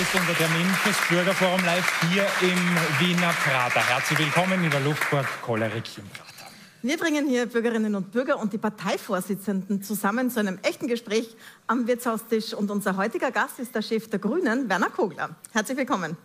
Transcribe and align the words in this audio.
ist 0.00 0.14
unser 0.14 0.34
Termin 0.34 0.66
fürs 0.82 0.96
Bürgerforum 1.10 1.62
live 1.62 1.86
hier 2.10 2.26
im 2.40 2.58
Wiener 3.00 3.34
Prater. 3.44 3.86
Herzlich 3.86 4.18
willkommen 4.18 4.64
in 4.64 4.70
der 4.70 4.80
Luftburg 4.80 5.26
Cholerik 5.42 5.84
im 5.98 6.08
Prater. 6.08 6.50
Wir 6.80 6.96
bringen 6.96 7.28
hier 7.28 7.44
Bürgerinnen 7.44 7.94
und 7.94 8.10
Bürger 8.10 8.38
und 8.38 8.50
die 8.54 8.58
Parteivorsitzenden 8.58 9.82
zusammen 9.82 10.30
zu 10.30 10.40
einem 10.40 10.58
echten 10.62 10.86
Gespräch 10.86 11.36
am 11.66 11.86
Wirtshaustisch. 11.86 12.54
Und 12.54 12.70
unser 12.70 12.96
heutiger 12.96 13.30
Gast 13.30 13.58
ist 13.58 13.74
der 13.74 13.82
Chef 13.82 14.08
der 14.08 14.20
Grünen, 14.20 14.70
Werner 14.70 14.88
Kogler. 14.88 15.36
Herzlich 15.52 15.76
willkommen. 15.76 16.16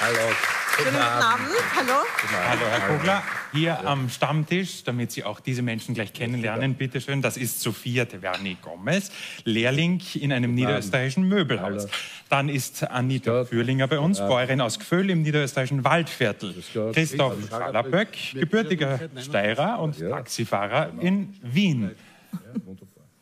Hallo. 0.00 0.32
Schönen 0.74 0.92
guten 0.92 1.02
Abend. 1.02 1.48
Hallo. 1.76 2.04
Hallo, 2.48 2.66
Herr 2.70 2.88
Kogler. 2.88 3.22
Hier 3.56 3.68
ja. 3.68 3.84
am 3.84 4.08
Stammtisch, 4.10 4.84
damit 4.84 5.12
Sie 5.12 5.24
auch 5.24 5.40
diese 5.40 5.62
Menschen 5.62 5.94
gleich 5.94 6.12
kennenlernen, 6.12 6.72
ja. 6.72 6.76
bitteschön. 6.76 7.22
Das 7.22 7.36
ist 7.36 7.60
Sophia 7.60 8.04
Teverni 8.04 8.56
Gomez, 8.60 9.10
Lehrling 9.44 10.02
in 10.14 10.32
einem 10.32 10.54
niederösterreichischen 10.54 11.26
Möbelhaus. 11.26 11.82
Hallo. 11.82 11.92
Dann 12.28 12.48
ist 12.48 12.84
Anita 12.84 13.44
Fürlinger 13.44 13.88
bei 13.88 13.98
uns, 13.98 14.18
Bäuerin 14.18 14.60
aus 14.60 14.78
Gföhl 14.78 15.08
im 15.10 15.22
niederösterreichischen 15.22 15.84
Waldviertel. 15.84 16.54
Christoph 16.92 17.48
Schallerböck, 17.48 18.16
gebürtiger 18.34 19.00
Steirer 19.20 19.80
und 19.80 19.98
Taxifahrer 19.98 20.92
in 21.00 21.34
Wien. 21.42 21.92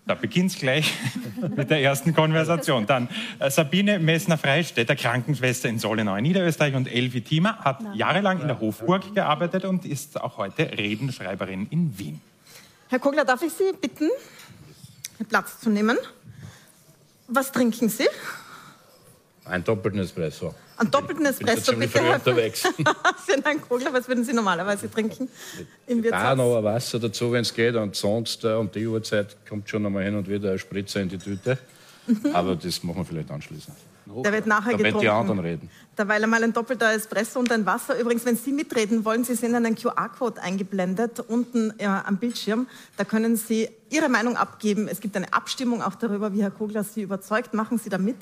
Da 0.07 0.15
beginnt 0.15 0.51
es 0.51 0.59
gleich 0.59 0.93
mit 1.57 1.71
der 1.71 1.81
ersten 1.81 2.15
Konversation. 2.15 2.87
Dann 2.87 3.09
äh, 3.39 3.51
Sabine 3.51 3.99
Messner-Freistetter, 3.99 4.97
Krankenschwester 4.97 5.69
in 5.69 5.79
Sollenau 5.79 6.17
in 6.17 6.25
Niederösterreich 6.25 6.75
und 6.75 6.93
Elvi 6.93 7.23
Thiemer 7.23 7.59
hat 7.59 7.81
jahrelang 7.95 8.41
in 8.41 8.49
der 8.49 8.61
Hofburg 8.61 9.15
gearbeitet 9.15 9.65
und 9.65 9.87
ist 9.87 10.21
auch 10.21 10.37
heute 10.37 10.71
Redenschreiberin 10.71 11.69
in 11.71 11.99
Wien. 11.99 12.21
Herr 12.89 12.99
Kogler, 12.99 13.25
darf 13.25 13.43
ich 13.43 13.53
Sie 13.53 13.73
bitten, 13.81 14.11
Platz 15.29 15.59
zu 15.61 15.71
nehmen? 15.71 15.97
Was 17.29 17.51
trinken 17.51 17.89
Sie? 17.89 18.07
Ein 19.47 19.65
doppelten 19.65 20.01
Espresso. 20.01 20.55
Einen 20.77 20.91
doppelten 20.91 21.25
Espresso, 21.27 21.77
bitte. 21.77 21.99
Früh 21.99 22.13
unterwegs. 22.13 22.65
Herr 22.65 23.55
Kogler, 23.57 23.93
was 23.93 24.09
würden 24.09 24.25
Sie 24.25 24.33
normalerweise 24.33 24.91
trinken? 24.91 25.29
Im 25.87 26.03
Da 26.03 26.35
noch 26.35 26.57
ein 26.57 26.65
Wasser 26.65 26.99
dazu, 26.99 27.31
wenn 27.33 27.43
es 27.43 27.55
geht. 27.55 27.77
Und 27.77 27.95
sonst 27.95 28.45
äh, 28.45 28.55
um 28.55 28.71
die 28.71 28.87
Uhrzeit 28.87 29.37
kommt 29.49 29.69
schon 29.69 29.87
einmal 29.87 30.05
hin 30.05 30.17
und 30.17 30.29
wieder 30.29 30.53
ein 30.53 30.59
Spritzer 30.59 31.01
in 31.01 31.09
die 31.09 31.19
Tüte. 31.19 31.59
Mhm. 32.07 32.35
Aber 32.35 32.57
das 32.57 32.83
machen 32.83 32.99
wir 32.99 33.05
vielleicht 33.05 33.31
anschließend. 33.31 33.77
Der 34.07 34.33
wird 34.33 34.47
nachher 34.47 34.73
da 34.73 34.77
getrunken. 34.77 35.01
die 35.01 35.09
anderen 35.09 35.39
reden. 35.39 35.71
Derweil 35.97 36.23
einmal 36.23 36.43
ein 36.45 36.53
doppelter 36.53 36.93
Espresso 36.93 37.39
und 37.39 37.51
ein 37.51 37.65
Wasser. 37.65 37.99
Übrigens, 37.99 38.27
wenn 38.27 38.37
Sie 38.37 38.53
mitreden 38.53 39.05
wollen, 39.05 39.25
Sie 39.25 39.35
sehen 39.35 39.55
einen 39.55 39.77
QR-Code 39.77 40.43
eingeblendet 40.43 41.21
unten 41.21 41.73
äh, 41.79 41.87
am 41.87 42.19
Bildschirm. 42.19 42.67
Da 42.97 43.05
können 43.05 43.37
Sie 43.37 43.69
Ihre 43.91 44.09
Meinung 44.09 44.37
abgeben. 44.37 44.89
Es 44.89 45.01
gibt 45.01 45.17
eine 45.17 45.33
Abstimmung 45.33 45.83
auch 45.83 45.95
darüber, 45.95 46.35
wie 46.35 46.43
Herr 46.43 46.51
Kogler 46.51 46.85
Sie 46.85 47.03
überzeugt. 47.03 47.55
Machen 47.55 47.79
Sie 47.79 47.89
da 47.89 47.97
mit. 47.97 48.17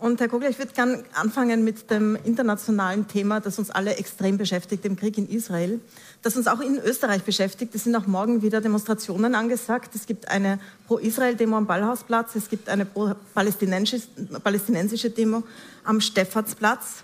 Und 0.00 0.20
Herr 0.20 0.28
Kogler, 0.28 0.48
ich 0.48 0.58
würde 0.58 0.72
gerne 0.72 1.02
anfangen 1.12 1.64
mit 1.64 1.90
dem 1.90 2.16
internationalen 2.24 3.08
Thema, 3.08 3.40
das 3.40 3.58
uns 3.58 3.70
alle 3.70 3.96
extrem 3.96 4.38
beschäftigt, 4.38 4.84
dem 4.84 4.94
Krieg 4.94 5.18
in 5.18 5.28
Israel, 5.28 5.80
das 6.22 6.36
uns 6.36 6.46
auch 6.46 6.60
in 6.60 6.78
Österreich 6.78 7.24
beschäftigt. 7.24 7.74
Es 7.74 7.82
sind 7.82 7.96
auch 7.96 8.06
morgen 8.06 8.40
wieder 8.40 8.60
Demonstrationen 8.60 9.34
angesagt. 9.34 9.96
Es 9.96 10.06
gibt 10.06 10.28
eine 10.28 10.60
Pro-Israel-Demo 10.86 11.56
am 11.56 11.66
Ballhausplatz, 11.66 12.36
es 12.36 12.48
gibt 12.48 12.68
eine 12.68 12.84
pro-palästinensische 12.84 15.10
Demo 15.10 15.42
am 15.82 16.00
Stephansplatz. 16.00 17.02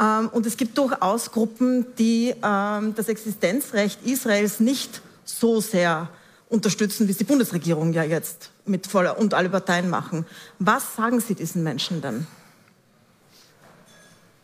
Ähm, 0.00 0.28
und 0.32 0.44
es 0.44 0.56
gibt 0.56 0.76
durchaus 0.78 1.30
Gruppen, 1.30 1.86
die 1.96 2.34
ähm, 2.42 2.96
das 2.96 3.08
Existenzrecht 3.08 4.04
Israels 4.04 4.58
nicht 4.58 5.00
so 5.24 5.60
sehr 5.60 6.08
unterstützen, 6.48 7.06
wie 7.06 7.12
es 7.12 7.18
die 7.18 7.24
Bundesregierung 7.24 7.92
ja 7.92 8.02
jetzt 8.02 8.51
mit 8.64 8.86
voller 8.86 9.18
und 9.18 9.34
alle 9.34 9.48
Parteien 9.48 9.88
machen. 9.90 10.26
Was 10.58 10.96
sagen 10.96 11.20
Sie 11.20 11.34
diesen 11.34 11.62
Menschen 11.62 12.00
denn? 12.00 12.26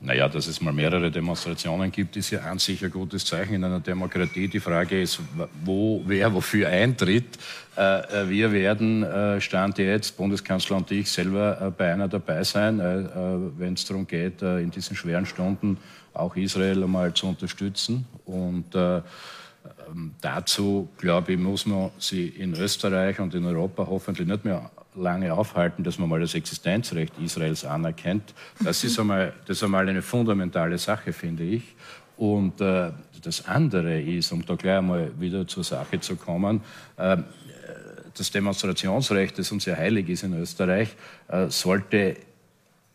Naja, 0.01 0.29
dass 0.29 0.47
es 0.47 0.61
mal 0.61 0.73
mehrere 0.73 1.11
Demonstrationen 1.11 1.91
gibt, 1.91 2.17
ist 2.17 2.31
ja 2.31 2.43
an 2.43 2.61
sich 2.61 2.85
ein 2.85 2.91
gutes 2.91 3.25
Zeichen 3.25 3.55
in 3.55 3.65
einer 3.65 3.81
Demokratie. 3.81 4.47
Die 4.47 4.61
Frage 4.61 5.03
ist, 5.03 5.19
wo, 5.65 6.03
wer 6.07 6.33
wofür 6.33 6.69
eintritt. 6.69 7.37
Äh, 7.77 8.23
äh, 8.23 8.29
wir 8.29 8.53
werden, 8.53 9.03
äh, 9.03 9.41
Stand 9.41 9.79
jetzt, 9.79 10.17
Bundeskanzler 10.17 10.77
und 10.77 10.89
ich 10.93 11.11
selber 11.11 11.75
bei 11.77 11.93
einer 11.93 12.07
dabei 12.07 12.45
sein, 12.45 12.79
wenn 13.59 13.75
es 13.75 13.87
darum 13.87 14.07
geht, 14.07 14.41
in 14.43 14.71
diesen 14.71 14.95
schweren 14.95 15.27
Stunden 15.27 15.79
auch 16.15 16.37
Israel 16.37 16.85
einmal 16.85 17.13
zu 17.13 17.27
unterstützen. 17.27 18.07
Und 18.25 18.77
ähm, 19.89 20.15
dazu, 20.21 20.89
glaube 20.99 21.33
ich, 21.33 21.39
muss 21.39 21.67
man 21.67 21.91
sie 21.99 22.29
in 22.29 22.55
Österreich 22.55 23.21
und 23.21 23.35
in 23.35 23.45
Europa 23.45 23.87
hoffentlich 23.87 24.27
nicht 24.27 24.45
mehr 24.45 24.71
lange 24.95 25.33
aufhalten, 25.33 25.85
dass 25.85 25.99
man 25.99 26.09
mal 26.09 26.21
das 26.21 26.35
Existenzrecht 26.35 27.13
Israels 27.19 27.65
anerkennt. 27.65 28.35
Das 28.63 28.83
ist 28.85 28.99
einmal, 28.99 29.33
das 29.47 29.59
ist 29.59 29.63
einmal 29.63 29.89
eine 29.89 30.03
fundamentale 30.03 30.79
Sache, 30.79 31.13
finde 31.13 31.45
ich. 31.45 31.63
Und 32.17 32.61
äh, 32.61 32.91
das 33.23 33.47
andere 33.47 34.01
ist, 34.01 34.33
um 34.33 34.45
da 34.45 34.57
gleich 34.57 34.79
einmal 34.79 35.11
wieder 35.21 35.47
zur 35.47 35.65
Sache 35.65 36.01
zu 36.01 36.17
kommen, 36.17 36.63
äh, 36.97 37.19
das 38.17 38.31
Demonstrationsrecht, 38.33 39.39
das 39.39 39.53
uns 39.53 39.65
ja 39.65 39.77
heilig 39.77 40.09
ist 40.09 40.25
in 40.25 40.35
Österreich, 40.35 40.97
äh, 41.29 41.49
sollte 41.49 42.17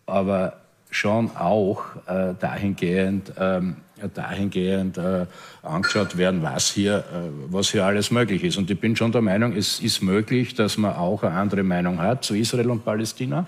aber 0.06 0.62
schon 0.94 1.36
auch 1.36 1.84
äh, 2.08 2.34
dahingehend 2.40 3.34
ähm, 3.38 3.78
dahingehend 4.14 4.98
äh, 4.98 5.26
angeschaut 5.62 6.18
werden, 6.18 6.42
was 6.44 6.72
hier, 6.72 6.98
äh, 6.98 7.30
was 7.50 7.72
hier 7.72 7.86
alles 7.86 8.12
möglich 8.12 8.44
ist. 8.44 8.58
Und 8.58 8.70
ich 8.70 8.80
bin 8.80 8.96
schon 8.96 9.12
der 9.12 9.22
Meinung, 9.22 9.56
es 9.56 9.80
ist 9.80 10.02
möglich, 10.02 10.56
dass 10.56 10.78
man 10.78 10.96
auch 10.96 11.24
eine 11.24 11.36
andere 11.36 11.64
Meinung 11.64 12.00
hat 12.00 12.24
zu 12.24 12.36
Israel 12.36 12.70
und 12.70 12.84
Palästina. 12.84 13.46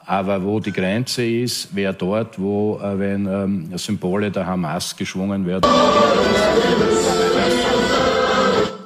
Aber 0.00 0.42
wo 0.42 0.58
die 0.58 0.72
Grenze 0.72 1.24
ist, 1.24 1.68
wer 1.72 1.92
dort, 1.92 2.40
wo, 2.40 2.80
äh, 2.82 2.98
wenn 2.98 3.26
ähm, 3.26 3.78
Symbole 3.78 4.30
der 4.30 4.46
Hamas 4.46 4.96
geschwungen 4.96 5.46
werden 5.46 5.70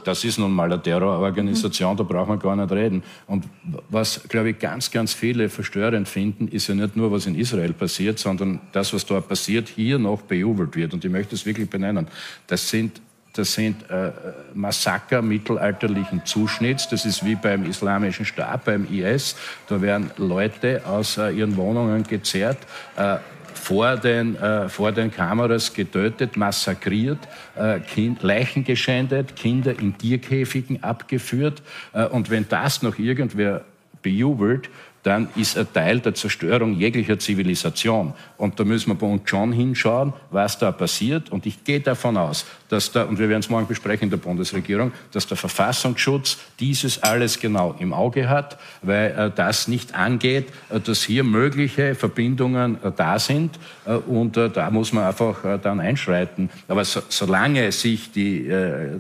das 0.05 0.25
ist 0.25 0.39
nun 0.39 0.53
mal 0.53 0.73
eine 0.73 0.83
Terrororganisation, 0.83 1.97
da 1.97 2.03
braucht 2.03 2.29
man 2.29 2.39
gar 2.39 2.57
nicht 2.57 2.71
reden. 2.71 3.03
Und 3.27 3.45
was, 3.89 4.23
glaube 4.29 4.51
ich, 4.51 4.59
ganz, 4.59 4.91
ganz 4.91 5.15
viele 5.15 5.49
verstörend 5.49 6.09
finden, 6.09 6.49
ist 6.49 6.69
ja 6.69 6.75
nicht 6.75 6.97
nur, 6.97 7.11
was 7.13 7.27
in 7.27 7.35
Israel 7.35 7.73
passiert, 7.73 8.19
sondern 8.19 8.61
das, 8.73 8.93
was 8.93 9.07
dort 9.07 9.29
passiert, 9.29 9.69
hier 9.69 9.99
noch 9.99 10.23
bejubelt 10.23 10.75
wird. 10.77 10.95
Und 10.95 11.05
ich 11.05 11.11
möchte 11.11 11.35
es 11.35 11.47
wirklich 11.47 11.69
benennen. 11.69 12.09
Das 12.47 12.69
sind 12.69 13.01
das 13.35 13.55
sind 13.55 13.89
äh, 13.91 14.13
Massaker 14.53 15.23
mittelalterlichen 15.23 16.27
Zuschnitts. 16.27 16.89
Das 16.89 17.07
ist 17.07 17.25
wie 17.25 17.35
beim 17.35 17.65
Islamischen 17.65 18.27
Staat, 18.27 18.65
beim 18.67 18.87
IS. 18.93 19.37
Da 19.69 19.81
werden 19.81 20.11
Leute 20.19 20.83
aus 20.85 21.17
äh, 21.17 21.31
ihren 21.31 21.57
Wohnungen 21.57 22.03
gezerrt. 22.03 22.59
Äh, 22.97 23.17
vor 23.63 23.97
den, 23.97 24.35
äh, 24.35 24.69
vor 24.69 24.91
den 24.91 25.13
Kameras 25.13 25.73
getötet, 25.73 26.37
massakriert, 26.37 27.19
äh, 27.55 27.79
kind, 27.79 28.21
Leichen 28.25 28.65
geschändet, 28.65 29.37
Kinder 29.37 29.79
in 29.79 29.97
Tierkäfigen 29.97 30.83
abgeführt. 30.83 31.63
Äh, 31.93 32.07
und 32.07 32.29
wenn 32.29 32.49
das 32.49 32.83
noch 32.83 32.99
irgendwer 32.99 33.65
bejubelt, 34.03 34.69
dann 35.03 35.29
ist 35.35 35.57
er 35.57 35.71
Teil 35.71 36.01
der 36.01 36.15
Zerstörung 36.15 36.75
jeglicher 36.75 37.19
Zivilisation. 37.19 38.15
Und 38.37 38.59
da 38.61 38.65
müssen 38.65 38.91
wir 38.91 38.95
bei 38.95 39.07
uns 39.07 39.29
schon 39.29 39.53
hinschauen, 39.53 40.13
was 40.31 40.59
da 40.59 40.71
passiert. 40.71 41.31
Und 41.31 41.45
ich 41.45 41.65
gehe 41.65 41.81
davon 41.81 42.17
aus, 42.17 42.47
dass 42.69 42.93
da, 42.93 43.05
und 43.05 43.19
wir 43.19 43.29
werden 43.29 43.41
es 43.41 43.51
morgen 43.51 43.67
besprechen 43.67 44.05
in 44.05 44.11
der 44.11 44.17
Bundesregierung, 44.19 44.93
dass 45.11 45.27
der 45.27 45.37
Verfassungsschutz 45.37 46.39
dieses 46.61 47.03
alles 47.03 47.41
genau 47.41 47.75
im 47.79 47.93
Auge 47.93 48.29
hat, 48.29 48.59
weil 48.83 49.11
äh, 49.11 49.31
das 49.35 49.67
nicht 49.67 49.95
angeht, 49.95 50.49
äh, 50.71 50.79
dass 50.79 51.03
hier 51.03 51.25
mögliche 51.25 51.95
Verbindungen 51.97 52.83
äh, 52.83 52.93
da 52.97 53.19
sind. 53.19 53.59
Äh, 53.85 53.95
und 53.95 54.37
äh, 54.37 54.51
da 54.51 54.71
muss 54.71 54.93
man 54.93 55.05
einfach 55.05 55.45
äh, 55.45 55.59
dann 55.61 55.81
einschreiten. 55.81 56.49
Aber 56.69 56.85
so, 56.85 57.01
solange 57.09 57.73
sich 57.73 58.13
die, 58.13 58.49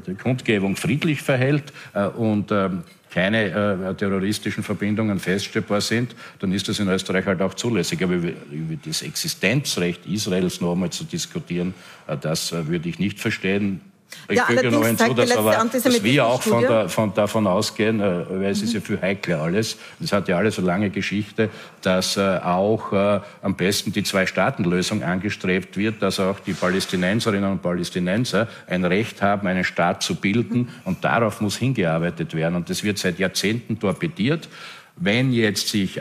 die 0.06 0.14
Kundgebung 0.14 0.76
friedlich 0.76 1.22
verhält 1.22 1.72
und 2.16 2.50
ähm, 2.50 2.82
keine 3.12 3.90
äh, 3.90 3.94
terroristischen 3.94 4.62
Verbindungen 4.62 5.18
feststellbar 5.18 5.80
sind, 5.80 6.16
dann 6.38 6.52
ist 6.52 6.68
das 6.68 6.78
in 6.78 6.88
Österreich 6.88 7.26
halt 7.26 7.42
auch 7.42 7.54
zulässig. 7.54 8.02
Aber 8.02 8.14
über, 8.14 8.30
über 8.50 8.76
das 8.84 9.02
Existenzrecht 9.02 10.06
Israels 10.06 10.60
noch 10.60 10.72
einmal 10.72 10.90
zu 10.90 11.04
diskutieren, 11.04 11.74
äh, 12.06 12.16
das 12.16 12.52
äh, 12.52 12.66
würde 12.68 12.88
ich 12.88 12.98
nicht 12.98 13.20
verstehen. 13.20 13.80
Ich 14.28 14.36
ja, 14.36 14.44
füge 14.44 14.70
noch 14.70 14.86
hinzu, 14.86 15.14
dass, 15.14 15.30
aber, 15.36 15.52
dass 15.52 16.02
wir 16.02 16.26
auch 16.26 16.42
von 16.42 16.62
der, 16.62 16.88
von, 16.88 17.12
davon 17.12 17.46
ausgehen, 17.46 18.00
äh, 18.00 18.24
weil 18.28 18.50
es 18.50 18.60
mhm. 18.60 18.64
ist 18.64 18.74
ja 18.74 18.80
viel 18.80 19.00
heikler 19.00 19.42
alles, 19.42 19.76
es 20.00 20.12
hat 20.12 20.28
ja 20.28 20.38
alles 20.38 20.56
so 20.56 20.62
lange 20.62 20.90
Geschichte, 20.90 21.50
dass 21.82 22.16
äh, 22.16 22.38
auch 22.42 22.92
äh, 22.92 23.20
am 23.42 23.54
besten 23.56 23.92
die 23.92 24.02
Zwei-Staaten-Lösung 24.02 25.02
angestrebt 25.02 25.76
wird, 25.76 26.02
dass 26.02 26.20
auch 26.20 26.38
die 26.40 26.54
Palästinenserinnen 26.54 27.50
und 27.50 27.62
Palästinenser 27.62 28.48
ein 28.66 28.84
Recht 28.84 29.22
haben, 29.22 29.46
einen 29.48 29.64
Staat 29.64 30.02
zu 30.02 30.14
bilden 30.14 30.58
mhm. 30.58 30.68
und 30.84 31.04
darauf 31.04 31.40
muss 31.40 31.56
hingearbeitet 31.56 32.34
werden. 32.34 32.56
Und 32.56 32.70
das 32.70 32.84
wird 32.84 32.98
seit 32.98 33.18
Jahrzehnten 33.18 33.78
torpediert. 33.78 34.48
Wenn 34.96 35.32
jetzt 35.32 35.68
sich 35.68 36.00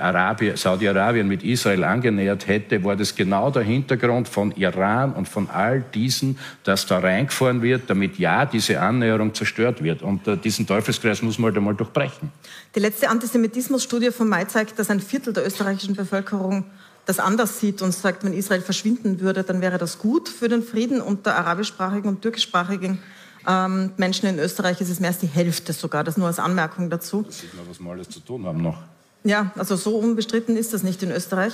Saudi-Arabien 0.55 1.27
mit 1.27 1.43
Israel 1.43 1.83
angenähert 1.83 2.47
hätte, 2.47 2.83
war 2.83 2.95
das 2.95 3.15
genau 3.15 3.49
der 3.49 3.63
Hintergrund 3.63 4.27
von 4.27 4.51
Iran 4.51 5.13
und 5.13 5.29
von 5.29 5.49
all 5.49 5.83
diesen, 5.93 6.37
dass 6.63 6.85
da 6.85 6.99
reingefahren 6.99 7.61
wird, 7.61 7.89
damit 7.89 8.19
ja 8.19 8.45
diese 8.45 8.81
Annäherung 8.81 9.33
zerstört 9.33 9.81
wird. 9.81 10.01
Und 10.01 10.27
äh, 10.27 10.37
diesen 10.37 10.67
Teufelskreis 10.67 11.21
muss 11.21 11.39
man 11.39 11.49
halt 11.49 11.57
einmal 11.57 11.75
durchbrechen. 11.75 12.31
Die 12.75 12.79
letzte 12.79 13.09
Antisemitismusstudie 13.09 14.11
vom 14.11 14.27
Mai 14.27 14.45
zeigt, 14.45 14.77
dass 14.77 14.89
ein 14.89 14.99
Viertel 14.99 15.33
der 15.33 15.47
österreichischen 15.47 15.95
Bevölkerung 15.95 16.65
das 17.05 17.19
anders 17.19 17.59
sieht 17.59 17.81
und 17.81 17.93
sagt, 17.93 18.23
wenn 18.23 18.33
Israel 18.33 18.61
verschwinden 18.61 19.21
würde, 19.21 19.43
dann 19.43 19.61
wäre 19.61 19.77
das 19.77 19.97
gut 19.97 20.29
für 20.29 20.49
den 20.49 20.63
Frieden 20.63 21.01
unter 21.01 21.35
arabischsprachigen 21.35 22.09
und 22.09 22.21
türkischsprachigen 22.21 22.99
ähm, 23.47 23.91
Menschen 23.97 24.27
in 24.27 24.39
Österreich 24.39 24.81
ist 24.81 24.89
es 24.89 24.99
mehr 24.99 25.09
als 25.09 25.19
die 25.19 25.27
Hälfte 25.27 25.73
sogar. 25.73 26.03
Das 26.03 26.17
nur 26.17 26.27
als 26.27 26.39
Anmerkung 26.39 26.89
dazu. 26.89 27.23
Das 27.23 27.39
sieht 27.39 27.53
man, 27.53 27.67
was 27.69 27.79
wir 27.79 27.91
alles 27.91 28.09
zu 28.09 28.19
tun 28.19 28.45
haben 28.45 28.61
noch. 28.61 28.77
Ja, 29.23 29.51
also 29.55 29.75
so 29.75 29.97
unbestritten 29.97 30.57
ist 30.57 30.73
das 30.73 30.81
nicht 30.81 31.03
in 31.03 31.11
Österreich. 31.11 31.53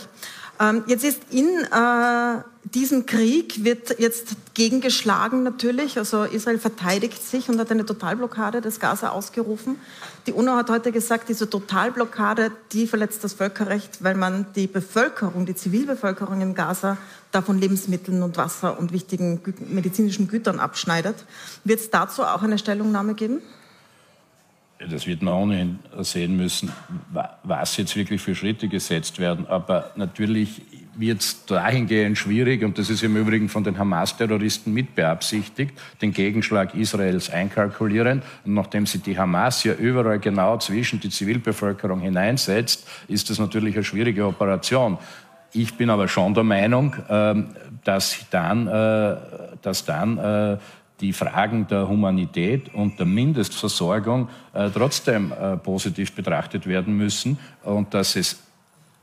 Ähm, 0.59 0.83
jetzt 0.87 1.03
ist 1.03 1.21
in 1.31 1.45
äh, 1.45 2.41
diesem 2.63 3.05
Krieg 3.05 3.63
wird 3.63 3.99
jetzt 3.99 4.35
gegengeschlagen 4.53 5.43
natürlich. 5.43 5.97
Also 5.97 6.23
Israel 6.23 6.57
verteidigt 6.59 7.21
sich 7.21 7.49
und 7.49 7.59
hat 7.59 7.69
eine 7.71 7.85
Totalblockade 7.85 8.61
des 8.61 8.79
Gaza 8.79 9.09
ausgerufen. 9.09 9.77
Die 10.25 10.33
UNO 10.33 10.55
hat 10.55 10.69
heute 10.69 10.91
gesagt, 10.91 11.29
diese 11.29 11.49
Totalblockade, 11.49 12.51
die 12.71 12.87
verletzt 12.87 13.23
das 13.23 13.33
Völkerrecht, 13.33 14.03
weil 14.03 14.15
man 14.15 14.47
die 14.55 14.67
Bevölkerung, 14.67 15.45
die 15.45 15.55
Zivilbevölkerung 15.55 16.41
im 16.41 16.55
Gaza 16.55 16.97
davon 17.37 17.59
Lebensmitteln 17.59 18.23
und 18.23 18.35
Wasser 18.35 18.79
und 18.79 18.91
wichtigen 18.91 19.39
medizinischen 19.69 20.27
Gütern 20.27 20.59
abschneidet. 20.59 21.25
Wird 21.63 21.79
es 21.79 21.89
dazu 21.91 22.23
auch 22.23 22.41
eine 22.41 22.57
Stellungnahme 22.57 23.13
geben? 23.13 23.41
Das 24.79 25.07
wird 25.07 25.23
man 25.23 25.33
ohnehin 25.33 25.79
sehen 26.01 26.37
müssen, 26.37 26.71
was 27.43 27.77
jetzt 27.77 27.95
wirklich 27.95 28.21
für 28.21 28.35
Schritte 28.35 28.67
gesetzt 28.67 29.17
werden. 29.17 29.47
Aber 29.47 29.91
natürlich 29.95 30.61
wird 30.95 31.21
es 31.21 31.45
dahingehend 31.45 32.17
schwierig, 32.17 32.63
und 32.63 32.77
das 32.77 32.89
ist 32.89 33.03
im 33.03 33.15
Übrigen 33.17 33.49
von 33.49 33.63
den 33.63 33.77
Hamas-Terroristen 33.77 34.73
mit 34.73 34.95
beabsichtigt, 34.95 35.73
den 36.01 36.11
Gegenschlag 36.11 36.75
Israels 36.75 37.29
einkalkulieren. 37.29 38.21
Und 38.45 38.53
nachdem 38.53 38.85
sie 38.85 38.99
die 38.99 39.17
Hamas 39.17 39.63
ja 39.63 39.73
überall 39.73 40.19
genau 40.19 40.57
zwischen 40.57 40.99
die 40.99 41.09
Zivilbevölkerung 41.09 41.99
hineinsetzt, 41.99 42.87
ist 43.07 43.29
das 43.29 43.39
natürlich 43.39 43.75
eine 43.75 43.83
schwierige 43.83 44.25
Operation. 44.25 44.97
Ich 45.53 45.75
bin 45.75 45.89
aber 45.89 46.07
schon 46.07 46.33
der 46.33 46.43
Meinung, 46.43 46.95
ähm, 47.09 47.47
dass 47.83 48.25
dann, 48.29 48.67
äh, 48.67 49.15
dass 49.61 49.85
dann 49.85 50.17
äh, 50.17 50.57
die 50.99 51.13
Fragen 51.13 51.67
der 51.67 51.87
Humanität 51.87 52.73
und 52.73 52.99
der 52.99 53.05
Mindestversorgung 53.05 54.29
äh, 54.53 54.69
trotzdem 54.69 55.31
positiv 55.63 56.13
betrachtet 56.13 56.65
werden 56.65 56.97
müssen 56.97 57.37
und 57.63 57.93
dass 57.93 58.15
es 58.15 58.39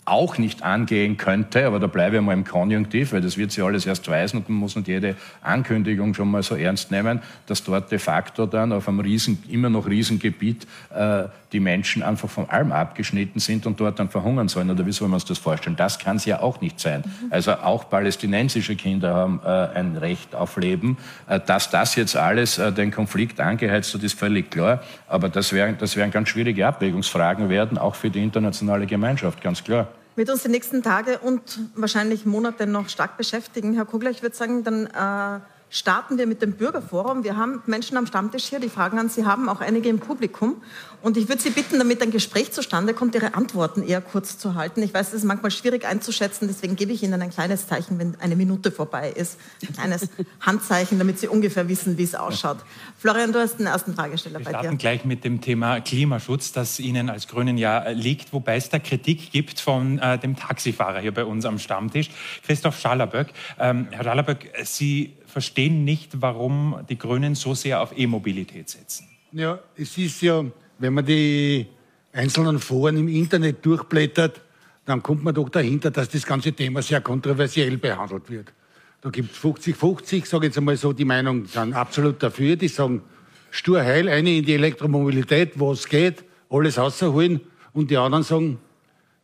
auch 0.06 0.36
nicht 0.36 0.62
angehen 0.62 1.16
könnte, 1.16 1.66
aber 1.66 1.80
da 1.80 1.86
bleibe 1.86 2.16
ich 2.16 2.22
mal 2.22 2.34
im 2.34 2.44
Konjunktiv, 2.44 3.12
weil 3.12 3.22
das 3.22 3.38
wird 3.38 3.52
sich 3.52 3.64
alles 3.64 3.86
erst 3.86 4.06
weisen 4.08 4.38
und 4.38 4.48
man 4.48 4.58
muss 4.58 4.76
nicht 4.76 4.88
jede 4.88 5.16
Ankündigung 5.40 6.14
schon 6.14 6.30
mal 6.30 6.42
so 6.42 6.56
ernst 6.56 6.90
nehmen, 6.90 7.20
dass 7.46 7.64
dort 7.64 7.90
de 7.90 7.98
facto 7.98 8.44
dann 8.44 8.72
auf 8.72 8.88
einem 8.88 9.00
riesen, 9.00 9.42
immer 9.48 9.70
noch 9.70 9.86
Riesengebiet 9.86 10.66
äh, 10.94 11.24
die 11.54 11.60
Menschen 11.60 12.02
einfach 12.02 12.28
von 12.28 12.50
allem 12.50 12.72
abgeschnitten 12.72 13.38
sind 13.38 13.64
und 13.64 13.78
dort 13.80 13.98
dann 14.00 14.10
verhungern 14.10 14.48
sollen. 14.48 14.70
Oder 14.70 14.84
wie 14.84 14.92
soll 14.92 15.08
man 15.08 15.20
sich 15.20 15.28
das 15.28 15.38
vorstellen? 15.38 15.76
Das 15.76 16.00
kann 16.00 16.16
es 16.16 16.24
ja 16.24 16.40
auch 16.40 16.60
nicht 16.60 16.80
sein. 16.80 17.04
Mhm. 17.06 17.32
Also 17.32 17.52
auch 17.52 17.88
palästinensische 17.88 18.74
Kinder 18.74 19.14
haben 19.14 19.40
äh, 19.44 19.48
ein 19.48 19.96
Recht 19.96 20.34
auf 20.34 20.56
Leben. 20.56 20.98
Äh, 21.28 21.40
dass 21.40 21.70
das 21.70 21.94
jetzt 21.94 22.16
alles 22.16 22.58
äh, 22.58 22.72
den 22.72 22.90
Konflikt 22.90 23.40
angeheizt 23.40 23.94
hat, 23.94 24.02
ist 24.02 24.18
völlig 24.18 24.50
klar. 24.50 24.82
Aber 25.06 25.28
das 25.28 25.52
werden, 25.52 25.76
das 25.78 25.94
werden 25.96 26.10
ganz 26.10 26.28
schwierige 26.28 26.66
Abwägungsfragen 26.66 27.48
werden, 27.48 27.78
auch 27.78 27.94
für 27.94 28.10
die 28.10 28.22
internationale 28.22 28.86
Gemeinschaft, 28.86 29.40
ganz 29.40 29.62
klar 29.62 29.88
wird 30.16 30.30
uns 30.30 30.44
die 30.44 30.48
nächsten 30.48 30.80
Tage 30.80 31.18
und 31.18 31.58
wahrscheinlich 31.74 32.24
Monate 32.24 32.68
noch 32.68 32.88
stark 32.88 33.16
beschäftigen. 33.16 33.74
Herr 33.74 33.84
Kugler, 33.84 34.10
ich 34.10 34.22
würde 34.22 34.36
sagen, 34.36 34.62
dann 34.62 34.86
äh, 34.86 35.40
starten 35.74 36.18
wir 36.18 36.26
mit 36.26 36.40
dem 36.40 36.52
Bürgerforum. 36.52 37.24
Wir 37.24 37.36
haben 37.36 37.60
Menschen 37.66 37.96
am 37.96 38.06
Stammtisch 38.06 38.44
hier, 38.44 38.60
die 38.60 38.68
fragen 38.68 38.98
an 38.98 39.08
Sie 39.08 39.24
haben, 39.24 39.48
auch 39.48 39.60
einige 39.60 39.88
im 39.88 39.98
Publikum. 39.98 40.62
Und 41.02 41.16
ich 41.16 41.28
würde 41.28 41.42
Sie 41.42 41.50
bitten, 41.50 41.78
damit 41.78 42.00
ein 42.00 42.12
Gespräch 42.12 42.52
zustande 42.52 42.94
kommt, 42.94 43.16
Ihre 43.16 43.34
Antworten 43.34 43.82
eher 43.82 44.00
kurz 44.00 44.38
zu 44.38 44.54
halten. 44.54 44.82
Ich 44.82 44.94
weiß, 44.94 45.08
es 45.08 45.14
ist 45.14 45.24
manchmal 45.24 45.50
schwierig 45.50 45.84
einzuschätzen, 45.84 46.46
deswegen 46.46 46.76
gebe 46.76 46.92
ich 46.92 47.02
Ihnen 47.02 47.20
ein 47.20 47.30
kleines 47.30 47.66
Zeichen, 47.66 47.98
wenn 47.98 48.14
eine 48.20 48.36
Minute 48.36 48.70
vorbei 48.70 49.10
ist. 49.10 49.38
Ein 49.62 49.74
kleines 49.74 50.08
Handzeichen, 50.40 50.98
damit 50.98 51.18
Sie 51.18 51.26
ungefähr 51.26 51.68
wissen, 51.68 51.98
wie 51.98 52.04
es 52.04 52.14
ausschaut. 52.14 52.58
Florian, 52.96 53.32
du 53.32 53.40
hast 53.40 53.58
den 53.58 53.66
ersten 53.66 53.94
Fragesteller 53.94 54.38
Wir 54.38 54.44
bei 54.44 54.50
dir. 54.52 54.56
Wir 54.56 54.60
starten 54.60 54.78
gleich 54.78 55.04
mit 55.04 55.24
dem 55.24 55.40
Thema 55.40 55.80
Klimaschutz, 55.80 56.52
das 56.52 56.78
Ihnen 56.78 57.10
als 57.10 57.26
Grünen 57.26 57.58
ja 57.58 57.88
liegt, 57.88 58.32
wobei 58.32 58.56
es 58.56 58.68
da 58.68 58.78
Kritik 58.78 59.32
gibt 59.32 59.58
von 59.58 59.98
äh, 59.98 60.18
dem 60.18 60.36
Taxifahrer 60.36 61.00
hier 61.00 61.12
bei 61.12 61.24
uns 61.24 61.44
am 61.44 61.58
Stammtisch, 61.58 62.10
Christoph 62.46 62.78
Schallerböck. 62.78 63.26
Ähm, 63.58 63.88
Herr 63.90 64.04
Schallerböck, 64.04 64.52
Sie 64.62 65.14
verstehen 65.34 65.84
nicht, 65.84 66.22
warum 66.22 66.78
die 66.88 66.96
Grünen 66.96 67.34
so 67.34 67.54
sehr 67.54 67.82
auf 67.82 67.92
E-Mobilität 67.98 68.70
setzen. 68.70 69.08
Ja, 69.32 69.58
es 69.76 69.98
ist 69.98 70.22
ja, 70.22 70.44
wenn 70.78 70.94
man 70.94 71.04
die 71.04 71.66
einzelnen 72.12 72.60
Foren 72.60 72.96
im 72.96 73.08
Internet 73.08 73.66
durchblättert, 73.66 74.40
dann 74.84 75.02
kommt 75.02 75.24
man 75.24 75.34
doch 75.34 75.48
dahinter, 75.48 75.90
dass 75.90 76.08
das 76.08 76.24
ganze 76.24 76.52
Thema 76.52 76.82
sehr 76.82 77.00
kontroversiell 77.00 77.76
behandelt 77.78 78.30
wird. 78.30 78.52
Da 79.00 79.10
gibt 79.10 79.32
es 79.32 79.42
50-50, 79.42 80.24
sage 80.24 80.46
jetzt 80.46 80.56
einmal 80.56 80.76
so, 80.76 80.92
die 80.92 81.04
Meinung 81.04 81.46
sind 81.46 81.74
absolut 81.74 82.22
dafür. 82.22 82.54
Die 82.54 82.68
sagen, 82.68 83.02
stur 83.50 83.82
heil, 83.82 84.08
eine 84.08 84.36
in 84.36 84.44
die 84.44 84.54
Elektromobilität, 84.54 85.58
wo 85.58 85.72
es 85.72 85.88
geht, 85.88 86.22
alles 86.48 86.78
rausholen. 86.78 87.40
Und 87.72 87.90
die 87.90 87.96
anderen 87.96 88.22
sagen, 88.22 88.58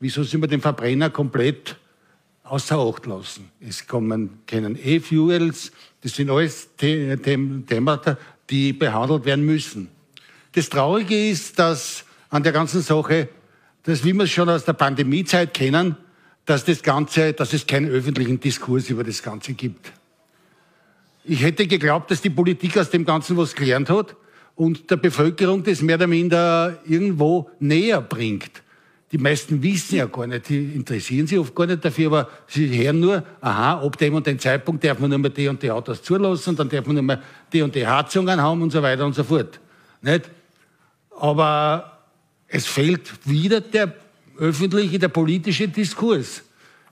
wieso 0.00 0.24
sind 0.24 0.40
wir 0.40 0.48
den 0.48 0.60
Verbrenner 0.60 1.10
komplett 1.10 1.76
außer 2.50 2.78
Acht 2.78 3.06
lassen? 3.06 3.50
Es 3.60 3.86
kommen, 3.86 4.40
kennen 4.46 4.78
E-Fuels, 4.82 5.72
das 6.02 6.14
sind 6.14 6.30
alles 6.30 6.68
Themen, 6.76 7.64
die 8.50 8.72
behandelt 8.72 9.24
werden 9.24 9.44
müssen. 9.44 9.88
Das 10.52 10.68
Traurige 10.68 11.30
ist, 11.30 11.58
dass 11.58 12.04
an 12.28 12.42
der 12.42 12.52
ganzen 12.52 12.82
Sache, 12.82 13.28
dass 13.84 14.04
wie 14.04 14.12
wir 14.12 14.24
es 14.24 14.30
schon 14.30 14.48
aus 14.48 14.64
der 14.64 14.72
Pandemiezeit 14.72 15.54
kennen, 15.54 15.96
dass 16.44 16.64
das 16.64 16.82
Ganze, 16.82 17.32
dass 17.32 17.52
es 17.52 17.66
keinen 17.66 17.88
öffentlichen 17.88 18.40
Diskurs 18.40 18.90
über 18.90 19.04
das 19.04 19.22
Ganze 19.22 19.52
gibt. 19.52 19.92
Ich 21.24 21.42
hätte 21.42 21.66
geglaubt, 21.66 22.10
dass 22.10 22.20
die 22.20 22.30
Politik 22.30 22.76
aus 22.78 22.90
dem 22.90 23.04
Ganzen 23.04 23.36
was 23.36 23.54
gelernt 23.54 23.88
hat 23.88 24.16
und 24.56 24.90
der 24.90 24.96
Bevölkerung 24.96 25.62
das 25.62 25.82
mehr 25.82 25.96
oder 25.96 26.08
minder 26.08 26.80
irgendwo 26.84 27.50
näher 27.60 28.00
bringt. 28.00 28.62
Die 29.12 29.18
meisten 29.18 29.60
wissen 29.60 29.96
ja 29.96 30.06
gar 30.06 30.26
nicht, 30.26 30.48
die 30.48 30.72
interessieren 30.72 31.26
sich 31.26 31.38
oft 31.38 31.54
gar 31.54 31.66
nicht 31.66 31.84
dafür, 31.84 32.06
aber 32.06 32.28
sie 32.46 32.68
hören 32.68 33.00
nur, 33.00 33.24
aha, 33.40 33.84
ab 33.84 33.98
dem 33.98 34.14
und 34.14 34.26
dem 34.26 34.38
Zeitpunkt 34.38 34.84
darf 34.84 35.00
man 35.00 35.10
nur 35.10 35.18
mehr 35.18 35.30
die 35.30 35.48
und 35.48 35.60
die 35.60 35.70
Autos 35.70 36.02
zulassen, 36.02 36.54
dann 36.54 36.68
darf 36.68 36.86
man 36.86 36.94
nur 36.94 37.02
mehr 37.02 37.20
die 37.52 37.62
und 37.62 37.74
die 37.74 37.84
Heizungen 37.84 38.40
haben 38.40 38.62
und 38.62 38.70
so 38.70 38.80
weiter 38.80 39.04
und 39.04 39.14
so 39.14 39.24
fort. 39.24 39.58
Nicht? 40.00 40.30
Aber 41.18 41.98
es 42.46 42.66
fehlt 42.66 43.10
wieder 43.24 43.60
der 43.60 43.94
öffentliche, 44.38 44.98
der 44.98 45.08
politische 45.08 45.66
Diskurs. 45.66 46.42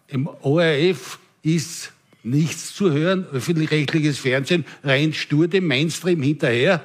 Im 0.08 0.28
ORF 0.42 1.20
ist 1.42 1.92
nichts 2.24 2.74
zu 2.74 2.90
hören, 2.92 3.26
öffentlich-rechtliches 3.32 4.18
Fernsehen 4.18 4.64
rennt 4.82 5.14
stur 5.14 5.46
dem 5.46 5.66
Mainstream 5.66 6.20
hinterher, 6.20 6.82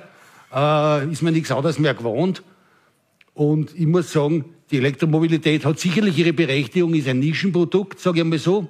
äh, 0.53 1.11
ist 1.11 1.23
man 1.23 1.33
nichts 1.33 1.51
anderes 1.51 1.79
mehr 1.79 1.95
gewohnt. 1.95 2.43
Und 3.33 3.73
ich 3.75 3.87
muss 3.87 4.11
sagen, 4.11 4.45
die 4.73 4.79
Elektromobilität 4.79 5.65
hat 5.65 5.79
sicherlich 5.79 6.17
ihre 6.17 6.33
Berechtigung, 6.33 6.95
ist 6.95 7.07
ein 7.07 7.19
Nischenprodukt, 7.19 7.99
sage 7.99 8.17
ich 8.17 8.23
einmal 8.23 8.39
so, 8.39 8.67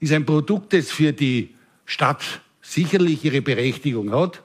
ist 0.00 0.12
ein 0.12 0.24
Produkt, 0.24 0.72
das 0.72 0.90
für 0.90 1.12
die 1.12 1.54
Stadt 1.84 2.40
sicherlich 2.62 3.22
ihre 3.26 3.42
Berechtigung 3.42 4.10
hat, 4.10 4.42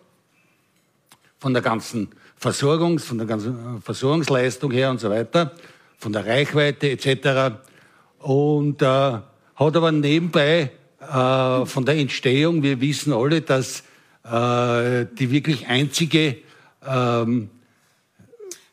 von 1.39 1.53
der 1.53 1.61
ganzen 1.61 2.09
Versorgungs, 2.35 3.05
von 3.05 3.17
der 3.17 3.27
ganzen 3.27 3.77
äh, 3.77 3.81
Versorgungsleistung 3.81 4.71
her 4.71 4.89
und 4.89 4.99
so 4.99 5.09
weiter, 5.09 5.53
von 5.97 6.11
der 6.11 6.25
Reichweite 6.25 6.89
etc. 6.89 7.55
Und 8.19 8.81
äh, 8.81 8.85
hat 8.85 9.23
aber 9.55 9.93
nebenbei 9.93 10.71
äh, 10.99 11.65
von 11.65 11.85
der 11.85 11.95
Entstehung, 11.95 12.61
wir 12.61 12.81
wissen 12.81 13.13
alle, 13.13 13.39
dass 13.39 13.83
äh, 14.25 15.05
die 15.17 15.31
wirklich 15.31 15.65
einzige 15.67 16.35
ähm, 16.85 17.49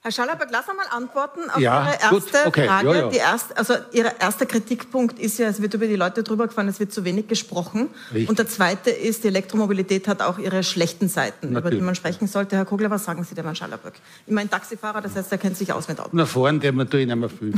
Herr 0.06 0.12
Schallerberg, 0.12 0.50
lass 0.52 0.68
einmal 0.68 0.86
antworten 0.92 1.50
auf 1.50 1.58
ja, 1.58 1.84
Ihre 1.84 2.14
erste 2.14 2.46
okay, 2.46 2.68
Frage. 2.68 2.88
ja, 2.90 2.94
ja. 2.94 3.08
Die 3.08 3.16
erste, 3.16 3.56
also 3.56 3.74
Ihr 3.90 4.12
erster 4.20 4.46
Kritikpunkt 4.46 5.18
ist 5.18 5.36
ja, 5.38 5.48
es 5.48 5.60
wird 5.60 5.74
über 5.74 5.88
die 5.88 5.96
Leute 5.96 6.22
drüber 6.22 6.46
gefahren, 6.46 6.68
es 6.68 6.78
wird 6.78 6.92
zu 6.92 7.04
wenig 7.04 7.26
gesprochen. 7.26 7.88
Richtig. 8.12 8.28
Und 8.28 8.38
der 8.38 8.46
zweite 8.46 8.90
ist, 8.90 9.24
die 9.24 9.28
Elektromobilität 9.28 10.06
hat 10.06 10.22
auch 10.22 10.38
ihre 10.38 10.62
schlechten 10.62 11.08
Seiten, 11.08 11.54
Natürlich. 11.54 11.58
über 11.58 11.70
die 11.70 11.80
man 11.80 11.96
sprechen 11.96 12.28
sollte. 12.28 12.54
Herr 12.54 12.66
Kogler, 12.66 12.88
was 12.88 13.04
sagen 13.04 13.24
Sie 13.24 13.34
dem 13.34 13.46
Herrn 13.46 13.56
Schallerberg? 13.56 13.94
Ich 14.28 14.32
meine 14.32 14.48
Taxifahrer, 14.48 15.00
das 15.00 15.16
heißt, 15.16 15.32
er 15.32 15.38
kennt 15.38 15.56
sich 15.56 15.72
aus 15.72 15.88
mit 15.88 15.98
Autos. 15.98 16.12
Na, 16.12 16.24
fahren, 16.24 16.60
der 16.60 16.72
man 16.72 16.86
ich 16.86 17.04
nicht 17.04 17.16
mehr 17.16 17.28
viel. 17.28 17.52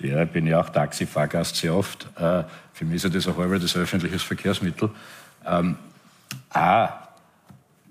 ja, 0.00 0.22
ich 0.22 0.30
bin 0.30 0.46
ja 0.46 0.62
auch 0.62 0.70
Taxifahrgast 0.70 1.56
sehr 1.56 1.74
oft. 1.74 2.06
Äh, 2.16 2.44
für 2.72 2.86
mich 2.86 3.04
ist 3.04 3.14
das 3.14 3.28
auch 3.28 3.36
halber 3.36 3.58
das 3.58 3.76
öffentliche 3.76 4.18
Verkehrsmittel. 4.18 4.88
Ähm, 5.44 5.76
A, 6.54 7.05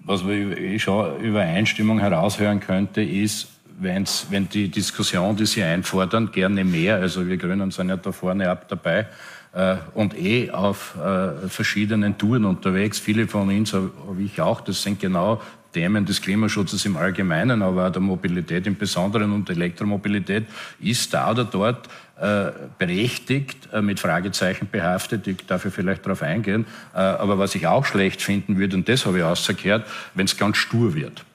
was 0.06 0.24
man 0.24 0.56
eh 0.58 0.80
schon 0.80 1.20
Übereinstimmung 1.20 2.00
heraushören 2.00 2.60
könnte, 2.60 3.02
ist, 3.02 3.48
wenn's, 3.80 4.28
wenn 4.30 4.48
die 4.48 4.70
Diskussion, 4.70 5.36
die 5.36 5.46
Sie 5.46 5.64
einfordern, 5.64 6.32
gerne 6.32 6.64
mehr, 6.64 6.96
also 6.98 7.28
wir 7.28 7.38
Grünen 7.38 7.72
sind 7.72 7.90
ja 7.90 7.98
da 7.98 8.12
vorne 8.12 8.50
ab 8.50 8.68
dabei, 8.68 9.08
äh, 9.54 9.78
und 9.94 10.18
eh 10.18 10.52
auf 10.52 10.96
äh, 10.96 11.50
verschiedenen 11.50 12.18
Touren 12.18 12.46
unterwegs. 12.46 13.00
Viele 13.00 13.28
von 13.28 13.50
uns, 13.50 13.70
so 13.72 13.92
wie 14.18 14.26
ich 14.26 14.42
auch, 14.42 14.62
das 14.62 14.84
sind 14.84 15.00
genau 15.00 15.42
Themen 15.76 16.06
des 16.06 16.22
Klimaschutzes 16.22 16.86
im 16.86 16.96
Allgemeinen, 16.96 17.62
aber 17.62 17.88
auch 17.88 17.92
der 17.92 18.02
Mobilität 18.02 18.66
im 18.66 18.78
Besonderen 18.78 19.34
und 19.34 19.50
Elektromobilität 19.50 20.46
ist 20.80 21.14
da 21.14 21.32
oder 21.32 21.44
dort 21.44 21.90
äh, 22.18 22.52
berechtigt, 22.78 23.68
äh, 23.74 23.82
mit 23.82 24.00
Fragezeichen 24.00 24.70
behaftet. 24.72 25.28
Ich 25.28 25.46
darf 25.46 25.64
vielleicht 25.64 26.06
darauf 26.06 26.22
eingehen. 26.22 26.66
Äh, 26.94 27.00
aber 27.00 27.38
was 27.38 27.56
ich 27.56 27.68
auch 27.68 27.86
schlecht 27.86 28.22
finden 28.22 28.58
würde, 28.58 28.78
und 28.78 28.88
das 28.88 29.06
habe 29.06 29.18
ich 29.18 29.24
ausgekehrt, 29.26 29.86
wenn 30.14 30.26
es 30.26 30.38
ganz 30.38 30.56
stur 30.56 30.96
wird. 30.96 31.26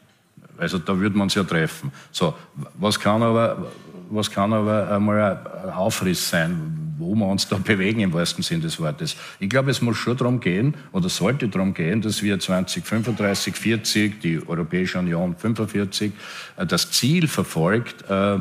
Also 0.57 0.79
da 0.79 0.99
würde 0.99 1.19
man 1.19 1.29
es 1.29 1.35
ja 1.35 1.45
treffen. 1.45 1.93
So, 2.11 2.35
was 2.79 2.99
kann 2.99 3.23
aber, 3.23 3.71
was 4.11 4.31
kann 4.31 4.53
aber 4.53 4.91
einmal 4.91 5.39
ein 5.65 5.71
Aufriss 5.71 6.29
sein, 6.29 6.95
wo 6.99 7.15
wir 7.15 7.27
uns 7.27 7.49
da 7.49 7.57
bewegen 7.57 8.01
im 8.01 8.13
wahrsten 8.13 8.43
Sinne 8.43 8.63
des 8.63 8.79
Wortes. 8.79 9.17
Ich 9.39 9.49
glaube, 9.49 9.71
es 9.71 9.81
muss 9.81 9.97
schon 9.97 10.17
darum 10.17 10.41
gehen 10.41 10.75
oder 10.93 11.09
sollte 11.09 11.49
darum 11.49 11.73
gehen, 11.73 12.03
dass 12.03 12.23
wir 12.23 12.39
2035, 12.39 13.57
40, 13.57 14.21
die 14.21 14.47
Europäische 14.47 14.99
Union 14.99 15.35
45, 15.37 16.13
äh, 16.57 16.67
das 16.67 16.91
Ziel 16.91 17.27
verfolgt, 17.27 18.05
äh, 18.11 18.39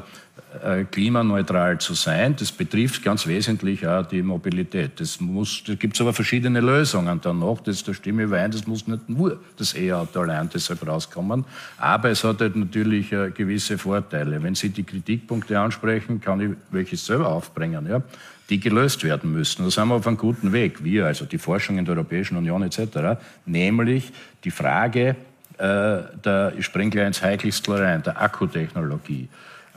klimaneutral 0.92 1.78
zu 1.78 1.94
sein. 1.94 2.36
Das 2.36 2.52
betrifft 2.52 3.04
ganz 3.04 3.28
wesentlich 3.28 3.86
auch 3.86 4.06
die 4.06 4.24
Mobilität. 4.24 5.00
Das 5.00 5.20
muss, 5.20 5.64
da 5.66 5.76
gibt 5.76 5.94
es 5.94 6.02
aber 6.02 6.12
verschiedene 6.12 6.60
Lösungen 6.60 7.22
dann 7.22 7.40
noch. 7.40 7.62
Das, 7.62 7.84
da 7.84 7.94
stimme 7.94 8.24
ich 8.24 8.28
überein, 8.28 8.50
das 8.50 8.66
muss 8.66 8.88
nicht 8.88 9.08
nur 9.08 9.40
das 9.58 9.76
E-Auto 9.76 10.22
allein 10.22 10.50
deshalb 10.52 10.88
rauskommen. 10.88 11.46
Aber 11.78 12.10
es 12.10 12.24
hat 12.24 12.42
halt 12.42 12.56
natürlich 12.56 13.12
äh, 13.12 13.30
gewisse 13.30 13.78
Vorteile. 13.78 14.42
Wenn 14.42 14.56
Sie 14.56 14.70
die 14.70 14.84
Kritikpunkte 14.84 15.60
ansprechen, 15.60 16.20
kann 16.20 16.42
ich 16.42 16.58
welche 16.72 16.98
selber 16.98 17.30
aufbringen, 17.30 17.88
ja, 17.88 18.02
die 18.50 18.60
gelöst 18.60 19.04
werden 19.04 19.32
müssen. 19.32 19.64
Da 19.64 19.70
sind 19.70 19.88
wir 19.88 19.96
auf 19.96 20.08
einem 20.08 20.18
guten 20.18 20.52
Weg. 20.52 20.84
Wir, 20.84 21.06
also 21.06 21.26
die 21.26 21.38
Forschung 21.38 21.78
in 21.78 21.86
der 21.86 21.96
Europäischen 21.96 22.38
Union 22.38 22.64
etc., 22.64 23.20
nämlich 23.46 24.12
die 24.44 24.52
Frage, 24.52 25.16
äh, 25.60 26.02
der, 26.24 26.54
ich 26.58 26.66
springe 26.66 26.90
gleich 26.90 27.08
ins 27.08 27.22
Heiklichste 27.22 27.80
rein, 27.80 28.02
der 28.02 28.20
Akkutechnologie. 28.20 29.30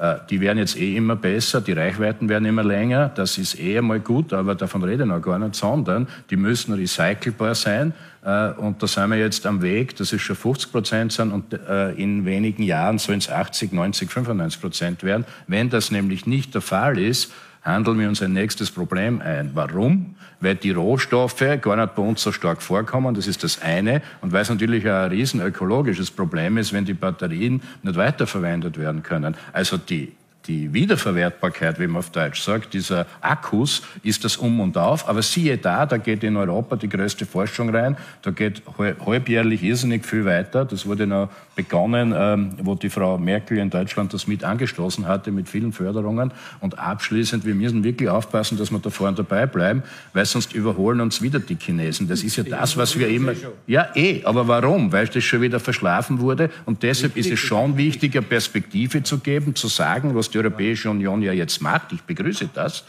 Äh, 0.03 0.17
die 0.29 0.41
werden 0.41 0.59
jetzt 0.59 0.77
eh 0.77 0.97
immer 0.97 1.15
besser, 1.15 1.61
die 1.61 1.73
Reichweiten 1.73 2.29
werden 2.29 2.45
immer 2.45 2.65
länger, 2.65 3.09
das 3.15 3.39
ist 3.39 3.61
eh 3.61 3.79
einmal 3.79 4.01
gut, 4.01 4.33
aber 4.33 4.57
davon 4.57 4.83
rede 4.83 5.05
ich 5.05 5.09
noch 5.09 5.23
gar 5.23 5.39
nicht, 5.39 5.55
sondern 5.55 6.09
die 6.29 6.35
müssen 6.35 6.75
recycelbar 6.75 7.55
sein. 7.55 7.93
Äh, 8.25 8.51
und 8.51 8.83
da 8.83 8.89
sind 8.89 9.11
wir 9.11 9.19
jetzt 9.19 9.47
am 9.47 9.63
Weg, 9.63 9.95
dass 9.95 10.13
es 10.13 10.21
schon 10.21 10.35
50 10.35 10.73
Prozent 10.73 11.13
sind 11.13 11.31
und 11.31 11.53
äh, 11.53 11.93
in 11.93 12.25
wenigen 12.25 12.65
Jahren 12.65 12.99
sollen 12.99 13.19
es 13.19 13.31
80, 13.31 13.73
90, 13.73 14.11
95 14.11 14.61
Prozent 14.61 15.05
werden. 15.05 15.25
Wenn 15.47 15.71
das 15.71 15.93
nämlich 15.93 16.27
nicht 16.27 16.53
der 16.53 16.63
Fall 16.63 16.99
ist, 16.99 17.33
handeln 17.63 18.01
wir 18.01 18.09
uns 18.09 18.21
ein 18.23 18.33
nächstes 18.33 18.73
Problem 18.73 19.21
ein. 19.21 19.53
Warum? 19.55 20.17
Weil 20.43 20.57
die 20.57 20.73
Rohstoffe 20.73 21.45
gar 21.61 21.77
nicht 21.77 21.95
bei 21.95 22.03
uns 22.03 22.23
so 22.23 22.33
stark 22.33 22.61
vorkommen, 22.61 23.15
das 23.15 23.27
ist 23.27 23.43
das 23.45 23.63
eine. 23.63 24.03
Und 24.21 24.33
weil 24.33 24.43
es 24.43 24.51
natürlich 24.51 24.87
ein 24.87 25.11
riesen 25.11 25.41
ökologisches 25.41 26.11
Problem 26.11 26.59
ist, 26.59 26.73
wenn 26.73 26.85
die 26.85 26.95
Batterien 26.95 27.63
nicht 27.83 27.97
weiterverwendet 27.97 28.79
werden 28.79 29.03
können. 29.03 29.37
Also 29.53 29.79
die 29.79 30.13
die 30.47 30.73
Wiederverwertbarkeit, 30.73 31.79
wie 31.79 31.87
man 31.87 31.99
auf 31.99 32.11
Deutsch 32.11 32.41
sagt, 32.41 32.75
dieser 32.75 33.07
Akkus, 33.21 33.83
ist 34.03 34.25
das 34.25 34.37
um 34.37 34.61
und 34.61 34.77
auf. 34.77 35.09
Aber 35.09 35.23
siehe 35.23 35.59
da, 35.59 35.87
da 35.87 35.99
geht 35.99 36.25
in 36.25 36.37
Europa 36.37 36.77
die 36.77 36.89
größte 36.89 37.27
Forschung 37.27 37.71
rein. 37.71 37.97
Da 38.23 38.31
geht 38.31 38.63
halbjährlich 39.07 39.63
irrsinnig 39.63 40.05
viel 40.05 40.25
weiter. 40.25 40.65
Das 40.65 40.87
wurde 40.87 41.07
noch 41.07 41.31
begonnen, 41.55 42.15
ähm, 42.17 42.53
wo 42.63 42.75
die 42.75 42.91
Frau 42.91 43.19
Merkel 43.19 43.59
in 43.59 43.71
Deutschland 43.71 44.13
das 44.15 44.27
mit 44.27 44.45
angestoßen 44.45 45.07
hatte, 45.07 45.31
mit 45.31 45.49
vielen 45.49 45.73
Förderungen. 45.73 46.33
Und 46.61 46.79
abschließend, 46.79 47.45
wir 47.45 47.55
müssen 47.55 47.85
wirklich 47.85 48.09
aufpassen, 48.09 48.59
dass 48.59 48.71
wir 48.71 48.79
da 48.79 48.91
vorne 48.91 49.17
dabei 49.17 49.47
bleiben, 49.47 49.83
weil 50.13 50.25
sonst 50.25 50.55
überholen 50.55 51.01
uns 51.01 51.21
wieder 51.21 51.41
die 51.41 51.57
Chinesen. 51.57 52.09
Das 52.09 52.23
ist 52.23 52.37
ja 52.37 52.45
das, 52.45 52.77
was 52.77 52.99
wir 52.99 53.09
immer... 53.09 53.33
Ja, 53.67 53.89
eh. 53.95 54.25
Aber 54.25 54.49
warum? 54.49 54.93
Weil 54.93 55.07
das 55.09 55.25
schon 55.25 55.43
wieder 55.43 55.61
verschlafen 55.61 56.21
wurde. 56.21 56.51
Und 56.65 56.83
deshalb 56.83 57.17
ist 57.17 57.31
es 57.31 57.39
schon 57.39 57.77
wichtig, 57.77 58.17
eine 58.17 58.23
Perspektive 58.23 59.03
zu 59.03 59.19
geben, 59.19 59.55
zu 59.55 59.69
sagen, 59.69 60.15
was 60.15 60.31
die 60.31 60.39
Europäische 60.39 60.91
Union 60.91 61.23
ja 61.23 61.33
jetzt 61.33 61.61
macht, 61.61 61.93
ich 61.93 62.03
begrüße 62.03 62.49
das, 62.55 62.85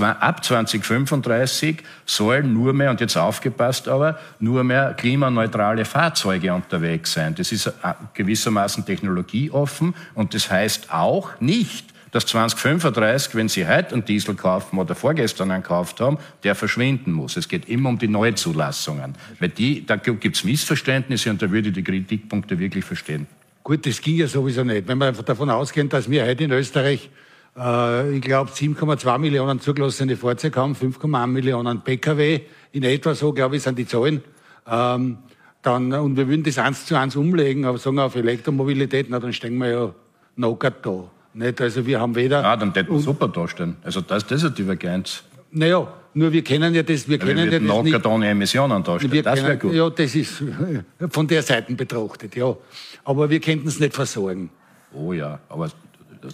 ab 0.00 0.44
2035 0.44 1.82
sollen 2.04 2.52
nur 2.52 2.72
mehr, 2.72 2.90
und 2.90 3.00
jetzt 3.00 3.16
aufgepasst 3.16 3.88
aber, 3.88 4.18
nur 4.38 4.64
mehr 4.64 4.94
klimaneutrale 4.94 5.84
Fahrzeuge 5.84 6.52
unterwegs 6.52 7.12
sein. 7.12 7.34
Das 7.34 7.52
ist 7.52 7.72
gewissermaßen 8.14 8.86
technologieoffen 8.86 9.94
und 10.14 10.34
das 10.34 10.50
heißt 10.50 10.92
auch 10.92 11.40
nicht, 11.40 11.96
dass 12.16 12.24
2035, 12.26 13.34
wenn 13.34 13.48
Sie 13.48 13.66
heute 13.66 13.92
einen 13.92 14.04
Diesel 14.04 14.34
kaufen 14.36 14.78
oder 14.78 14.94
vorgestern 14.94 15.50
einen 15.50 15.62
gekauft 15.62 16.00
haben, 16.00 16.16
der 16.44 16.54
verschwinden 16.54 17.12
muss. 17.12 17.36
Es 17.36 17.46
geht 17.46 17.68
immer 17.68 17.90
um 17.90 17.98
die 17.98 18.08
Neuzulassungen. 18.08 19.16
Weil 19.38 19.50
die, 19.50 19.84
da 19.84 19.96
gibt 19.96 20.24
es 20.24 20.42
Missverständnisse 20.42 21.28
und 21.28 21.42
da 21.42 21.50
würde 21.50 21.68
ich 21.68 21.74
die 21.74 21.84
Kritikpunkte 21.84 22.58
wirklich 22.58 22.86
verstehen. 22.86 23.26
Gut, 23.62 23.84
das 23.84 24.00
ging 24.00 24.16
ja 24.16 24.28
sowieso 24.28 24.64
nicht. 24.64 24.88
Wenn 24.88 24.96
wir 24.96 25.12
davon 25.12 25.50
ausgehen, 25.50 25.88
dass 25.90 26.08
wir 26.08 26.24
heute 26.24 26.44
in 26.44 26.52
Österreich, 26.52 27.10
äh, 27.54 28.16
ich 28.16 28.22
glaube, 28.22 28.50
7,2 28.50 29.18
Millionen 29.18 29.60
zugelassene 29.60 30.16
Fahrzeuge 30.16 30.58
haben, 30.58 30.74
5,1 30.74 31.26
Millionen 31.26 31.82
Pkw, 31.82 32.40
in 32.72 32.82
etwa 32.84 33.14
so, 33.14 33.32
glaube 33.32 33.56
ich, 33.56 33.62
sind 33.62 33.78
die 33.78 33.86
Zahlen. 33.86 34.22
Ähm, 34.66 35.18
dann, 35.66 35.92
und 35.92 36.16
wir 36.16 36.28
würden 36.28 36.42
das 36.44 36.58
eins 36.58 36.86
zu 36.86 36.98
eins 36.98 37.16
umlegen, 37.16 37.64
aber 37.64 37.78
sagen 37.78 37.98
auf 37.98 38.14
Elektromobilität, 38.14 39.06
na, 39.08 39.18
dann 39.18 39.32
stehen 39.32 39.58
wir 39.58 39.68
ja 39.68 39.94
knockert 40.36 40.84
da. 40.84 41.04
Nicht? 41.34 41.60
Also 41.60 41.84
wir 41.86 42.00
haben 42.00 42.14
weder... 42.14 42.42
Ja, 42.42 42.56
dann 42.56 42.72
hätten 42.72 42.92
wir 42.92 43.00
super 43.00 43.28
dastehen. 43.28 43.76
Also 43.82 44.00
das, 44.00 44.26
das 44.26 44.38
ist 44.38 44.46
eine 44.46 44.54
Divergenz. 44.54 45.22
Naja, 45.50 45.86
nur 46.14 46.32
wir 46.32 46.42
kennen 46.42 46.74
ja 46.74 46.82
das, 46.82 47.08
wir 47.08 47.18
ja, 47.18 47.24
kennen 47.24 47.52
ja 47.52 47.58
das 47.58 47.82
nicht. 47.84 48.06
ohne 48.06 48.28
Emissionen 48.28 48.82
darstellen, 48.82 49.22
das 49.22 49.42
wäre 49.42 49.58
gut. 49.58 49.74
Ja, 49.74 49.90
das 49.90 50.14
ist 50.14 50.42
von 51.10 51.26
der 51.26 51.42
Seite 51.42 51.74
betrachtet, 51.74 52.36
ja. 52.36 52.56
Aber 53.04 53.28
wir 53.28 53.40
könnten 53.40 53.68
es 53.68 53.78
nicht 53.78 53.94
versorgen. 53.94 54.50
Oh 54.94 55.12
ja, 55.12 55.38
aber 55.48 55.70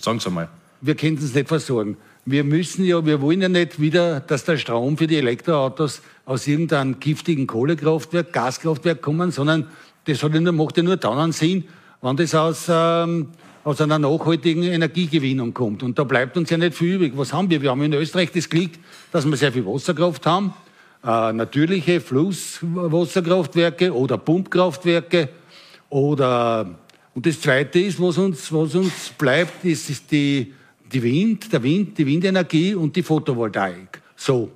sagen 0.01 0.21
Sie 0.21 0.31
mal. 0.31 0.49
Wir 0.81 0.95
könnten 0.95 1.25
es 1.25 1.35
nicht 1.35 1.49
versorgen. 1.49 1.97
Wir 2.25 2.45
müssen 2.45 2.85
ja, 2.85 3.05
wir 3.05 3.21
wollen 3.21 3.43
ja 3.43 3.49
nicht 3.49 3.81
wieder, 3.81 4.21
dass 4.21 4.45
der 4.45 4.57
Strom 4.57 4.97
für 4.97 5.09
die 5.09 5.17
Elektroautos 5.17 6.03
aus 6.25 6.47
irgendeinem 6.47 7.00
giftigen 7.00 7.47
Kohlekraftwerk, 7.47 8.33
Gaskraftwerk 8.33 9.02
kommen, 9.02 9.31
sondern 9.31 9.67
das 10.05 10.23
hat 10.23 10.33
nur, 10.33 10.52
macht 10.52 10.76
ja 10.76 10.83
nur 10.83 10.97
dann 10.97 11.19
einen 11.19 11.33
Sinn, 11.33 11.64
wenn 12.00 12.17
das 12.17 12.35
aus 12.35 12.67
ähm, 12.69 13.29
aus 13.64 13.81
einer 13.81 13.99
nachhaltigen 13.99 14.64
Energiegewinnung 14.64 15.55
kommt. 15.55 15.83
Und 15.83 15.99
da 15.99 16.05
bleibt 16.05 16.37
uns 16.37 16.50
ja 16.50 16.59
nicht 16.59 16.75
viel 16.75 16.97
übrig. 16.97 17.12
Was 17.17 17.33
haben 17.33 17.49
wir? 17.49 17.62
Wir 17.62 17.71
haben 17.71 17.83
in 17.83 17.93
Österreich 17.93 18.33
das 18.33 18.49
Glück, 18.49 18.73
dass 19.12 19.25
wir 19.25 19.37
sehr 19.37 19.52
viel 19.52 19.64
Wasserkraft 19.64 20.26
haben, 20.26 20.52
äh, 21.05 21.33
natürliche 21.33 22.00
Flusswasserkraftwerke 22.00 23.95
oder 23.95 24.19
Pumpkraftwerke 24.19 25.29
oder 25.88 26.79
und 27.14 27.26
das 27.26 27.38
Zweite 27.43 27.79
ist, 27.79 28.00
was 28.00 28.17
uns, 28.17 28.50
was 28.50 28.75
uns 28.75 29.11
bleibt, 29.19 29.67
ist, 29.67 29.91
ist 29.91 30.11
die, 30.11 30.55
die 30.91 31.02
Wind, 31.02 31.52
der 31.52 31.62
Wind, 31.62 31.99
die 31.99 32.07
Windenergie 32.07 32.75
und 32.75 32.97
die 32.97 33.02
Photovoltaik. 33.02 34.00
So, 34.17 34.50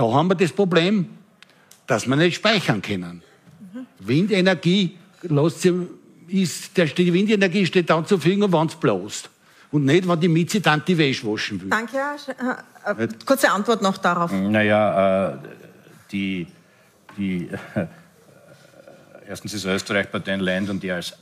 da 0.00 0.10
haben 0.10 0.30
wir 0.30 0.34
das 0.34 0.50
Problem, 0.50 1.10
dass 1.86 2.06
wir 2.06 2.16
nicht 2.16 2.36
speichern 2.36 2.80
können. 2.80 3.22
Mhm. 3.60 3.86
Windenergie 3.98 4.96
lässt 5.22 5.60
sich 5.60 5.74
ist, 6.28 6.76
der, 6.76 6.86
die 6.86 7.12
Windenergie 7.12 7.66
steht 7.66 7.90
dann 7.90 8.06
zur 8.06 8.18
Verfügung, 8.18 8.50
wenn 8.50 8.66
es 8.66 8.76
bloßt. 8.76 9.28
Und 9.72 9.84
nicht, 9.84 10.08
wenn 10.08 10.18
die 10.18 10.28
Mieze 10.28 10.60
dann 10.60 10.82
die 10.86 10.96
Wäsche 10.96 11.26
waschen 11.26 11.60
will. 11.60 11.68
Danke. 11.68 11.98
Äh, 11.98 13.04
äh, 13.04 13.08
kurze 13.26 13.50
Antwort 13.50 13.82
noch 13.82 13.98
darauf. 13.98 14.32
Naja, 14.32 15.32
äh, 15.32 15.38
die, 16.10 16.46
die, 17.18 17.50
äh, 17.74 17.86
erstens 19.28 19.52
ist 19.52 19.66
Österreich 19.66 20.08
bei 20.08 20.20
den 20.20 20.40
Ländern, 20.40 20.80
die 20.80 20.90
als 20.90 21.12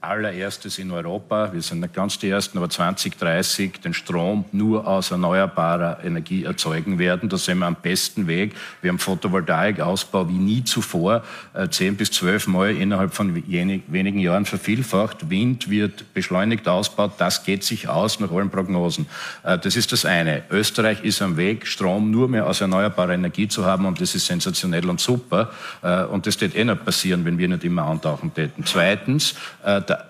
allererstes 0.00 0.78
in 0.78 0.90
Europa, 0.92 1.52
wir 1.52 1.60
sind 1.60 1.80
nicht 1.80 1.92
ganz 1.92 2.18
die 2.18 2.30
Ersten, 2.30 2.58
aber 2.58 2.70
2030 2.70 3.80
den 3.80 3.94
Strom 3.94 4.44
nur 4.52 4.86
aus 4.86 5.10
erneuerbarer 5.10 6.04
Energie 6.04 6.44
erzeugen 6.44 6.98
werden. 6.98 7.28
Da 7.28 7.36
sind 7.36 7.58
wir 7.58 7.66
am 7.66 7.74
besten 7.74 8.28
Weg. 8.28 8.54
Wir 8.80 8.90
haben 8.90 8.98
Photovoltaikausbau 8.98 10.28
wie 10.28 10.38
nie 10.38 10.62
zuvor, 10.62 11.24
äh, 11.54 11.68
zehn 11.68 11.96
bis 11.96 12.12
zwölf 12.12 12.46
Mal 12.46 12.76
innerhalb 12.76 13.12
von 13.12 13.34
wenigen 13.34 14.20
Jahren 14.20 14.44
vervielfacht. 14.44 15.30
Wind 15.30 15.68
wird 15.68 16.14
beschleunigt 16.14 16.68
ausgebaut. 16.68 17.14
Das 17.18 17.44
geht 17.44 17.64
sich 17.64 17.88
aus 17.88 18.20
nach 18.20 18.30
allen 18.30 18.50
Prognosen. 18.50 19.06
Äh, 19.42 19.58
das 19.58 19.74
ist 19.74 19.90
das 19.90 20.04
eine. 20.04 20.44
Österreich 20.50 21.02
ist 21.02 21.22
am 21.22 21.36
Weg, 21.36 21.66
Strom 21.66 22.12
nur 22.12 22.28
mehr 22.28 22.46
aus 22.46 22.60
erneuerbarer 22.60 23.14
Energie 23.14 23.48
zu 23.48 23.64
haben 23.64 23.84
und 23.84 24.00
das 24.00 24.14
ist 24.14 24.26
sensationell 24.26 24.88
und 24.88 25.00
super. 25.00 25.50
Äh, 25.82 26.04
und 26.04 26.26
das 26.26 26.40
wird 26.40 26.54
eh 26.54 26.64
nicht 26.64 26.84
passieren, 26.84 27.24
wenn 27.24 27.36
wir 27.36 27.48
nicht 27.48 27.64
immer 27.64 27.82
antauchen 27.82 28.32
täten. 28.32 28.64
Zweitens, 28.64 29.34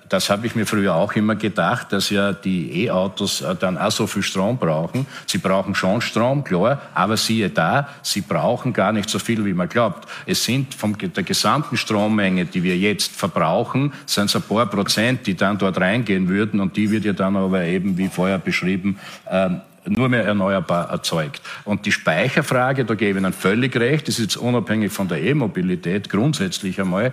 das 0.08 0.30
habe 0.30 0.47
ich 0.47 0.54
mir 0.54 0.66
früher 0.66 0.94
auch 0.94 1.12
immer 1.14 1.37
gedacht, 1.37 1.92
dass 1.92 2.11
ja 2.11 2.32
die 2.32 2.85
E-Autos 2.85 3.42
äh, 3.42 3.54
dann 3.54 3.78
auch 3.78 3.90
so 3.90 4.06
viel 4.06 4.23
Strom 4.23 4.58
brauchen. 4.58 5.06
Sie 5.26 5.38
brauchen 5.38 5.75
schon 5.75 6.00
Strom, 6.00 6.44
klar, 6.44 6.80
aber 6.94 7.16
siehe 7.16 7.50
da, 7.50 7.88
sie 8.02 8.23
brauchen 8.23 8.73
gar 8.73 8.92
nicht 8.92 9.08
so 9.08 9.18
viel, 9.18 9.44
wie 9.44 9.52
man 9.52 9.68
glaubt. 9.68 10.08
Es 10.26 10.44
sind 10.44 10.75
von 10.75 10.97
der 10.99 11.23
gesamten 11.23 11.76
Strommenge, 11.76 12.47
die 12.47 12.62
wir 12.62 12.76
jetzt 12.76 13.12
verbrauchen, 13.12 13.92
sind 14.06 14.26
es 14.26 14.37
ein 14.37 14.42
paar 14.42 14.66
Prozent, 14.66 15.26
die 15.26 15.35
dann 15.35 15.58
dort 15.58 15.80
reingehen 15.80 16.28
würden 16.28 16.61
und 16.61 16.76
die 16.76 16.90
wird 16.90 17.04
ja 17.04 17.12
dann 17.12 17.37
aber 17.37 17.62
eben, 17.62 17.97
wie 17.99 18.08
vorher 18.08 18.38
beschrieben, 18.38 18.99
ähm, 19.30 19.61
nur 19.87 20.08
mehr 20.08 20.25
erneuerbar 20.25 20.90
erzeugt. 20.90 21.42
Und 21.64 21.87
die 21.87 21.92
Speicherfrage, 21.92 22.85
da 22.85 22.94
gebe 22.94 23.18
ich 23.18 23.25
Ihnen 23.25 23.32
völlig 23.32 23.76
recht, 23.76 24.08
das 24.08 24.18
ist 24.18 24.35
jetzt 24.35 24.37
unabhängig 24.37 24.92
von 24.92 25.08
der 25.08 25.23
E-Mobilität 25.23 26.08
grundsätzlich 26.08 26.80
einmal. 26.80 27.06
Äh, 27.06 27.11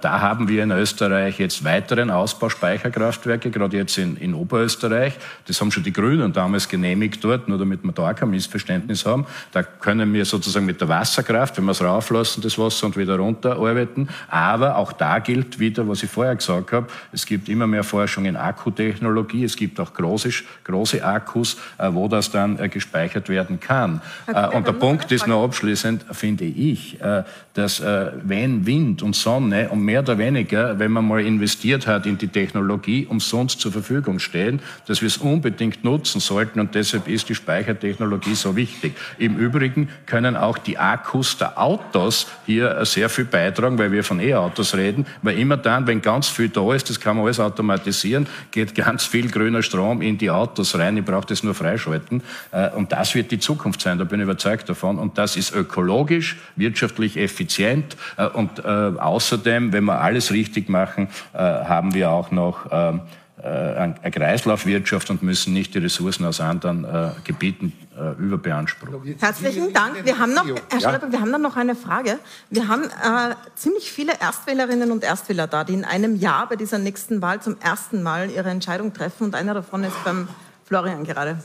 da 0.00 0.20
haben 0.20 0.48
wir 0.48 0.62
in 0.62 0.70
Österreich 0.70 1.38
jetzt 1.38 1.64
weiteren 1.64 2.10
Ausbau 2.10 2.48
Speicherkraftwerke, 2.48 3.50
gerade 3.50 3.76
jetzt 3.76 3.98
in, 3.98 4.16
in 4.16 4.34
Oberösterreich. 4.34 5.14
Das 5.46 5.60
haben 5.60 5.70
schon 5.70 5.82
die 5.82 5.92
Grünen 5.92 6.32
damals 6.32 6.68
genehmigt 6.68 7.22
dort, 7.24 7.48
nur 7.48 7.58
damit 7.58 7.82
wir 7.84 7.92
da 7.92 8.14
kein 8.14 8.30
Missverständnis 8.30 9.06
haben. 9.06 9.26
Da 9.52 9.62
können 9.62 10.12
wir 10.12 10.24
sozusagen 10.24 10.66
mit 10.66 10.80
der 10.80 10.88
Wasserkraft, 10.88 11.58
wenn 11.58 11.64
wir 11.64 11.72
es 11.72 11.82
rauflassen, 11.82 12.42
das 12.42 12.58
Wasser 12.58 12.86
und 12.86 12.96
wieder 12.96 13.16
runter 13.16 13.56
arbeiten. 13.56 14.08
Aber 14.28 14.76
auch 14.76 14.92
da 14.92 15.18
gilt 15.18 15.58
wieder, 15.58 15.88
was 15.88 16.02
ich 16.02 16.10
vorher 16.10 16.36
gesagt 16.36 16.72
habe, 16.72 16.86
es 17.12 17.26
gibt 17.26 17.48
immer 17.48 17.66
mehr 17.66 17.84
Forschung 17.84 18.24
in 18.24 18.36
Akkutechnologie, 18.36 19.44
es 19.44 19.56
gibt 19.56 19.80
auch 19.80 19.92
große, 19.92 20.30
große 20.64 21.04
Akkus, 21.04 21.56
äh, 21.78 21.85
wo 21.94 22.08
das 22.08 22.30
dann 22.30 22.58
äh, 22.58 22.68
gespeichert 22.68 23.28
werden 23.28 23.60
kann. 23.60 24.00
Äh, 24.26 24.48
und 24.48 24.66
der 24.66 24.72
Punkt 24.72 25.10
ist 25.12 25.26
nur 25.26 25.42
abschließend, 25.42 26.04
finde 26.12 26.44
ich, 26.44 27.00
äh, 27.00 27.24
dass 27.54 27.82
wenn 27.82 28.66
Wind 28.66 29.02
und 29.02 29.16
Sonne 29.16 29.70
und 29.70 29.80
mehr 29.80 30.00
oder 30.00 30.18
weniger, 30.18 30.78
wenn 30.78 30.92
man 30.92 31.08
mal 31.08 31.24
investiert 31.24 31.86
hat 31.86 32.04
in 32.04 32.18
die 32.18 32.28
Technologie, 32.28 33.06
umsonst 33.08 33.60
zur 33.60 33.72
Verfügung 33.72 34.18
stehen, 34.18 34.60
dass 34.86 35.00
wir 35.00 35.06
es 35.06 35.16
unbedingt 35.16 35.82
nutzen 35.82 36.20
sollten 36.20 36.60
und 36.60 36.74
deshalb 36.74 37.08
ist 37.08 37.30
die 37.30 37.34
Speichertechnologie 37.34 38.34
so 38.34 38.56
wichtig. 38.56 38.94
Im 39.16 39.38
Übrigen 39.38 39.88
können 40.04 40.36
auch 40.36 40.58
die 40.58 40.76
Akkus 40.76 41.38
der 41.38 41.58
Autos 41.58 42.26
hier 42.44 42.84
sehr 42.84 43.08
viel 43.08 43.24
beitragen, 43.24 43.78
weil 43.78 43.90
wir 43.90 44.04
von 44.04 44.20
E-Autos 44.20 44.74
reden, 44.74 45.06
weil 45.22 45.38
immer 45.38 45.56
dann, 45.56 45.86
wenn 45.86 46.02
ganz 46.02 46.28
viel 46.28 46.50
da 46.50 46.74
ist, 46.74 46.90
das 46.90 47.00
kann 47.00 47.16
man 47.16 47.24
alles 47.24 47.40
automatisieren, 47.40 48.26
geht 48.50 48.74
ganz 48.74 49.06
viel 49.06 49.30
grüner 49.30 49.62
Strom 49.62 50.02
in 50.02 50.18
die 50.18 50.30
Autos 50.30 50.76
rein. 50.78 50.96
Ich 50.96 51.04
brauche 51.04 51.26
das 51.26 51.42
nur 51.42 51.54
freischalten 51.54 51.75
freischalten. 51.76 52.22
Äh, 52.52 52.70
und 52.70 52.92
das 52.92 53.14
wird 53.14 53.30
die 53.30 53.38
Zukunft 53.38 53.80
sein, 53.80 53.98
da 53.98 54.04
bin 54.04 54.20
ich 54.20 54.24
überzeugt 54.24 54.68
davon. 54.68 54.98
Und 54.98 55.18
das 55.18 55.36
ist 55.36 55.54
ökologisch, 55.54 56.36
wirtschaftlich 56.56 57.16
effizient. 57.16 57.96
Äh, 58.16 58.26
und 58.26 58.58
äh, 58.58 58.62
außerdem, 58.62 59.72
wenn 59.72 59.84
wir 59.84 60.00
alles 60.00 60.32
richtig 60.32 60.68
machen, 60.68 61.08
haben 61.34 61.94
wir 61.94 62.10
auch 62.10 62.30
noch 62.30 62.66
ähm, 62.70 63.00
eine 63.42 63.94
Kreislaufwirtschaft 64.10 65.10
und 65.10 65.22
müssen 65.22 65.52
nicht 65.52 65.74
die 65.74 65.78
Ressourcen 65.78 66.24
aus 66.24 66.40
anderen 66.40 66.86
Gebieten 67.24 67.72
überbeanspruchen. 68.18 69.16
Herzlichen 69.20 69.72
Dank. 69.72 70.04
Wir 70.04 70.18
haben 70.18 70.34
noch, 70.34 70.46
Herr 70.70 70.80
Schreiber, 70.80 71.12
wir 71.12 71.20
haben 71.20 71.32
dann 71.32 71.42
noch 71.42 71.56
eine 71.56 71.76
Frage. 71.76 72.18
Wir 72.50 72.66
haben 72.68 72.84
äh, 72.84 73.34
ziemlich 73.54 73.92
viele 73.92 74.12
Erstwählerinnen 74.18 74.90
und 74.90 75.04
Erstwähler 75.04 75.46
da, 75.46 75.64
die 75.64 75.74
in 75.74 75.84
einem 75.84 76.16
Jahr 76.16 76.48
bei 76.48 76.56
dieser 76.56 76.78
nächsten 76.78 77.22
Wahl 77.22 77.40
zum 77.40 77.56
ersten 77.60 78.02
Mal 78.02 78.30
ihre 78.30 78.48
Entscheidung 78.48 78.92
treffen. 78.92 79.24
Und 79.24 79.34
einer 79.34 79.54
davon 79.54 79.84
ist 79.84 80.02
beim 80.04 80.28
Florian 80.64 81.04
gerade. 81.04 81.38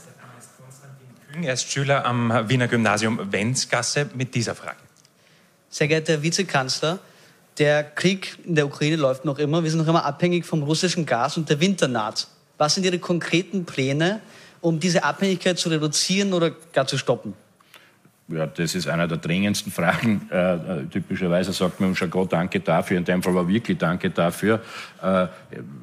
Er 1.40 1.54
ist 1.54 1.70
Schüler 1.72 2.04
am 2.04 2.48
Wiener 2.48 2.68
Gymnasium 2.68 3.32
Wenzgasse 3.32 4.10
mit 4.14 4.34
dieser 4.34 4.54
Frage. 4.54 4.76
Sehr 5.70 5.88
geehrter 5.88 6.14
Herr 6.14 6.22
Vizekanzler, 6.22 6.98
der 7.58 7.82
Krieg 7.84 8.36
in 8.44 8.54
der 8.54 8.66
Ukraine 8.66 8.96
läuft 8.96 9.24
noch 9.24 9.38
immer. 9.38 9.62
Wir 9.62 9.70
sind 9.70 9.80
noch 9.80 9.88
immer 9.88 10.04
abhängig 10.04 10.44
vom 10.44 10.62
russischen 10.62 11.06
Gas 11.06 11.38
und 11.38 11.48
der 11.48 11.58
Winter 11.58 11.88
naht. 11.88 12.28
Was 12.58 12.74
sind 12.74 12.84
Ihre 12.84 12.98
konkreten 12.98 13.64
Pläne, 13.64 14.20
um 14.60 14.78
diese 14.78 15.04
Abhängigkeit 15.04 15.58
zu 15.58 15.70
reduzieren 15.70 16.34
oder 16.34 16.50
gar 16.50 16.86
zu 16.86 16.98
stoppen? 16.98 17.34
Ja, 18.34 18.46
das 18.46 18.74
ist 18.74 18.88
einer 18.88 19.06
der 19.06 19.18
dringendsten 19.18 19.72
Fragen. 19.72 20.28
Äh, 20.32 20.54
äh 20.54 20.86
typischerweise 20.86 21.52
sagt 21.52 21.80
man 21.80 21.94
schon 21.94 22.08
Gott 22.08 22.32
danke 22.32 22.60
dafür. 22.60 22.96
In 22.96 23.04
dem 23.04 23.22
Fall 23.22 23.34
war 23.34 23.46
wirklich 23.46 23.76
danke 23.76 24.10
dafür. 24.10 24.60
Äh, 25.02 25.26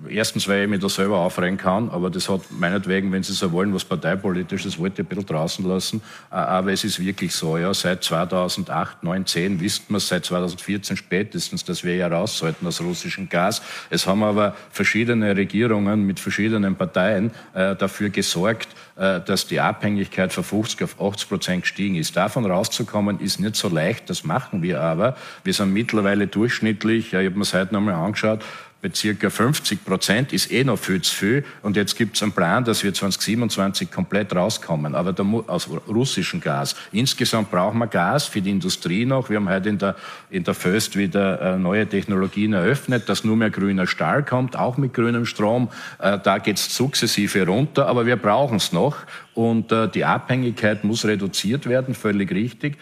erstens, 0.09 0.47
weil 0.47 0.63
ich 0.63 0.69
mich 0.69 0.79
da 0.79 0.89
selber 0.89 1.17
aufregen 1.17 1.57
kann, 1.57 1.89
aber 1.89 2.09
das 2.09 2.29
hat 2.29 2.41
meinetwegen, 2.49 3.11
wenn 3.11 3.21
Sie 3.21 3.33
so 3.33 3.51
wollen, 3.51 3.73
was 3.73 3.85
parteipolitisches, 3.85 4.79
wollte 4.79 5.01
ich 5.01 5.05
ein 5.05 5.09
bisschen 5.09 5.25
draußen 5.25 5.65
lassen. 5.65 6.01
Äh, 6.31 6.35
aber 6.35 6.71
es 6.71 6.83
ist 6.83 6.99
wirklich 6.99 7.33
so, 7.33 7.57
ja, 7.57 7.73
seit 7.73 8.03
2008, 8.03 9.03
9, 9.03 9.25
10 9.25 9.59
wissen 9.59 9.85
wir 9.89 9.99
seit 9.99 10.25
2014 10.25 10.97
spätestens, 10.97 11.63
dass 11.65 11.83
wir 11.83 11.95
ja 11.95 12.07
raus 12.07 12.37
sollten 12.37 12.65
aus 12.65 12.81
russischem 12.81 13.29
Gas. 13.29 13.61
Es 13.89 14.07
haben 14.07 14.23
aber 14.23 14.55
verschiedene 14.71 15.35
Regierungen 15.35 16.05
mit 16.05 16.19
verschiedenen 16.19 16.75
Parteien 16.75 17.31
äh, 17.53 17.75
dafür 17.75 18.09
gesorgt, 18.09 18.69
dass 18.99 19.47
die 19.47 19.61
Abhängigkeit 19.61 20.33
von 20.33 20.43
50 20.43 20.83
auf 20.83 21.01
80 21.01 21.29
Prozent 21.29 21.61
gestiegen 21.61 21.95
ist. 21.95 22.17
Davon 22.17 22.45
rauszukommen 22.45 23.21
ist 23.21 23.39
nicht 23.39 23.55
so 23.55 23.69
leicht, 23.69 24.09
das 24.09 24.25
machen 24.25 24.61
wir 24.61 24.81
aber. 24.81 25.15
Wir 25.45 25.53
sind 25.53 25.71
mittlerweile 25.71 26.27
durchschnittlich, 26.27 27.13
ich 27.13 27.13
habe 27.13 27.29
mir 27.29 27.43
es 27.43 27.53
heute 27.53 27.73
nochmal 27.73 27.95
angeschaut, 27.95 28.43
bei 28.81 28.89
circa 28.93 29.29
50 29.29 29.83
Prozent 29.83 30.31
ist 30.31 30.51
eh 30.51 30.63
noch 30.63 30.79
viel 30.79 31.01
zu 31.01 31.13
viel. 31.13 31.45
Und 31.63 31.75
jetzt 31.75 31.97
gibt 31.97 32.15
es 32.15 32.23
einen 32.23 32.31
Plan, 32.31 32.63
dass 32.63 32.83
wir 32.83 32.93
2027 32.93 33.91
komplett 33.91 34.33
rauskommen, 34.33 34.95
aber 34.95 35.11
da, 35.11 35.23
aus 35.47 35.69
russischem 35.87 36.39
Gas. 36.39 36.75
Insgesamt 36.93 37.51
brauchen 37.51 37.77
wir 37.79 37.87
Gas 37.87 38.25
für 38.25 38.41
die 38.41 38.51
Industrie 38.51 39.05
noch. 39.05 39.29
Wir 39.29 39.37
haben 39.37 39.49
heute 39.49 39.69
in 39.69 39.77
der, 39.77 39.95
in 40.29 40.45
der 40.45 40.53
Föst 40.53 40.95
wieder 40.95 41.41
äh, 41.41 41.57
neue 41.57 41.87
Technologien 41.87 42.53
eröffnet, 42.53 43.09
dass 43.09 43.25
nur 43.25 43.35
mehr 43.35 43.49
grüner 43.49 43.85
Stahl 43.85 44.23
kommt, 44.23 44.57
auch 44.57 44.77
mit 44.77 44.93
grünem 44.93 45.25
Strom. 45.25 45.69
Äh, 45.99 46.17
da 46.23 46.37
geht 46.37 46.57
es 46.57 46.73
sukzessive 46.73 47.45
runter, 47.45 47.87
aber 47.87 48.05
wir 48.05 48.15
brauchen 48.15 48.57
es 48.57 48.71
noch. 48.71 48.97
Und 49.33 49.71
äh, 49.71 49.89
die 49.89 50.05
Abhängigkeit 50.05 50.83
muss 50.83 51.05
reduziert 51.05 51.67
werden, 51.67 51.95
völlig 51.95 52.31
richtig. 52.31 52.77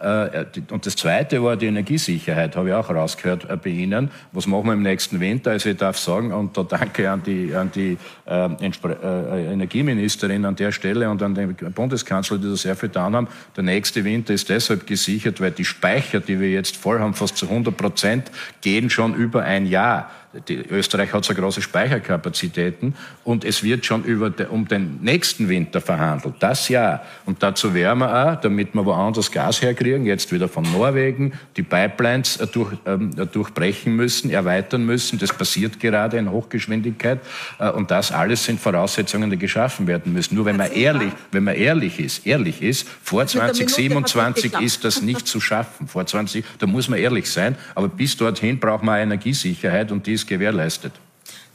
Äh, 0.00 0.44
und 0.70 0.86
das 0.86 0.96
Zweite 0.96 1.42
war 1.42 1.56
die 1.56 1.66
Energiesicherheit, 1.66 2.56
habe 2.56 2.68
ich 2.68 2.74
auch 2.74 2.88
rausgehört 2.90 3.48
äh, 3.50 3.56
bei 3.56 3.70
Ihnen. 3.70 4.10
Was 4.32 4.46
machen 4.46 4.66
wir 4.66 4.72
im 4.74 4.82
nächsten 4.82 5.20
Winter? 5.20 5.52
Also 5.52 5.70
ich 5.70 5.76
darf 5.76 5.98
sagen, 5.98 6.32
und 6.32 6.56
da 6.56 6.62
danke 6.62 7.10
an 7.10 7.22
die, 7.22 7.54
an 7.54 7.70
die 7.74 7.98
äh, 8.26 8.46
äh, 8.46 9.52
Energieministerin 9.52 10.44
an 10.44 10.56
der 10.56 10.72
Stelle 10.72 11.10
und 11.10 11.22
an 11.22 11.34
den 11.34 11.54
Bundeskanzler, 11.54 12.38
die 12.38 12.48
da 12.48 12.56
sehr 12.56 12.76
viel 12.76 12.88
getan 12.88 13.16
haben. 13.16 13.28
Der 13.56 13.64
nächste 13.64 14.04
Winter 14.04 14.34
ist 14.34 14.48
deshalb 14.48 14.86
gesichert, 14.86 15.40
weil 15.40 15.50
die 15.50 15.64
Speicher, 15.64 16.20
die 16.20 16.40
wir 16.40 16.50
jetzt 16.50 16.76
voll 16.76 17.00
haben, 17.00 17.14
fast 17.14 17.36
zu 17.36 17.48
100 17.48 17.76
Prozent, 17.76 18.30
gehen 18.60 18.90
schon 18.90 19.14
über 19.14 19.42
ein 19.42 19.66
Jahr. 19.66 20.10
Die, 20.46 20.56
Österreich 20.56 21.10
hat 21.14 21.24
so 21.24 21.32
große 21.32 21.62
Speicherkapazitäten 21.62 22.94
und 23.24 23.46
es 23.46 23.62
wird 23.62 23.86
schon 23.86 24.04
über 24.04 24.28
de, 24.28 24.46
um 24.48 24.68
den 24.68 24.98
nächsten 25.00 25.48
Winter 25.48 25.80
verhandelt, 25.80 26.34
das 26.40 26.68
Jahr. 26.68 27.02
Und 27.24 27.42
dazu 27.42 27.72
wären 27.72 28.00
wir 28.00 28.14
auch, 28.14 28.38
damit 28.38 28.74
wir 28.74 28.84
woanders 28.84 29.32
Gas 29.32 29.62
herkriegen, 29.62 30.04
jetzt 30.04 30.30
wieder 30.30 30.46
von 30.46 30.70
Norwegen, 30.70 31.32
die 31.56 31.62
Pipelines 31.62 32.36
äh, 32.36 32.46
durch, 32.46 32.76
ähm, 32.84 33.10
durchbrechen 33.32 33.96
müssen, 33.96 34.30
erweitern 34.30 34.84
müssen. 34.84 35.18
Das 35.18 35.32
passiert 35.32 35.80
gerade 35.80 36.18
in 36.18 36.30
Hochgeschwindigkeit. 36.30 37.20
Äh, 37.58 37.70
und 37.70 37.90
das 37.90 38.12
alles 38.12 38.44
sind 38.44 38.60
Voraussetzungen, 38.60 39.30
die 39.30 39.38
geschaffen 39.38 39.86
werden 39.86 40.12
müssen. 40.12 40.34
Nur 40.34 40.44
wenn 40.44 40.58
man 40.58 40.70
ehrlich, 40.72 41.12
wenn 41.32 41.44
man 41.44 41.54
ehrlich 41.54 41.98
ist, 41.98 42.26
ehrlich 42.26 42.60
ist, 42.60 42.86
vor 43.02 43.26
2027 43.26 44.60
ist 44.60 44.84
das 44.84 45.00
nicht 45.00 45.26
zu 45.26 45.40
schaffen. 45.40 45.88
Vor 45.88 46.04
20, 46.04 46.44
da 46.58 46.66
muss 46.66 46.90
man 46.90 46.98
ehrlich 46.98 47.30
sein. 47.30 47.56
Aber 47.74 47.88
bis 47.88 48.14
dorthin 48.14 48.58
braucht 48.58 48.84
man 48.84 49.00
Energiesicherheit 49.00 49.90
und 49.90 50.06
die 50.06 50.17
ist 50.18 50.28
gewährleistet. 50.28 50.92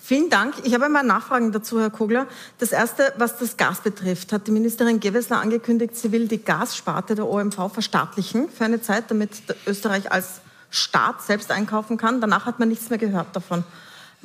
Vielen 0.05 0.29
Dank. 0.29 0.55
Ich 0.63 0.73
habe 0.73 0.85
einmal 0.85 1.03
Nachfragen 1.03 1.53
dazu, 1.53 1.79
Herr 1.79 1.89
Kogler. 1.89 2.27
Das 2.59 2.73
erste, 2.73 3.13
was 3.17 3.37
das 3.37 3.55
Gas 3.55 3.81
betrifft, 3.81 4.33
hat 4.33 4.47
die 4.47 4.51
Ministerin 4.51 4.99
Gewessler 4.99 5.39
angekündigt, 5.39 5.95
sie 5.95 6.11
will 6.11 6.27
die 6.27 6.43
Gassparte 6.43 7.15
der 7.15 7.25
OMV 7.25 7.71
verstaatlichen 7.71 8.49
für 8.49 8.65
eine 8.65 8.81
Zeit, 8.81 9.05
damit 9.09 9.31
Österreich 9.65 10.11
als 10.11 10.41
Staat 10.69 11.21
selbst 11.21 11.51
einkaufen 11.51 11.97
kann. 11.97 12.19
Danach 12.19 12.45
hat 12.45 12.59
man 12.59 12.67
nichts 12.67 12.89
mehr 12.89 12.99
gehört 12.99 13.33
davon. 13.33 13.63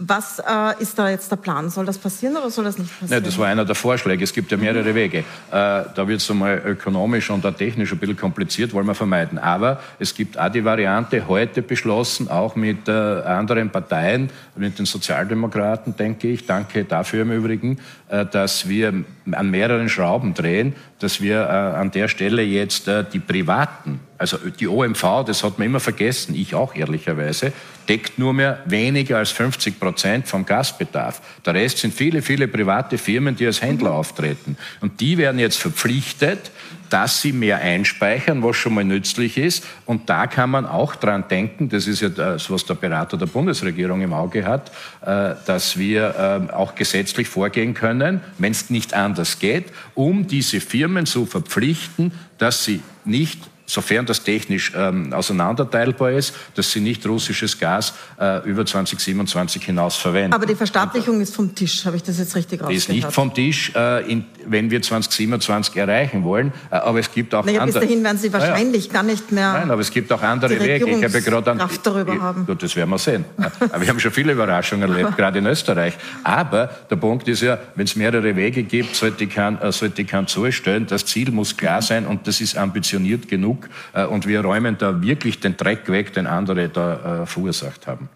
Was 0.00 0.38
äh, 0.38 0.80
ist 0.80 0.96
da 0.96 1.10
jetzt 1.10 1.28
der 1.30 1.36
Plan? 1.36 1.70
Soll 1.70 1.84
das 1.84 1.98
passieren 1.98 2.36
oder 2.36 2.50
soll 2.50 2.64
das 2.64 2.78
nicht 2.78 2.88
passieren? 2.88 3.10
Nein, 3.10 3.24
das 3.24 3.36
war 3.36 3.48
einer 3.48 3.64
der 3.64 3.74
Vorschläge. 3.74 4.22
Es 4.22 4.32
gibt 4.32 4.50
ja 4.52 4.56
mehrere 4.56 4.94
Wege. 4.94 5.18
Äh, 5.18 5.24
da 5.50 6.06
wird 6.06 6.20
es 6.20 6.30
einmal 6.30 6.62
ökonomisch 6.64 7.30
und 7.30 7.44
auch 7.44 7.54
technisch 7.54 7.90
ein 7.90 7.98
bisschen 7.98 8.16
kompliziert, 8.16 8.72
wollen 8.72 8.86
wir 8.86 8.94
vermeiden. 8.94 9.38
Aber 9.38 9.80
es 9.98 10.14
gibt 10.14 10.38
auch 10.38 10.50
die 10.50 10.64
Variante, 10.64 11.26
heute 11.26 11.62
beschlossen, 11.62 12.28
auch 12.28 12.54
mit 12.54 12.86
äh, 12.86 12.92
anderen 12.92 13.70
Parteien, 13.70 14.30
mit 14.54 14.78
den 14.78 14.86
Sozialdemokraten, 14.86 15.96
denke 15.96 16.28
ich, 16.28 16.46
danke 16.46 16.84
dafür 16.84 17.22
im 17.22 17.32
Übrigen, 17.32 17.78
äh, 18.08 18.24
dass 18.24 18.68
wir 18.68 19.04
an 19.32 19.50
mehreren 19.50 19.88
Schrauben 19.88 20.32
drehen, 20.32 20.76
dass 21.00 21.20
wir 21.20 21.40
äh, 21.40 21.50
an 21.50 21.90
der 21.90 22.06
Stelle 22.06 22.42
jetzt 22.42 22.86
äh, 22.86 23.04
die 23.12 23.18
privaten 23.18 23.98
also 24.18 24.36
die 24.36 24.66
OMV, 24.66 25.24
das 25.26 25.44
hat 25.44 25.58
man 25.58 25.66
immer 25.66 25.80
vergessen, 25.80 26.34
ich 26.34 26.54
auch 26.54 26.74
ehrlicherweise, 26.74 27.52
deckt 27.88 28.18
nur 28.18 28.34
mehr 28.34 28.62
weniger 28.66 29.18
als 29.18 29.30
50 29.30 29.80
Prozent 29.80 30.28
vom 30.28 30.44
Gasbedarf. 30.44 31.20
Der 31.44 31.54
Rest 31.54 31.78
sind 31.78 31.94
viele, 31.94 32.20
viele 32.20 32.46
private 32.46 32.98
Firmen, 32.98 33.34
die 33.34 33.46
als 33.46 33.62
Händler 33.62 33.92
auftreten. 33.92 34.56
Und 34.80 35.00
die 35.00 35.16
werden 35.16 35.38
jetzt 35.38 35.58
verpflichtet, 35.58 36.50
dass 36.90 37.20
sie 37.20 37.32
mehr 37.32 37.58
einspeichern, 37.58 38.42
was 38.42 38.56
schon 38.56 38.74
mal 38.74 38.84
nützlich 38.84 39.36
ist. 39.36 39.64
Und 39.86 40.08
da 40.08 40.26
kann 40.26 40.50
man 40.50 40.66
auch 40.66 40.94
dran 40.96 41.24
denken, 41.28 41.68
das 41.68 41.86
ist 41.86 42.00
ja 42.00 42.08
das, 42.08 42.50
was 42.50 42.64
der 42.64 42.74
Berater 42.74 43.16
der 43.16 43.26
Bundesregierung 43.26 44.02
im 44.02 44.12
Auge 44.12 44.44
hat, 44.44 44.70
äh, 45.02 45.34
dass 45.46 45.78
wir 45.78 46.48
äh, 46.50 46.52
auch 46.52 46.74
gesetzlich 46.74 47.28
vorgehen 47.28 47.74
können, 47.74 48.20
wenn 48.38 48.52
es 48.52 48.70
nicht 48.70 48.94
anders 48.94 49.38
geht, 49.38 49.66
um 49.94 50.26
diese 50.26 50.60
Firmen 50.60 51.06
zu 51.06 51.26
verpflichten, 51.26 52.12
dass 52.38 52.64
sie 52.64 52.80
nicht 53.04 53.38
sofern 53.68 54.06
das 54.06 54.24
technisch 54.24 54.72
ähm, 54.74 55.12
auseinanderteilbar 55.12 56.12
ist, 56.12 56.34
dass 56.54 56.72
sie 56.72 56.80
nicht 56.80 57.06
russisches 57.06 57.58
Gas 57.58 57.92
äh, 58.18 58.48
über 58.48 58.64
2027 58.64 59.62
hinaus 59.62 59.96
verwenden. 59.96 60.32
Aber 60.32 60.46
die 60.46 60.54
Verstaatlichung 60.54 61.20
ist 61.20 61.34
vom 61.34 61.54
Tisch, 61.54 61.84
habe 61.84 61.96
ich 61.96 62.02
das 62.02 62.18
jetzt 62.18 62.34
richtig 62.34 62.60
rausgehört? 62.60 62.72
Die 62.72 62.76
ist 62.76 62.88
nicht 62.88 63.12
vom 63.12 63.32
Tisch, 63.32 63.72
äh, 63.76 64.10
in, 64.10 64.24
wenn 64.46 64.70
wir 64.70 64.80
2027 64.80 65.76
erreichen 65.76 66.24
wollen. 66.24 66.52
Äh, 66.70 66.76
aber 66.76 66.98
es 66.98 67.12
gibt 67.12 67.34
auch 67.34 67.44
naja, 67.44 67.60
andere... 67.60 67.80
Bis 67.80 67.88
dahin 67.88 68.02
werden 68.02 68.18
Sie 68.18 68.32
wahrscheinlich 68.32 68.88
naja. 68.88 69.00
gar 69.00 69.02
nicht 69.02 69.32
mehr 69.32 69.52
Nein, 69.52 69.70
aber 69.70 69.80
es 69.82 69.90
gibt 69.90 70.10
auch 70.12 70.22
andere 70.22 70.58
Wege. 70.58 70.88
Ich 70.88 71.04
habe 71.04 71.22
gerade 71.22 71.50
an, 71.50 71.58
Kraft 71.58 71.86
darüber 71.86 72.14
ich, 72.14 72.20
haben. 72.20 72.46
Das 72.58 72.74
werden 72.74 72.90
wir 72.90 72.98
sehen. 72.98 73.24
aber 73.36 73.80
wir 73.80 73.88
haben 73.88 74.00
schon 74.00 74.12
viele 74.12 74.32
Überraschungen 74.32 74.90
erlebt, 74.90 75.16
gerade 75.16 75.38
in 75.38 75.46
Österreich. 75.46 75.94
Aber 76.24 76.70
der 76.90 76.96
Punkt 76.96 77.28
ist 77.28 77.42
ja, 77.42 77.58
wenn 77.74 77.84
es 77.84 77.96
mehrere 77.96 78.34
Wege 78.34 78.62
gibt, 78.62 78.96
sollte 78.96 79.24
ich 79.24 79.36
äh, 79.36 79.72
sollte 79.72 80.02
ich 80.02 80.08
kein 80.08 80.26
zustellen. 80.26 80.86
Das 80.86 81.04
Ziel 81.04 81.30
muss 81.30 81.56
klar 81.56 81.82
sein 81.82 82.06
und 82.06 82.26
das 82.26 82.40
ist 82.40 82.56
ambitioniert 82.56 83.28
genug. 83.28 83.57
Äh, 83.92 84.06
und 84.06 84.26
wir 84.26 84.38
wir 84.38 84.48
räumen 84.48 84.78
da 84.78 85.02
wirklich 85.02 85.40
den 85.40 85.56
Dreck 85.56 85.88
weg, 85.88 86.12
den 86.12 86.26
andere 86.26 86.68
da 86.68 87.22
äh, 87.22 87.26
verursacht 87.26 87.86
haben. 87.86 88.08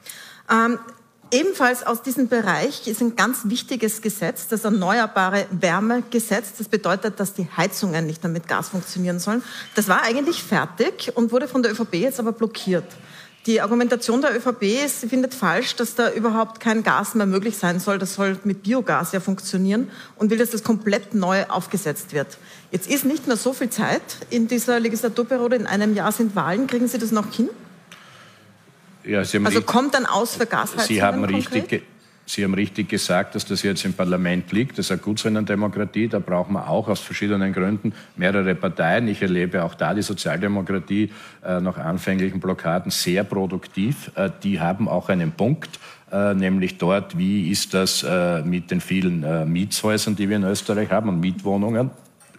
Ähm, 0.51 0.79
ebenfalls 1.33 1.85
aus 1.85 2.03
diesem 2.03 2.29
Bereich 2.29 2.87
ist 2.87 3.01
ein 3.01 3.17
ganz 3.17 3.41
wichtiges 3.45 4.03
Gesetz, 4.03 4.47
das 4.49 4.65
Erneuerbare 4.65 5.47
Wärmegesetz. 5.51 6.55
Das 6.59 6.69
bedeutet, 6.69 7.19
dass 7.19 7.35
die 7.35 7.49
Heizungen 7.57 8.07
nicht 8.07 8.23
mehr 8.23 8.33
mit 8.33 8.47
Gas 8.47 8.69
funktionieren 8.69 9.19
sollen. 9.19 9.43
Das 9.75 9.89
war 9.89 10.03
eigentlich 10.03 10.43
fertig 10.43 11.13
und 11.15 11.33
wurde 11.33 11.49
von 11.49 11.63
der 11.63 11.73
ÖVP 11.73 11.95
jetzt 11.95 12.21
aber 12.21 12.33
blockiert. 12.33 12.87
Die 13.47 13.61
Argumentation 13.61 14.21
der 14.21 14.37
ÖVP 14.37 14.85
ist, 14.85 15.01
sie 15.01 15.09
findet 15.09 15.35
falsch, 15.35 15.75
dass 15.75 15.97
da 15.97 16.13
überhaupt 16.13 16.61
kein 16.61 16.85
Gas 16.85 17.17
mehr 17.17 17.27
möglich 17.27 17.57
sein 17.57 17.81
soll. 17.81 17.99
Das 17.99 18.15
soll 18.15 18.39
mit 18.45 18.63
Biogas 18.63 19.11
ja 19.11 19.19
funktionieren 19.19 19.91
und 20.17 20.31
will, 20.31 20.39
dass 20.39 20.51
das 20.51 20.63
komplett 20.63 21.15
neu 21.15 21.45
aufgesetzt 21.49 22.13
wird. 22.13 22.39
Jetzt 22.71 22.89
ist 22.89 23.05
nicht 23.05 23.27
mehr 23.27 23.37
so 23.37 23.53
viel 23.53 23.69
Zeit 23.69 24.03
in 24.31 24.47
dieser 24.47 24.79
Legislaturperiode. 24.79 25.57
In 25.57 25.67
einem 25.67 25.95
Jahr 25.95 26.13
sind 26.13 26.37
Wahlen. 26.37 26.69
Kriegen 26.69 26.87
Sie 26.87 26.99
das 26.99 27.11
noch 27.11 27.33
hin? 27.33 27.49
Ja, 29.05 29.19
also 29.19 29.63
kommt 29.63 29.95
dann 29.95 30.07
aus 30.07 30.37
für 30.37 30.47
Gasheizungen 30.47 30.87
Sie 30.87 31.03
haben 31.03 31.25
richtig, 31.25 31.83
Sie 32.35 32.45
haben 32.45 32.55
richtig 32.55 32.89
gesagt, 32.89 33.35
dass 33.35 33.45
das 33.45 33.63
jetzt 33.63 33.85
im 33.85 33.93
Parlament 33.93 34.53
liegt. 34.53 34.79
Das 34.79 34.91
ist 34.91 35.03
gut 35.03 35.19
so 35.19 35.29
in 35.29 35.37
einer 35.37 35.45
Demokratie. 35.45 36.09
Da 36.09 36.19
braucht 36.19 36.51
man 36.51 36.63
auch 36.63 36.89
aus 36.89 37.01
verschiedenen 37.01 37.53
Gründen 37.53 37.93
mehrere 38.17 38.55
Parteien. 38.55 39.07
Ich 39.09 39.21
erlebe 39.21 39.63
auch 39.63 39.75
da 39.75 39.93
die 39.93 40.01
Sozialdemokratie 40.01 41.11
äh, 41.45 41.61
nach 41.61 41.77
anfänglichen 41.77 42.41
Blockaden 42.41 42.91
sehr 42.91 43.25
produktiv. 43.25 44.13
Äh, 44.15 44.31
die 44.43 44.61
haben 44.61 44.89
auch 44.89 45.11
einen 45.11 45.33
Punkt. 45.33 45.79
Äh, 46.11 46.33
nämlich 46.33 46.79
dort, 46.79 47.19
wie 47.19 47.51
ist 47.51 47.75
das 47.75 48.03
äh, 48.03 48.41
mit 48.41 48.71
den 48.71 48.81
vielen 48.81 49.23
äh, 49.25 49.45
Mietshäusern, 49.45 50.17
die 50.17 50.31
wir 50.31 50.37
in 50.37 50.45
Österreich 50.45 50.91
haben 50.91 51.11
und 51.11 51.21
Mietwohnungen. 51.21 51.91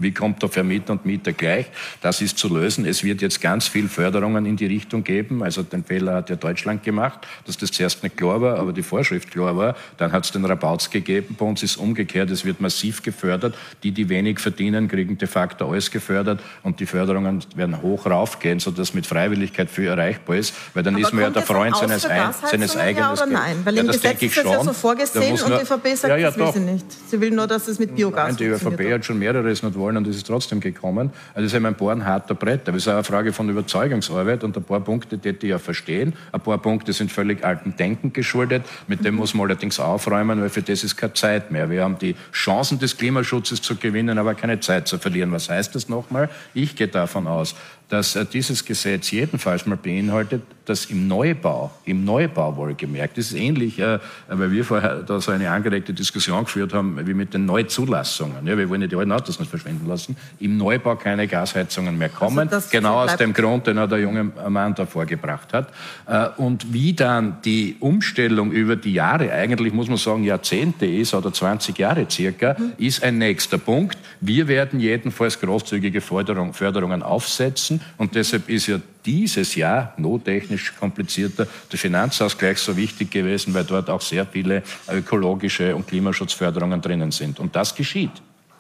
Wie 0.04 0.12
kommt 0.12 0.42
der 0.42 0.50
Vermieter 0.50 0.94
und 0.94 1.06
Mieter 1.06 1.34
gleich? 1.34 1.68
Das 2.02 2.22
ist 2.22 2.38
zu 2.38 2.54
lösen. 2.54 2.86
Es 2.86 3.04
wird 3.04 3.22
jetzt 3.22 3.42
ganz 3.42 3.68
viel 3.68 3.88
Förderungen 3.88 4.46
in 4.46 4.58
die 4.58 4.66
Richtung 4.66 5.04
geben. 5.04 5.44
Also 5.44 5.64
den 5.64 5.84
Fehler 5.84 6.16
hat 6.16 6.30
ja 6.30 6.36
Deutschland 6.36 6.84
gemacht, 6.84 7.22
dass 7.46 7.58
das 7.58 7.72
zuerst 7.72 8.04
nicht 8.04 8.18
klar 8.18 8.42
war, 8.42 8.60
aber 8.60 8.74
die 8.74 8.84
Vorschrift 8.84 9.32
klar 9.32 9.56
war. 9.58 9.76
Dann 9.98 10.12
hat 10.12 10.26
es 10.26 10.32
den 10.32 10.46
Rabauz 10.46 10.90
gegeben. 10.90 11.36
Bei 11.38 11.46
uns 11.46 11.64
ist 11.64 11.78
umgekehrt. 11.78 12.30
Es 12.30 12.46
wird 12.46 12.62
massiv 12.62 13.02
gefördert. 13.02 13.56
Die, 13.84 13.92
die 13.92 14.10
wenig 14.10 14.40
verdienen, 14.40 14.88
kriegen 14.88 15.18
de 15.18 15.28
facto 15.28 15.70
alles 15.70 15.90
gefördert 15.90 16.42
und 16.64 16.80
die 16.80 16.86
Förderungen 16.86 17.44
werden 17.56 17.82
hoch 17.82 18.06
raufgehen, 18.06 18.60
sodass 18.60 18.94
mit 18.94 19.08
Freiwilligkeit 19.08 19.70
viel 19.70 19.88
erreichbar 19.88 20.36
ist. 20.36 20.54
Weil 20.74 20.84
dann 20.84 20.96
aber 20.96 21.04
ist 21.04 21.14
man 21.14 21.24
ja 21.24 21.30
der 21.30 21.42
Freund 21.44 21.76
seines, 21.76 22.06
ein, 22.06 22.34
seines 22.50 22.76
eigenen. 22.76 23.04
Ja 23.04 23.14
oder 23.14 23.26
nein? 23.26 23.58
Weil 23.64 23.76
ja, 23.76 23.82
im 23.82 23.88
Gesetz 23.88 24.22
ist 24.22 24.38
das 24.38 24.44
ja 24.44 24.64
so 24.64 24.74
vorgesehen 24.74 25.40
und 25.40 25.50
die 25.50 25.62
ÖVP 25.62 25.98
sagt, 25.98 26.10
ja, 26.10 26.18
ja, 26.18 26.28
das 26.28 26.38
will 26.38 26.46
doch. 26.46 26.54
sie 26.54 26.60
nicht. 26.60 26.86
Sie 27.10 27.22
will 27.22 27.32
nur, 27.32 27.48
dass 27.48 27.68
es 27.68 27.80
mit 27.80 27.96
Biogas 27.96 28.28
Nein, 28.28 28.38
die 28.38 28.46
ÖVP 28.46 28.94
hat 28.94 29.06
schon 29.06 29.20
mehreres 29.20 29.64
nicht 29.64 29.76
wollen 29.78 29.93
und 29.98 30.08
es 30.08 30.18
ist 30.18 30.28
trotzdem 30.28 30.60
gekommen. 30.60 31.12
Also 31.34 31.42
das 31.42 31.52
ist 31.52 31.54
eben 31.56 31.66
ein 31.66 31.76
Bohren 31.76 32.06
harter 32.06 32.36
Brett. 32.36 32.68
Aber 32.68 32.78
es 32.78 32.84
ist 32.84 32.88
auch 32.88 32.94
eine 32.94 33.04
Frage 33.04 33.34
von 33.34 33.50
Überzeugungsarbeit 33.50 34.44
und 34.44 34.56
ein 34.58 34.64
paar 34.64 34.80
Punkte, 34.80 35.18
die 35.18 35.30
ich 35.30 35.44
ja 35.44 35.60
verstehen. 35.60 36.14
Ein 36.32 36.42
paar 36.42 36.58
Punkte 36.58 36.94
sind 36.94 37.12
völlig 37.12 37.44
alten 37.44 37.76
Denken 37.76 38.14
geschuldet. 38.14 38.64
Mit 38.88 39.06
dem 39.06 39.16
muss 39.16 39.34
man 39.34 39.48
allerdings 39.48 39.80
aufräumen, 39.80 40.42
weil 40.42 40.50
für 40.50 40.62
das 40.62 40.84
ist 40.84 40.96
keine 40.96 41.14
Zeit 41.14 41.52
mehr. 41.52 41.70
Wir 41.70 41.84
haben 41.84 41.98
die 41.98 42.16
Chancen 42.32 42.80
des 42.80 42.98
Klimaschutzes 42.98 43.62
zu 43.62 43.76
gewinnen, 43.76 44.18
aber 44.18 44.36
keine 44.36 44.60
Zeit 44.60 44.88
zu 44.88 44.98
verlieren. 44.98 45.32
Was 45.32 45.50
heißt 45.50 45.76
das 45.76 45.90
nochmal? 45.90 46.30
Ich 46.54 46.76
gehe 46.76 46.88
davon 46.88 47.28
aus, 47.28 47.56
dass 47.94 48.18
dieses 48.34 48.66
Gesetz 48.66 49.12
jedenfalls 49.12 49.68
mal 49.68 49.78
beinhaltet, 49.78 50.42
dass 50.66 50.86
im 50.86 51.08
Neubau, 51.08 51.70
im 51.86 52.04
Neubau 52.06 52.56
wohlgemerkt, 52.56 53.20
das 53.20 53.28
ist 53.28 53.34
ähnlich, 53.38 53.78
äh, 53.78 54.00
weil 54.28 54.52
wir 54.52 54.66
vorher 54.66 55.04
da 55.04 55.22
so 55.22 55.32
eine 55.32 55.52
angeregte 55.52 55.94
Diskussion 55.94 56.46
geführt 56.46 56.74
haben, 56.74 56.98
wie 57.06 57.14
mit 57.14 57.36
den 57.36 57.46
Neuzulassungen. 57.46 58.48
Ja, 58.48 58.58
wir 58.58 58.68
wollen 58.68 58.82
ja 58.82 58.88
die 58.88 58.96
alten 58.96 59.12
Autos 59.12 59.40
nicht 59.40 59.50
verschwinden 59.50 59.88
lassen. 59.88 60.16
Im 60.40 60.58
Neubau 60.58 60.96
keine 60.96 61.28
Gasheizungen 61.28 61.96
mehr 61.96 62.10
kommen, 62.10 62.50
also 62.50 62.68
genau 62.72 63.04
aus 63.04 63.16
dem 63.18 63.32
Grund, 63.32 63.68
den 63.68 63.78
er 63.78 63.88
der 63.88 64.00
junge 64.00 64.24
Mann 64.24 64.74
da 64.74 64.88
vorgebracht 64.88 65.54
hat. 65.54 65.72
Äh, 66.08 66.30
und 66.38 66.74
wie 66.74 66.94
dann 66.94 67.42
die 67.46 67.76
Umstellung 67.80 68.52
über 68.52 68.76
die 68.76 68.94
Jahre, 68.94 69.32
eigentlich 69.32 69.72
muss 69.72 69.88
man 69.88 69.98
sagen 69.98 70.24
Jahrzehnte 70.24 70.88
ist 70.88 71.14
oder 71.14 71.32
20 71.32 71.78
Jahre 71.78 72.08
circa, 72.10 72.56
mhm. 72.58 72.72
ist 72.80 73.04
ein 73.04 73.20
nächster 73.20 73.60
Punkt. 73.60 74.00
Wir 74.20 74.48
werden 74.48 74.80
jedenfalls 74.80 75.40
großzügige 75.40 76.02
Förderung, 76.02 76.54
Förderungen 76.54 77.04
aufsetzen 77.04 77.82
und 77.98 78.16
deshalb 78.16 78.50
ist 78.50 78.68
ja 78.68 78.80
dieses 79.06 79.56
Jahr 79.56 79.94
nottechnisch 79.98 80.74
komplizierter 80.80 81.48
der 81.72 81.80
Finanzausgleich 81.80 82.58
so 82.58 82.76
wichtig 82.78 83.12
gewesen, 83.12 83.54
weil 83.54 83.64
dort 83.64 83.90
auch 83.90 84.02
sehr 84.02 84.26
viele 84.26 84.64
ökologische 84.90 85.76
und 85.76 85.88
Klimaschutzförderungen 85.88 86.82
drinnen 86.82 87.12
sind. 87.12 87.40
Und 87.40 87.56
das 87.56 87.76
geschieht. 87.76 88.12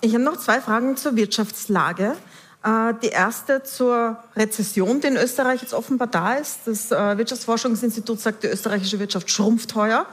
Ich 0.01 0.13
habe 0.13 0.23
noch 0.23 0.37
zwei 0.37 0.59
Fragen 0.59 0.97
zur 0.97 1.15
Wirtschaftslage. 1.15 2.15
Äh, 2.63 2.93
die 3.01 3.07
erste 3.07 3.63
zur 3.63 4.17
Rezession, 4.35 5.01
die 5.01 5.07
in 5.07 5.17
Österreich 5.17 5.61
jetzt 5.61 5.73
offenbar 5.73 6.07
da 6.07 6.33
ist. 6.35 6.59
Das 6.65 6.91
äh, 6.91 7.17
Wirtschaftsforschungsinstitut 7.17 8.19
sagt, 8.19 8.43
die 8.43 8.47
österreichische 8.47 8.99
Wirtschaft 8.99 9.29
schrumpft 9.29 9.75
heuer, 9.75 10.05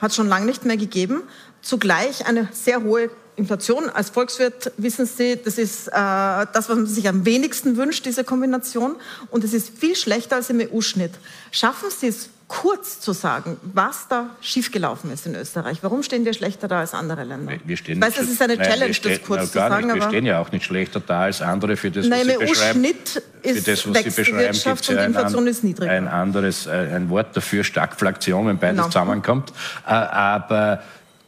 hat 0.00 0.14
schon 0.14 0.28
lange 0.28 0.46
nicht 0.46 0.64
mehr 0.64 0.76
gegeben. 0.76 1.22
Zugleich 1.62 2.26
eine 2.26 2.48
sehr 2.52 2.82
hohe 2.82 3.10
Inflation. 3.36 3.90
Als 3.90 4.10
Volkswirt 4.10 4.72
wissen 4.76 5.06
Sie, 5.06 5.38
das 5.42 5.58
ist 5.58 5.88
äh, 5.88 5.92
das, 5.92 6.68
was 6.68 6.76
man 6.76 6.86
sich 6.86 7.08
am 7.08 7.24
wenigsten 7.24 7.76
wünscht, 7.76 8.06
diese 8.06 8.24
Kombination. 8.24 8.96
Und 9.30 9.44
es 9.44 9.52
ist 9.52 9.78
viel 9.78 9.96
schlechter 9.96 10.36
als 10.36 10.50
im 10.50 10.60
EU-Schnitt. 10.60 11.12
Schaffen 11.50 11.90
Sie 11.90 12.08
es, 12.08 12.30
kurz 12.46 13.00
zu 13.00 13.12
sagen, 13.12 13.56
was 13.62 14.06
da 14.08 14.30
schiefgelaufen 14.40 15.10
ist 15.10 15.26
in 15.26 15.34
Österreich? 15.34 15.78
Warum 15.82 16.02
stehen 16.02 16.24
wir 16.24 16.34
schlechter 16.34 16.68
da 16.68 16.80
als 16.80 16.94
andere 16.94 17.24
Länder? 17.24 17.54
Wir 17.64 17.76
stehen 17.76 17.98
ich 17.98 18.04
weiß, 18.04 18.18
es 18.18 18.30
ist 18.30 18.42
eine 18.42 18.56
nein, 18.56 18.68
Challenge, 18.68 18.94
stehen, 18.94 19.12
das 19.12 19.26
kurz 19.26 19.40
na, 19.40 19.46
zu 19.46 19.52
sagen. 19.52 19.86
Nicht. 19.86 19.96
Wir 19.96 20.02
stehen 20.02 20.26
ja 20.26 20.40
auch 20.40 20.52
nicht 20.52 20.64
schlechter 20.64 21.00
da 21.00 21.22
als 21.22 21.40
andere 21.40 21.76
für 21.76 21.90
das, 21.90 22.04
was 22.04 22.10
nein, 22.10 22.26
Sie 22.26 22.46
beschreiben. 22.46 22.80
Schnitt 22.80 23.22
ist 23.42 23.66
das, 23.66 23.88
was 23.88 23.98
Sie 23.98 24.10
beschreiben, 24.10 24.38
Wirtschaft 24.38 24.88
und 24.88 24.98
Inflation 24.98 25.44
ein, 25.44 25.48
ist. 25.48 25.80
Ein 25.80 26.08
anderes, 26.08 26.66
äh, 26.66 26.70
ein 26.70 27.08
Wort 27.08 27.36
dafür, 27.36 27.64
Stagflation, 27.64 28.46
wenn 28.46 28.58
beides 28.58 28.76
genau. 28.76 28.86
zusammenkommt. 28.86 29.52
Äh, 29.86 29.90
aber 29.90 30.82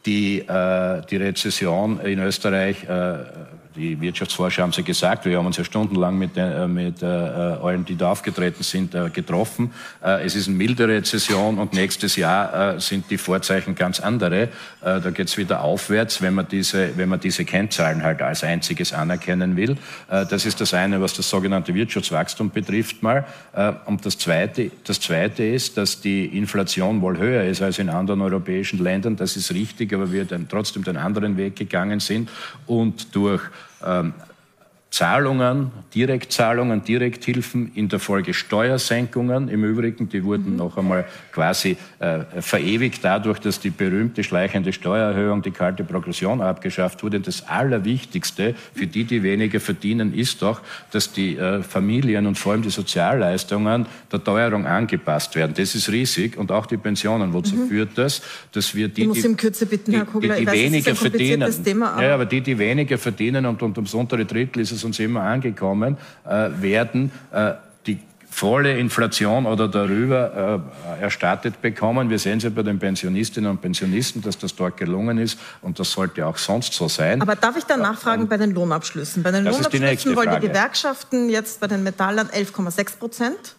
die, 0.07 0.39
äh, 0.39 1.01
die 1.09 1.17
Rezession 1.17 1.99
in 1.99 2.19
Österreich 2.19 2.83
äh, 2.85 3.17
die 3.77 4.01
Wirtschaftsforscher 4.01 4.63
haben 4.63 4.71
ja 4.71 4.83
gesagt, 4.83 5.25
wir 5.25 5.37
haben 5.37 5.45
uns 5.45 5.57
ja 5.57 5.63
stundenlang 5.63 6.17
mit, 6.17 6.31
äh, 6.35 6.67
mit 6.67 7.01
äh, 7.01 7.05
allen, 7.05 7.85
die 7.85 7.95
da 7.95 8.11
aufgetreten 8.11 8.63
sind, 8.63 8.95
äh, 8.95 9.09
getroffen. 9.09 9.71
Äh, 10.03 10.25
es 10.25 10.35
ist 10.35 10.47
eine 10.47 10.57
milde 10.57 10.87
Rezession 10.87 11.59
und 11.59 11.73
nächstes 11.73 12.15
Jahr 12.15 12.75
äh, 12.75 12.79
sind 12.79 13.09
die 13.11 13.17
Vorzeichen 13.17 13.75
ganz 13.75 13.99
andere. 13.99 14.43
Äh, 14.43 14.49
da 14.81 15.11
geht 15.11 15.27
es 15.27 15.37
wieder 15.37 15.61
aufwärts, 15.61 16.21
wenn 16.21 16.33
man, 16.33 16.47
diese, 16.47 16.97
wenn 16.97 17.09
man 17.09 17.19
diese 17.19 17.45
Kennzahlen 17.45 18.03
halt 18.03 18.21
als 18.21 18.43
einziges 18.43 18.93
anerkennen 18.93 19.55
will. 19.55 19.77
das 20.07 20.45
ist 20.45 20.59
das 20.61 20.73
eine, 20.73 21.01
was 21.01 21.13
das 21.13 21.29
sogenannte 21.29 21.73
Wirtschaftswachstum 21.73 22.49
betrifft 22.49 23.03
mal. 23.03 23.25
und 23.85 24.05
das 24.05 24.17
zweite, 24.17 24.71
das 24.85 24.99
zweite 24.99 25.43
ist, 25.43 25.77
dass 25.77 26.01
die 26.01 26.25
Inflation 26.25 27.01
wohl 27.01 27.17
höher 27.17 27.43
ist 27.43 27.61
als 27.61 27.79
in 27.79 27.89
anderen 27.89 28.21
europäischen 28.21 28.79
Ländern. 28.79 29.15
Das 29.15 29.35
ist 29.35 29.53
richtig, 29.53 29.93
aber 29.93 30.11
wir 30.11 30.25
dann 30.25 30.47
trotzdem 30.47 30.83
den 30.83 30.97
anderen 30.97 31.37
Weg 31.37 31.55
gegangen 31.55 31.99
sind 31.99 32.29
und 32.65 33.15
durch 33.15 33.41
ähm, 33.85 34.13
Zahlungen, 34.89 35.71
Direktzahlungen, 35.93 36.83
Direkthilfen, 36.83 37.71
in 37.75 37.89
der 37.89 37.99
Folge 37.99 38.33
Steuersenkungen 38.33 39.49
im 39.49 39.63
Übrigen, 39.65 40.07
die 40.07 40.23
wurden 40.23 40.51
mhm. 40.51 40.55
noch 40.55 40.77
einmal 40.77 41.05
quasi 41.33 41.77
äh, 41.99 42.19
verewigt 42.39 43.03
dadurch, 43.03 43.39
dass 43.39 43.59
die 43.59 43.69
berühmte 43.69 44.23
schleichende 44.23 44.71
Steuererhöhung, 44.71 45.41
die 45.41 45.51
kalte 45.51 45.83
Progression 45.83 46.41
abgeschafft 46.41 47.03
wurde. 47.03 47.19
Das 47.19 47.47
Allerwichtigste 47.47 48.55
für 48.73 48.87
die, 48.87 49.03
die 49.03 49.21
weniger 49.23 49.59
verdienen, 49.59 50.13
ist 50.13 50.41
doch, 50.41 50.61
dass 50.91 51.11
die 51.11 51.35
äh, 51.35 51.61
Familien 51.61 52.25
und 52.25 52.37
vor 52.37 52.53
allem 52.53 52.61
die 52.61 52.69
Sozialleistungen 52.69 53.85
der 54.11 54.23
Teuerung 54.23 54.65
angepasst 54.65 55.35
werden. 55.35 55.53
Das 55.55 55.75
ist 55.75 55.89
riesig 55.89 56.37
und 56.37 56.51
auch 56.51 56.65
die 56.65 56.77
Pensionen. 56.77 57.33
Wozu 57.33 57.55
mhm. 57.55 57.67
führt 57.67 57.97
das? 57.97 58.21
Dass 58.53 58.73
wir 58.73 58.87
die, 58.87 59.01
ich 59.01 59.07
muss 59.07 59.21
die, 59.21 59.27
im 59.27 59.37
Kürze 59.37 59.65
bitten, 59.65 59.91
die, 59.91 59.99
die, 60.21 60.45
die 60.45 60.47
weniger 60.47 60.95
verdienen, 60.95 61.63
Thema, 61.63 61.91
aber 61.91 62.03
ja, 62.03 62.13
aber 62.13 62.25
die, 62.25 62.41
die 62.41 62.57
weniger 62.57 62.97
verdienen 62.97 63.45
und, 63.45 63.61
und 63.61 63.77
ums 63.77 63.93
untere 63.93 64.25
Drittel 64.25 64.61
ist 64.61 64.71
es 64.71 64.76
uns 64.83 64.99
immer 64.99 65.21
angekommen, 65.21 65.97
äh, 66.25 66.49
werden 66.59 67.11
äh, 67.31 67.53
die 67.85 67.99
volle 68.29 68.77
Inflation 68.77 69.45
oder 69.45 69.67
darüber 69.67 70.61
äh, 70.99 71.01
erstattet 71.01 71.61
bekommen. 71.61 72.09
Wir 72.09 72.19
sehen 72.19 72.37
es 72.37 72.43
ja 72.43 72.49
bei 72.49 72.63
den 72.63 72.79
Pensionistinnen 72.79 73.49
und 73.49 73.61
Pensionisten, 73.61 74.21
dass 74.21 74.37
das 74.37 74.55
dort 74.55 74.77
gelungen 74.77 75.17
ist 75.17 75.39
und 75.61 75.79
das 75.79 75.91
sollte 75.91 76.25
auch 76.25 76.37
sonst 76.37 76.73
so 76.73 76.87
sein. 76.87 77.21
Aber 77.21 77.35
darf 77.35 77.57
ich 77.57 77.63
da 77.63 77.77
nachfragen 77.77 78.23
ähm, 78.23 78.27
bei 78.27 78.37
den 78.37 78.51
Lohnabschlüssen? 78.51 79.23
Bei 79.23 79.31
den 79.31 79.45
Lohnabschlüssen 79.45 80.15
wollen 80.15 80.39
die 80.39 80.47
Gewerkschaften 80.47 81.29
jetzt 81.29 81.59
bei 81.59 81.67
den 81.67 81.83
Metallern 81.83 82.27
11,6 82.27 82.97
Prozent. 82.97 83.55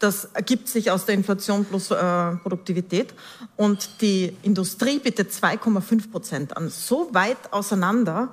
Das 0.00 0.24
ergibt 0.32 0.66
sich 0.66 0.90
aus 0.90 1.04
der 1.04 1.14
Inflation 1.14 1.64
plus 1.66 1.90
äh, 1.90 1.96
Produktivität. 2.42 3.12
Und 3.56 4.00
die 4.00 4.34
Industrie 4.42 4.98
bietet 4.98 5.30
2,5 5.30 6.10
Prozent 6.10 6.56
an. 6.56 6.70
So 6.70 7.10
weit 7.12 7.52
auseinander 7.52 8.30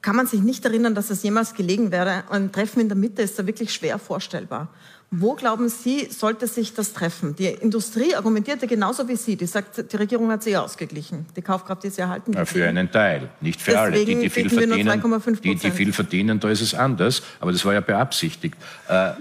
kann 0.00 0.16
man 0.16 0.26
sich 0.26 0.40
nicht 0.40 0.64
erinnern, 0.64 0.94
dass 0.94 1.10
es 1.10 1.22
jemals 1.22 1.54
gelegen 1.54 1.90
wäre. 1.90 2.24
Ein 2.30 2.52
Treffen 2.52 2.80
in 2.80 2.88
der 2.88 2.96
Mitte 2.96 3.22
ist 3.22 3.38
da 3.38 3.46
wirklich 3.46 3.72
schwer 3.72 3.98
vorstellbar. 3.98 4.68
Wo 5.10 5.34
glauben 5.34 5.70
Sie, 5.70 6.06
sollte 6.10 6.46
sich 6.46 6.74
das 6.74 6.92
treffen? 6.92 7.34
Die 7.34 7.46
Industrie 7.46 8.14
argumentierte 8.14 8.66
genauso 8.66 9.08
wie 9.08 9.16
Sie. 9.16 9.36
Die 9.36 9.46
sagt, 9.46 9.90
die 9.90 9.96
Regierung 9.96 10.30
hat 10.30 10.42
sie 10.42 10.54
ausgeglichen. 10.54 11.24
Die 11.34 11.40
Kaufkraft 11.40 11.82
ist 11.86 11.98
erhalten. 11.98 12.34
Ja, 12.34 12.44
für 12.44 12.68
einen 12.68 12.90
Teil, 12.92 13.30
nicht 13.40 13.58
für 13.58 13.70
Deswegen 13.70 13.94
alle. 13.94 14.04
Die, 14.04 14.14
die 14.16 14.28
viel 14.28 14.50
verdienen, 14.50 15.02
die, 15.42 15.54
die 15.54 15.70
viel 15.70 15.92
verdienen, 15.94 16.40
da 16.40 16.50
ist 16.50 16.60
es 16.60 16.74
anders. 16.74 17.22
Aber 17.40 17.52
das 17.52 17.64
war 17.64 17.72
ja 17.72 17.80
beabsichtigt. 17.80 18.54
Äh, 18.86 19.12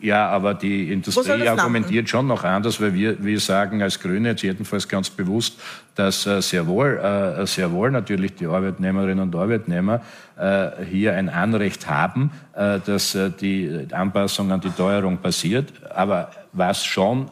ja, 0.00 0.28
aber 0.28 0.54
die 0.54 0.92
Industrie 0.92 1.48
argumentiert 1.48 2.08
schon 2.08 2.26
noch 2.26 2.44
anders, 2.44 2.80
weil 2.80 2.94
wir, 2.94 3.22
wir 3.22 3.40
sagen 3.40 3.82
als 3.82 4.00
Grüne 4.00 4.30
jetzt 4.30 4.42
jedenfalls 4.42 4.88
ganz 4.88 5.10
bewusst, 5.10 5.60
dass 5.94 6.26
äh, 6.26 6.40
sehr 6.42 6.66
wohl, 6.66 6.98
äh, 6.98 7.46
sehr 7.46 7.70
wohl 7.72 7.90
natürlich 7.90 8.34
die 8.34 8.46
Arbeitnehmerinnen 8.46 9.20
und 9.20 9.36
Arbeitnehmer 9.36 10.00
äh, 10.38 10.84
hier 10.84 11.14
ein 11.14 11.28
Anrecht 11.28 11.88
haben, 11.88 12.30
dass 12.54 13.16
die 13.40 13.86
Anpassung 13.92 14.52
an 14.52 14.60
die 14.60 14.70
Teuerung 14.70 15.18
passiert. 15.18 15.72
Aber 15.94 16.30
was 16.52 16.84
schon 16.84 17.28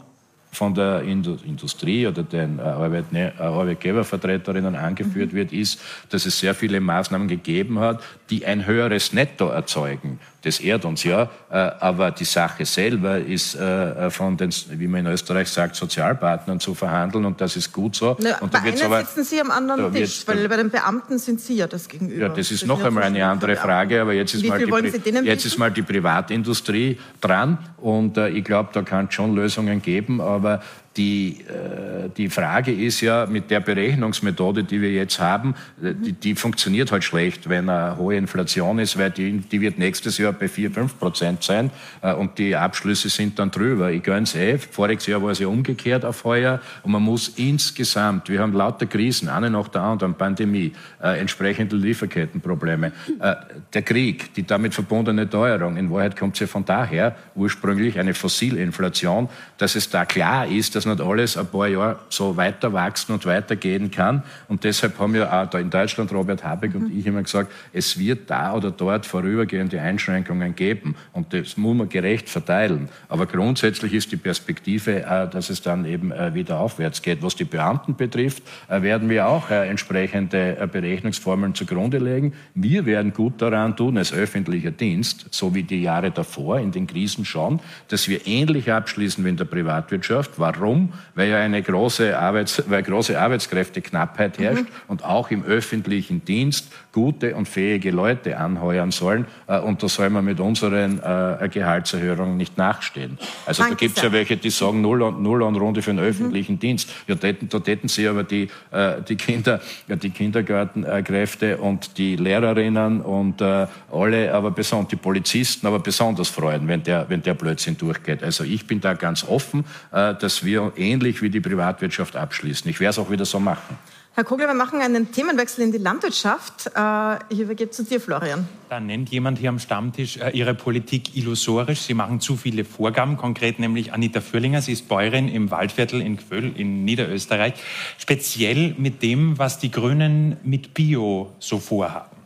von 0.53 0.75
der 0.75 1.03
Industrie 1.03 2.07
oder 2.07 2.23
den 2.23 2.59
Arbeitgebervertreterinnen 2.59 4.75
angeführt 4.75 5.33
mhm. 5.33 5.37
wird, 5.37 5.53
ist, 5.53 5.81
dass 6.09 6.25
es 6.27 6.39
sehr 6.39 6.55
viele 6.55 6.81
Maßnahmen 6.81 7.29
gegeben 7.29 7.79
hat, 7.79 8.03
die 8.31 8.47
ein 8.47 8.65
höheres 8.65 9.13
Netto 9.13 9.49
erzeugen. 9.49 10.21
Das 10.43 10.59
ehrt 10.61 10.87
uns 10.87 11.05
ja, 11.05 11.29
äh, 11.51 11.57
aber 11.57 12.13
die 12.13 12.25
Sache 12.25 12.65
selber 12.65 13.19
ist 13.19 13.55
äh, 13.57 14.11
von 14.11 14.37
den, 14.39 14.51
wie 14.71 14.87
man 14.87 15.05
in 15.05 15.13
Österreich 15.13 15.49
sagt, 15.49 15.77
Sozialpartnern 15.77 16.61
zu 16.61 16.75
verhandeln 16.75 17.27
und 17.27 17.41
das 17.41 17.57
ist 17.57 17.73
gut 17.73 17.95
so. 17.95 18.17
Na, 18.21 18.39
und 18.39 18.51
bei 18.51 18.59
aber, 18.59 19.01
sitzen 19.01 19.25
Sie 19.25 19.41
am 19.41 19.51
anderen 19.51 19.93
Tisch, 19.93 20.23
weil 20.27 20.49
bei 20.49 20.57
den 20.57 20.71
Beamten 20.71 21.19
sind 21.19 21.41
Sie 21.41 21.57
ja 21.57 21.67
das 21.67 21.89
Gegenüber. 21.89 22.23
Ja, 22.23 22.29
das 22.31 22.51
ist 22.51 22.63
das 22.63 22.69
noch 22.69 22.83
einmal 22.83 23.03
eine 23.03 23.27
andere 23.27 23.57
Frage, 23.57 24.01
aber 24.01 24.15
jetzt 24.15 24.33
ist, 24.33 24.47
mal 24.47 24.59
die, 24.59 25.11
jetzt 25.25 25.45
ist 25.45 25.59
mal 25.59 25.71
die 25.71 25.83
Privatindustrie 25.83 26.99
dran 27.21 27.59
und 27.77 28.17
äh, 28.17 28.31
ich 28.31 28.45
glaube, 28.45 28.71
da 28.73 28.81
kann 28.81 29.09
es 29.09 29.15
schon 29.15 29.35
Lösungen 29.35 29.83
geben, 29.83 30.23
aber 30.23 30.63
die, 30.97 31.43
äh, 31.43 32.09
die 32.17 32.29
Frage 32.29 32.73
ist 32.73 33.01
ja, 33.01 33.27
mit 33.27 33.51
der 33.51 33.61
Berechnungsmethode, 33.61 34.65
die 34.65 34.81
wir 34.81 34.91
jetzt 34.91 35.21
haben, 35.21 35.55
äh, 35.81 35.95
die, 35.95 36.13
die 36.13 36.35
funktioniert 36.35 36.91
halt 36.91 37.05
schlecht, 37.05 37.49
wenn 37.49 37.69
eine 37.69 37.97
hohe 37.97 38.17
Inflation 38.17 38.81
ist, 38.81 38.99
weil 38.99 39.11
die, 39.11 39.39
die 39.39 39.61
wird 39.61 39.79
nächstes 39.79 40.19
Jahr 40.19 40.33
bei 40.33 40.49
4, 40.49 40.73
5 40.73 40.99
Prozent 40.99 41.45
sein 41.45 41.71
äh, 42.03 42.13
und 42.13 42.39
die 42.39 42.57
Abschlüsse 42.57 43.09
sind 43.09 43.39
dann 43.39 43.53
drüber. 43.53 43.93
Ich 43.93 44.03
gönn's 44.03 44.35
eh. 44.35 44.59
Voriges 44.59 45.07
Jahr 45.07 45.23
war 45.23 45.31
es 45.31 45.39
ja 45.39 45.47
umgekehrt 45.47 46.05
auf 46.05 46.25
heuer 46.25 46.61
und 46.83 46.91
man 46.91 47.03
muss 47.03 47.29
insgesamt, 47.37 48.29
wir 48.29 48.41
haben 48.41 48.53
lauter 48.53 48.87
Krisen, 48.87 49.29
eine 49.29 49.49
nach 49.49 49.69
der 49.69 49.83
anderen, 49.83 50.15
Pandemie, 50.15 50.73
äh, 51.01 51.21
entsprechende 51.21 51.77
Lieferkettenprobleme, 51.77 52.93
äh, 53.21 53.37
der 53.73 53.83
Krieg, 53.83 54.35
die 54.35 54.45
damit 54.45 54.75
verbundene 54.75 55.31
Teuerung. 55.31 55.77
In 55.77 55.89
Wahrheit 55.93 56.17
kommt 56.17 56.37
sie 56.37 56.45
ja 56.45 56.49
von 56.49 56.65
daher 56.65 57.15
ursprünglich 57.37 57.97
eine 58.01 58.13
Fossilinflation, 58.13 59.29
dass 59.57 59.77
es 59.77 59.89
da 59.89 60.05
klar 60.05 60.49
ist, 60.49 60.80
dass 60.81 60.87
nicht 60.87 61.07
alles 61.07 61.37
ein 61.37 61.47
paar 61.47 61.69
Jahre 61.69 61.99
so 62.09 62.37
weiter 62.39 62.73
wachsen 62.73 63.13
und 63.13 63.27
weitergehen 63.27 63.91
kann. 63.91 64.23
Und 64.49 64.65
deshalb 64.65 64.99
haben 64.99 65.13
wir 65.13 65.31
auch 65.31 65.47
da 65.47 65.59
in 65.59 65.69
Deutschland 65.69 66.11
Robert 66.11 66.43
Habeck 66.43 66.75
und 66.75 66.91
ich 66.91 67.05
immer 67.05 67.23
gesagt, 67.23 67.53
es 67.73 67.99
wird 67.99 68.31
da 68.31 68.55
oder 68.55 68.71
dort 68.71 69.05
vorübergehende 69.05 69.79
Einschränkungen 69.79 70.55
geben. 70.55 70.95
Und 71.13 71.35
das 71.35 71.59
muss 71.59 71.77
man 71.77 71.89
gerecht 71.91 72.31
verteilen. 72.31 72.89
Aber 73.11 73.27
grundsätzlich 73.27 73.93
ist 73.93 74.11
die 74.11 74.17
Perspektive, 74.17 75.03
äh, 75.03 75.29
dass 75.29 75.51
es 75.51 75.61
dann 75.61 75.85
eben 75.85 76.13
äh, 76.13 76.33
wieder 76.33 76.59
aufwärts 76.59 77.03
geht. 77.03 77.23
Was 77.23 77.37
die 77.37 77.45
Beamten 77.45 77.95
betrifft, 77.95 78.43
äh, 78.69 78.81
werden 78.81 79.11
wir 79.11 79.29
auch 79.29 79.51
entsprechende 79.51 80.69
Berechnungsformeln 80.73 81.55
zugrunde 81.55 81.99
legen. 81.99 82.33
Wir 82.55 82.87
werden 82.87 83.13
gut 83.13 83.43
daran 83.43 83.77
tun, 83.77 83.99
als 83.99 84.13
öffentlicher 84.13 84.71
Dienst, 84.71 85.27
so 85.31 85.55
wie 85.55 85.63
die 85.63 85.83
Jahre 85.83 86.11
davor 86.11 86.59
in 86.59 86.73
den 86.73 86.87
Krisen 86.87 87.25
schon, 87.25 87.61
dass 87.89 88.09
wir 88.09 88.27
ähnlich 88.27 88.73
abschließen 88.73 89.25
wie 89.25 89.29
in 89.29 89.37
der 89.37 89.45
Privatwirtschaft. 89.45 90.33
Warum? 90.37 90.70
Warum? 90.71 90.93
Weil 91.15 91.31
ja 91.31 91.39
eine 91.39 91.63
große, 91.63 92.17
Arbeits-, 92.17 92.63
weil 92.69 92.83
große 92.83 93.21
Arbeitskräfteknappheit 93.21 94.39
herrscht 94.39 94.63
mhm. 94.63 94.89
und 94.89 95.05
auch 95.05 95.31
im 95.31 95.45
öffentlichen 95.45 96.25
Dienst 96.25 96.73
gute 96.93 97.35
und 97.35 97.49
fähige 97.49 97.91
Leute 97.91 98.39
anheuern 98.39 98.91
sollen. 98.91 99.27
Äh, 99.47 99.59
und 99.59 99.83
da 99.83 99.89
soll 99.89 100.11
man 100.11 100.25
mit 100.25 100.41
unseren 100.41 101.01
äh, 101.01 101.49
Gehaltserhöhungen 101.49 102.37
nicht 102.37 102.57
nachstehen. 102.57 103.19
Also 103.47 103.63
Danke 103.63 103.77
da 103.77 103.79
gibt 103.81 103.97
es 103.97 104.03
ja 104.03 104.13
welche, 104.13 104.37
die 104.37 104.51
sagen 104.51 104.81
Null 104.81 105.03
und, 105.03 105.23
Null 105.23 105.43
und 105.43 105.57
Runde 105.57 105.83
für 105.83 105.91
den 105.91 106.01
mhm. 106.01 106.09
öffentlichen 106.09 106.55
mhm. 106.55 106.61
Dienst. 106.61 106.91
Ja, 107.07 107.15
da 107.17 107.59
täten 107.59 107.89
sie 107.89 108.07
aber 108.07 108.23
die, 108.23 108.49
äh, 108.71 109.03
die, 109.09 109.17
Kinder, 109.17 109.61
die 109.89 110.11
Kindergartenkräfte 110.11 111.59
und 111.59 111.99
die 111.99 112.17
Lehrerinnen 112.17 113.01
und 113.01 113.43
alle, 113.43 114.35
aber 114.35 114.51
besonders 114.51 114.91
die 114.91 114.97
Polizisten, 114.97 115.67
aber 115.67 115.79
besonders 115.79 116.29
freuen, 116.29 116.69
wenn 116.69 116.83
der, 116.83 117.09
wenn 117.09 117.23
der 117.23 117.35
Blödsinn 117.35 117.77
durchgeht. 117.77 118.23
Also 118.23 118.45
ich 118.45 118.67
bin 118.67 118.81
da 118.81 118.95
ganz 118.95 119.25
offen, 119.25 119.65
dass 119.91 120.45
wir 120.45 120.60
ähnlich 120.77 121.23
wie 121.23 121.31
die 121.31 121.41
Privatwirtschaft 121.41 122.17
abschließen. 122.17 122.71
Ich 122.71 122.81
werde 122.81 122.91
es 122.91 122.99
auch 122.99 123.11
wieder 123.11 123.25
so 123.25 123.41
machen. 123.41 123.79
Herr 124.15 124.25
Kogler, 124.25 124.49
wir 124.49 124.55
machen 124.55 124.81
einen 124.83 125.13
Themenwechsel 125.13 125.65
in 125.65 125.71
die 125.73 125.79
Landwirtschaft. 125.79 126.71
Äh, 126.77 127.19
ich 127.33 127.41
übergebe 127.41 127.71
zu 127.71 127.85
dir, 127.85 128.01
Florian. 128.01 128.47
Da 128.69 128.81
nennt 128.81 129.09
jemand 129.09 129.39
hier 129.39 129.51
am 129.51 129.61
Stammtisch 129.61 130.17
äh, 130.17 130.31
Ihre 130.31 130.55
Politik 130.55 131.17
illusorisch. 131.17 131.83
Sie 131.83 131.95
machen 131.95 132.21
zu 132.21 132.37
viele 132.37 132.65
Vorgaben, 132.65 133.17
konkret 133.17 133.61
nämlich 133.61 133.93
Anita 133.93 134.21
Fürlinger. 134.21 134.63
Sie 134.63 134.73
ist 134.73 134.89
Bäuerin 134.89 135.29
im 135.29 135.51
Waldviertel 135.53 136.01
in 136.01 136.17
Quöll 136.17 136.53
in 136.57 136.85
Niederösterreich. 136.85 137.55
Speziell 137.99 138.75
mit 138.77 139.01
dem, 139.03 139.39
was 139.39 139.59
die 139.59 139.71
Grünen 139.71 140.37
mit 140.43 140.75
Bio 140.75 141.33
so 141.39 141.59
vorhaben. 141.59 142.17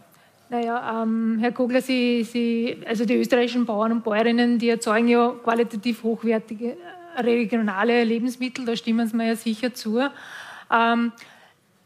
Naja, 0.49 1.03
ähm, 1.03 1.37
Herr 1.41 1.53
Kogler, 1.53 1.83
Sie, 1.83 2.25
Sie, 2.25 2.79
also 2.87 3.05
die 3.05 3.15
österreichischen 3.15 3.67
Bauern 3.67 3.93
und 3.93 4.05
Bäuerinnen, 4.05 4.59
die 4.59 4.71
erzeugen 4.71 5.09
ja 5.09 5.35
qualitativ 5.43 6.03
hochwertige 6.03 6.77
regionale 7.17 8.05
Lebensmittel, 8.05 8.65
da 8.65 8.77
stimmen 8.77 9.07
Sie 9.07 9.17
mir 9.17 9.29
ja 9.29 9.37
sicher 9.37 9.75
zu. 9.75 10.01
Ähm, 10.71 11.13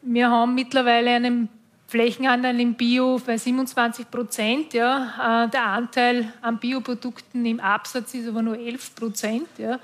wir 0.02 0.30
haben 0.30 0.54
mittlerweile 0.54 1.10
einen 1.10 1.48
Flächenanteil 1.88 2.60
im 2.60 2.74
Bio 2.74 3.20
bei 3.24 3.38
27 3.38 4.10
Prozent. 4.10 4.74
Ja. 4.74 5.44
Äh, 5.44 5.48
der 5.48 5.64
Anteil 5.64 6.32
an 6.42 6.58
Bioprodukten 6.58 7.44
im 7.46 7.60
Absatz 7.60 8.14
ist 8.14 8.28
aber 8.28 8.42
nur 8.42 8.58
11 8.58 8.94
Prozent. 8.94 9.48
Ja. 9.56 9.78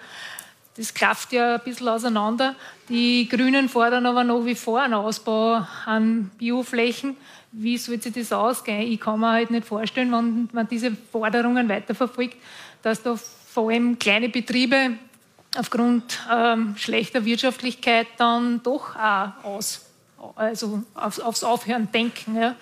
Das 0.76 0.92
klafft 0.92 1.32
ja 1.32 1.54
ein 1.54 1.60
bisschen 1.64 1.88
auseinander. 1.88 2.56
Die 2.88 3.28
Grünen 3.28 3.68
fordern 3.68 4.06
aber 4.06 4.24
nach 4.24 4.44
wie 4.44 4.54
vor 4.54 4.82
einen 4.82 4.94
Ausbau 4.94 5.66
an 5.86 6.30
Bioflächen. 6.36 7.16
Wie 7.52 7.78
soll 7.78 8.02
sich 8.02 8.12
das 8.12 8.32
ausgehen? 8.32 8.82
Ich 8.82 9.00
kann 9.00 9.20
mir 9.20 9.30
halt 9.30 9.50
nicht 9.50 9.66
vorstellen, 9.66 10.12
wenn 10.12 10.48
man 10.52 10.68
diese 10.68 10.90
Forderungen 10.90 11.68
weiterverfolgt, 11.68 12.36
dass 12.82 13.02
da 13.02 13.16
vor 13.16 13.70
allem 13.70 13.98
kleine 13.98 14.28
Betriebe 14.28 14.98
aufgrund 15.58 16.20
ähm, 16.32 16.76
schlechter 16.76 17.24
Wirtschaftlichkeit 17.24 18.06
dann 18.18 18.62
doch 18.62 18.96
auch 18.96 19.44
aus, 19.44 19.86
also 20.36 20.82
aufs, 20.94 21.20
aufs 21.20 21.44
Aufhören 21.44 21.90
denken. 21.92 22.36
Ja. 22.36 22.54